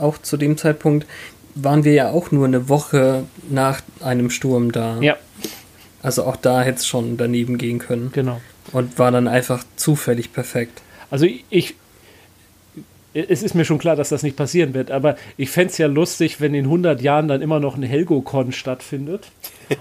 auch 0.00 0.18
zu 0.18 0.36
dem 0.36 0.56
Zeitpunkt 0.56 1.06
waren 1.54 1.84
wir 1.84 1.92
ja 1.92 2.10
auch 2.10 2.30
nur 2.30 2.46
eine 2.46 2.68
Woche 2.68 3.24
nach 3.48 3.80
einem 4.00 4.30
Sturm 4.30 4.72
da. 4.72 5.00
Ja, 5.00 5.16
Also 6.02 6.24
auch 6.24 6.36
da 6.36 6.62
hätte 6.62 6.78
es 6.78 6.86
schon 6.86 7.16
daneben 7.16 7.58
gehen 7.58 7.78
können. 7.78 8.10
genau. 8.12 8.40
Und 8.72 8.98
war 9.00 9.10
dann 9.10 9.26
einfach 9.26 9.64
zufällig 9.74 10.32
perfekt. 10.32 10.82
Also 11.10 11.26
ich, 11.50 11.74
es 13.14 13.42
ist 13.42 13.54
mir 13.54 13.64
schon 13.64 13.78
klar, 13.78 13.96
dass 13.96 14.10
das 14.10 14.22
nicht 14.22 14.36
passieren 14.36 14.74
wird, 14.74 14.92
aber 14.92 15.16
ich 15.36 15.50
fände 15.50 15.72
es 15.72 15.78
ja 15.78 15.88
lustig, 15.88 16.40
wenn 16.40 16.54
in 16.54 16.66
100 16.66 17.02
Jahren 17.02 17.26
dann 17.26 17.42
immer 17.42 17.58
noch 17.58 17.76
ein 17.76 17.82
Helgocon 17.82 18.52
stattfindet 18.52 19.26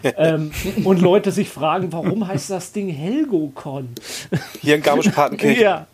ähm, 0.04 0.52
und 0.84 1.02
Leute 1.02 1.32
sich 1.32 1.50
fragen, 1.50 1.92
warum 1.92 2.28
heißt 2.28 2.50
das 2.50 2.72
Ding 2.72 2.90
Helgocon? 2.90 3.90
Hier 4.62 4.76
in 4.76 4.82
Garmisch-Partenkirchen. 4.82 5.62
Ja. 5.62 5.88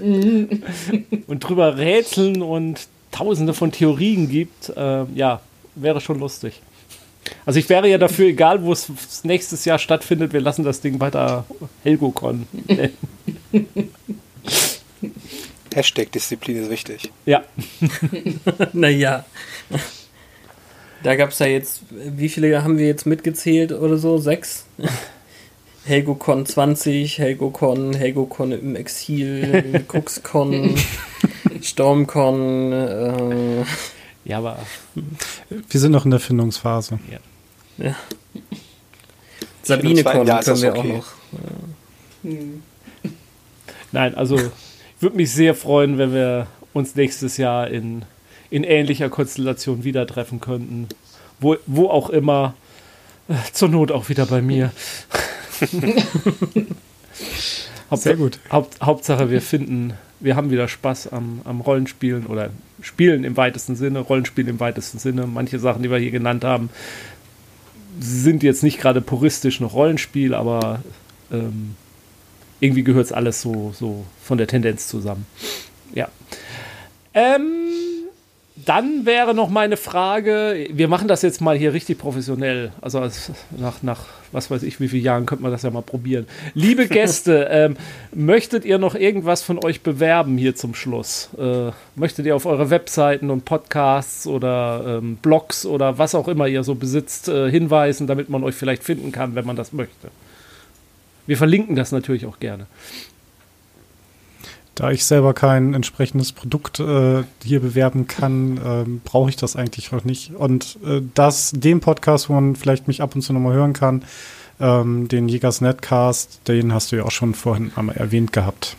und 0.00 1.40
drüber 1.40 1.76
rätseln 1.76 2.42
und 2.42 2.88
tausende 3.12 3.54
von 3.54 3.72
Theorien 3.72 4.28
gibt, 4.28 4.70
äh, 4.70 5.04
ja, 5.14 5.40
wäre 5.74 6.00
schon 6.00 6.18
lustig. 6.18 6.60
Also 7.44 7.58
ich 7.58 7.68
wäre 7.68 7.88
ja 7.88 7.98
dafür, 7.98 8.26
egal 8.26 8.62
wo 8.62 8.72
es 8.72 8.90
nächstes 9.24 9.64
Jahr 9.64 9.78
stattfindet, 9.78 10.32
wir 10.32 10.40
lassen 10.40 10.64
das 10.64 10.80
Ding 10.80 11.00
weiter 11.00 11.44
Helgocon. 11.82 12.46
Hashtag 15.74 16.12
Disziplin 16.12 16.56
ist 16.56 16.70
wichtig. 16.70 17.12
ja. 17.26 17.44
naja. 18.72 19.24
Da 21.02 21.16
gab 21.16 21.30
es 21.30 21.38
ja 21.38 21.46
jetzt, 21.46 21.82
wie 21.90 22.28
viele 22.28 22.62
haben 22.62 22.78
wir 22.78 22.86
jetzt 22.86 23.06
mitgezählt 23.06 23.72
oder 23.72 23.96
so? 23.96 24.18
Sechs? 24.18 24.66
HelgoCon 25.84 26.44
20, 26.44 27.18
HelgoCon, 27.18 27.94
HelgoCon 27.94 28.52
im 28.52 28.76
Exil, 28.76 29.84
CooksCon, 29.88 30.76
StormCon, 31.62 32.72
äh, 32.72 33.64
Ja, 34.24 34.38
aber 34.38 34.58
Wir 35.68 35.80
sind 35.80 35.92
noch 35.92 36.04
in 36.04 36.10
der 36.10 36.20
Findungsphase. 36.20 36.98
ja. 37.10 37.18
Jahr 37.78 37.96
SabineCon 39.62 40.26
das 40.26 40.44
können 40.44 40.62
wir 40.62 40.76
okay. 40.76 40.80
auch 40.80 40.84
noch. 40.84 41.12
Nein, 43.92 44.14
also 44.14 44.36
ich 44.36 44.50
würde 45.00 45.16
mich 45.16 45.32
sehr 45.32 45.54
freuen, 45.54 45.96
wenn 45.98 46.12
wir 46.12 46.46
uns 46.72 46.94
nächstes 46.94 47.36
Jahr 47.36 47.68
in, 47.68 48.04
in 48.50 48.64
ähnlicher 48.64 49.08
Konstellation 49.08 49.84
wieder 49.84 50.06
treffen 50.06 50.40
könnten. 50.40 50.88
Wo, 51.38 51.56
wo 51.66 51.88
auch 51.88 52.10
immer. 52.10 52.54
Äh, 53.28 53.34
zur 53.52 53.68
Not 53.68 53.92
auch 53.92 54.08
wieder 54.08 54.26
bei 54.26 54.42
mir. 54.42 54.72
Sehr 57.92 58.16
gut. 58.16 58.38
Haupt, 58.50 58.80
Hauptsache, 58.80 59.30
wir 59.30 59.42
finden, 59.42 59.94
wir 60.20 60.36
haben 60.36 60.50
wieder 60.50 60.68
Spaß 60.68 61.12
am, 61.12 61.40
am 61.44 61.60
Rollenspielen 61.60 62.26
oder 62.26 62.50
Spielen 62.82 63.24
im 63.24 63.36
weitesten 63.36 63.76
Sinne, 63.76 64.00
Rollenspielen 64.00 64.48
im 64.48 64.60
weitesten 64.60 64.98
Sinne. 64.98 65.26
Manche 65.26 65.58
Sachen, 65.58 65.82
die 65.82 65.90
wir 65.90 65.98
hier 65.98 66.10
genannt 66.10 66.44
haben, 66.44 66.70
sind 67.98 68.42
jetzt 68.42 68.62
nicht 68.62 68.80
gerade 68.80 69.00
puristisch 69.00 69.60
noch 69.60 69.74
Rollenspiel, 69.74 70.34
aber 70.34 70.82
ähm, 71.32 71.74
irgendwie 72.60 72.84
gehört 72.84 73.06
es 73.06 73.12
alles 73.12 73.42
so, 73.42 73.72
so 73.76 74.04
von 74.22 74.38
der 74.38 74.46
Tendenz 74.46 74.86
zusammen. 74.86 75.26
Ja. 75.94 76.08
Ähm, 77.12 77.69
dann 78.64 79.06
wäre 79.06 79.34
noch 79.34 79.48
meine 79.48 79.76
Frage, 79.76 80.68
wir 80.70 80.88
machen 80.88 81.08
das 81.08 81.22
jetzt 81.22 81.40
mal 81.40 81.56
hier 81.56 81.72
richtig 81.72 81.98
professionell. 81.98 82.72
Also 82.80 83.00
nach, 83.56 83.82
nach 83.82 84.06
was 84.32 84.50
weiß 84.50 84.62
ich, 84.62 84.80
wie 84.80 84.88
vielen 84.88 85.04
Jahren 85.04 85.26
könnte 85.26 85.42
man 85.42 85.52
das 85.52 85.62
ja 85.62 85.70
mal 85.70 85.82
probieren. 85.82 86.26
Liebe 86.54 86.88
Gäste, 86.88 87.48
ähm, 87.50 87.76
möchtet 88.12 88.64
ihr 88.64 88.78
noch 88.78 88.94
irgendwas 88.94 89.42
von 89.42 89.62
euch 89.64 89.82
bewerben 89.82 90.38
hier 90.38 90.54
zum 90.54 90.74
Schluss? 90.74 91.30
Äh, 91.38 91.70
möchtet 91.96 92.26
ihr 92.26 92.36
auf 92.36 92.46
eure 92.46 92.70
Webseiten 92.70 93.30
und 93.30 93.44
Podcasts 93.44 94.26
oder 94.26 94.98
ähm, 94.98 95.16
Blogs 95.16 95.66
oder 95.66 95.98
was 95.98 96.14
auch 96.14 96.28
immer 96.28 96.46
ihr 96.46 96.62
so 96.62 96.74
besitzt 96.74 97.28
äh, 97.28 97.50
hinweisen, 97.50 98.06
damit 98.06 98.28
man 98.28 98.44
euch 98.44 98.54
vielleicht 98.54 98.84
finden 98.84 99.12
kann, 99.12 99.34
wenn 99.34 99.46
man 99.46 99.56
das 99.56 99.72
möchte? 99.72 100.08
Wir 101.26 101.36
verlinken 101.36 101.76
das 101.76 101.92
natürlich 101.92 102.26
auch 102.26 102.40
gerne. 102.40 102.66
Da 104.80 104.90
ich 104.90 105.04
selber 105.04 105.34
kein 105.34 105.74
entsprechendes 105.74 106.32
Produkt 106.32 106.80
äh, 106.80 107.22
hier 107.44 107.60
bewerben 107.60 108.06
kann, 108.06 108.56
äh, 108.56 109.00
brauche 109.04 109.28
ich 109.28 109.36
das 109.36 109.54
eigentlich 109.54 109.92
auch 109.92 110.04
nicht. 110.04 110.34
Und 110.34 110.78
äh, 110.82 111.02
das, 111.12 111.50
den 111.54 111.80
Podcast, 111.80 112.30
wo 112.30 112.32
man 112.32 112.56
vielleicht 112.56 112.88
mich 112.88 113.02
ab 113.02 113.14
und 113.14 113.20
zu 113.20 113.34
nochmal 113.34 113.52
hören 113.52 113.74
kann, 113.74 114.06
ähm, 114.58 115.06
den 115.06 115.28
Jägers 115.28 115.60
Netcast, 115.60 116.40
den 116.48 116.72
hast 116.72 116.92
du 116.92 116.96
ja 116.96 117.04
auch 117.04 117.10
schon 117.10 117.34
vorhin 117.34 117.72
einmal 117.76 117.98
erwähnt 117.98 118.32
gehabt. 118.32 118.78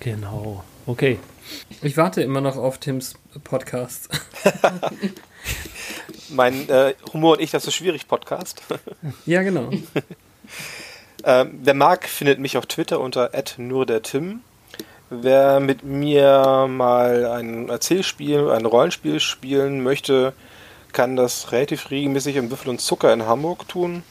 Genau. 0.00 0.64
Okay. 0.86 1.18
Ich 1.82 1.98
warte 1.98 2.22
immer 2.22 2.40
noch 2.40 2.56
auf 2.56 2.78
Tims 2.78 3.12
Podcast. 3.42 4.08
mein 6.30 6.70
äh, 6.70 6.94
Humor 7.12 7.34
und 7.34 7.42
ich, 7.42 7.50
das 7.50 7.66
ist 7.66 7.74
schwierig 7.74 8.08
Podcast. 8.08 8.62
ja, 9.26 9.42
genau. 9.42 9.68
ähm, 11.22 11.62
der 11.62 11.74
Marc 11.74 12.08
findet 12.08 12.38
mich 12.38 12.56
auf 12.56 12.64
Twitter 12.64 12.98
unter 12.98 13.30
nur 13.58 13.84
der 13.84 14.00
Tim. 14.00 14.40
Wer 15.22 15.60
mit 15.60 15.84
mir 15.84 16.66
mal 16.68 17.26
ein 17.26 17.68
Erzählspiel, 17.68 18.50
ein 18.50 18.66
Rollenspiel 18.66 19.20
spielen 19.20 19.82
möchte, 19.82 20.32
kann 20.92 21.16
das 21.16 21.52
relativ 21.52 21.90
regelmäßig 21.90 22.36
im 22.36 22.50
Würfel 22.50 22.70
und 22.70 22.80
Zucker 22.80 23.12
in 23.12 23.26
Hamburg 23.26 23.68
tun. 23.68 24.02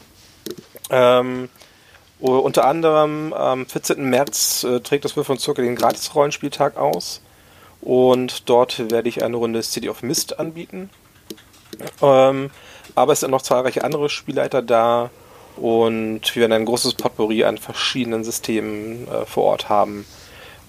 Ähm, 0.90 1.50
unter 2.20 2.66
anderem 2.66 3.34
am 3.34 3.66
14. 3.66 4.10
März 4.10 4.64
äh, 4.64 4.80
trägt 4.80 5.04
das 5.04 5.18
Würfel 5.18 5.34
und 5.34 5.40
Zucker 5.40 5.62
den 5.62 5.76
Gratis-Rollenspieltag 5.76 6.78
aus. 6.78 7.22
Und 7.82 8.50
dort 8.50 8.92
werde 8.92 9.10
ich 9.10 9.24
eine 9.24 9.36
Runde 9.36 9.62
City 9.62 9.90
of 9.90 10.04
Mist 10.04 10.40
anbieten. 10.40 10.90
Ähm, 12.02 12.50
aber 12.96 13.14
es 13.14 13.20
sind 13.20 13.32
noch 13.32 13.42
zahlreiche 13.42 13.84
andere 13.84 14.10
Spielleiter 14.10 14.62
da 14.62 15.10
und 15.58 16.22
wir 16.34 16.42
werden 16.42 16.54
ein 16.54 16.66
großes 16.66 16.94
Potpourri 16.94 17.44
an 17.44 17.58
verschiedenen 17.58 18.24
Systemen 18.24 19.08
äh, 19.08 19.26
vor 19.26 19.44
Ort 19.44 19.70
haben. 19.70 20.06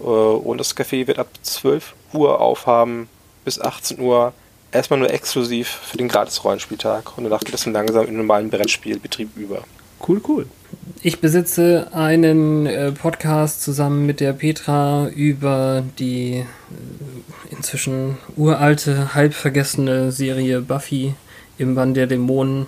Äh, 0.00 0.04
und 0.04 0.58
das 0.58 0.76
Café 0.76 1.06
wird 1.06 1.18
ab 1.18 1.28
12 1.42 1.94
Uhr 2.12 2.40
aufhaben 2.40 3.08
bis 3.44 3.60
18 3.60 4.00
Uhr. 4.00 4.32
Erstmal 4.72 4.98
nur 4.98 5.10
exklusiv 5.12 5.68
für 5.68 5.96
den 5.96 6.08
Gratis-Rollenspieltag. 6.08 7.16
Und 7.16 7.24
danach 7.24 7.40
geht 7.40 7.54
es 7.54 7.64
dann 7.64 7.72
langsam 7.72 8.02
in 8.02 8.12
den 8.12 8.18
normalen 8.18 8.50
Brettspielbetrieb 8.50 9.36
über. 9.36 9.62
Cool, 10.06 10.20
cool. 10.28 10.46
Ich 11.02 11.20
besitze 11.20 11.88
einen 11.92 12.66
äh, 12.66 12.92
Podcast 12.92 13.62
zusammen 13.62 14.06
mit 14.06 14.20
der 14.20 14.32
Petra 14.32 15.08
über 15.08 15.84
die 15.98 16.38
äh, 16.38 16.44
inzwischen 17.54 18.18
uralte, 18.36 19.14
halb 19.14 19.34
vergessene 19.34 20.12
Serie 20.12 20.60
Buffy 20.60 21.14
im 21.58 21.74
Bann 21.74 21.94
der 21.94 22.06
Dämonen. 22.06 22.66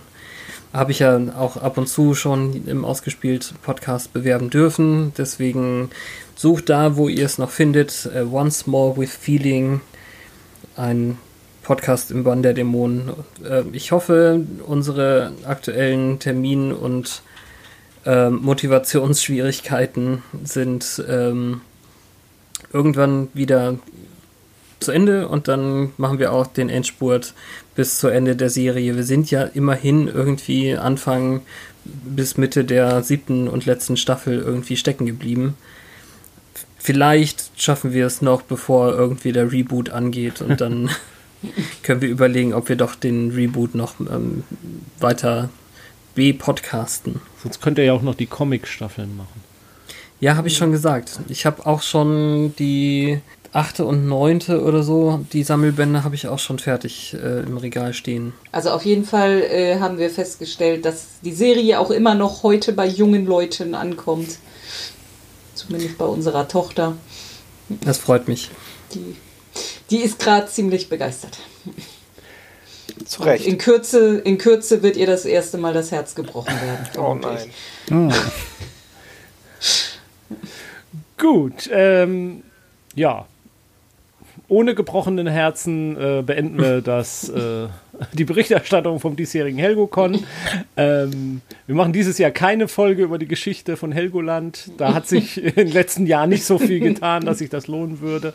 Habe 0.76 0.92
ich 0.92 0.98
ja 0.98 1.18
auch 1.38 1.56
ab 1.56 1.78
und 1.78 1.88
zu 1.88 2.14
schon 2.14 2.66
im 2.66 2.84
Ausgespielt 2.84 3.54
Podcast 3.62 4.12
bewerben 4.12 4.50
dürfen. 4.50 5.12
Deswegen 5.16 5.88
Sucht 6.38 6.68
da, 6.68 6.98
wo 6.98 7.08
ihr 7.08 7.24
es 7.24 7.38
noch 7.38 7.48
findet. 7.48 8.10
Uh, 8.14 8.30
Once 8.30 8.66
More 8.66 8.94
with 8.98 9.10
Feeling. 9.10 9.80
Ein 10.76 11.16
Podcast 11.62 12.10
im 12.10 12.24
Bann 12.24 12.42
der 12.42 12.52
Dämonen. 12.52 13.08
Uh, 13.40 13.62
ich 13.72 13.90
hoffe, 13.90 14.44
unsere 14.66 15.32
aktuellen 15.46 16.18
Termin- 16.18 16.74
und 16.74 17.22
uh, 18.04 18.28
Motivationsschwierigkeiten 18.28 20.22
sind 20.44 21.02
ähm, 21.08 21.62
irgendwann 22.70 23.28
wieder 23.32 23.78
zu 24.80 24.92
Ende 24.92 25.28
und 25.28 25.48
dann 25.48 25.92
machen 25.96 26.18
wir 26.18 26.32
auch 26.32 26.46
den 26.46 26.68
Endspurt 26.68 27.34
bis 27.74 27.98
zu 27.98 28.08
Ende 28.08 28.36
der 28.36 28.50
Serie. 28.50 28.96
Wir 28.96 29.04
sind 29.04 29.30
ja 29.30 29.42
immerhin 29.42 30.08
irgendwie 30.08 30.76
Anfang 30.76 31.42
bis 31.84 32.36
Mitte 32.36 32.64
der 32.64 33.02
siebten 33.02 33.48
und 33.48 33.66
letzten 33.66 33.96
Staffel 33.96 34.38
irgendwie 34.38 34.76
stecken 34.76 35.06
geblieben 35.06 35.54
vielleicht 36.86 37.50
schaffen 37.56 37.92
wir 37.92 38.06
es 38.06 38.22
noch, 38.22 38.42
bevor 38.42 38.92
irgendwie 38.92 39.32
der 39.32 39.50
Reboot 39.50 39.90
angeht 39.90 40.40
und 40.40 40.60
dann 40.60 40.88
können 41.82 42.00
wir 42.00 42.08
überlegen, 42.08 42.54
ob 42.54 42.68
wir 42.68 42.76
doch 42.76 42.94
den 42.94 43.32
Reboot 43.32 43.74
noch 43.74 43.98
ähm, 43.98 44.44
weiter 45.00 45.50
B-podcasten. 46.14 47.20
Sonst 47.42 47.60
könnt 47.60 47.78
ihr 47.78 47.84
ja 47.84 47.92
auch 47.92 48.02
noch 48.02 48.14
die 48.14 48.26
Comic-Staffeln 48.26 49.16
machen. 49.16 49.42
Ja, 50.20 50.36
habe 50.36 50.46
ich 50.46 50.56
schon 50.56 50.70
gesagt. 50.70 51.18
Ich 51.28 51.44
habe 51.44 51.66
auch 51.66 51.82
schon 51.82 52.54
die 52.56 53.20
achte 53.56 53.84
und 53.84 54.06
neunte 54.06 54.62
oder 54.62 54.82
so, 54.82 55.24
die 55.32 55.42
Sammelbände 55.42 56.04
habe 56.04 56.14
ich 56.14 56.28
auch 56.28 56.38
schon 56.38 56.58
fertig 56.58 57.14
äh, 57.14 57.40
im 57.40 57.56
Regal 57.56 57.94
stehen. 57.94 58.34
Also 58.52 58.70
auf 58.70 58.84
jeden 58.84 59.04
Fall 59.04 59.40
äh, 59.42 59.80
haben 59.80 59.98
wir 59.98 60.10
festgestellt, 60.10 60.84
dass 60.84 61.20
die 61.22 61.32
Serie 61.32 61.80
auch 61.80 61.90
immer 61.90 62.14
noch 62.14 62.42
heute 62.42 62.72
bei 62.72 62.86
jungen 62.86 63.26
Leuten 63.26 63.74
ankommt. 63.74 64.38
Zumindest 65.54 65.96
bei 65.96 66.04
unserer 66.04 66.48
Tochter. 66.48 66.96
Das 67.80 67.98
freut 67.98 68.28
mich. 68.28 68.50
Die, 68.92 69.16
die 69.90 69.98
ist 69.98 70.18
gerade 70.18 70.46
ziemlich 70.48 70.90
begeistert. 70.90 71.38
Zu 73.06 73.22
Recht. 73.22 73.46
In 73.46 73.56
Kürze, 73.56 74.18
in 74.18 74.36
Kürze 74.36 74.82
wird 74.82 74.96
ihr 74.96 75.06
das 75.06 75.24
erste 75.24 75.56
Mal 75.56 75.72
das 75.72 75.90
Herz 75.92 76.14
gebrochen 76.14 76.54
werden. 76.60 76.86
oh 76.98 77.14
nein. 77.14 77.50
Oh. 77.90 78.12
Gut, 81.18 81.70
ähm, 81.72 82.42
ja, 82.94 83.26
ohne 84.48 84.74
gebrochenen 84.74 85.26
Herzen 85.26 85.96
äh, 85.96 86.22
beenden 86.22 86.58
wir 86.58 86.80
das, 86.82 87.28
äh, 87.28 87.68
die 88.12 88.24
Berichterstattung 88.24 89.00
vom 89.00 89.16
diesjährigen 89.16 89.58
Helgocon. 89.58 90.24
Ähm, 90.76 91.40
wir 91.66 91.74
machen 91.74 91.92
dieses 91.92 92.18
Jahr 92.18 92.30
keine 92.30 92.68
Folge 92.68 93.02
über 93.02 93.18
die 93.18 93.26
Geschichte 93.26 93.76
von 93.76 93.92
Helgoland. 93.92 94.70
Da 94.76 94.94
hat 94.94 95.06
sich 95.06 95.42
in 95.42 95.54
den 95.54 95.72
letzten 95.72 96.06
Jahren 96.06 96.30
nicht 96.30 96.44
so 96.44 96.58
viel 96.58 96.80
getan, 96.80 97.24
dass 97.24 97.38
sich 97.38 97.50
das 97.50 97.66
lohnen 97.66 98.00
würde. 98.00 98.32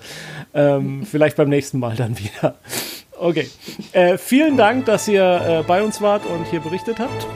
Ähm, 0.54 1.06
vielleicht 1.06 1.38
beim 1.38 1.50
nächsten 1.50 1.80
Mal 1.80 1.96
dann 1.96 2.18
wieder. 2.18 2.56
Okay. 3.18 3.48
Äh, 3.92 4.18
vielen 4.18 4.58
Dank, 4.58 4.86
dass 4.86 5.08
ihr 5.08 5.24
äh, 5.24 5.64
bei 5.68 5.84
uns 5.84 6.02
wart 6.02 6.26
und 6.26 6.46
hier 6.48 6.60
berichtet 6.60 6.98
habt. 7.00 7.28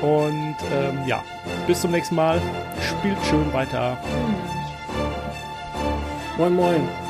Und 0.00 0.56
ähm, 0.72 0.98
ja, 1.06 1.22
bis 1.66 1.80
zum 1.80 1.90
nächsten 1.90 2.14
Mal. 2.14 2.40
Spielt 2.80 3.18
schön 3.26 3.52
weiter. 3.52 3.98
Moin, 6.38 6.54
moin. 6.54 7.03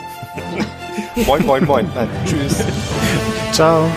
Moin, 1.27 1.45
moin, 1.45 1.65
moin. 1.65 1.87
Nein, 1.95 2.09
tschüss. 2.27 2.65
Ciao. 3.53 3.89